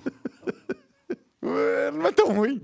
É, 1.41 1.91
não 1.91 2.05
é 2.07 2.11
tão 2.11 2.34
ruim. 2.34 2.61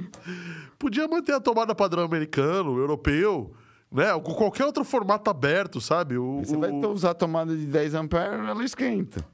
Podia 0.80 1.08
manter 1.08 1.34
a 1.34 1.40
tomada 1.40 1.74
padrão 1.76 2.04
americano, 2.04 2.78
europeu, 2.78 3.54
né? 3.92 4.08
Com 4.20 4.34
qualquer 4.34 4.66
outro 4.66 4.84
formato 4.84 5.30
aberto, 5.30 5.80
sabe? 5.80 6.18
O, 6.18 6.40
Você 6.44 6.58
vai 6.58 6.70
o- 6.72 6.92
usar 6.92 7.12
a 7.12 7.14
tomada 7.14 7.56
de 7.56 7.66
10 7.66 7.94
amperes, 7.94 8.48
ela 8.48 8.64
esquenta. 8.64 9.26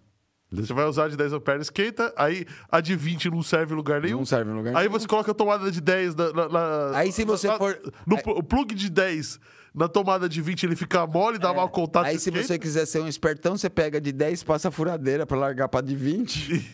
Você 0.52 0.74
vai 0.74 0.86
usar 0.86 1.10
de 1.10 1.16
10 1.16 1.32
amperes, 1.34 1.68
esquenta, 1.68 2.12
aí 2.18 2.44
a 2.72 2.82
de 2.82 2.96
20 2.96 3.30
não 3.30 3.44
serve 3.44 3.74
em 3.74 3.76
lugar 3.78 4.02
nenhum. 4.02 4.18
Não 4.20 4.26
serve 4.26 4.50
em 4.50 4.54
lugar 4.56 4.76
Aí 4.76 4.88
nenhum. 4.88 5.00
você 5.00 5.08
coloca 5.08 5.30
a 5.32 5.34
tomada 5.36 5.72
de 5.72 5.80
10 5.80 6.16
na. 6.16 6.34
na- 6.34 6.50
na- 6.50 6.98
Aí 6.98 7.12
se 7.12 7.24
você 7.24 7.48
na- 7.48 7.58
for- 7.58 7.80
No 8.08 8.16
aí- 8.18 8.24
o 8.26 8.42
plug 8.42 8.74
de 8.74 8.90
10 8.90 9.40
na 9.76 9.88
tomada 9.88 10.28
de 10.28 10.42
20 10.42 10.64
ele 10.66 10.76
fica 10.76 11.06
mole, 11.06 11.38
dá 11.38 11.54
mau 11.54 11.70
contato. 11.70 12.08
Aí, 12.08 12.18
se 12.18 12.30
esquenta. 12.30 12.48
você 12.48 12.58
quiser 12.58 12.88
ser 12.88 13.00
um 13.02 13.08
espertão, 13.08 13.56
você 13.56 13.70
pega 13.70 14.02
de 14.02 14.12
10 14.12 14.42
passa 14.42 14.70
a 14.70 14.72
furadeira 14.72 15.24
pra 15.28 15.38
largar 15.38 15.68
pra 15.70 15.82
de 15.82 15.96
20. 15.96 16.66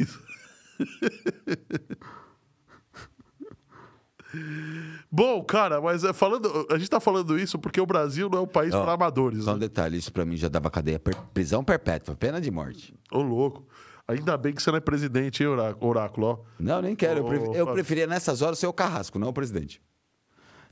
Bom, 5.11 5.43
cara, 5.43 5.79
mas 5.81 6.03
é, 6.03 6.11
falando, 6.13 6.67
a 6.69 6.77
gente 6.77 6.89
tá 6.89 6.99
falando 6.99 7.37
isso 7.39 7.57
porque 7.57 7.79
o 7.79 7.85
Brasil 7.85 8.29
não 8.29 8.39
é 8.39 8.41
um 8.41 8.47
país 8.47 8.71
para 8.71 8.93
amadores. 8.93 9.43
Só 9.45 9.51
um 9.51 9.53
Né? 9.53 9.61
detalhe, 9.61 9.97
isso 9.97 10.11
pra 10.11 10.25
mim 10.25 10.35
já 10.35 10.47
dava 10.49 10.69
cadeia, 10.69 10.99
per- 10.99 11.15
prisão 11.33 11.63
perpétua, 11.63 12.15
pena 12.15 12.41
de 12.41 12.51
morte. 12.51 12.93
Ô, 13.11 13.21
louco. 13.21 13.65
Ainda 14.07 14.37
bem 14.37 14.53
que 14.53 14.61
você 14.61 14.69
não 14.69 14.77
é 14.77 14.81
presidente, 14.81 15.41
hein, 15.41 15.49
Orá- 15.49 15.75
Oráculo? 15.79 16.27
Ó. 16.27 16.39
Não, 16.59 16.81
nem 16.81 16.95
quero. 16.95 17.19
Eu, 17.19 17.25
pref- 17.25 17.73
preferia 17.73 18.05
nessas 18.07 18.41
horas 18.41 18.59
ser 18.59 18.67
o 18.67 18.73
carrasco, 18.73 19.17
não 19.17 19.29
o 19.29 19.33
presidente. 19.33 19.81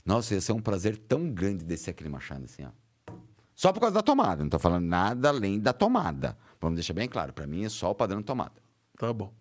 Nossa, 0.04 0.34
ia 0.34 0.40
ser 0.40 0.52
um 0.52 0.60
prazer 0.60 0.96
tão 0.96 1.30
grande 1.30 1.64
descer 1.64 1.90
aquele 1.90 2.10
machado 2.10 2.44
assim, 2.44 2.64
ó. 2.64 3.12
Só 3.54 3.72
por 3.72 3.80
causa 3.80 3.94
da 3.94 4.02
tomada, 4.02 4.42
não 4.42 4.50
tô 4.50 4.58
falando 4.58 4.84
nada 4.84 5.28
além 5.30 5.58
da 5.60 5.72
tomada. 5.72 6.36
Vamos 6.60 6.74
deixar 6.76 6.92
bem 6.92 7.08
claro, 7.08 7.32
pra 7.32 7.46
mim 7.46 7.64
é 7.64 7.68
só 7.68 7.90
o 7.90 7.94
padrão 7.94 8.22
tomada. 8.22 8.60
Tá 8.98 9.12
bom. 9.12 9.32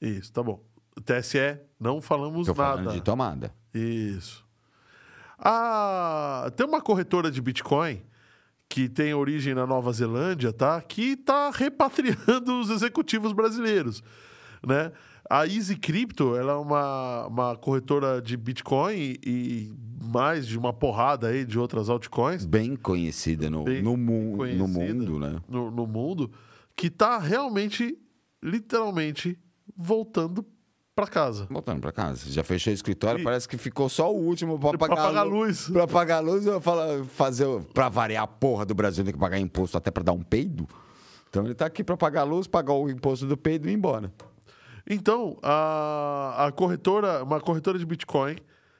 Isso, 0.00 0.32
tá 0.32 0.42
bom. 0.42 0.62
TSE, 1.02 1.58
não 1.78 2.00
falamos 2.00 2.46
Tô 2.46 2.54
falando 2.54 2.84
nada. 2.86 2.96
de 2.96 3.02
tomada. 3.02 3.54
Isso. 3.74 4.44
Ah, 5.38 6.50
tem 6.56 6.66
uma 6.66 6.80
corretora 6.80 7.30
de 7.30 7.40
Bitcoin 7.42 8.02
que 8.68 8.88
tem 8.88 9.14
origem 9.14 9.54
na 9.54 9.66
Nova 9.66 9.92
Zelândia, 9.92 10.52
tá? 10.52 10.80
Que 10.80 11.16
tá 11.16 11.50
repatriando 11.50 12.58
os 12.60 12.70
executivos 12.70 13.32
brasileiros, 13.32 14.02
né? 14.66 14.90
A 15.28 15.44
Easy 15.46 15.76
Crypto, 15.76 16.36
ela 16.36 16.52
é 16.52 16.56
uma, 16.56 17.26
uma 17.26 17.56
corretora 17.56 18.22
de 18.22 18.36
Bitcoin 18.36 19.16
e 19.24 19.72
mais 20.04 20.46
de 20.46 20.56
uma 20.56 20.72
porrada 20.72 21.26
aí 21.28 21.44
de 21.44 21.58
outras 21.58 21.88
altcoins 21.88 22.44
Bem 22.46 22.76
conhecida 22.76 23.50
no, 23.50 23.64
Bem 23.64 23.82
no, 23.82 23.96
mu- 23.96 24.36
conhecida. 24.36 24.62
no 24.66 24.68
mundo, 24.68 25.18
né? 25.18 25.40
no, 25.48 25.70
no 25.70 25.84
mundo, 25.86 26.30
que 26.76 26.88
tá 26.88 27.18
realmente, 27.18 27.98
literalmente, 28.40 29.36
voltando 29.76 30.46
para 30.96 31.06
casa. 31.06 31.46
Voltando 31.50 31.80
pra 31.80 31.92
casa. 31.92 32.28
Já 32.32 32.42
fechou 32.42 32.72
o 32.72 32.74
escritório, 32.74 33.20
E- 33.20 33.22
parece 33.24 33.46
que 33.46 33.58
ficou 33.58 33.88
só 33.88 34.10
o 34.12 34.16
último 34.16 34.58
pra 34.58 34.70
Pra 34.76 34.78
pagar, 34.88 34.96
pagar 34.96 35.20
a 35.20 35.22
lu- 35.22 35.40
luz. 35.40 35.68
Pra 35.68 35.86
pagar 35.86 36.16
a 36.16 36.20
luz, 36.20 36.46
eu 36.46 36.60
falo, 36.60 37.04
fazer. 37.04 37.46
Pra 37.74 37.88
variar 37.90 38.24
a 38.24 38.26
porra 38.26 38.64
do 38.64 38.74
Brasil, 38.74 39.04
tem 39.04 39.12
que 39.12 39.20
pagar 39.20 39.38
imposto 39.38 39.76
até 39.76 39.90
pra 39.90 40.02
dar 40.02 40.12
um 40.12 40.22
peido. 40.22 40.66
Então 41.28 41.44
ele 41.44 41.54
tá 41.54 41.66
aqui 41.66 41.84
pra 41.84 41.96
pagar 41.96 42.22
a 42.22 42.24
luz, 42.24 42.46
pagar 42.46 42.72
o 42.72 42.88
imposto 42.88 43.26
do 43.26 43.36
peido 43.36 43.68
e 43.68 43.72
ir 43.72 43.74
embora. 43.74 44.10
Então, 44.88 45.36
a, 45.42 46.46
a 46.46 46.52
corretora, 46.52 47.22
uma 47.22 47.40
corretora 47.40 47.78
de 47.78 47.84
Bitcoin, 47.84 48.36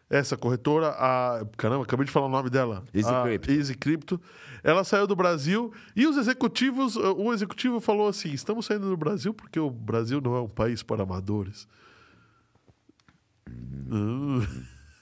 essa 0.09 0.37
corretora, 0.37 0.91
a. 0.97 1.45
Caramba, 1.57 1.83
acabei 1.85 2.07
de 2.07 2.13
falar 2.13 2.27
o 2.27 2.31
nome 2.31 2.49
dela. 2.49 2.83
Easy 2.95 3.11
Crypto. 3.25 3.51
Easy 3.51 3.75
Crypto. 3.75 4.21
Ela 4.65 4.85
saiu 4.85 5.07
do 5.07 5.15
Brasil 5.17 5.73
e 5.95 6.07
os 6.07 6.17
executivos, 6.17 6.97
o 6.97 7.33
executivo 7.33 7.79
falou 7.81 8.09
assim: 8.09 8.31
estamos 8.31 8.65
saindo 8.67 8.89
do 8.89 8.97
Brasil 8.97 9.35
porque 9.35 9.59
o 9.61 9.69
Brasil 9.69 10.21
não 10.21 10.35
é 10.37 10.41
um 10.41 10.49
país 10.49 10.83
para 10.83 11.03
amadores. 11.03 11.69
Hum. 13.91 14.43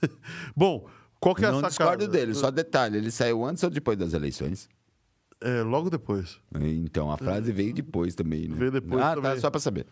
Bom, 0.56 0.86
qual 1.20 1.34
que 1.34 1.44
é 1.44 1.50
Não 1.50 1.58
a 1.58 1.70
sacada? 1.70 1.96
discordo 1.96 2.08
dele, 2.08 2.34
só 2.34 2.50
detalhe, 2.50 2.98
ele 2.98 3.10
saiu 3.10 3.44
antes 3.44 3.62
ou 3.62 3.70
depois 3.70 3.96
das 3.98 4.12
eleições? 4.12 4.68
É, 5.40 5.62
logo 5.62 5.90
depois. 5.90 6.38
Então, 6.58 7.10
a 7.12 7.16
frase 7.18 7.52
veio 7.52 7.74
depois 7.74 8.14
também, 8.14 8.48
né? 8.48 8.54
Veio 8.56 8.70
depois 8.70 9.02
ah, 9.02 9.14
também. 9.14 9.34
tá, 9.34 9.40
só 9.40 9.50
pra 9.50 9.60
saber. 9.60 9.86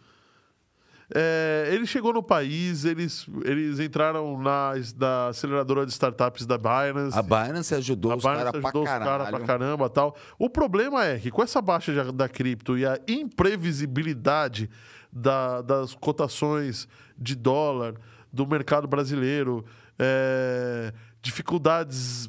É, 1.15 1.69
ele 1.71 1.85
chegou 1.87 2.11
no 2.15 2.23
país, 2.23 2.87
eles, 2.87 3.27
eles 3.45 3.79
entraram 3.81 4.41
na, 4.41 4.73
na 4.99 5.27
aceleradora 5.29 5.85
de 5.85 5.93
startups 5.93 6.47
da 6.47 6.57
Binance. 6.57 7.19
A 7.19 7.23
Binance 7.23 7.75
ajudou 7.75 8.13
A 8.13 8.17
os 8.17 8.23
caras 8.23 8.51
pra 8.51 8.61
ajudou 8.61 8.83
os 8.83 8.89
caralho. 8.89 9.11
caras 9.11 9.29
pra 9.29 9.41
caramba 9.41 9.91
tal. 9.91 10.17
O 10.39 10.49
problema 10.49 11.05
é 11.05 11.19
que 11.19 11.31
com 11.31 11.43
essa 11.43 11.61
baixa 11.61 11.93
de- 11.93 12.13
da 12.13 12.29
cripto 12.31 12.79
e 12.79 12.87
a 12.87 12.99
imprevisibilidade 13.07 14.71
da- 15.13 15.61
das 15.61 15.95
cotações 15.95 16.89
de 17.19 17.35
dólar 17.35 17.95
do 18.33 18.47
mercado 18.47 18.89
brasileiro, 18.89 19.65
é, 19.99 20.93
dificuldades 21.21 22.29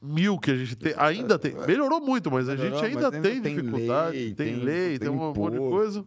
mil 0.00 0.38
que 0.38 0.50
a 0.50 0.56
gente 0.56 0.74
tem, 0.76 0.94
ainda 0.96 1.38
tem. 1.38 1.54
Melhorou 1.66 2.00
muito, 2.00 2.30
mas 2.30 2.48
a 2.48 2.54
Melhorou, 2.56 2.80
gente 2.80 2.86
ainda 2.96 3.06
ainda 3.06 3.20
tem 3.22 3.40
tem 3.40 3.54
dificuldade, 3.56 4.16
lei, 4.16 4.34
tem, 4.34 4.54
tem- 4.54 4.64
lei, 4.64 4.88
tem, 4.98 4.98
tem 4.98 5.08
um 5.10 5.32
monte 5.32 5.52
de 5.52 5.58
coisa. 5.58 6.04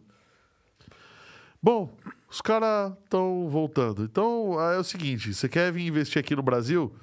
Bom, 1.62 1.96
os 2.30 2.42
caras 2.42 2.94
estão 3.04 3.48
voltando. 3.50 4.04
Então 4.04 4.60
é 4.62 4.78
o 4.78 4.84
seguinte: 4.84 5.34
você 5.34 5.48
quer 5.50 5.72
vir 5.72 5.88
investir 5.88 6.20
aqui 6.20 6.36
no 6.36 6.44
Brasil? 6.44 6.94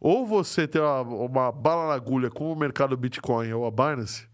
Ou 0.00 0.26
você 0.26 0.66
tem 0.66 0.80
uma, 0.80 1.02
uma 1.02 1.52
bala 1.52 1.88
na 1.88 1.94
agulha 1.94 2.30
com 2.30 2.50
o 2.50 2.56
mercado 2.56 2.96
Bitcoin 2.96 3.52
ou 3.52 3.66
a 3.66 3.70
Binance, 3.70 4.26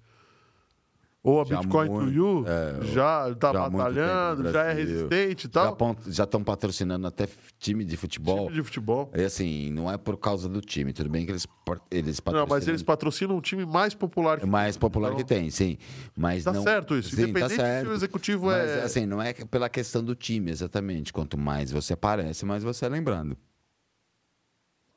ou 1.28 1.40
a 1.40 1.44
Já 1.44 1.56
Bitcoin 1.58 1.86
to 1.88 1.92
muito, 1.94 2.12
You, 2.12 2.44
é, 2.46 2.84
já 2.92 3.30
está 3.30 3.52
já 3.52 3.68
batalhando, 3.68 4.52
já 4.52 4.62
é 4.64 4.72
resistente 4.72 5.46
e 5.48 5.50
Já 5.52 5.72
tal. 5.74 5.96
estão 6.06 6.44
patrocinando 6.44 7.04
até 7.06 7.28
time 7.58 7.84
de 7.84 7.96
futebol. 7.96 8.44
Time 8.46 8.54
de 8.54 8.62
futebol. 8.62 9.10
E 9.12 9.22
assim, 9.24 9.70
não 9.72 9.90
é 9.90 9.98
por 9.98 10.16
causa 10.18 10.48
do 10.48 10.60
time. 10.60 10.92
Tudo 10.92 11.10
bem 11.10 11.26
que 11.26 11.32
eles, 11.32 11.46
eles 11.90 12.18
Não, 12.18 12.22
patrocinam. 12.24 12.46
mas 12.48 12.68
eles 12.68 12.82
patrocinam 12.82 13.36
um 13.36 13.40
time 13.40 13.66
mais 13.66 13.92
popular. 13.92 14.40
É 14.40 14.46
mais 14.46 14.76
popular 14.76 15.08
Então, 15.08 15.18
que 15.18 15.24
tem, 15.24 15.50
sim. 15.50 15.76
Mas 16.16 16.44
Tá 16.44 16.52
não... 16.52 16.62
certo 16.62 16.96
isso, 16.96 17.10
Sim, 17.10 17.22
independente 17.24 17.40
tá 17.40 17.48
se 17.48 17.56
certo. 17.56 17.88
o 17.90 17.92
executivo 17.92 18.46
Mas, 18.46 18.70
é- 18.70 18.82
assim, 18.84 19.04
não 19.04 19.20
é 19.20 19.32
pela 19.32 19.68
questão 19.68 20.04
do 20.04 20.14
time, 20.14 20.50
exatamente. 20.52 21.12
Quanto 21.12 21.36
mais 21.36 21.72
você 21.72 21.92
aparece, 21.94 22.44
mais 22.46 22.62
você 22.62 22.86
é 22.86 22.88
lembrando. 22.88 23.36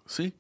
Sim. 0.06 0.32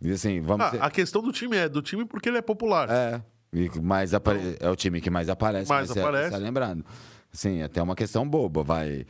E 0.00 0.10
assim, 0.10 0.40
vamos... 0.40 0.66
Ah, 0.66 0.70
ter- 0.70 0.82
a 0.82 0.90
questão 0.90 1.22
do 1.22 1.32
time 1.32 1.56
é 1.56 1.68
do 1.68 1.80
time 1.82 2.04
porque 2.04 2.28
ele 2.28 2.38
é 2.38 2.42
popular. 2.42 2.88
É. 2.90 3.22
E 3.52 3.70
mais 3.80 4.12
apare... 4.14 4.56
É 4.60 4.68
o 4.68 4.76
time 4.76 5.00
que 5.00 5.10
mais 5.10 5.28
aparece, 5.28 5.68
Mais 5.68 5.90
aparece. 5.90 6.34
é 6.34 6.38
lembrando. 6.38 6.84
Sim, 7.32 7.62
até 7.62 7.82
uma 7.82 7.94
questão 7.94 8.28
boba, 8.28 8.62
vai... 8.62 9.06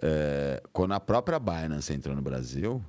é, 0.00 0.62
Quando 0.72 0.92
a 0.92 1.00
própria 1.00 1.38
Binance 1.38 1.92
entrou 1.92 2.14
no 2.14 2.22
Brasil, 2.22 2.82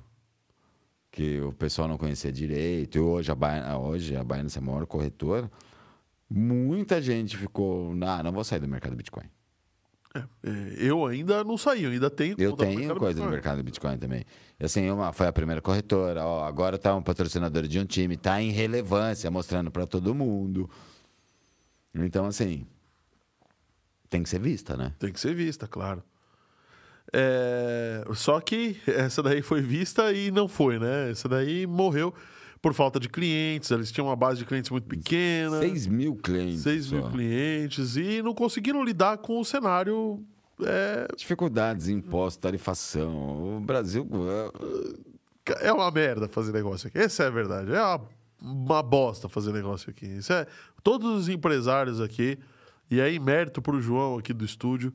que 1.10 1.40
o 1.40 1.52
pessoal 1.52 1.88
não 1.88 1.98
conhecia 1.98 2.32
direito, 2.32 2.98
e 2.98 3.00
hoje 3.00 3.30
a 3.30 3.34
Binance, 3.34 3.72
hoje 3.76 4.16
a 4.16 4.24
Binance 4.24 4.58
é 4.58 4.60
a 4.60 4.64
maior 4.64 4.86
corretora, 4.86 5.50
muita 6.28 7.00
gente 7.02 7.36
ficou... 7.36 7.92
Ah, 8.02 8.22
não 8.22 8.32
vou 8.32 8.44
sair 8.44 8.60
do 8.60 8.68
mercado 8.68 8.96
Bitcoin. 8.96 9.24
É, 10.14 10.20
eu 10.76 11.06
ainda 11.06 11.42
não 11.42 11.56
saí, 11.56 11.84
eu 11.84 11.90
ainda 11.90 12.10
tenho 12.10 12.34
Eu 12.38 12.50
no 12.50 12.56
tenho 12.56 12.78
mercado 12.80 12.98
coisa 12.98 13.14
no 13.20 13.24
Bitcoin. 13.26 13.30
mercado 13.32 13.56
do 13.58 13.62
Bitcoin 13.64 13.98
também. 13.98 14.24
Assim, 14.60 14.90
uma, 14.90 15.10
foi 15.12 15.26
a 15.26 15.32
primeira 15.32 15.60
corretora, 15.62 16.24
ó, 16.24 16.44
agora 16.44 16.76
tá 16.78 16.94
um 16.94 17.02
patrocinador 17.02 17.62
de 17.66 17.78
um 17.80 17.84
time, 17.86 18.16
tá 18.16 18.40
em 18.40 18.50
relevância, 18.50 19.30
mostrando 19.30 19.70
para 19.70 19.86
todo 19.86 20.14
mundo. 20.14 20.68
Então, 21.94 22.26
assim, 22.26 22.66
tem 24.08 24.22
que 24.22 24.28
ser 24.28 24.40
vista, 24.40 24.76
né? 24.76 24.92
Tem 24.98 25.12
que 25.12 25.20
ser 25.20 25.34
vista, 25.34 25.66
claro. 25.66 26.02
É, 27.12 28.04
Só 28.14 28.40
que 28.40 28.76
essa 28.86 29.22
daí 29.22 29.42
foi 29.42 29.60
vista 29.60 30.12
e 30.12 30.30
não 30.30 30.48
foi, 30.48 30.78
né? 30.78 31.10
Essa 31.10 31.28
daí 31.28 31.66
morreu 31.66 32.14
por 32.60 32.72
falta 32.72 33.00
de 33.00 33.08
clientes. 33.08 33.70
Eles 33.70 33.90
tinham 33.90 34.06
uma 34.06 34.16
base 34.16 34.38
de 34.38 34.44
clientes 34.46 34.70
muito 34.70 34.86
pequena. 34.86 35.58
6 35.60 35.86
mil 35.88 36.16
clientes. 36.16 36.62
6 36.62 36.92
mil 36.92 37.02
só. 37.02 37.10
clientes 37.10 37.96
e 37.96 38.22
não 38.22 38.34
conseguiram 38.34 38.84
lidar 38.84 39.18
com 39.18 39.40
o 39.40 39.44
cenário. 39.44 40.24
É, 40.64 41.08
Dificuldades, 41.16 41.88
impostos, 41.88 42.36
tarifação. 42.36 43.56
O 43.56 43.60
Brasil. 43.60 44.08
é, 45.46 45.68
é 45.68 45.72
uma 45.72 45.90
merda 45.90 46.28
fazer 46.28 46.52
negócio 46.52 46.86
aqui. 46.88 46.98
Essa 46.98 47.24
é 47.24 47.26
a 47.26 47.30
verdade. 47.30 47.72
É 47.74 47.82
uma, 47.82 48.00
uma 48.40 48.82
bosta 48.82 49.28
fazer 49.28 49.52
negócio 49.52 49.90
aqui. 49.90 50.06
Isso 50.06 50.32
é, 50.32 50.46
todos 50.82 51.08
os 51.20 51.28
empresários 51.28 52.00
aqui, 52.00 52.38
e 52.90 53.00
aí 53.00 53.18
mérito 53.18 53.60
pro 53.62 53.80
João 53.80 54.18
aqui 54.18 54.32
do 54.32 54.44
estúdio, 54.44 54.92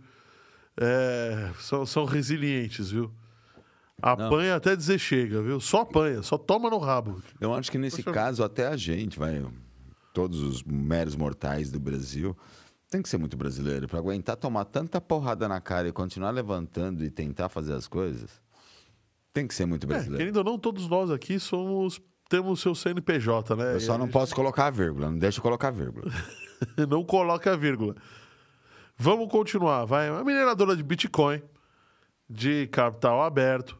é, 0.80 1.51
são, 1.59 1.85
são 1.85 2.05
resilientes, 2.05 2.91
viu? 2.91 3.11
Apanha 4.01 4.55
até 4.55 4.76
dizer 4.76 4.99
chega, 4.99 5.41
viu? 5.41 5.59
Só 5.59 5.81
apanha, 5.81 6.22
só 6.22 6.38
toma 6.38 6.69
no 6.69 6.77
rabo. 6.77 7.22
Eu 7.41 7.53
acho 7.53 7.72
que 7.72 7.80
nesse 7.80 8.03
Poxa. 8.03 8.14
caso, 8.14 8.43
até 8.43 8.68
a 8.68 8.77
gente, 8.77 9.18
vai. 9.18 9.43
Todos 10.14 10.39
os 10.41 10.64
meros 10.64 11.15
mortais 11.15 11.72
do 11.72 11.80
Brasil. 11.80 12.38
Tem 12.89 13.01
que 13.01 13.09
ser 13.09 13.18
muito 13.18 13.35
brasileiro 13.35 13.88
para 13.88 13.99
aguentar 13.99 14.38
tomar 14.38 14.65
tanta 14.65 15.01
porrada 15.01 15.47
na 15.47 15.59
cara 15.59 15.88
e 15.88 15.91
continuar 15.91 16.30
levantando 16.30 17.03
e 17.03 17.09
tentar 17.09 17.49
fazer 17.49 17.73
as 17.73 17.88
coisas. 17.88 18.30
Tem 19.34 19.47
que 19.47 19.53
ser 19.53 19.65
muito 19.65 19.85
É, 19.85 19.88
brasileiro. 19.88 20.18
querendo 20.18 20.38
ou 20.38 20.43
não, 20.43 20.57
todos 20.59 20.88
nós 20.88 21.11
aqui 21.11 21.39
somos 21.39 21.99
temos 22.30 22.60
seu 22.62 22.74
CNPJ, 22.76 23.56
né? 23.56 23.76
Eu 23.76 23.80
só 23.80 23.98
não 23.98 24.08
posso 24.08 24.36
colocar 24.36 24.68
a 24.68 24.72
vírgula, 24.72 25.10
não 25.10 25.18
deixa 25.18 25.40
eu 25.40 25.44
colocar 25.44 25.70
a 25.70 25.72
vírgula. 25.72 26.12
não 26.90 27.04
coloca 27.04 27.54
a 27.54 27.56
vírgula. 27.56 27.95
Vamos 28.98 29.30
continuar, 29.32 29.86
vai. 29.86 30.10
A 30.10 30.24
mineradora 30.24 30.76
de 30.76 30.84
Bitcoin, 30.84 31.41
de 32.30 32.68
capital 32.68 33.22
aberto, 33.22 33.78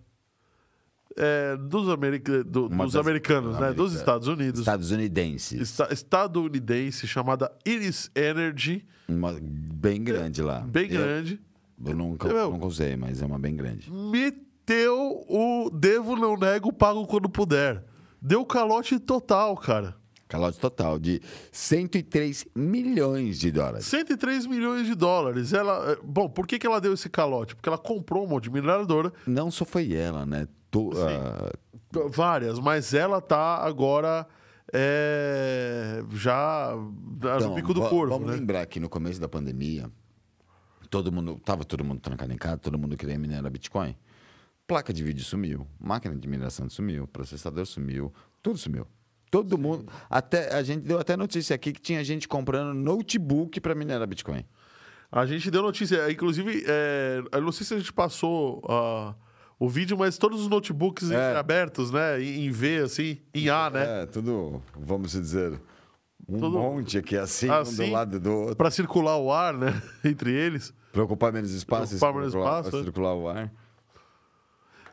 é, 1.16 1.58
dos, 1.58 1.90
america- 1.90 2.44
do- 2.44 2.68
Uma 2.68 2.84
dos 2.86 2.94
das- 2.94 3.02
americanos, 3.06 3.54
né? 3.60 3.74
Dos 3.74 3.92
americanas. 3.92 3.94
Estados 3.96 4.28
Unidos. 4.28 4.60
Estados 4.60 4.92
Unidenses. 4.92 5.60
esta- 5.62 5.92
estadunidense 5.92 7.08
chamada 7.08 7.52
Iris 7.66 8.12
Energy, 8.16 8.86
Uma 9.08 9.36
bem 9.42 10.04
grande 10.04 10.42
lá. 10.44 10.60
bem 10.60 10.84
Eu- 10.92 11.02
grande, 11.02 11.42
Eu, 11.84 11.96
nunca, 11.96 12.28
Meu. 12.28 12.52
nunca 12.52 12.66
usei, 12.68 12.96
mas 12.96 13.22
é 13.22 13.26
uma 13.26 13.40
bem 13.40 13.56
grande. 13.56 13.92
meteu 13.92 15.24
o 15.28 15.70
devo, 15.72 16.16
não 16.16 16.36
nego, 16.38 16.72
pago 16.72 17.06
quando 17.08 17.28
puder. 17.30 17.84
Deu 18.22 18.46
calote 18.46 19.00
total, 19.00 19.56
cara. 19.58 19.96
Calote 20.28 20.60
total 20.60 21.00
de 21.00 21.22
103 21.52 22.48
milhões 22.54 23.40
de 23.40 23.50
dólares. 23.50 23.86
103 23.86 24.46
milhões 24.46 24.86
de 24.86 24.94
dólares. 24.94 25.54
Ela, 25.54 25.92
é, 25.92 25.98
bom, 26.04 26.28
por 26.28 26.46
que, 26.46 26.60
que 26.60 26.68
ela 26.68 26.82
deu 26.82 26.94
esse 26.94 27.10
calote? 27.10 27.56
Porque 27.56 27.70
ela 27.70 27.78
comprou 27.78 28.26
um 28.26 28.28
monte 28.28 28.44
de 28.46 28.52
mineradora, 28.52 29.14
Não 29.26 29.50
só 29.50 29.64
foi 29.64 29.94
ela, 29.94 30.26
né? 30.26 30.48
To- 30.70 30.92
ah, 30.98 31.54
várias, 32.10 32.60
mas 32.60 32.94
ela 32.94 33.22
tá 33.22 33.56
agora 33.64 34.28
é, 34.74 36.04
já 36.14 36.74
no 36.76 36.94
então, 37.18 37.56
bico 37.56 37.74
do 37.74 37.88
corvo, 37.88 38.14
Vamos 38.14 38.28
né? 38.28 38.36
lembrar 38.36 38.66
que 38.66 38.82
no 38.82 38.90
começo 38.90 39.20
da 39.22 39.30
pandemia, 39.30 39.90
todo 40.90 41.10
mundo, 41.10 41.40
tava 41.46 41.64
todo 41.64 41.86
mundo 41.86 42.02
trancado 42.02 42.34
em 42.34 42.38
casa, 42.38 42.58
todo 42.58 42.78
mundo 42.78 42.98
queria 42.98 43.18
minerar 43.18 43.50
Bitcoin. 43.50 43.96
Placa 44.68 44.92
de 44.92 45.02
vídeo 45.02 45.24
sumiu, 45.24 45.66
máquina 45.80 46.14
de 46.14 46.28
mineração 46.28 46.70
sumiu, 46.70 47.08
processador 47.08 47.66
sumiu, 47.66 48.14
tudo 48.44 48.58
sumiu. 48.58 48.86
Todo 49.32 49.58
mundo. 49.58 49.86
Até, 50.10 50.54
a 50.54 50.62
gente 50.62 50.82
deu 50.82 51.00
até 51.00 51.16
notícia 51.16 51.56
aqui 51.56 51.72
que 51.72 51.82
tinha 51.82 52.04
gente 52.04 52.28
comprando 52.28 52.74
notebook 52.74 53.62
para 53.62 53.74
minerar 53.74 54.06
Bitcoin. 54.06 54.46
A 55.10 55.26
gente 55.26 55.50
deu 55.50 55.62
notícia, 55.62 56.12
inclusive, 56.12 56.66
é, 56.68 57.22
eu 57.32 57.42
não 57.42 57.52
sei 57.52 57.66
se 57.66 57.74
a 57.74 57.78
gente 57.78 57.94
passou 57.94 58.62
ah, 58.70 59.16
o 59.58 59.70
vídeo, 59.70 59.98
mas 59.98 60.18
todos 60.18 60.42
os 60.42 60.50
notebooks 60.50 61.12
É. 61.12 61.36
abertos, 61.38 61.90
né? 61.92 62.22
Em, 62.22 62.52
V, 62.52 62.80
assim, 62.80 63.20
em 63.34 63.50
A, 63.50 63.70
né? 63.70 64.04
É, 64.04 64.06
tudo, 64.06 64.62
vamos 64.78 65.14
dizer, 65.14 65.60
um 66.28 66.50
monte 66.50 66.98
aqui 66.98 67.16
assim, 67.16 67.48
um 67.50 67.54
assim, 67.54 67.86
do 67.86 67.92
lado 67.94 68.20
do 68.20 68.34
outro. 68.34 68.56
Pra 68.58 68.70
circular 68.70 69.18
o 69.18 69.32
ar, 69.32 69.54
né? 69.54 69.82
Entre 70.04 70.32
eles. 70.32 70.74
Para 70.92 71.04
ocupar 71.04 71.32
menos 71.32 71.54
espaço, 71.54 71.96
Ocupar 71.96 72.14
menos 72.14 72.34
espaço, 72.34 72.78
é. 72.78 72.84
circular 72.84 73.14
o 73.16 73.30
ar. 73.30 73.50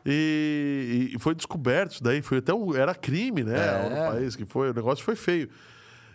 E, 0.05 1.11
e 1.15 1.19
foi 1.19 1.33
descoberto 1.33 1.93
isso 1.93 2.03
daí, 2.03 2.21
foi 2.21 2.37
até 2.37 2.53
um, 2.53 2.75
era 2.75 2.93
crime, 2.93 3.43
né? 3.43 3.55
É. 3.57 3.89
No 3.89 4.11
país 4.11 4.35
que 4.35 4.45
foi, 4.45 4.69
o 4.69 4.73
negócio 4.73 5.03
foi 5.03 5.15
feio. 5.15 5.49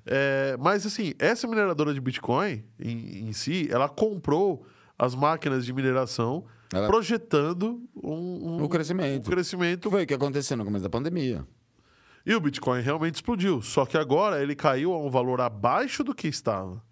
É, 0.06 0.56
mas 0.58 0.86
assim, 0.86 1.12
essa 1.18 1.46
mineradora 1.46 1.92
de 1.92 2.00
Bitcoin 2.00 2.64
em, 2.78 3.28
em 3.28 3.32
si, 3.32 3.68
ela 3.70 3.88
comprou 3.88 4.64
as 4.98 5.14
máquinas 5.14 5.64
de 5.66 5.72
mineração, 5.72 6.44
Ela- 6.72 6.86
projetando 6.86 7.82
um, 7.96 8.12
um- 8.58 8.62
O 8.62 8.68
crescimento. 8.68 9.26
um 9.26 9.30
crescimento. 9.30 9.90
Foi 9.90 10.04
o 10.04 10.06
que 10.06 10.14
aconteceu 10.14 10.56
no 10.56 10.64
começo 10.64 10.84
da 10.84 10.90
pandemia. 10.90 11.44
E 12.24 12.34
o 12.34 12.40
Bitcoin 12.40 12.80
realmente 12.82 13.16
explodiu. 13.16 13.60
Só 13.62 13.84
que 13.86 13.96
agora 13.96 14.42
ele 14.42 14.54
caiu 14.54 14.92
a 14.92 14.98
um 14.98 15.10
valor 15.10 15.40
abaixo 15.40 16.04
do 16.04 16.14
que 16.14 16.28
estava. 16.28 16.82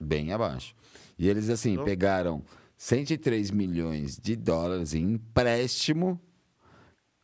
Bem 0.00 0.32
abaixo. 0.32 0.74
E 1.18 1.28
eles, 1.28 1.48
assim, 1.50 1.72
Então- 1.74 1.84
pegaram 1.84 2.42
103 2.82 3.52
milhões 3.52 4.18
de 4.18 4.34
dólares 4.34 4.92
em 4.92 5.12
empréstimo 5.12 6.20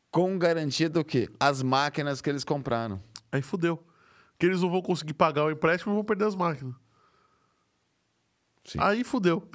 com 0.08 0.38
garantia 0.38 0.88
do 0.88 1.04
quê? 1.04 1.28
As 1.40 1.64
máquinas 1.64 2.20
que 2.20 2.30
eles 2.30 2.44
compraram. 2.44 3.02
Aí 3.32 3.42
fudeu. 3.42 3.84
Que 4.38 4.46
eles 4.46 4.62
não 4.62 4.70
vão 4.70 4.80
conseguir 4.80 5.14
pagar 5.14 5.46
o 5.46 5.50
empréstimo 5.50 5.92
e 5.92 5.96
vão 5.96 6.04
perder 6.04 6.26
as 6.26 6.36
máquinas. 6.36 6.76
Sim. 8.64 8.78
Aí 8.80 9.02
fudeu. 9.02 9.50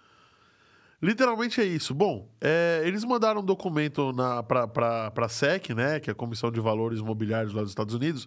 Literalmente 1.02 1.60
é 1.60 1.66
isso. 1.66 1.92
Bom, 1.92 2.34
é, 2.40 2.80
eles 2.82 3.04
mandaram 3.04 3.42
um 3.42 3.44
documento 3.44 4.10
para 4.48 5.12
a 5.14 5.28
SEC, 5.28 5.74
né, 5.74 6.00
que 6.00 6.08
é 6.08 6.12
a 6.12 6.16
Comissão 6.16 6.50
de 6.50 6.60
Valores 6.60 7.00
Imobiliários 7.00 7.52
lá 7.52 7.60
dos 7.60 7.72
Estados 7.72 7.94
Unidos, 7.94 8.26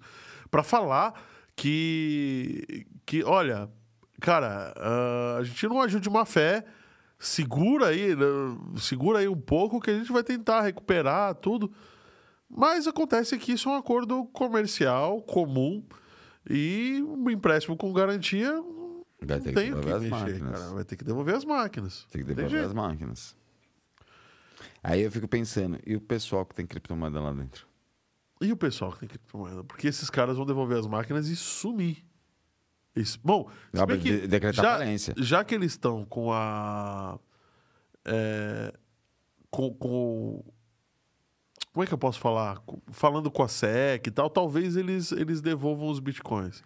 para 0.51 0.61
falar 0.61 1.19
que, 1.55 2.85
que, 3.03 3.23
olha, 3.23 3.67
cara, 4.21 4.73
ah, 4.77 5.37
a 5.39 5.43
gente 5.43 5.67
não 5.67 5.81
ajude 5.81 6.09
má 6.09 6.23
fé, 6.25 6.63
segura 7.19 7.87
aí, 7.87 8.15
né, 8.15 8.25
segura 8.77 9.19
aí 9.19 9.27
um 9.27 9.39
pouco 9.39 9.81
que 9.81 9.89
a 9.91 9.97
gente 9.97 10.11
vai 10.11 10.23
tentar 10.23 10.61
recuperar 10.61 11.35
tudo. 11.35 11.71
Mas 12.49 12.87
acontece 12.87 13.37
que 13.37 13.53
isso 13.53 13.69
é 13.69 13.71
um 13.73 13.75
acordo 13.75 14.25
comercial 14.25 15.21
comum 15.21 15.83
e 16.49 17.01
um 17.07 17.29
empréstimo 17.29 17.77
com 17.77 17.91
garantia 17.93 18.51
Vai 19.23 19.39
ter 19.39 19.53
que 19.53 19.59
o 19.59 19.61
que 19.61 19.69
devolver 19.69 19.93
as 19.95 20.01
mexer, 20.01 20.15
máquinas. 20.15 20.59
cara. 20.59 20.73
Vai 20.73 20.83
ter 20.83 20.95
que 20.95 21.03
devolver 21.03 21.35
as 21.35 21.45
máquinas. 21.45 22.07
Tem 22.11 22.25
que 22.25 22.33
devolver 22.33 22.63
as 22.63 22.73
máquinas. 22.73 23.35
Aí 24.83 25.01
eu 25.01 25.11
fico 25.11 25.27
pensando, 25.27 25.79
e 25.85 25.95
o 25.95 26.01
pessoal 26.01 26.45
que 26.45 26.55
tem 26.55 26.65
criptomoeda 26.65 27.19
lá 27.21 27.31
dentro? 27.31 27.67
E 28.41 28.51
o 28.51 28.57
pessoal 28.57 28.91
que 28.91 28.99
tem 29.01 29.09
criptomoeda? 29.09 29.63
Porque 29.63 29.87
esses 29.87 30.09
caras 30.09 30.35
vão 30.37 30.45
devolver 30.45 30.79
as 30.79 30.87
máquinas 30.87 31.27
e 31.27 31.35
sumir. 31.35 32.03
Isso. 32.95 33.19
Bom, 33.23 33.49
mas 33.71 33.85
que 34.01 34.21
de- 34.21 34.27
decretar 34.27 34.63
já, 34.65 34.71
falência. 34.73 35.13
já 35.17 35.43
que 35.43 35.55
eles 35.55 35.71
estão 35.71 36.03
com 36.05 36.31
a. 36.33 37.17
é, 38.05 38.73
com, 39.49 39.73
com. 39.73 40.43
Como 41.73 41.83
é 41.83 41.87
que 41.87 41.93
eu 41.93 41.97
posso 41.97 42.19
falar? 42.19 42.61
Falando 42.91 43.31
com 43.31 43.43
a 43.43 43.47
SEC 43.47 44.07
e 44.07 44.11
tal, 44.11 44.29
talvez 44.29 44.75
eles, 44.75 45.11
eles 45.13 45.41
devolvam 45.41 45.87
os 45.89 45.99
bitcoins. 45.99 46.61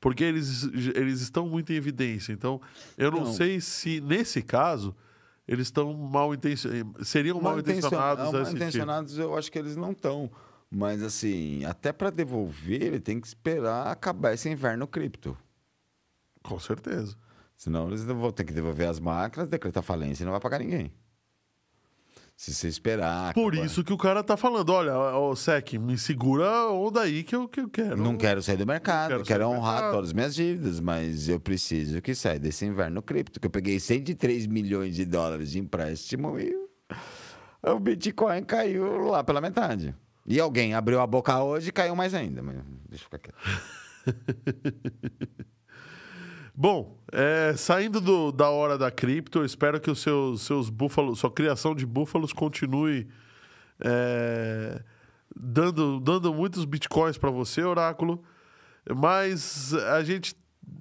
Porque 0.00 0.24
eles, 0.24 0.64
eles 0.94 1.20
estão 1.20 1.48
muito 1.48 1.72
em 1.72 1.76
evidência. 1.76 2.32
Então, 2.32 2.60
eu 2.96 3.10
não, 3.10 3.20
Não. 3.24 3.32
sei 3.32 3.60
se, 3.60 4.00
nesse 4.00 4.42
caso, 4.42 4.94
eles 5.46 5.68
estão 5.68 5.92
mal 5.94 6.34
intencionados. 6.34 7.08
Seriam 7.08 7.40
mal 7.40 7.58
intencionados 7.58 8.32
Mal 8.32 8.42
esse 8.42 8.50
tipo. 8.52 8.56
intencionados 8.64 9.18
eu 9.18 9.36
acho 9.36 9.50
que 9.50 9.58
eles 9.58 9.76
não 9.76 9.92
estão. 9.92 10.28
Mas 10.70 11.02
assim, 11.02 11.64
até 11.64 11.92
para 11.92 12.10
devolver, 12.10 12.82
ele 12.82 13.00
tem 13.00 13.20
que 13.20 13.26
esperar 13.26 13.86
acabar 13.88 14.34
esse 14.34 14.48
inverno 14.48 14.86
cripto. 14.88 15.36
Com 16.42 16.58
certeza. 16.58 17.16
Senão 17.56 17.88
eles 17.88 18.04
vão 18.04 18.30
ter 18.30 18.44
que 18.44 18.52
devolver 18.52 18.88
as 18.88 19.00
máquinas, 19.00 19.48
decretar 19.48 19.82
falência 19.82 20.22
e 20.22 20.24
não 20.24 20.32
vai 20.32 20.40
pagar 20.40 20.58
ninguém. 20.60 20.92
Se 22.36 22.54
você 22.54 22.68
esperar. 22.68 23.34
Por 23.34 23.52
acabar- 23.52 23.66
isso 23.66 23.82
que 23.82 23.92
o 23.92 23.98
cara 23.98 24.22
tá 24.22 24.36
falando, 24.36 24.70
olha, 24.70 24.96
ô 24.96 25.34
Sec, 25.34 25.72
me 25.72 25.98
segura 25.98 26.48
a 26.48 26.72
onda 26.72 27.00
aí 27.00 27.24
que 27.24 27.34
eu, 27.34 27.48
que 27.48 27.58
eu 27.58 27.68
quero. 27.68 27.96
Não 27.96 28.16
quero 28.16 28.40
sair 28.40 28.56
do 28.56 28.64
mercado, 28.64 29.10
quero 29.10 29.24
quero, 29.24 29.48
honrar 29.48 29.72
mercado. 29.74 29.92
todas 29.94 30.10
as 30.10 30.12
minhas 30.14 30.34
dívidas, 30.36 30.78
mas 30.78 31.28
eu 31.28 31.40
preciso 31.40 32.00
que 32.00 32.14
saia 32.14 32.38
desse 32.38 32.64
inverno 32.64 33.02
cripto, 33.02 33.40
que 33.40 33.46
eu 33.48 33.50
peguei 33.50 33.80
103 33.80 34.46
milhões 34.46 34.94
de 34.94 35.04
dólares 35.04 35.50
de 35.50 35.58
empréstimo 35.58 36.38
e 36.38 36.54
o 37.60 37.80
Bitcoin 37.80 38.44
caiu 38.44 38.98
lá 39.08 39.24
pela 39.24 39.40
metade. 39.40 39.92
E 40.24 40.38
alguém 40.38 40.74
abriu 40.74 41.00
a 41.00 41.06
boca 41.08 41.42
hoje 41.42 41.70
e 41.70 41.72
caiu 41.72 41.96
mais 41.96 42.14
ainda. 42.14 42.40
Mas 42.40 42.58
deixa 42.88 43.04
eu 43.04 43.10
ficar 43.10 43.18
quieto. 43.18 43.36
Bom, 46.60 46.98
é, 47.12 47.54
saindo 47.56 48.00
do- 48.00 48.32
da 48.32 48.50
hora 48.50 48.76
da 48.76 48.90
cripto, 48.90 49.38
eu 49.38 49.44
espero 49.44 49.80
que 49.80 49.88
os 49.88 50.00
seus, 50.02 50.42
seus 50.42 50.68
búfalos, 50.68 51.20
sua 51.20 51.30
criação 51.30 51.72
de 51.72 51.86
búfalos 51.86 52.32
continue 52.32 53.06
é, 53.80 54.82
dando, 55.36 56.00
dando 56.00 56.34
muitos 56.34 56.64
bitcoins 56.64 57.16
para 57.16 57.30
você, 57.30 57.62
Oráculo. 57.62 58.24
Mas 58.96 59.72
a 59.72 60.02
gente. 60.02 60.34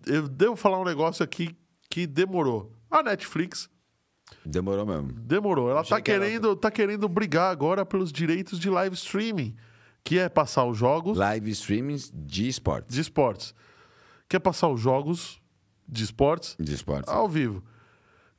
Eu 0.08 0.28
devo 0.28 0.56
falar 0.56 0.80
um 0.80 0.84
negócio 0.84 1.24
aqui 1.24 1.56
que 1.92 2.08
demorou. 2.08 2.74
A 2.90 3.04
Netflix 3.04 3.70
Demorou 4.44 4.84
mesmo. 4.86 5.14
demorou. 5.14 5.70
Ela 5.70 5.82
Achei 5.82 5.96
tá 5.96 6.02
que 6.02 6.12
querendo, 6.12 6.56
tá 6.56 6.72
querendo 6.72 7.08
brigar 7.08 7.52
agora 7.52 7.86
pelos 7.86 8.12
direitos 8.12 8.60
de 8.60 8.70
live 8.70 8.96
streaming, 8.96 9.56
que 10.04 10.18
é 10.18 10.28
passar 10.28 10.66
os 10.66 10.76
jogos 10.78 11.18
Live 11.20 11.52
streamings 11.52 12.12
de 12.14 12.48
esportes. 12.48 12.96
de 12.96 13.00
esportes. 13.02 13.54
Quer 14.28 14.40
passar 14.40 14.70
os 14.70 14.82
jogos 14.82 15.40
de 15.88 16.04
esportes 16.04 16.56
De 16.60 16.74
esportes. 16.74 17.12
ao 17.12 17.28
vivo. 17.30 17.64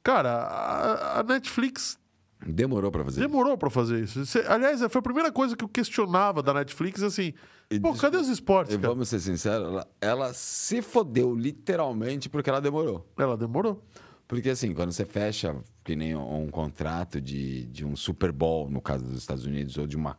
Cara, 0.03 0.31
a, 0.31 1.21
a 1.21 1.23
Netflix 1.23 1.99
Demorou 2.47 2.91
pra 2.93 3.05
fazer. 3.05 3.21
demorou 3.21 3.59
pra 3.59 3.69
fazer 3.69 4.05
isso. 4.05 4.25
Cê- 4.25 4.45
aliás, 4.47 4.81
foi 4.91 4.99
a 5.01 5.03
primeira 5.03 5.33
coisa 5.33 5.57
que 5.57 5.65
eu 5.65 5.69
questionava 5.69 6.41
da 6.43 6.55
Netflix, 6.55 7.03
assim, 7.03 7.35
E 7.69 7.81
pô, 7.81 7.93
cadê 7.95 8.17
os 8.17 8.29
esportes, 8.29 8.75
E 8.75 8.79
cara? 8.79 8.91
vamos 8.91 9.09
ser 9.09 9.19
sinceros, 9.19 9.67
ela, 9.67 9.89
ela 10.01 10.33
se 10.33 10.81
fodeu 10.81 11.35
literalmente 11.35 12.29
porque 12.29 12.49
ela 12.49 12.61
demorou. 12.61 13.05
Ela 13.19 13.37
demorou. 13.37 13.85
Porque 14.29 14.51
assim, 14.51 14.73
quando 14.73 14.93
você 14.93 15.05
fecha 15.05 15.57
que 15.83 15.97
nem 15.97 16.15
um, 16.15 16.45
um 16.45 16.49
contrato 16.49 17.21
de, 17.21 17.65
de 17.67 17.85
um 17.85 17.97
Super 17.97 18.31
Bowl, 18.31 18.71
no 18.71 18.81
caso 18.81 19.05
dos 19.05 19.19
Estados 19.19 19.45
Unidos, 19.45 19.77
ou 19.77 19.87
de 19.87 19.97
uma 19.97 20.17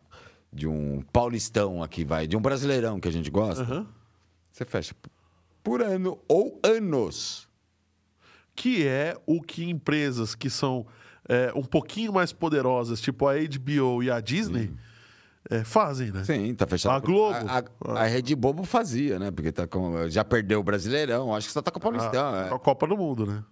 de 0.51 0.67
um 0.67 1.01
paulistão 1.13 1.81
aqui, 1.83 2.03
vai, 2.03 2.25
de 2.27 2.35
um 2.35 2.41
brasileirão 2.41 2.99
que 2.99 3.07
a 3.07 3.11
gente 3.11 3.29
gosta, 3.29 3.61
Aham. 3.63 3.87
você 4.51 4.65
fecha 4.65 4.95
por 5.63 5.81
ano 5.81 6.19
ou 6.27 6.59
anos. 6.63 7.47
Que 8.55 8.85
é 8.85 9.15
o 9.25 9.41
que 9.41 9.69
empresas 9.69 10.35
que 10.35 10.49
são 10.49 10.85
é, 11.27 11.51
um 11.55 11.63
pouquinho 11.63 12.11
mais 12.11 12.33
poderosas, 12.33 12.99
tipo 12.99 13.27
a 13.27 13.35
HBO 13.35 14.03
e 14.03 14.11
a 14.11 14.19
Disney, 14.19 14.73
é, 15.49 15.63
fazem, 15.63 16.11
né? 16.11 16.23
Sim, 16.23 16.53
tá 16.55 16.67
fechado. 16.67 16.95
A 16.95 16.99
Globo. 16.99 17.35
A, 17.47 17.63
a, 17.93 18.03
a 18.03 18.05
Rede 18.05 18.35
Bobo 18.35 18.63
fazia, 18.63 19.19
né? 19.19 19.31
Porque 19.31 19.51
tá 19.51 19.67
com, 19.67 20.09
já 20.09 20.25
perdeu 20.25 20.59
o 20.59 20.63
Brasileirão, 20.63 21.33
acho 21.33 21.47
que 21.47 21.53
só 21.53 21.61
tá 21.61 21.71
com 21.71 21.77
o 21.77 21.81
Paulistão. 21.81 22.33
A, 22.33 22.47
é. 22.47 22.53
a 22.53 22.59
Copa 22.59 22.87
do 22.87 22.97
Mundo, 22.97 23.25
né? 23.25 23.43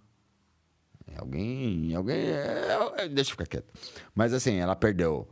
Alguém. 1.16 1.94
Alguém. 1.94 2.16
é, 2.16 2.92
é, 2.98 3.08
deixa 3.08 3.30
eu 3.30 3.32
ficar 3.32 3.46
quieto. 3.46 3.72
Mas 4.14 4.32
assim, 4.32 4.56
ela 4.56 4.76
perdeu 4.76 5.28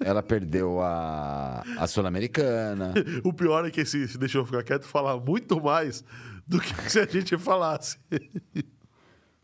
Ela 0.00 0.22
perdeu 0.22 0.80
a, 0.80 1.62
a 1.76 1.86
Sul-Americana. 1.86 2.94
O 3.24 3.32
pior 3.32 3.66
é 3.66 3.70
que 3.70 3.84
se, 3.84 4.06
se 4.06 4.16
deixou 4.16 4.42
eu 4.42 4.46
ficar 4.46 4.62
quieto 4.62 4.84
falar 4.84 5.16
muito 5.18 5.60
mais 5.62 6.04
do 6.46 6.60
que 6.60 6.90
se 6.90 7.00
a 7.00 7.06
gente 7.06 7.36
falasse. 7.36 7.98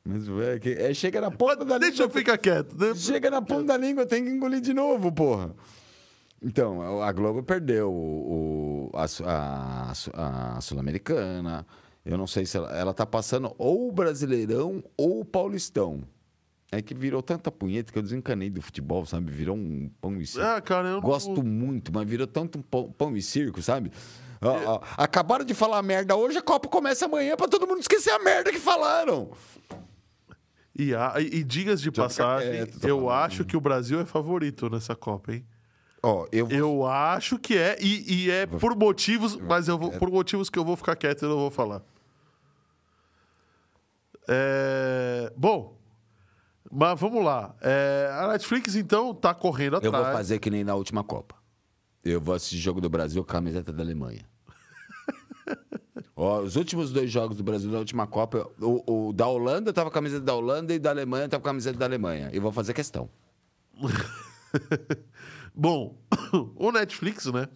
Mas 0.05 0.29
é 0.29 0.59
que 0.59 0.71
é, 0.71 0.93
chega 0.95 1.21
na 1.21 1.31
ponta 1.31 1.65
da 1.65 1.79
Deixa 1.79 2.03
eu 2.03 2.07
língua. 2.07 2.19
ficar 2.21 2.39
quieto. 2.39 2.77
né? 2.77 2.95
Chega 2.95 3.31
na 3.31 3.41
ponta 3.43 3.65
da 3.65 3.77
língua, 3.77 4.05
tem 4.07 4.23
que 4.23 4.31
engolir 4.31 4.61
de 4.61 4.75
novo, 4.75 5.11
porra. 5.11 5.55
Então, 6.43 7.03
a 7.03 7.11
Globo 7.11 7.43
perdeu 7.43 7.91
o, 7.91 8.91
o- 8.93 8.97
a, 8.97 9.07
a 9.25 10.57
a 10.57 10.61
Sul-Americana. 10.61 11.67
Eu 12.05 12.19
não 12.19 12.27
sei 12.27 12.45
se 12.45 12.57
ela, 12.59 12.71
ela 12.77 12.93
tá 12.93 13.07
passando 13.07 13.55
ou 13.57 13.89
o 13.89 13.93
Brasileirão 13.93 14.85
ou 14.97 15.21
o 15.21 15.25
Paulistão. 15.25 16.03
É 16.77 16.83
que 16.83 16.95
virou 16.95 17.23
tanta 17.23 17.51
punheta 17.51 17.93
que 17.93 17.99
eu 17.99 18.03
desencanei 18.03 18.51
do 18.51 18.61
futebol, 18.63 19.05
sabe? 19.07 19.31
Virou 19.31 19.57
um 19.57 19.91
pão 20.01 20.17
e 20.21 20.27
circo. 20.27 20.47
Ah, 20.47 20.61
cara, 20.61 20.89
eu 20.89 20.95
não- 20.95 21.01
Gosto 21.01 21.43
muito, 21.43 21.93
mas 21.93 22.09
virou 22.09 22.27
tanto 22.27 22.59
um 22.59 22.63
pão, 22.63 22.91
pão 22.93 23.17
e 23.17 23.23
circo, 23.23 23.63
sabe? 23.63 23.91
Ó, 24.41 24.81
acabaram 24.97 25.45
de 25.45 25.55
falar 25.55 25.81
merda 25.83 26.17
hoje, 26.17 26.37
a 26.39 26.43
Copa 26.43 26.69
começa 26.69 27.07
amanhã 27.07 27.35
pra 27.37 27.49
todo 27.49 27.67
mundo 27.67 27.81
esquecer 27.81 28.11
a 28.11 28.19
merda 28.19 28.53
que 28.53 28.59
falaram. 28.59 29.31
E, 30.77 30.95
a- 30.95 31.15
e, 31.19 31.37
e 31.39 31.45
digas 31.45 31.81
de 31.81 31.91
passagem, 31.91 32.51
quieto, 32.51 32.81
tô 32.81 32.89
eu 32.89 32.99
falando. 33.03 33.11
acho 33.25 33.45
que 33.45 33.57
o 33.57 33.61
Brasil 33.61 34.01
é 34.01 34.05
favorito 34.05 34.69
nessa 34.69 34.95
Copa, 34.97 35.33
hein? 35.33 35.47
Ó, 36.03 36.27
eu 36.33 36.47
vou 36.47 36.59
Eu 36.59 36.87
acho 36.87 37.39
que 37.39 37.57
é, 37.57 37.79
e, 37.81 38.25
e 38.27 38.31
é 38.31 38.45
por 38.47 38.77
motivos, 38.77 39.37
mas 39.37 39.69
eu 39.69 39.79
vou, 39.79 39.91
por 39.93 40.11
motivos 40.11 40.51
que 40.51 40.59
eu 40.59 40.65
vou 40.65 40.77
ficar 40.77 40.97
quieto 40.97 41.25
e 41.25 41.29
não 41.29 41.37
vou 41.37 41.51
falar. 41.51 41.81
É, 44.29 45.33
bom, 45.37 45.74
mas 46.75 46.99
vamos 46.99 47.25
lá. 47.25 47.55
É, 47.61 48.11
a 48.13 48.29
Netflix, 48.29 48.75
então, 48.75 49.15
tá 49.15 49.33
correndo 49.33 49.75
Eu 49.75 49.89
atrás. 49.89 50.05
vou 50.05 50.13
fazer 50.15 50.39
que 50.39 50.51
nem 50.51 50.65
na 50.65 50.75
última 50.75 51.05
Copa. 51.05 51.37
Eu 52.05 52.21
vou 52.21 52.35
assistir 52.35 52.59
jogo 52.59 52.81
do 52.81 52.89
Brasil 52.91 53.25
com 53.25 53.31
a 53.31 53.35
camiseta 53.35 53.73
da 53.73 53.83
Alemanha. 53.83 54.27
Ó, 56.17 56.41
os 56.41 56.57
últimos 56.57 56.93
dois 56.93 57.11
jogos 57.11 57.37
do 57.37 57.43
Brasil 57.43 57.71
na 57.71 57.79
última 57.79 58.07
Copa, 58.07 58.49
o, 58.61 59.09
o 59.09 59.13
da 59.13 59.27
Holanda 59.27 59.73
tava 59.73 59.91
com 59.91 59.99
a 59.99 60.01
camiseta 60.01 60.23
da 60.23 60.35
Holanda 60.35 60.75
e 60.75 60.79
da 60.79 60.91
Alemanha 60.91 61.29
tava 61.29 61.43
com 61.43 61.49
a 61.49 61.51
camiseta 61.53 61.79
da 61.79 61.87
Alemanha. 61.87 62.31
E 62.33 62.39
vou 62.39 62.53
fazer 62.53 62.75
questão. 62.75 63.09
Bom, 65.55 65.97
o 66.57 66.73
Netflix, 66.73 67.27
né? 67.27 67.49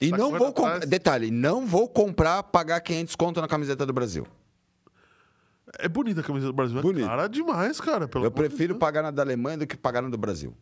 E 0.00 0.10
Tá 0.10 0.16
não 0.16 0.30
vou 0.36 0.52
comprar. 0.52 0.86
Detalhe, 0.86 1.30
não 1.30 1.66
vou 1.66 1.88
comprar, 1.88 2.42
pagar 2.44 2.80
500 2.80 3.14
conto 3.16 3.40
na 3.40 3.48
camiseta 3.48 3.84
do 3.84 3.92
Brasil. 3.92 4.26
É 5.78 5.88
bonita 5.88 6.20
a 6.20 6.24
camisa 6.24 6.46
do 6.46 6.52
Brasil. 6.52 6.78
É 6.78 6.82
Bonita. 6.82 7.06
cara 7.06 7.28
demais, 7.28 7.80
cara. 7.80 8.08
Eu 8.12 8.22
de 8.22 8.30
prefiro 8.30 8.74
pagar 8.74 9.02
na 9.02 9.10
da 9.10 9.22
Alemanha 9.22 9.58
do 9.58 9.66
que 9.66 9.76
pagar 9.76 10.02
na 10.02 10.08
do 10.08 10.18
Brasil. 10.18 10.54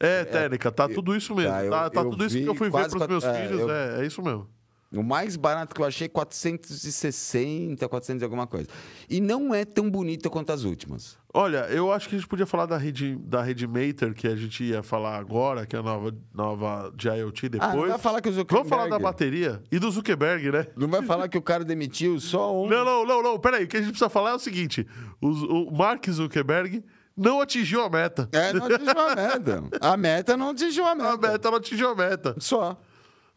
É, 0.00 0.24
técnica, 0.24 0.70
tá 0.70 0.88
tudo 0.88 1.16
isso 1.16 1.34
mesmo. 1.34 1.50
tá, 1.50 1.64
eu- 1.64 1.70
tá 1.70 1.90
tá 1.90 2.00
eu 2.02 2.10
tudo 2.10 2.24
isso 2.24 2.38
que 2.38 2.48
eu 2.48 2.54
fui 2.54 2.70
ver 2.70 2.88
pros 2.88 3.06
meus 3.08 3.24
é, 3.24 3.34
filhos. 3.34 3.60
eu- 3.60 3.70
É, 3.70 4.00
é 4.02 4.06
isso 4.06 4.22
mesmo. 4.22 4.48
O 4.90 5.02
mais 5.02 5.36
barato 5.36 5.74
que 5.74 5.82
eu 5.82 5.84
achei, 5.86 6.08
460, 6.08 7.88
400 7.88 8.22
e 8.22 8.24
alguma 8.24 8.46
coisa. 8.46 8.68
E 9.08 9.20
não 9.20 9.54
é 9.54 9.64
tão 9.64 9.90
bonita 9.90 10.30
quanto 10.30 10.50
as 10.50 10.64
últimas. 10.64 11.18
Olha, 11.34 11.66
eu 11.68 11.92
acho 11.92 12.08
que 12.08 12.14
a 12.14 12.18
gente 12.18 12.26
podia 12.28 12.46
falar 12.46 12.64
da 12.66 12.78
rede, 12.78 13.14
da 13.16 13.42
rede 13.42 13.66
Mater, 13.66 14.14
que 14.14 14.26
a 14.26 14.34
gente 14.34 14.64
ia 14.64 14.82
falar 14.82 15.16
agora, 15.18 15.66
que 15.66 15.76
é 15.76 15.78
a 15.78 15.82
nova, 15.82 16.16
nova 16.34 16.90
de 16.96 17.06
IoT 17.08 17.46
Ah, 17.46 17.66
não 17.68 17.70
depois. 17.72 17.90
vai 17.90 17.98
falar 17.98 18.20
que 18.22 18.28
o 18.30 18.32
Zuckerberg... 18.32 18.68
Vamos 18.68 18.68
falar 18.86 18.88
da 18.90 18.98
bateria 18.98 19.62
e 19.70 19.78
do 19.78 19.90
Zuckerberg, 19.90 20.50
né? 20.50 20.66
Não 20.74 20.88
vai 20.88 21.02
falar 21.02 21.28
que 21.28 21.36
o 21.36 21.42
cara 21.42 21.64
demitiu 21.64 22.18
só 22.18 22.54
um... 22.58 22.66
Não, 22.68 22.82
não, 22.84 23.04
não, 23.04 23.22
não. 23.22 23.38
Peraí, 23.38 23.64
o 23.64 23.68
que 23.68 23.76
a 23.76 23.80
gente 23.80 23.90
precisa 23.90 24.08
falar 24.08 24.30
é 24.30 24.34
o 24.34 24.38
seguinte: 24.38 24.86
os- 25.20 25.42
o 25.42 25.70
Mark 25.70 26.08
Zuckerberg 26.08 26.82
não 27.14 27.40
atingiu 27.42 27.82
a 27.82 27.90
meta. 27.90 28.26
É, 28.32 28.52
não 28.54 28.64
atingiu 28.64 28.98
a 28.98 29.14
meta. 29.14 29.62
A 29.82 29.96
meta 29.96 30.36
não 30.36 30.48
atingiu 30.50 30.86
a 30.86 30.94
meta. 30.94 31.10
A 31.12 31.16
meta 31.32 31.50
não 31.50 31.58
atingiu 31.58 31.88
a 31.90 31.94
meta. 31.94 32.34
Só. 32.38 32.80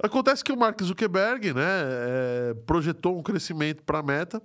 Acontece 0.03 0.43
que 0.43 0.51
o 0.51 0.57
Mark 0.57 0.81
Zuckerberg, 0.81 1.53
né, 1.53 1.61
é, 1.63 2.53
projetou 2.65 3.17
um 3.17 3.21
crescimento 3.23 3.83
para 3.83 3.99
a 3.99 4.03
meta, 4.03 4.41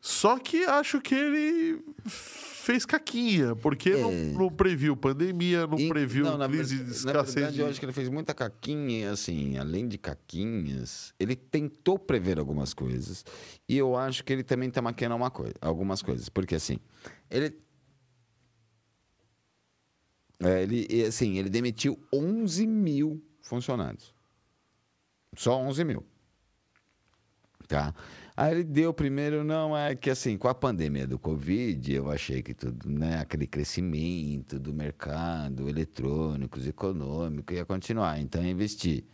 só 0.00 0.38
que 0.38 0.64
acho 0.64 1.00
que 1.00 1.14
ele 1.14 1.84
fez 2.06 2.84
caquinha, 2.86 3.54
porque 3.54 3.90
não, 3.96 4.12
não 4.12 4.48
previu 4.50 4.96
pandemia, 4.96 5.66
não 5.66 5.76
É. 5.78 5.82
E- 5.82 5.88
previu 5.88 6.24
não, 6.24 6.38
na 6.38 6.48
crise 6.48 6.76
ver- 6.76 6.84
de 6.84 6.90
Na 6.90 6.96
escassez 6.96 7.34
verdade, 7.34 7.54
de... 7.56 7.60
eu 7.60 7.66
acho 7.68 7.78
que 7.78 7.84
ele 7.86 7.92
fez 7.92 8.08
muita 8.08 8.32
caquinha, 8.34 9.12
assim, 9.12 9.58
além 9.58 9.86
de 9.86 9.98
caquinhas, 9.98 11.12
ele 11.20 11.36
tentou 11.36 11.98
prever 11.98 12.38
algumas 12.38 12.72
coisas. 12.72 13.24
E 13.68 13.76
eu 13.76 13.94
acho 13.96 14.24
que 14.24 14.32
ele 14.32 14.42
também 14.42 14.70
tá 14.70 14.80
maquiando 14.80 15.14
uma 15.16 15.30
coisa, 15.30 15.54
algumas 15.60 16.00
coisas. 16.02 16.28
Porque, 16.28 16.54
assim, 16.54 16.78
ele... 17.30 17.56
É, 20.42 20.62
ele, 20.62 21.04
assim, 21.04 21.36
ele 21.38 21.50
demitiu 21.50 21.98
11 22.12 22.66
mil 22.66 23.22
funcionários. 23.42 24.14
Só 25.36 25.56
11 25.58 25.84
mil. 25.84 26.06
Tá? 27.68 27.94
Aí 28.36 28.52
ele 28.52 28.64
deu 28.64 28.92
primeiro, 28.92 29.44
não, 29.44 29.76
é 29.76 29.94
que 29.94 30.08
assim, 30.08 30.36
com 30.36 30.48
a 30.48 30.54
pandemia 30.54 31.06
do 31.06 31.18
Covid, 31.18 31.92
eu 31.92 32.10
achei 32.10 32.42
que 32.42 32.54
tudo, 32.54 32.88
né, 32.88 33.18
aquele 33.20 33.46
crescimento 33.46 34.58
do 34.58 34.72
mercado 34.72 35.68
eletrônicos, 35.68 36.66
econômico, 36.66 37.52
ia 37.52 37.64
continuar. 37.64 38.18
Então, 38.18 38.42
investi. 38.42 39.04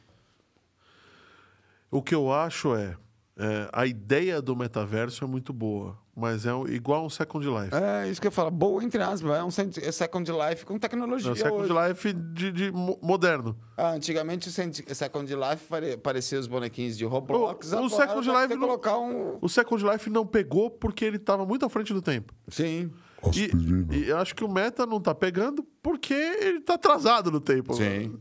O 1.90 2.00
que 2.00 2.14
eu 2.14 2.32
acho 2.32 2.74
é, 2.74 2.96
é, 3.38 3.68
a 3.72 3.86
ideia 3.86 4.40
do 4.40 4.56
metaverso 4.56 5.24
é 5.24 5.26
muito 5.26 5.52
boa, 5.52 5.98
mas 6.14 6.46
é 6.46 6.50
igual 6.70 7.04
um 7.04 7.10
Second 7.10 7.46
Life. 7.46 7.74
É 7.74 8.08
isso 8.08 8.20
que 8.20 8.26
eu 8.26 8.32
falo, 8.32 8.50
boa 8.50 8.82
entre 8.82 9.02
aspas, 9.02 9.30
é 9.36 9.44
um 9.44 9.48
é 9.82 9.92
Second 9.92 10.30
Life 10.32 10.64
com 10.64 10.78
tecnologia. 10.78 11.28
É 11.30 11.32
um 11.32 11.36
Second 11.36 11.72
hoje. 11.72 11.88
Life 11.88 12.12
de, 12.12 12.50
de 12.52 12.72
mo- 12.72 12.98
moderno. 13.02 13.54
Ah, 13.76 13.90
antigamente 13.92 14.48
o 14.48 14.94
Second 14.94 15.34
Life 15.34 15.66
pare- 15.68 15.96
parecia 15.98 16.40
os 16.40 16.46
bonequinhos 16.46 16.96
de 16.96 17.04
Roblox. 17.04 17.70
O- 17.72 17.74
o 17.74 17.78
agora 17.84 17.90
Second 17.90 18.28
Life 18.30 18.54
não- 18.54 18.60
colocar 18.60 18.98
um. 18.98 19.38
O 19.42 19.48
Second 19.48 19.84
Life 19.84 20.08
não 20.08 20.26
pegou 20.26 20.70
porque 20.70 21.04
ele 21.04 21.16
estava 21.16 21.44
muito 21.44 21.66
à 21.66 21.68
frente 21.68 21.92
do 21.92 22.00
tempo. 22.00 22.32
Sim. 22.48 22.90
E, 23.34 23.96
e 23.96 24.08
eu 24.08 24.18
acho 24.18 24.34
que 24.34 24.44
o 24.44 24.48
Meta 24.48 24.86
não 24.86 25.00
tá 25.00 25.14
pegando 25.14 25.62
porque 25.82 26.14
ele 26.14 26.60
tá 26.60 26.74
atrasado 26.74 27.30
no 27.30 27.40
tempo. 27.40 27.74
Sim. 27.74 28.16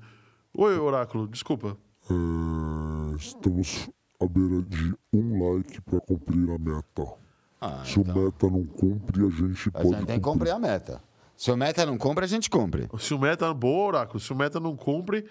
Oi, 0.57 0.77
Oráculo, 0.79 1.27
desculpa. 1.27 1.77
É, 2.09 3.15
estamos 3.17 3.87
à 4.19 4.27
beira 4.27 4.61
de 4.63 4.95
um 5.13 5.55
like 5.55 5.81
para 5.81 5.99
cumprir 6.01 6.49
a 6.49 6.57
meta. 6.57 7.13
Ah, 7.59 7.83
Se 7.85 7.99
o 7.99 8.05
meta 8.05 8.49
não 8.49 8.65
cumpre, 8.65 9.25
a 9.25 9.29
gente 9.29 9.69
A 9.69 9.71
pode 9.71 9.89
gente 9.89 10.05
tem 10.05 10.17
que 10.17 10.23
cumprir 10.23 10.51
a 10.51 10.59
meta. 10.59 11.01
Se 11.35 11.51
o 11.51 11.57
meta 11.57 11.85
não 11.85 11.97
cumpre, 11.97 12.23
a 12.23 12.27
gente 12.27 12.49
cumpre. 12.49 12.87
Se 12.97 13.13
o 13.13 13.19
Meta. 13.19 13.53
Boa, 13.53 13.87
Oráculo. 13.87 14.19
Se 14.19 14.31
o 14.31 14.35
Meta 14.35 14.59
não 14.59 14.75
cumpre, 14.75 15.25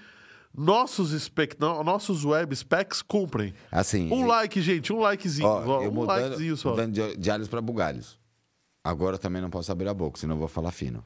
nossos, 0.55 1.11
spec, 1.19 1.57
nossos 1.59 2.25
web 2.25 2.55
specs 2.55 3.01
cumprem. 3.01 3.55
Assim. 3.73 4.13
Um 4.13 4.27
like, 4.27 4.61
gente, 4.61 4.93
um 4.93 5.01
likezinho. 5.01 5.49
Ó, 5.49 5.81
um 5.81 5.91
mudando, 5.91 6.21
likezinho 6.21 6.57
só. 6.57 6.71
mudando 6.71 6.93
de, 6.93 7.17
de 7.17 7.31
alhos 7.31 7.49
para 7.49 7.61
bugalhos. 7.63 8.19
Agora 8.83 9.15
eu 9.15 9.19
também 9.19 9.41
não 9.41 9.49
posso 9.49 9.73
abrir 9.73 9.89
a 9.89 9.95
boca, 9.95 10.19
senão 10.21 10.35
eu 10.35 10.41
vou 10.41 10.49
falar 10.49 10.71
fino. 10.73 11.03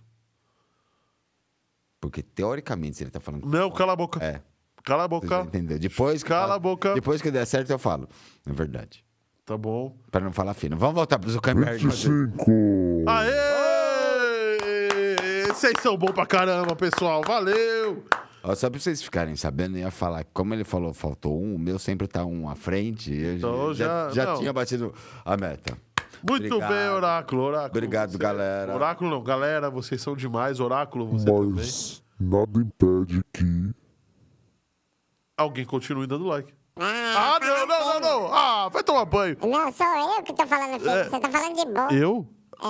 Porque, 2.01 2.23
teoricamente, 2.23 2.97
se 2.97 3.05
ele 3.05 3.11
tá 3.11 3.21
falando... 3.21 3.47
Não, 3.47 3.71
cala 3.71 3.93
a 3.93 3.97
boca. 3.97 4.23
É, 4.25 4.41
Cala 4.89 5.05
a 5.05 5.09
boca. 5.09 5.41
entendeu. 5.47 5.79
Depois 5.79 6.23
que, 6.23 6.29
Cala 6.29 6.55
a 6.55 6.59
boca. 6.59 6.95
Depois 6.95 7.21
que 7.23 7.31
der 7.31 7.45
certo, 7.47 7.71
eu 7.71 7.79
falo. 7.79 8.09
É 8.49 8.53
verdade. 8.53 9.05
Tá 9.45 9.57
bom. 9.57 9.95
Para 10.11 10.25
não 10.25 10.33
falar 10.33 10.55
fino. 10.55 10.77
Vamos 10.77 10.95
voltar 10.95 11.19
pro 11.19 11.31
Zuckerberg. 11.31 11.79
25! 11.87 13.05
Aê! 14.49 15.47
Vocês 15.53 15.75
são 15.83 15.97
bons 15.97 16.13
pra 16.13 16.27
caramba, 16.27 16.75
pessoal. 16.77 17.23
Valeu! 17.27 18.05
Ó, 18.43 18.55
só 18.55 18.71
pra 18.71 18.79
vocês 18.79 19.03
ficarem 19.03 19.35
sabendo, 19.37 19.77
eu 19.77 19.81
ia 19.83 19.91
falar 19.91 20.23
que 20.25 20.31
como 20.33 20.55
ele 20.55 20.65
falou, 20.65 20.95
faltou 20.95 21.43
um, 21.43 21.55
o 21.57 21.59
meu 21.59 21.79
sempre 21.79 22.07
tá 22.07 22.25
um 22.25 22.49
à 22.49 22.55
frente. 22.55 23.13
Eu 23.13 23.35
Então 23.37 23.75
já, 23.75 24.09
já- 24.11 24.27
já 24.27 24.37
tinha 24.37 24.53
batido 24.53 24.95
a 25.25 25.37
meta. 25.37 25.77
Muito 26.29 26.47
Obrigado. 26.47 26.71
bem, 26.71 26.89
Oráculo. 26.91 27.43
Oráculo. 27.43 27.71
Obrigado, 27.71 28.11
Você- 28.13 28.19
galera. 28.19 28.75
Oráculo 28.75 29.11
não, 29.11 29.23
galera, 29.23 29.69
vocês 29.71 30.01
são 30.01 30.15
demais. 30.17 30.61
Oráculo, 30.61 31.07
você 31.09 31.25
também. 31.25 31.51
Mas 31.55 32.03
nada 32.19 32.61
impede 32.61 33.23
que 33.33 33.71
Alguém 35.39 35.65
continue 35.65 36.07
dando 36.07 36.27
like. 36.27 36.53
Ah, 36.81 37.37
Ah, 37.37 37.41
não, 37.41 37.67
não, 37.67 37.87
não, 37.87 38.01
não. 38.01 38.35
Ah, 38.35 38.69
vai 38.69 38.83
tomar 38.83 39.05
banho. 39.05 39.37
Não, 39.41 39.73
sou 39.73 39.87
eu 40.17 40.23
que 40.23 40.33
tô 40.33 40.47
falando 40.47 40.79
feio. 40.81 40.91
É. 40.97 41.05
Você 41.05 41.21
tá 41.21 41.31
falando 41.31 41.57
de 41.57 41.65
boa. 41.65 41.93
Eu? 41.93 42.27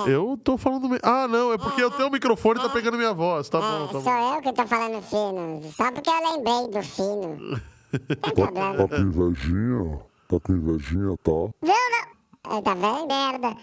Eu 0.07 0.39
tô 0.43 0.55
falando. 0.57 0.87
me- 0.87 0.99
Ah, 1.01 1.27
não, 1.27 1.51
é 1.51 1.57
porque 1.57 1.81
eu 1.81 1.89
tenho 1.89 2.09
o 2.09 2.11
microfone 2.11 2.59
e 2.59 2.63
tá 2.63 2.69
pegando 2.69 2.95
minha 2.97 3.11
voz. 3.13 3.49
Tá 3.49 3.59
bom, 3.59 3.83
É, 3.83 3.87
tá 3.87 3.91
sou 3.93 4.01
bom. 4.03 4.35
eu 4.35 4.41
que 4.43 4.53
tô 4.53 4.67
falando 4.67 5.01
fino. 5.01 5.71
Só 5.75 5.91
porque 5.91 6.09
eu 6.09 6.31
lembrei 6.31 6.67
do 6.69 6.83
fino. 6.87 7.61
Tem 8.07 8.15
tá, 8.17 8.31
problema. 8.31 8.75
tá 8.77 8.87
com 8.87 8.95
invejinha, 9.01 9.99
tá 10.27 10.39
com 10.39 10.53
invejinha, 10.53 11.17
tá? 11.23 11.31
Não, 11.31 11.51
não. 11.63 12.57
É, 12.57 12.61
Tá 12.61 12.73
vendo? 12.75 13.07
Merda. 13.07 13.57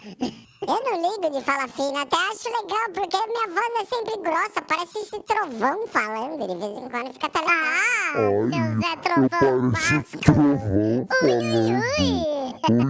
Eu 0.68 0.82
não 0.82 1.10
ligo 1.12 1.30
de 1.30 1.44
falar 1.44 1.68
fino, 1.68 1.96
até 1.96 2.16
acho 2.16 2.48
legal, 2.48 2.86
porque 2.92 3.16
minha 3.28 3.48
voz 3.48 3.72
é 3.80 3.84
sempre 3.84 4.16
grossa, 4.20 4.62
parece 4.62 4.98
esse 4.98 5.20
trovão 5.20 5.86
falando, 5.86 6.38
de 6.38 6.56
vez 6.56 6.78
em 6.78 6.88
quando 6.88 7.12
fica 7.12 7.26
até 7.26 7.38
Ah, 7.38 8.12
seu 8.12 8.48
Zé 8.50 8.86
Ai, 8.86 8.94
eu 8.94 9.00
Trovão 9.02 9.28
pareço 9.70 9.70
Vasco. 9.70 10.18
trovão 10.18 11.06
falando. 11.20 11.70
ui. 11.98 12.08
Ui, 12.70 12.84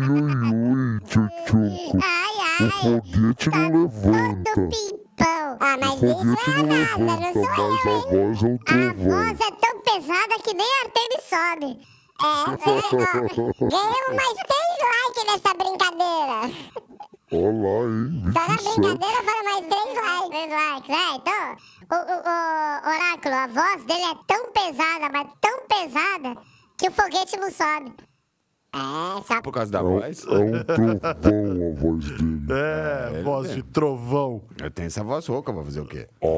ui, 0.72 1.00
tchutchuco. 1.00 1.98
Ai, 2.02 2.34
O 2.60 2.64
ai. 2.64 2.70
foguete 2.80 3.50
não 3.50 3.82
levanta. 3.82 4.52
pimpão. 4.54 5.56
Ah, 5.60 5.76
mas 5.78 6.00
O 6.00 6.06
isso 6.06 6.50
é 6.50 6.54
a 6.54 6.56
não 6.56 6.66
NASA, 6.66 6.98
não 6.98 7.20
levanta, 7.20 7.56
sou 7.56 7.70
mas 7.70 7.84
eu, 7.84 7.90
a 7.90 7.94
hein? 7.94 8.02
voz 8.10 8.42
é 8.42 8.46
um 8.46 8.54
A 8.54 8.64
trovão. 8.64 9.10
voz 9.10 9.40
é 9.40 9.50
tão 9.50 9.80
pesada 9.82 10.34
que 10.42 10.54
nem 10.54 10.66
a 10.66 10.80
Artemis 10.84 11.24
sobe. 11.28 11.68
É, 12.18 12.24
ó, 12.48 13.68
ganhei 13.68 14.16
mais 14.16 14.38
três 14.46 14.76
likes 14.82 15.24
nessa 15.26 15.52
brincadeira. 15.54 16.36
Olha 17.32 17.62
lá, 17.62 17.78
hein? 17.90 18.22
Só 18.32 18.40
na 18.40 18.46
27. 18.56 18.80
brincadeira 18.80 19.20
foram 19.24 19.44
mais 19.44 19.66
três 19.66 19.94
likes. 19.96 20.28
Três 20.28 20.50
likes, 20.50 20.90
é, 20.90 21.14
então... 21.16 21.56
O, 21.88 21.94
o, 21.94 21.98
o 21.98 22.00
Oráculo, 22.94 23.34
a 23.34 23.46
voz 23.48 23.84
dele 23.84 24.02
é 24.02 24.14
tão 24.26 24.50
pesada, 24.52 25.08
mas 25.12 25.26
tão 25.40 25.58
pesada, 25.68 26.36
que 26.78 26.88
o 26.88 26.92
foguete 26.92 27.36
não 27.36 27.48
sobe. 27.50 27.92
É, 28.74 28.78
só 29.22 29.40
Por 29.40 29.52
causa 29.52 29.70
da 29.72 29.78
É 29.78 29.82
voz. 29.82 30.26
é 30.26 30.30
um 30.30 30.64
trovão 30.64 31.00
a 31.02 31.14
voz 31.80 32.04
dele. 32.04 32.36
É, 32.52 33.22
voz 33.22 33.50
de 33.54 33.62
trovão. 33.62 34.42
Eu 34.62 34.70
tenho 34.70 34.86
essa 34.86 35.02
voz 35.02 35.26
rouca, 35.26 35.50
vou 35.52 35.64
fazer 35.64 35.80
o 35.80 35.86
quê? 35.86 36.08
Ai, 36.22 36.28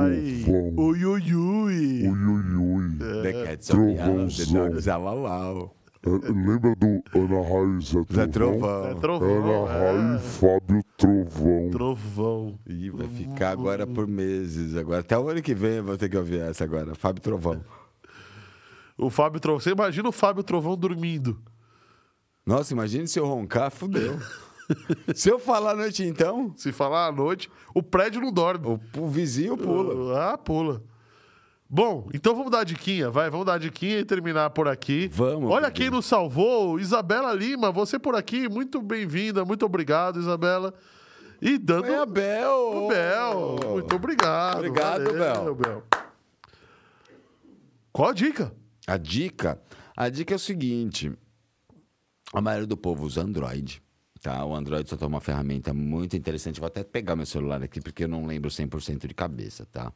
Ai, 0.00 0.42
trovão. 0.44 0.74
ui, 0.84 1.04
ui, 1.04 1.34
ui. 1.34 2.08
Ui, 2.08 2.08
ui, 2.08 2.54
ui. 2.56 2.98
The 3.22 3.56
Trovãozão. 3.56 4.70
É, 6.06 6.10
lembra 6.28 6.74
do 6.76 7.02
Ana 7.14 7.40
Raiz 7.40 7.86
Zé 7.88 8.00
Zé 8.12 8.26
Trovão? 8.26 8.86
É 8.86 8.94
Trovão. 8.94 9.28
trovão, 9.28 9.66
Ana 9.66 9.72
é. 9.72 9.92
Raiz 10.12 10.36
Fábio 10.36 10.84
Trovão. 10.98 11.70
Trovão. 11.70 12.58
Ih, 12.68 12.90
vai 12.90 13.08
ficar 13.08 13.50
agora 13.50 13.86
por 13.86 14.06
meses. 14.06 14.76
Agora, 14.76 15.00
até 15.00 15.18
o 15.18 15.28
ano 15.28 15.40
que 15.40 15.54
vem 15.54 15.76
eu 15.76 15.84
vou 15.84 15.96
ter 15.96 16.08
que 16.10 16.16
ouvir 16.16 16.40
essa 16.40 16.62
agora. 16.64 16.94
Fábio 16.94 17.22
Trovão. 17.22 17.64
O 18.98 19.08
Fábio 19.08 19.40
Trovão. 19.40 19.60
Você 19.60 19.70
imagina 19.70 20.08
o 20.08 20.12
Fábio 20.12 20.42
Trovão 20.42 20.76
dormindo. 20.76 21.40
Nossa, 22.44 22.74
imagine 22.74 23.08
se 23.08 23.18
eu 23.18 23.26
roncar, 23.26 23.70
fudeu. 23.70 24.18
se 25.14 25.30
eu 25.30 25.38
falar 25.38 25.70
à 25.72 25.76
noite 25.76 26.04
então, 26.04 26.52
Se 26.56 26.70
falar 26.72 27.06
à 27.06 27.12
noite, 27.12 27.50
o 27.74 27.82
prédio 27.82 28.20
não 28.20 28.30
dorme. 28.30 28.66
o, 28.66 28.80
o 29.00 29.08
vizinho 29.08 29.56
pula. 29.56 30.32
Ah, 30.32 30.36
pula. 30.38 30.82
Bom, 31.68 32.08
então 32.12 32.34
vamos 32.34 32.50
dar 32.50 32.60
a 32.60 32.64
diquinha, 32.64 33.10
vai, 33.10 33.30
vamos 33.30 33.46
dar 33.46 33.54
a 33.54 33.58
diquinha 33.58 33.98
e 33.98 34.04
terminar 34.04 34.50
por 34.50 34.68
aqui. 34.68 35.08
Vamos, 35.12 35.50
Olha 35.50 35.70
quem 35.70 35.90
nos 35.90 36.06
salvou, 36.06 36.78
Isabela 36.78 37.32
Lima, 37.32 37.72
você 37.72 37.98
por 37.98 38.14
aqui, 38.14 38.48
muito 38.48 38.80
bem-vinda, 38.82 39.44
muito 39.44 39.64
obrigado, 39.64 40.20
Isabela. 40.20 40.74
E 41.40 41.58
dando... 41.58 41.86
É 41.86 41.98
a 41.98 42.06
Bel. 42.06 42.84
O 42.84 42.88
Bel, 42.88 43.56
muito 43.72 43.96
obrigado. 43.96 44.58
Obrigado, 44.58 45.04
valeu, 45.18 45.54
Bel. 45.54 45.82
Qual 47.92 48.08
a 48.08 48.12
dica? 48.12 48.52
A 48.86 48.96
dica, 48.96 49.60
a 49.96 50.08
dica 50.08 50.34
é 50.34 50.36
o 50.36 50.38
seguinte: 50.38 51.12
a 52.32 52.40
maioria 52.40 52.66
do 52.66 52.76
povo 52.76 53.04
usa 53.04 53.22
Android. 53.22 53.82
Tá? 54.20 54.44
O 54.44 54.54
Android 54.54 54.88
só 54.88 54.96
tem 54.96 55.06
uma 55.06 55.20
ferramenta 55.20 55.72
muito 55.72 56.16
interessante. 56.16 56.58
Vou 56.58 56.66
até 56.66 56.82
pegar 56.82 57.14
meu 57.14 57.26
celular 57.26 57.62
aqui 57.62 57.80
porque 57.80 58.04
eu 58.04 58.08
não 58.08 58.26
lembro 58.26 58.50
100% 58.50 59.06
de 59.06 59.14
cabeça, 59.14 59.66
tá? 59.66 59.92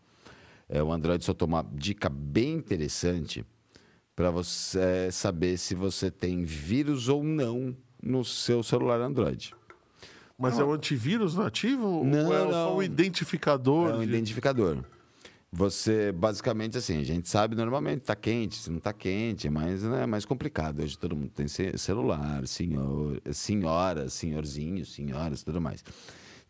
É, 0.68 0.82
o 0.82 0.92
Android 0.92 1.24
só 1.24 1.34
uma 1.44 1.64
dica 1.72 2.08
bem 2.08 2.54
interessante 2.54 3.44
para 4.14 4.30
você 4.30 5.10
saber 5.10 5.56
se 5.56 5.74
você 5.74 6.10
tem 6.10 6.44
vírus 6.44 7.08
ou 7.08 7.22
não 7.22 7.74
no 8.02 8.24
seu 8.24 8.62
celular 8.62 9.00
Android. 9.00 9.54
Mas 10.36 10.58
é 10.58 10.62
o 10.64 10.72
antivírus 10.72 11.34
nativo? 11.34 12.04
Não, 12.04 12.26
ou 12.26 12.34
é 12.34 12.42
só 12.42 12.50
não. 12.70 12.76
um 12.76 12.82
identificador? 12.82 13.90
É 13.90 13.94
um 13.94 13.98
de- 13.98 14.04
identificador. 14.04 14.84
Você, 15.50 16.12
basicamente, 16.12 16.76
assim, 16.76 17.00
a 17.00 17.04
gente 17.04 17.26
sabe 17.28 17.56
normalmente 17.56 18.02
tá 18.02 18.14
quente, 18.14 18.56
se 18.56 18.70
não 18.70 18.78
tá 18.78 18.92
quente, 18.92 19.48
mas 19.48 19.82
né, 19.82 20.02
é 20.02 20.06
mais 20.06 20.24
complicado. 20.26 20.82
Hoje 20.82 20.98
todo 20.98 21.16
mundo 21.16 21.30
tem 21.30 21.48
ce- 21.48 21.76
celular, 21.78 22.46
senhor, 22.46 23.20
senhoras, 23.32 24.12
senhorzinhos, 24.12 24.92
senhoras, 24.92 25.42
tudo 25.42 25.60
mais. 25.60 25.82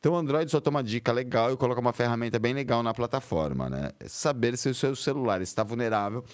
Então 0.00 0.12
o 0.12 0.16
Android 0.16 0.50
só 0.50 0.60
toma 0.60 0.82
dica 0.82 1.12
legal 1.12 1.52
e 1.52 1.56
coloca 1.56 1.80
uma 1.80 1.92
ferramenta 1.92 2.38
bem 2.38 2.54
legal 2.54 2.82
na 2.82 2.94
plataforma, 2.94 3.68
né? 3.68 3.90
Saber 4.06 4.56
se 4.56 4.68
o 4.68 4.74
seu 4.74 4.94
celular 4.94 5.42
está 5.42 5.64
vulnerável 5.64 6.24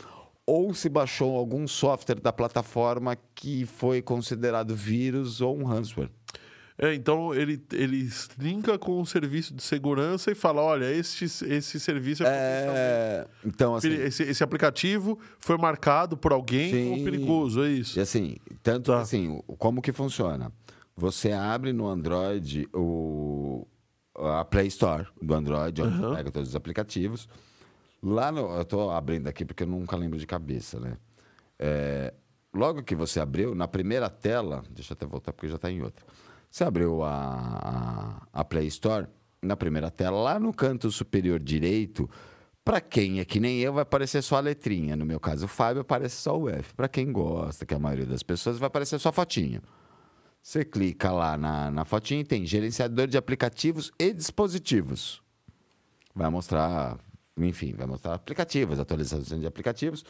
ou 0.46 0.74
se 0.74 0.88
baixou 0.90 1.36
algum 1.36 1.66
software 1.66 2.20
da 2.20 2.32
plataforma 2.32 3.16
que 3.34 3.64
foi 3.64 4.02
considerado 4.02 4.74
vírus 4.76 5.40
ou 5.40 5.58
um 5.58 5.64
ransomware. 5.64 6.10
É, 6.76 6.92
então 6.92 7.32
ele, 7.32 7.62
ele 7.72 8.10
linka 8.36 8.76
com 8.76 9.00
o 9.00 9.06
serviço 9.06 9.54
de 9.54 9.62
segurança 9.62 10.32
e 10.32 10.34
fala: 10.34 10.60
olha, 10.60 10.90
esse, 10.92 11.24
esse 11.24 11.78
serviço 11.78 12.24
é, 12.24 12.26
É, 12.26 13.26
então, 13.46 13.76
assim, 13.76 13.92
Esse, 13.92 14.24
esse 14.24 14.42
aplicativo 14.42 15.16
foi 15.38 15.56
marcado 15.56 16.16
por 16.16 16.32
alguém 16.32 16.72
como 16.84 16.96
Sim. 16.96 17.04
perigoso, 17.04 17.62
é 17.62 17.70
isso? 17.70 17.96
E 17.96 18.02
assim, 18.02 18.36
tanto 18.60 18.90
Tá. 18.90 19.00
assim, 19.00 19.40
como 19.56 19.80
que 19.80 19.92
funciona? 19.92 20.50
Você 20.96 21.32
abre 21.32 21.72
no 21.72 21.88
Android 21.88 22.68
o, 22.72 23.66
a 24.14 24.44
Play 24.44 24.68
Store 24.68 25.06
do 25.20 25.34
Android, 25.34 25.82
onde 25.82 25.94
Aham. 25.94 26.14
pega 26.14 26.30
todos 26.30 26.50
os 26.50 26.56
aplicativos. 26.56 27.28
Lá 28.02 28.30
no. 28.30 28.50
Eu 28.56 28.64
tô 28.64 28.90
abrindo 28.90 29.26
aqui 29.28 29.44
porque 29.44 29.64
eu 29.64 29.66
nunca 29.66 29.96
lembro 29.96 30.18
de 30.18 30.26
cabeça, 30.26 30.78
né? 30.78 30.96
É, 31.58 32.14
logo 32.52 32.82
que 32.82 32.94
você 32.94 33.18
abriu, 33.18 33.54
na 33.54 33.66
primeira 33.66 34.08
tela, 34.08 34.62
deixa 34.70 34.92
eu 34.92 34.94
até 34.94 35.06
voltar 35.06 35.32
porque 35.32 35.48
já 35.48 35.56
está 35.56 35.70
em 35.70 35.82
outra. 35.82 36.04
Você 36.50 36.62
abriu 36.62 37.02
a, 37.02 38.28
a, 38.32 38.40
a 38.40 38.44
Play 38.44 38.66
Store, 38.68 39.08
na 39.42 39.56
primeira 39.56 39.90
tela, 39.90 40.16
lá 40.20 40.38
no 40.38 40.52
canto 40.52 40.90
superior 40.90 41.40
direito, 41.40 42.08
para 42.64 42.80
quem 42.80 43.18
é 43.18 43.24
que 43.24 43.40
nem 43.40 43.58
eu, 43.60 43.72
vai 43.72 43.82
aparecer 43.82 44.22
só 44.22 44.36
a 44.36 44.40
letrinha. 44.40 44.94
No 44.96 45.04
meu 45.04 45.18
caso, 45.18 45.46
o 45.46 45.48
Fábio 45.48 45.82
aparece 45.82 46.16
só 46.16 46.38
o 46.38 46.48
F. 46.48 46.72
Para 46.74 46.88
quem 46.88 47.10
gosta, 47.10 47.66
que 47.66 47.74
é 47.74 47.76
a 47.76 47.80
maioria 47.80 48.06
das 48.06 48.22
pessoas, 48.22 48.58
vai 48.58 48.68
aparecer 48.68 48.98
só 49.00 49.08
a 49.08 49.12
fotinho. 49.12 49.60
Você 50.46 50.62
clica 50.62 51.10
lá 51.10 51.38
na, 51.38 51.70
na 51.70 51.84
fotinha 51.86 52.20
e 52.20 52.24
tem 52.24 52.44
gerenciador 52.44 53.06
de 53.06 53.16
aplicativos 53.16 53.90
e 53.98 54.12
dispositivos. 54.12 55.22
Vai 56.14 56.28
mostrar, 56.28 56.98
enfim, 57.38 57.72
vai 57.72 57.86
mostrar 57.86 58.12
aplicativos, 58.12 58.78
atualização 58.78 59.40
de 59.40 59.46
aplicativos. 59.46 60.04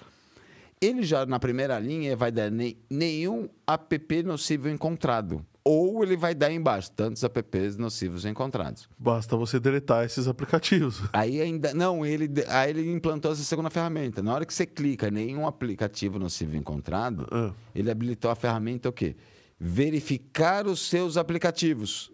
Ele 0.81 1.05
já 1.05 1.25
na 1.25 1.39
primeira 1.39 1.79
linha 1.79 2.17
vai 2.17 2.33
dar 2.33 2.51
ne- 2.51 2.77
nenhum 2.91 3.49
app 3.65 4.23
nocivo 4.25 4.69
encontrado. 4.69 5.47
Ou 5.65 6.03
ele 6.03 6.17
vai 6.17 6.35
dar 6.35 6.51
embaixo, 6.53 6.91
tantos 6.91 7.23
apps 7.23 7.77
nocivos 7.77 8.25
encontrados. 8.27 8.89
Basta 8.99 9.37
você 9.37 9.61
deletar 9.61 10.05
esses 10.05 10.27
aplicativos. 10.27 11.01
Aí 11.15 11.41
ainda. 11.41 11.73
Não, 11.73 12.05
ele, 12.05 12.29
aí 12.49 12.71
ele 12.71 12.91
implantou 12.93 13.31
essa 13.31 13.45
segunda 13.45 13.71
ferramenta. 13.71 14.21
Na 14.21 14.35
hora 14.35 14.45
que 14.45 14.53
você 14.53 14.67
clica 14.67 15.13
nenhum 15.13 15.47
aplicativo 15.47 16.19
nocivo 16.19 16.57
encontrado, 16.57 17.29
Ah. 17.31 17.53
ele 17.73 17.89
habilitou 17.89 18.33
a 18.33 18.35
ferramenta 18.35 18.89
o 18.89 18.93
quê? 18.93 19.15
Verificar 19.59 20.67
os 20.67 20.81
seus 20.81 21.17
aplicativos. 21.17 22.13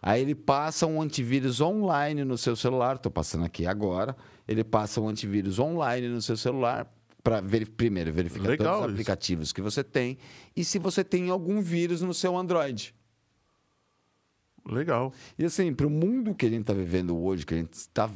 Aí 0.00 0.20
ele 0.20 0.34
passa 0.34 0.86
um 0.86 1.00
antivírus 1.00 1.60
online 1.60 2.24
no 2.24 2.36
seu 2.36 2.56
celular. 2.56 2.96
Estou 2.96 3.12
passando 3.12 3.44
aqui 3.44 3.66
agora. 3.66 4.16
Ele 4.48 4.64
passa 4.64 5.00
um 5.00 5.08
antivírus 5.08 5.60
online 5.60 6.08
no 6.08 6.20
seu 6.20 6.36
celular 6.36 6.92
para 7.22 7.40
primeiro 7.76 8.12
verificar 8.12 8.48
Legal 8.48 8.66
todos 8.66 8.78
os 8.78 8.84
isso. 8.84 8.92
aplicativos 8.94 9.52
que 9.52 9.62
você 9.62 9.84
tem 9.84 10.18
e 10.56 10.64
se 10.64 10.78
você 10.78 11.04
tem 11.04 11.30
algum 11.30 11.62
vírus 11.62 12.02
no 12.02 12.12
seu 12.12 12.36
Android. 12.36 12.92
Legal. 14.68 15.12
E 15.38 15.44
assim, 15.44 15.72
para 15.72 15.86
o 15.86 15.90
mundo 15.90 16.34
que 16.34 16.46
a 16.46 16.48
gente 16.48 16.62
está 16.62 16.72
vivendo 16.72 17.16
hoje, 17.16 17.46
que 17.46 17.54
a 17.54 17.58
gente 17.58 17.74
está, 17.74 18.10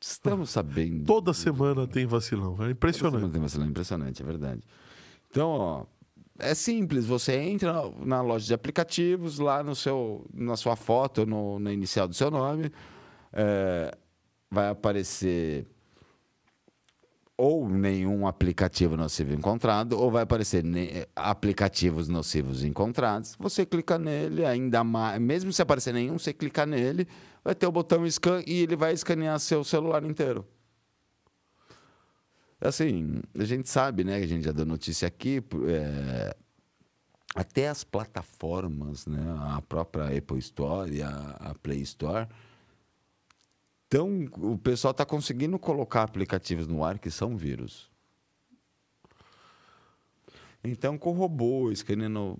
estamos 0.00 0.50
sabendo. 0.50 1.04
Toda 1.04 1.32
semana 1.32 1.86
tem 1.86 2.06
vacilão. 2.06 2.56
É 2.64 2.70
impressionante. 2.70 3.32
Tem 3.32 3.40
vacilão 3.40 3.66
impressionante, 3.66 4.22
é 4.22 4.24
verdade. 4.24 4.62
Então, 5.30 5.48
ó, 5.48 5.86
é 6.38 6.54
simples. 6.54 7.06
Você 7.06 7.36
entra 7.36 7.72
na, 7.72 7.90
na 8.04 8.22
loja 8.22 8.46
de 8.46 8.54
aplicativos, 8.54 9.38
lá 9.38 9.62
no 9.62 9.74
seu, 9.74 10.24
na 10.32 10.56
sua 10.56 10.76
foto, 10.76 11.26
no, 11.26 11.58
no 11.58 11.70
inicial 11.70 12.06
do 12.08 12.14
seu 12.14 12.30
nome, 12.30 12.70
é, 13.32 13.96
vai 14.50 14.68
aparecer 14.68 15.66
ou 17.36 17.68
nenhum 17.68 18.26
aplicativo 18.26 18.96
nocivo 18.96 19.32
encontrado, 19.32 19.92
ou 19.92 20.10
vai 20.10 20.24
aparecer 20.24 20.64
aplicativos 21.14 22.08
nocivos 22.08 22.64
encontrados. 22.64 23.36
Você 23.38 23.64
clica 23.64 23.96
nele, 23.96 24.44
ainda 24.44 24.82
mais, 24.82 25.20
mesmo 25.20 25.52
se 25.52 25.62
aparecer 25.62 25.94
nenhum, 25.94 26.18
você 26.18 26.32
clica 26.32 26.66
nele, 26.66 27.06
vai 27.44 27.54
ter 27.54 27.68
o 27.68 27.70
botão 27.70 28.04
scan 28.10 28.42
e 28.44 28.62
ele 28.62 28.74
vai 28.74 28.92
escanear 28.92 29.38
seu 29.38 29.62
celular 29.62 30.02
inteiro. 30.04 30.44
Assim, 32.60 33.20
a 33.34 33.44
gente 33.44 33.68
sabe, 33.68 34.02
né? 34.02 34.16
A 34.16 34.26
gente 34.26 34.44
já 34.44 34.52
deu 34.52 34.66
notícia 34.66 35.06
aqui. 35.06 35.42
é, 35.68 36.36
até 37.34 37.68
as 37.68 37.84
plataformas, 37.84 39.06
né? 39.06 39.22
A 39.54 39.62
própria 39.62 40.16
Apple 40.16 40.38
Store 40.38 41.02
a, 41.02 41.50
a 41.50 41.54
Play 41.54 41.80
Store. 41.82 42.26
Então, 43.86 44.26
o 44.38 44.58
pessoal 44.58 44.90
está 44.90 45.04
conseguindo 45.06 45.58
colocar 45.58 46.02
aplicativos 46.02 46.66
no 46.66 46.84
ar 46.84 46.98
que 46.98 47.10
são 47.10 47.36
vírus. 47.36 47.90
Então, 50.62 50.98
com 50.98 51.12
robô, 51.12 51.70
escaneando 51.70 52.38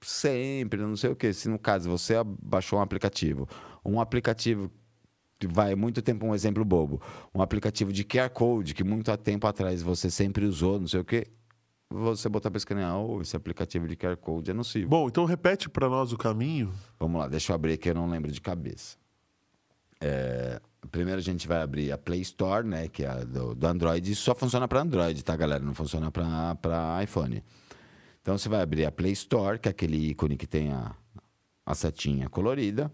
sempre, 0.00 0.80
não 0.80 0.96
sei 0.96 1.10
o 1.10 1.16
quê. 1.16 1.32
Se 1.32 1.48
no 1.48 1.58
caso 1.58 1.88
você 1.88 2.14
baixou 2.24 2.78
um 2.78 2.82
aplicativo, 2.82 3.48
um 3.84 4.00
aplicativo 4.00 4.70
vai 5.46 5.74
muito 5.74 6.02
tempo 6.02 6.26
um 6.26 6.34
exemplo 6.34 6.64
bobo, 6.64 7.00
um 7.34 7.40
aplicativo 7.42 7.92
de 7.92 8.04
QR 8.04 8.30
Code 8.30 8.74
que 8.74 8.84
muito 8.84 9.14
tempo 9.18 9.46
atrás 9.46 9.82
você 9.82 10.10
sempre 10.10 10.44
usou, 10.44 10.80
não 10.80 10.88
sei 10.88 11.00
o 11.00 11.04
quê, 11.04 11.26
você 11.88 12.28
botar 12.28 12.50
para 12.50 12.58
escanear, 12.58 12.96
oh, 12.96 13.20
esse 13.20 13.36
aplicativo 13.36 13.88
de 13.88 13.96
QR 13.96 14.16
Code 14.16 14.50
é 14.50 14.54
nocivo. 14.54 14.88
Bom, 14.88 15.08
então 15.08 15.24
repete 15.24 15.68
para 15.68 15.88
nós 15.88 16.12
o 16.12 16.16
caminho. 16.16 16.72
Vamos 16.98 17.20
lá, 17.20 17.26
deixa 17.26 17.52
eu 17.52 17.54
abrir 17.56 17.72
aqui, 17.72 17.90
eu 17.90 17.94
não 17.94 18.08
lembro 18.08 18.30
de 18.30 18.40
cabeça. 18.40 18.96
É, 20.00 20.60
primeiro 20.90 21.18
a 21.18 21.22
gente 21.22 21.46
vai 21.46 21.60
abrir 21.60 21.92
a 21.92 21.98
Play 21.98 22.20
Store, 22.22 22.66
né? 22.66 22.88
Que 22.88 23.04
é 23.04 23.24
do, 23.24 23.54
do 23.54 23.66
Android. 23.66 24.10
Isso 24.10 24.22
só 24.22 24.34
funciona 24.34 24.66
para 24.66 24.80
Android, 24.80 25.22
tá, 25.22 25.36
galera? 25.36 25.62
Não 25.62 25.74
funciona 25.74 26.10
para 26.10 27.02
iPhone. 27.02 27.42
Então 28.22 28.38
você 28.38 28.48
vai 28.48 28.62
abrir 28.62 28.86
a 28.86 28.92
Play 28.92 29.12
Store, 29.12 29.58
que 29.58 29.68
é 29.68 29.70
aquele 29.70 30.10
ícone 30.10 30.36
que 30.36 30.46
tem 30.46 30.72
a, 30.72 30.94
a 31.66 31.74
setinha 31.74 32.28
colorida. 32.28 32.90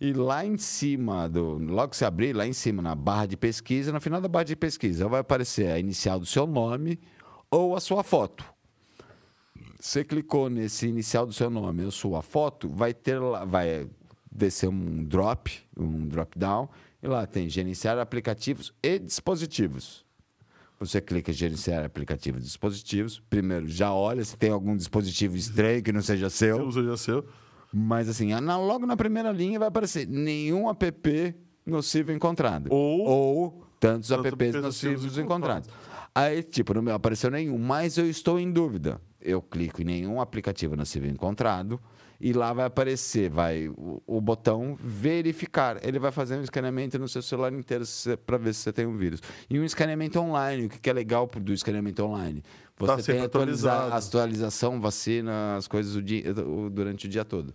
E 0.00 0.14
lá 0.14 0.46
em 0.46 0.56
cima, 0.56 1.28
do, 1.28 1.58
logo 1.58 1.90
que 1.90 1.96
você 1.96 2.06
abrir, 2.06 2.34
lá 2.34 2.46
em 2.46 2.54
cima, 2.54 2.80
na 2.80 2.94
barra 2.94 3.26
de 3.26 3.36
pesquisa, 3.36 3.92
no 3.92 4.00
final 4.00 4.18
da 4.18 4.28
barra 4.28 4.44
de 4.44 4.56
pesquisa, 4.56 5.06
vai 5.06 5.20
aparecer 5.20 5.70
a 5.70 5.78
inicial 5.78 6.18
do 6.18 6.24
seu 6.24 6.46
nome 6.46 6.98
ou 7.50 7.76
a 7.76 7.80
sua 7.80 8.02
foto. 8.02 8.42
Você 9.78 10.02
clicou 10.02 10.48
nesse 10.48 10.86
inicial 10.86 11.26
do 11.26 11.34
seu 11.34 11.50
nome 11.50 11.84
ou 11.84 11.90
sua 11.90 12.22
foto, 12.22 12.66
vai 12.66 12.94
ter 12.94 13.18
lá, 13.18 13.44
vai 13.44 13.88
descer 14.32 14.70
um 14.70 15.04
drop, 15.04 15.52
um 15.76 16.08
drop 16.08 16.38
down, 16.38 16.68
e 17.02 17.06
lá 17.06 17.26
tem 17.26 17.50
gerenciar 17.50 17.98
aplicativos 17.98 18.72
e 18.82 18.98
dispositivos. 18.98 20.04
Você 20.78 20.98
clica 20.98 21.30
em 21.30 21.34
gerenciar 21.34 21.84
aplicativos 21.84 22.40
e 22.40 22.44
dispositivos. 22.46 23.20
Primeiro, 23.28 23.68
já 23.68 23.92
olha 23.92 24.24
se 24.24 24.34
tem 24.34 24.50
algum 24.50 24.74
dispositivo 24.74 25.36
estranho 25.36 25.82
que 25.82 25.92
não 25.92 26.00
seja 26.00 26.30
seu. 26.30 26.58
Não 26.58 26.72
seja 26.72 26.96
seu. 26.96 27.26
Mas 27.72 28.08
assim, 28.08 28.32
na, 28.40 28.58
logo 28.58 28.86
na 28.86 28.96
primeira 28.96 29.30
linha 29.30 29.58
vai 29.58 29.68
aparecer 29.68 30.06
nenhum 30.06 30.68
app 30.68 31.34
nocivo 31.64 32.12
encontrado. 32.12 32.68
Ou, 32.70 33.00
ou 33.06 33.66
tantos 33.78 34.08
tantos 34.08 34.32
apps 34.32 34.54
nocivos 34.62 35.18
encontrados. 35.18 35.68
Aí, 36.14 36.42
tipo, 36.42 36.74
não 36.74 36.82
me 36.82 36.90
apareceu 36.90 37.30
nenhum, 37.30 37.58
mas 37.58 37.96
eu 37.96 38.08
estou 38.08 38.38
em 38.38 38.50
dúvida. 38.50 39.00
Eu 39.20 39.40
clico 39.40 39.82
em 39.82 39.84
nenhum 39.84 40.20
aplicativo 40.20 40.74
nocivo 40.74 41.06
encontrado 41.06 41.80
e 42.20 42.32
lá 42.32 42.52
vai 42.52 42.66
aparecer, 42.66 43.30
vai 43.30 43.68
o, 43.68 44.02
o 44.06 44.20
botão 44.20 44.76
verificar. 44.78 45.78
Ele 45.82 45.98
vai 45.98 46.12
fazer 46.12 46.36
um 46.36 46.42
escaneamento 46.42 46.98
no 46.98 47.08
seu 47.08 47.22
celular 47.22 47.52
inteiro 47.52 47.84
para 48.26 48.36
ver 48.36 48.52
se 48.54 48.60
você 48.60 48.72
tem 48.72 48.86
um 48.86 48.96
vírus. 48.96 49.22
E 49.48 49.58
um 49.58 49.64
escaneamento 49.64 50.18
online, 50.18 50.66
o 50.66 50.68
que 50.68 50.78
que 50.78 50.90
é 50.90 50.92
legal 50.92 51.26
do 51.26 51.52
escaneamento 51.52 52.04
online? 52.04 52.42
Você 52.80 52.86
Tá 52.86 52.96
tem 53.12 53.20
atualiza- 53.20 53.70
atualizado. 53.72 54.06
atualização, 54.06 54.80
vacina, 54.80 55.56
as 55.56 55.68
coisas 55.68 55.94
o 55.94 56.02
dia- 56.02 56.32
o- 56.46 56.70
durante 56.70 57.06
o 57.06 57.08
dia 57.08 57.24
todo. 57.24 57.54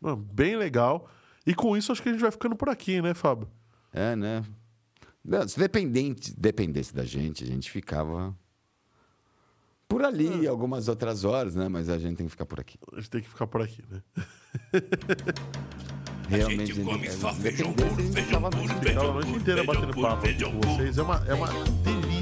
Mano, 0.00 0.16
bem 0.16 0.56
legal. 0.56 1.08
E 1.46 1.54
com 1.54 1.76
isso, 1.76 1.92
acho 1.92 2.02
que 2.02 2.08
a 2.08 2.12
gente 2.12 2.20
vai 2.20 2.30
ficando 2.30 2.56
por 2.56 2.68
aqui, 2.68 3.00
né, 3.00 3.14
Fábio? 3.14 3.48
É, 3.92 4.16
né? 4.16 4.44
Não, 5.24 5.46
Se 5.48 5.58
dependente, 5.58 6.34
dependesse 6.38 6.94
da 6.94 7.04
gente, 7.04 7.44
a 7.44 7.46
gente 7.46 7.70
ficava 7.70 8.36
por 9.88 10.02
ali 10.04 10.46
algumas 10.48 10.88
outras 10.88 11.24
horas, 11.24 11.54
né? 11.54 11.68
Mas 11.68 11.88
a 11.88 11.96
gente 11.98 12.16
tem 12.16 12.26
que 12.26 12.30
ficar 12.30 12.44
por 12.46 12.58
aqui. 12.60 12.76
A 12.92 12.96
gente 12.96 13.10
tem 13.10 13.20
que 13.22 13.28
ficar 13.28 13.46
por 13.46 13.62
aqui, 13.62 13.82
né? 13.90 14.02
Realmente, 16.28 16.72
gente 16.74 16.84
come 16.84 17.06
é, 17.06 17.10
só 17.10 17.32
se 17.34 17.40
feijão 17.42 17.72
puro, 17.74 17.86
a 17.94 18.00
gente 18.00 18.12
feijão 18.14 18.42
puro, 18.42 18.68
feijão 18.82 19.10
a 19.10 19.12
noite 19.12 19.26
puro, 19.28 19.40
inteira 19.40 19.62
feijão 19.62 19.66
batendo 19.74 19.92
puro, 19.94 20.08
papo 20.08 20.22
feijão 20.22 20.52
com 20.52 20.60
puro. 20.60 20.74
vocês. 20.76 20.98
É 20.98 21.02
uma, 21.02 21.16
é 21.26 21.34
uma 21.34 21.48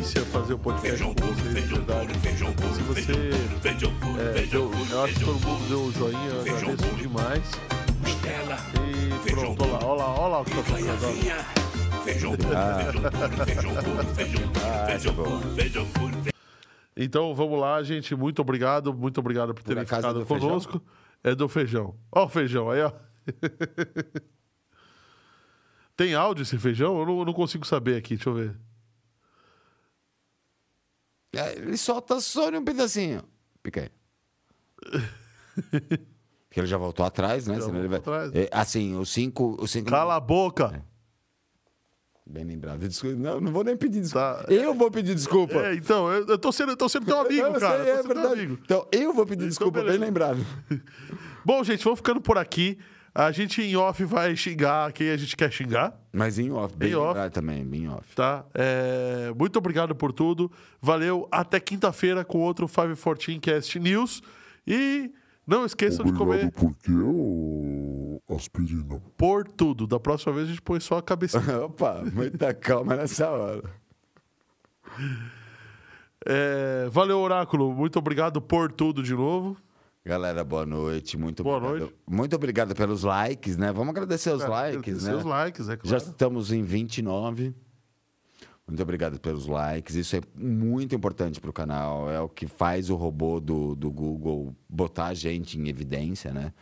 delícia 0.03 0.25
fazer 0.27 0.55
o 0.55 0.59
podcast 0.59 0.91
Feijão 0.99 1.15
com 1.15 1.23
puro, 1.23 1.35
vocês, 1.35 1.47
de 1.55 1.61
feijão 1.61 1.77
verdade. 1.77 2.07
puro, 2.09 2.21
feijão 2.21 2.53
puro, 2.55 2.75
Se 2.75 2.83
você. 2.83 3.13
feijão 3.61 3.95
puro, 4.01 4.21
é, 4.21 4.33
feijão 4.33 4.71
deu, 4.71 4.81
eu 4.91 5.05
acho 5.05 5.13
que 5.15 5.19
feijão 5.21 5.39
todo 5.39 5.49
mundo 5.49 5.69
deu 5.69 5.81
o 5.85 5.93
joinha, 5.93 6.29
eu 6.29 6.43
Feijão 6.43 6.59
agradeço 6.59 6.89
puro. 6.89 7.03
demais. 7.03 7.51
E 8.03 9.19
Feijão 9.23 9.55
pronto, 9.55 9.63
olha 9.65 9.73
lá, 9.73 9.87
olha 9.87 10.03
lá, 10.03 10.21
olha 10.21 10.29
lá 10.29 10.41
o 10.41 10.45
que 10.45 10.51
tá 10.51 10.63
canhazinha, 10.65 11.37
feijão 12.05 12.37
puro, 12.37 12.49
feijão 12.49 13.03
puro, 13.13 13.45
feijão 13.45 13.75
puro, 13.75 14.05
feijão 14.15 14.45
puro, 14.53 14.87
feijão 14.87 15.15
puro, 15.15 15.55
feijão 15.55 15.87
puro, 15.87 16.17
Então 16.97 17.35
vamos 17.35 17.61
lá, 17.61 17.81
gente. 17.83 18.15
Muito 18.17 18.43
obrigado, 18.43 18.93
muito 18.93 19.19
obrigado 19.21 19.55
por 19.55 19.63
terem 19.63 19.83
é 19.85 19.87
ficado 19.87 20.19
do 20.19 20.27
feijão? 20.27 20.49
conosco. 20.49 20.83
É 21.23 21.35
do 21.37 21.49
feijão. 21.49 21.95
Ó, 22.11 22.25
o 22.25 22.29
feijão 22.29 22.69
aí, 22.71 22.83
ó. 22.83 22.91
Tem 25.97 26.15
áudio 26.15 26.43
esse 26.43 26.59
feijão? 26.59 26.99
Eu 26.99 27.07
não, 27.07 27.19
eu 27.21 27.25
não 27.27 27.33
consigo 27.33 27.65
saber 27.65 27.97
aqui, 27.97 28.17
deixa 28.17 28.31
eu 28.31 28.35
ver. 28.35 28.57
É, 31.35 31.55
Ele 31.57 31.77
solta 31.77 32.21
só 32.21 32.49
um 32.51 32.65
pedacinho. 32.65 33.23
Pica 33.63 33.81
aí. 33.83 33.91
Porque 36.49 36.61
ele 36.61 36.67
já 36.67 36.77
voltou 36.77 37.05
atrás, 37.07 37.47
né? 37.47 37.55
Já 37.55 37.63
Senão 37.63 37.79
ele 37.79 37.89
vai... 37.89 37.99
atrás. 37.99 38.31
É, 38.35 38.49
assim, 38.53 38.97
os 38.97 39.09
cinco... 39.11 39.57
Os 39.59 39.71
cinco... 39.71 39.89
Cala 39.89 40.17
a 40.17 40.21
boca! 40.21 40.85
Bem 42.27 42.45
lembrado. 42.45 42.79
Desculpa. 42.81 43.17
Não, 43.17 43.41
não 43.41 43.53
vou 43.53 43.65
nem 43.65 43.77
pedir 43.77 44.01
desculpa. 44.01 44.45
Tá. 44.47 44.53
Eu 44.53 44.75
vou 44.75 44.91
pedir 44.91 45.15
desculpa. 45.15 45.55
É, 45.55 45.75
então, 45.75 46.11
eu, 46.11 46.27
eu 46.27 46.39
tô 46.39 46.53
sendo, 46.53 46.73
eu 46.73 46.77
tô 46.77 46.89
sendo 46.89 47.05
teu 47.07 47.19
amigo, 47.21 47.51
sei, 47.51 47.61
cara. 47.61 47.85
tô 47.85 47.91
é 47.91 48.03
verdade. 48.03 48.33
amigo. 48.41 48.59
Então, 48.65 48.87
eu 48.93 49.13
vou 49.13 49.25
pedir 49.27 49.41
Então, 49.45 49.49
desculpa, 49.49 49.79
bem 49.79 49.87
beleza. 49.87 50.05
lembrado. 50.05 50.47
Bom, 51.45 51.65
gente, 51.65 51.83
vamos 51.83 51.99
ficando 51.99 52.21
por 52.21 52.39
aqui. 52.39 52.79
A 53.15 53.31
gente 53.31 53.61
em 53.61 53.77
off 53.77 54.03
vai 54.05 54.35
xingar 54.35 54.91
quem 54.93 55.11
a 55.11 55.17
gente 55.19 55.37
quer 55.37 55.53
xingar, 55.53 55.95
Mas 56.13 56.39
em 56.39 56.51
off, 56.51 56.75
bem 56.75 56.93
Em 56.93 56.95
off. 56.95 57.31
também, 57.31 57.63
bem 57.65 57.87
off. 57.89 58.15
tá? 58.15 58.45
É, 58.55 59.33
muito 59.39 59.59
obrigado 59.59 59.95
por 59.95 60.13
tudo. 60.13 60.51
Valeu. 60.81 61.29
Até 61.31 61.61
quinta-feira 61.61 62.25
com 62.25 62.39
outro 62.41 62.67
514 62.67 63.39
Cast 63.39 63.79
News. 63.79 64.23
E 64.67 65.13
não 65.47 65.67
esqueçam 65.67 66.07
de 66.07 66.13
comer 66.13 66.47
Obrigado 66.47 66.53
por 66.53 66.75
quê, 66.77 66.93
ô 66.93 68.19
aspirina? 68.35 68.99
por 69.19 69.47
tudo. 69.47 69.87
Da 69.87 70.01
próxima 70.01 70.33
vez 70.33 70.47
a 70.47 70.51
gente 70.51 70.63
põe 70.63 70.81
só 70.81 70.97
a 70.97 71.03
cabecinha. 71.03 71.43
Opa, 71.67 72.03
muita 72.15 72.55
calma 72.55 72.97
nessa 72.97 73.29
hora. 73.29 73.63
É, 76.25 76.89
valeu, 76.91 77.19
Oráculo. 77.19 77.75
Muito 77.75 77.99
obrigado 77.99 78.41
por 78.41 78.71
tudo 78.73 79.03
de 79.03 79.13
novo. 79.15 79.57
Galera, 80.05 80.43
boa 80.43 80.67
noite. 80.67 81.17
Muito 81.17 81.45
Boa 81.45 81.59
obrigado. 81.59 81.79
noite. 81.81 81.95
Muito 82.11 82.35
obrigado 82.35 82.75
pelos 82.75 83.05
likes, 83.05 83.57
né? 83.57 83.73
Vamos 83.73 83.91
agradecer 83.91 84.31
os 84.31 84.45
likes, 84.45 85.05
né? 85.05 85.11
Seus 85.13 85.25
likes, 85.25 85.69
é 85.69 85.73
Já 85.73 85.77
claro. 85.77 85.97
estamos 86.05 86.51
em 86.51 86.63
29. 86.63 87.55
Muito 88.67 88.83
obrigado 88.83 89.21
pelos 89.21 89.47
likes. 89.47 89.95
Isso 89.95 90.17
é 90.17 90.21
muito 90.35 90.95
importante 90.95 91.41
para 91.41 91.51
o 91.51 91.53
canal. 91.53 92.11
É 92.11 92.21
o 92.21 92.29
que 92.29 92.49
faz 92.49 92.91
o 92.91 92.97
robô 92.97 93.39
do, 93.39 93.77
do 93.77 93.93
Google 93.93 94.57
botar 94.69 95.07
a 95.07 95.15
gente 95.15 95.57
em 95.59 95.69
evidência, 95.69 96.33
né? 96.33 96.53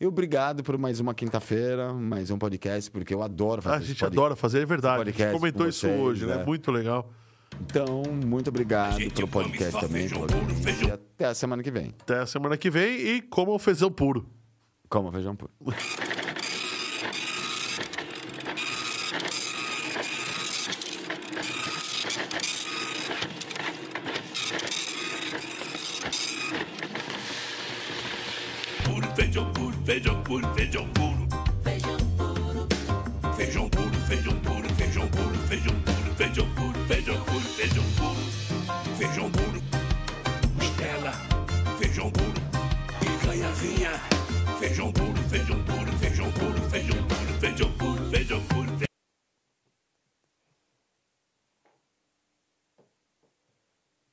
E 0.00 0.06
obrigado 0.06 0.64
por 0.64 0.76
mais 0.76 0.98
uma 0.98 1.14
quinta-feira, 1.14 1.92
mais 1.92 2.30
um 2.30 2.38
podcast, 2.38 2.90
porque 2.90 3.14
eu 3.14 3.22
adoro 3.22 3.60
fazer 3.62 3.84
a 3.84 3.86
gente 3.86 4.04
adora 4.04 4.34
fazer, 4.34 4.62
é 4.62 4.66
verdade. 4.66 5.02
A 5.02 5.04
gente 5.04 5.12
podcast 5.12 5.38
comentou 5.38 5.62
com 5.62 5.68
isso 5.68 5.86
hoje, 5.86 6.26
né? 6.26 6.38
né? 6.38 6.44
Muito 6.44 6.72
legal. 6.72 7.12
Então, 7.58 8.02
muito 8.26 8.48
obrigado 8.48 8.98
pelo 9.12 9.28
podcast 9.28 9.80
também. 9.80 10.08
puro, 10.08 10.26
E 10.86 10.90
até 10.90 11.26
a 11.26 11.34
semana 11.34 11.62
que 11.62 11.70
vem. 11.70 11.94
Até 12.00 12.18
a 12.18 12.26
semana 12.26 12.56
que 12.56 12.70
vem 12.70 13.00
e 13.00 13.22
como 13.22 13.58
feijão 13.58 13.90
puro. 13.90 14.26
Como 14.88 15.10
feijão 15.12 15.36
puro. 15.36 15.52
puro, 28.84 29.06
feijão 29.14 29.52
puro, 29.52 29.76
feijão 29.84 30.22
puro, 30.22 30.54
feijão 30.54 30.88
puro. 30.88 31.28
Feijão 33.36 33.68
puro, 33.70 33.94
feijão 34.06 34.36
puro, 34.40 34.49